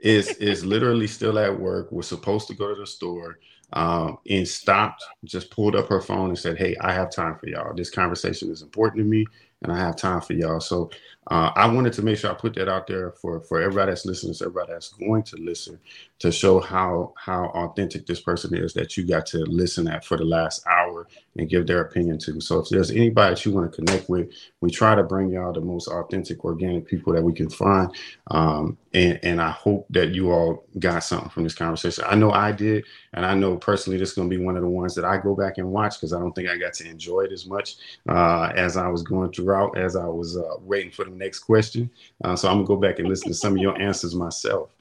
is 0.00 0.36
is 0.38 0.64
literally 0.64 1.06
still 1.06 1.38
at 1.38 1.58
work. 1.58 1.92
We're 1.92 2.02
supposed 2.02 2.48
to 2.48 2.54
go 2.54 2.74
to 2.74 2.80
the 2.80 2.86
store. 2.86 3.38
Um, 3.74 4.18
and 4.28 4.46
stopped, 4.46 5.02
just 5.24 5.50
pulled 5.50 5.74
up 5.74 5.88
her 5.88 6.02
phone 6.02 6.28
and 6.28 6.38
said, 6.38 6.58
Hey, 6.58 6.76
I 6.82 6.92
have 6.92 7.10
time 7.10 7.38
for 7.38 7.48
y'all. 7.48 7.72
This 7.74 7.88
conversation 7.88 8.50
is 8.50 8.60
important 8.60 9.02
to 9.02 9.08
me 9.08 9.24
and 9.62 9.72
I 9.72 9.78
have 9.78 9.96
time 9.96 10.20
for 10.20 10.34
y'all. 10.34 10.60
So 10.60 10.90
uh, 11.28 11.52
I 11.54 11.68
wanted 11.68 11.92
to 11.94 12.02
make 12.02 12.18
sure 12.18 12.30
I 12.30 12.34
put 12.34 12.54
that 12.54 12.68
out 12.68 12.86
there 12.88 13.12
for 13.12 13.40
for 13.40 13.60
everybody 13.60 13.92
that's 13.92 14.04
listening, 14.04 14.34
everybody 14.40 14.72
that's 14.72 14.88
going 14.94 15.22
to 15.24 15.36
listen, 15.36 15.78
to 16.18 16.32
show 16.32 16.58
how 16.58 17.14
how 17.16 17.46
authentic 17.46 18.06
this 18.06 18.20
person 18.20 18.54
is 18.56 18.74
that 18.74 18.96
you 18.96 19.06
got 19.06 19.26
to 19.26 19.38
listen 19.44 19.86
at 19.86 20.04
for 20.04 20.16
the 20.16 20.24
last 20.24 20.66
hour 20.66 21.06
and 21.36 21.48
give 21.48 21.66
their 21.66 21.82
opinion 21.82 22.18
to. 22.18 22.40
So 22.40 22.58
if 22.58 22.68
there's 22.68 22.90
anybody 22.90 23.34
that 23.34 23.44
you 23.44 23.52
want 23.52 23.70
to 23.72 23.76
connect 23.76 24.08
with, 24.08 24.30
we 24.60 24.70
try 24.70 24.96
to 24.96 25.04
bring 25.04 25.30
y'all 25.30 25.52
the 25.52 25.60
most 25.60 25.88
authentic, 25.88 26.44
organic 26.44 26.86
people 26.86 27.12
that 27.12 27.22
we 27.22 27.32
can 27.32 27.48
find. 27.48 27.94
Um, 28.30 28.76
and 28.92 29.18
and 29.22 29.40
I 29.40 29.50
hope 29.50 29.86
that 29.90 30.10
you 30.10 30.32
all 30.32 30.64
got 30.78 31.04
something 31.04 31.30
from 31.30 31.44
this 31.44 31.54
conversation. 31.54 32.04
I 32.06 32.16
know 32.16 32.32
I 32.32 32.52
did, 32.52 32.84
and 33.14 33.24
I 33.24 33.34
know 33.34 33.56
personally 33.56 33.98
this 33.98 34.10
is 34.10 34.14
going 34.14 34.28
to 34.28 34.36
be 34.36 34.42
one 34.42 34.56
of 34.56 34.62
the 34.62 34.68
ones 34.68 34.94
that 34.96 35.04
I 35.04 35.18
go 35.18 35.34
back 35.34 35.58
and 35.58 35.70
watch 35.70 35.98
because 35.98 36.12
I 36.12 36.18
don't 36.18 36.32
think 36.32 36.48
I 36.48 36.56
got 36.56 36.74
to 36.74 36.88
enjoy 36.88 37.22
it 37.22 37.32
as 37.32 37.46
much 37.46 37.76
uh, 38.08 38.52
as 38.54 38.76
I 38.76 38.88
was 38.88 39.02
going 39.02 39.32
throughout 39.32 39.78
as 39.78 39.96
I 39.96 40.06
was 40.06 40.36
uh, 40.36 40.56
waiting 40.60 40.90
for 40.90 41.04
the 41.04 41.11
next 41.16 41.40
question. 41.40 41.90
Uh, 42.24 42.36
so 42.36 42.48
I'm 42.48 42.56
gonna 42.56 42.66
go 42.66 42.76
back 42.76 42.98
and 42.98 43.08
listen 43.08 43.28
to 43.28 43.34
some 43.34 43.52
of 43.54 43.58
your 43.58 43.80
answers 43.80 44.14
myself. 44.14 44.74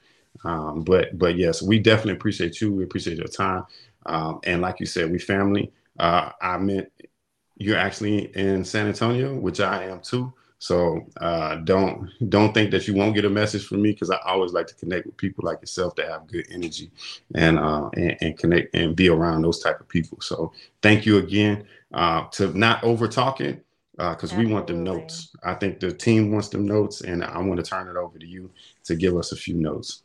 Um, 0.44 0.84
but 0.84 1.18
but 1.18 1.36
yes, 1.36 1.62
we 1.62 1.80
definitely 1.80 2.14
appreciate 2.14 2.62
you. 2.62 2.72
We 2.74 2.84
appreciate 2.84 3.18
your 3.18 3.28
time. 3.28 3.66
Um, 4.06 4.40
and 4.44 4.62
like 4.62 4.80
you 4.80 4.86
said, 4.86 5.12
we 5.12 5.20
family. 5.20 5.72
Uh, 6.00 6.32
I 6.42 6.58
meant 6.58 6.90
you're 7.58 7.78
actually 7.78 8.36
in 8.36 8.66
San 8.66 8.88
Antonio, 8.88 9.36
which 9.36 9.60
I 9.60 9.86
am 9.86 10.02
too. 10.02 10.34
So 10.62 11.08
uh, 11.20 11.56
don't 11.56 12.12
don't 12.30 12.54
think 12.54 12.70
that 12.70 12.88
you 12.88 12.94
won't 12.94 13.16
get 13.16 13.26
a 13.26 13.30
message 13.30 13.66
from 13.66 13.82
me 13.82 13.94
because 13.94 14.12
I 14.12 14.20
always 14.26 14.54
like 14.54 14.68
to 14.68 14.76
connect 14.76 15.08
with 15.08 15.18
people 15.18 15.44
like 15.44 15.60
yourself 15.60 15.96
that 15.96 16.08
have 16.08 16.28
good 16.28 16.46
energy 16.52 16.92
and, 17.34 17.58
uh, 17.58 17.90
and, 17.96 18.16
and 18.22 18.38
connect 18.38 18.76
and 18.76 18.96
be 18.96 19.10
around 19.10 19.42
those 19.42 19.60
type 19.60 19.80
of 19.80 19.88
people. 19.88 20.20
So 20.22 20.54
thank 20.84 21.04
you 21.08 21.18
again 21.18 21.66
uh, 21.96 22.28
to 22.34 22.56
not 22.56 22.84
over 22.84 23.08
talking 23.08 23.60
because 24.10 24.34
uh, 24.34 24.38
we 24.38 24.48
want 24.48 24.68
them 24.68 24.84
notes. 24.84 25.30
I 25.44 25.54
think 25.54 25.80
the 25.80 25.92
team 25.92 26.32
wants 26.32 26.50
them 26.50 26.66
notes, 26.66 27.02
and 27.02 27.24
I 27.24 27.38
want 27.40 27.64
to 27.64 27.70
turn 27.70 27.88
it 27.88 27.96
over 27.96 28.18
to 28.18 28.26
you 28.26 28.52
to 28.86 28.96
give 28.96 29.16
us 29.16 29.32
a 29.32 29.36
few 29.36 29.56
notes. 29.56 30.04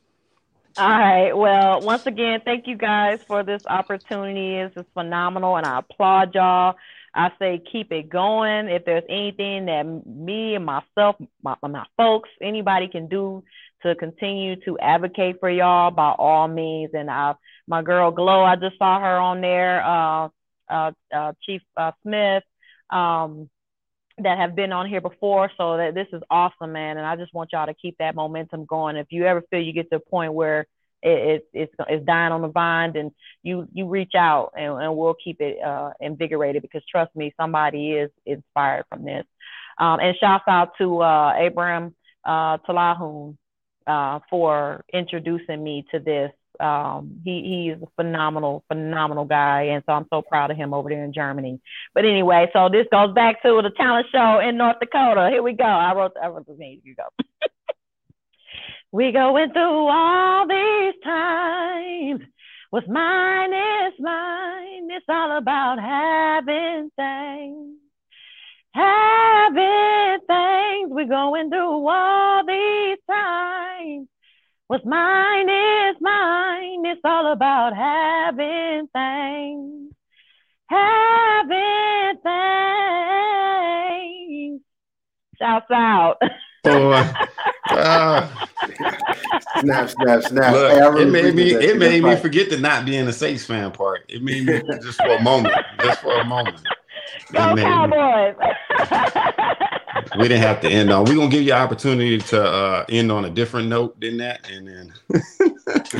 All 0.78 0.88
right. 0.88 1.32
Well, 1.32 1.80
once 1.80 2.06
again, 2.06 2.42
thank 2.44 2.66
you 2.66 2.76
guys 2.76 3.20
for 3.26 3.42
this 3.42 3.62
opportunity. 3.66 4.62
This 4.62 4.84
is 4.84 4.90
phenomenal, 4.92 5.56
and 5.56 5.66
I 5.66 5.78
applaud 5.78 6.34
y'all. 6.34 6.74
I 7.14 7.30
say 7.38 7.62
keep 7.72 7.90
it 7.92 8.10
going. 8.10 8.68
If 8.68 8.84
there's 8.84 9.04
anything 9.08 9.66
that 9.66 9.84
me 10.06 10.54
and 10.54 10.66
myself, 10.66 11.16
my, 11.42 11.56
my 11.62 11.86
folks, 11.96 12.28
anybody 12.42 12.88
can 12.88 13.08
do 13.08 13.42
to 13.82 13.94
continue 13.94 14.56
to 14.64 14.78
advocate 14.78 15.36
for 15.40 15.48
y'all, 15.48 15.90
by 15.90 16.10
all 16.10 16.46
means. 16.46 16.90
And 16.92 17.10
I, 17.10 17.34
my 17.66 17.80
girl 17.80 18.10
Glow, 18.10 18.44
I 18.44 18.56
just 18.56 18.76
saw 18.76 19.00
her 19.00 19.18
on 19.18 19.40
there. 19.40 19.82
Uh, 19.82 20.28
uh, 20.68 20.90
uh, 21.14 21.32
Chief 21.42 21.62
uh, 21.76 21.92
Smith. 22.02 22.42
Um, 22.90 23.48
that 24.18 24.38
have 24.38 24.54
been 24.54 24.72
on 24.72 24.88
here 24.88 25.00
before. 25.00 25.50
So 25.56 25.76
that 25.76 25.94
this 25.94 26.08
is 26.12 26.22
awesome, 26.30 26.72
man. 26.72 26.96
And 26.96 27.06
I 27.06 27.16
just 27.16 27.34
want 27.34 27.50
y'all 27.52 27.66
to 27.66 27.74
keep 27.74 27.98
that 27.98 28.14
momentum 28.14 28.64
going. 28.64 28.96
If 28.96 29.08
you 29.10 29.24
ever 29.24 29.42
feel 29.50 29.60
you 29.60 29.72
get 29.72 29.90
to 29.90 29.96
a 29.96 30.00
point 30.00 30.32
where 30.32 30.66
it, 31.02 31.08
it 31.08 31.48
it's 31.52 31.74
it's 31.88 32.06
dying 32.06 32.32
on 32.32 32.42
the 32.42 32.48
vine, 32.48 32.92
then 32.94 33.12
you 33.42 33.68
you 33.72 33.86
reach 33.88 34.14
out 34.14 34.52
and, 34.56 34.82
and 34.82 34.96
we'll 34.96 35.16
keep 35.22 35.40
it 35.40 35.62
uh, 35.62 35.90
invigorated 36.00 36.62
because 36.62 36.82
trust 36.90 37.14
me, 37.14 37.34
somebody 37.38 37.92
is 37.92 38.10
inspired 38.24 38.84
from 38.88 39.04
this. 39.04 39.24
Um, 39.78 40.00
and 40.00 40.16
shouts 40.16 40.44
out 40.48 40.72
to 40.78 41.02
uh, 41.02 41.34
Abraham 41.36 41.94
uh, 42.24 42.58
Talahun 42.58 43.36
uh, 43.86 44.20
for 44.30 44.84
introducing 44.92 45.62
me 45.62 45.86
to 45.92 45.98
this 45.98 46.32
um, 46.60 47.20
he 47.24 47.42
he 47.42 47.70
is 47.70 47.82
a 47.82 47.86
phenomenal, 47.96 48.64
phenomenal 48.68 49.24
guy, 49.24 49.62
and 49.62 49.82
so 49.86 49.92
I'm 49.92 50.06
so 50.10 50.22
proud 50.22 50.50
of 50.50 50.56
him 50.56 50.74
over 50.74 50.88
there 50.88 51.04
in 51.04 51.12
Germany. 51.12 51.60
But 51.94 52.04
anyway, 52.04 52.48
so 52.52 52.68
this 52.68 52.86
goes 52.90 53.12
back 53.14 53.42
to 53.42 53.60
the 53.62 53.70
talent 53.76 54.06
show 54.12 54.40
in 54.40 54.56
North 54.56 54.76
Dakota. 54.80 55.28
Here 55.30 55.42
we 55.42 55.52
go. 55.52 55.64
I 55.64 55.94
wrote 55.94 56.12
I 56.22 56.28
wrote 56.28 56.46
the 56.46 56.54
name. 56.54 56.80
Here 56.82 56.92
you 56.92 56.94
go. 56.94 57.08
we 58.92 59.12
going 59.12 59.52
through 59.52 59.88
all 59.88 60.46
these 60.46 60.94
times. 61.04 62.22
What's 62.70 62.88
mine 62.88 63.52
is 63.52 63.94
mine. 64.00 64.88
It's 64.90 65.06
all 65.08 65.38
about 65.38 65.78
having 65.78 66.90
things. 66.96 67.76
Having 68.74 70.18
things. 70.26 70.90
We're 70.90 71.06
going 71.06 71.48
through 71.48 71.88
all 71.88 72.44
these 72.44 72.98
times. 73.08 74.08
What's 74.68 74.84
mine 74.84 75.48
is 75.48 75.96
mine. 76.00 76.84
It's 76.86 77.00
all 77.04 77.30
about 77.30 77.76
having 77.76 78.88
things. 78.92 79.92
Having 80.68 82.18
things. 84.50 84.60
Shouts 85.38 85.70
out. 85.70 86.16
Oh, 86.64 86.90
uh, 87.70 88.28
snap, 89.60 89.88
snap, 89.88 90.22
snap. 90.24 90.52
Look, 90.52 90.72
hey, 90.72 90.80
really 90.80 91.02
it 91.02 91.10
made 91.12 91.34
me 91.36 91.52
it 91.54 91.78
made 91.78 92.02
me 92.02 92.16
forget 92.16 92.50
to 92.50 92.58
not 92.58 92.84
be 92.84 92.96
in 92.96 93.06
the 93.06 93.12
Saints 93.12 93.44
fan 93.44 93.70
part. 93.70 94.04
It 94.08 94.20
made 94.20 94.46
me 94.46 94.60
just 94.82 95.00
for 95.00 95.14
a 95.14 95.22
moment, 95.22 95.54
just 95.80 96.00
for 96.00 96.18
a 96.18 96.24
moment. 96.24 96.58
Go 97.32 97.54
Cowboys. 97.54 98.34
we 100.18 100.28
didn't 100.28 100.42
have 100.42 100.60
to 100.60 100.68
end 100.68 100.90
on. 100.90 101.04
We're 101.04 101.16
gonna 101.16 101.30
give 101.30 101.42
you 101.42 101.52
an 101.52 101.60
opportunity 101.60 102.18
to 102.18 102.44
uh, 102.44 102.84
end 102.88 103.10
on 103.10 103.24
a 103.24 103.30
different 103.30 103.68
note 103.68 104.00
than 104.00 104.16
that, 104.18 104.48
and 104.50 104.68
then 104.68 104.92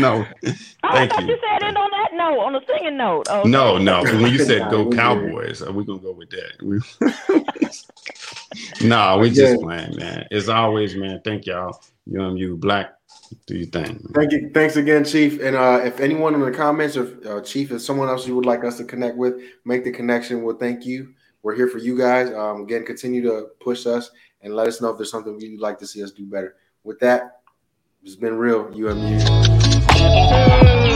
no, 0.01 0.27
oh, 0.27 0.53
thank 0.93 1.19
you. 1.21 1.27
You 1.27 1.39
said 1.41 1.67
end 1.67 1.77
on 1.77 1.91
that 1.91 2.11
note, 2.15 2.39
on 2.41 2.55
a 2.57 2.61
singing 2.67 2.97
note. 2.97 3.29
Okay. 3.29 3.49
No, 3.49 3.79
no. 3.79 4.03
When 4.17 4.33
you 4.33 4.39
said 4.39 4.71
go 4.71 4.91
Cowboys, 4.91 5.63
we're 5.63 5.85
gonna 5.85 5.99
go 5.99 6.13
with 6.13 6.31
that. 6.31 7.85
no, 8.83 9.19
we 9.19 9.31
just 9.31 9.61
playing, 9.61 9.97
man. 9.97 10.27
As 10.31 10.49
always, 10.49 10.97
man. 10.97 11.21
Thank 11.25 11.47
y'all. 11.47 11.81
UMU 12.09 12.57
Black 12.57 12.97
do 13.47 13.57
you 13.57 13.67
think? 13.67 14.15
Thank 14.15 14.33
you. 14.33 14.51
Thanks 14.53 14.77
again, 14.77 15.05
Chief. 15.05 15.41
And 15.41 15.57
uh, 15.57 15.81
if 15.85 16.01
anyone 16.01 16.35
in 16.35 16.41
the 16.41 16.51
comments 16.51 16.97
or 16.97 17.19
uh, 17.29 17.41
Chief, 17.43 17.73
if 17.73 17.83
someone 17.83 18.09
else 18.09 18.27
you 18.27 18.37
would 18.37 18.47
like 18.47 18.65
us 18.65 18.77
to 18.79 18.85
connect 18.85 19.17
with, 19.17 19.41
make 19.65 19.85
the 19.85 19.91
connection. 19.91 20.43
Well, 20.43 20.57
thank 20.57 20.87
you 20.87 21.15
we're 21.47 21.55
here 21.55 21.69
for 21.69 21.79
you 21.79 21.97
guys. 21.97 22.35
Um, 22.35 22.63
again, 22.63 22.85
continue 22.85 23.23
to 23.23 23.51
push 23.61 23.87
us 23.87 24.11
and 24.43 24.57
let 24.57 24.67
us 24.67 24.81
know 24.81 24.91
if 24.91 24.97
there's 24.97 25.13
something 25.13 25.41
you'd 25.41 25.61
like 25.61 25.79
to 25.79 25.87
see 25.87 26.03
us 26.03 26.11
do 26.11 26.27
better. 26.27 26.57
With 26.83 26.99
that, 26.99 27.43
it's 28.03 28.17
been 28.17 28.37
real. 28.37 28.69
UMU. 28.75 30.96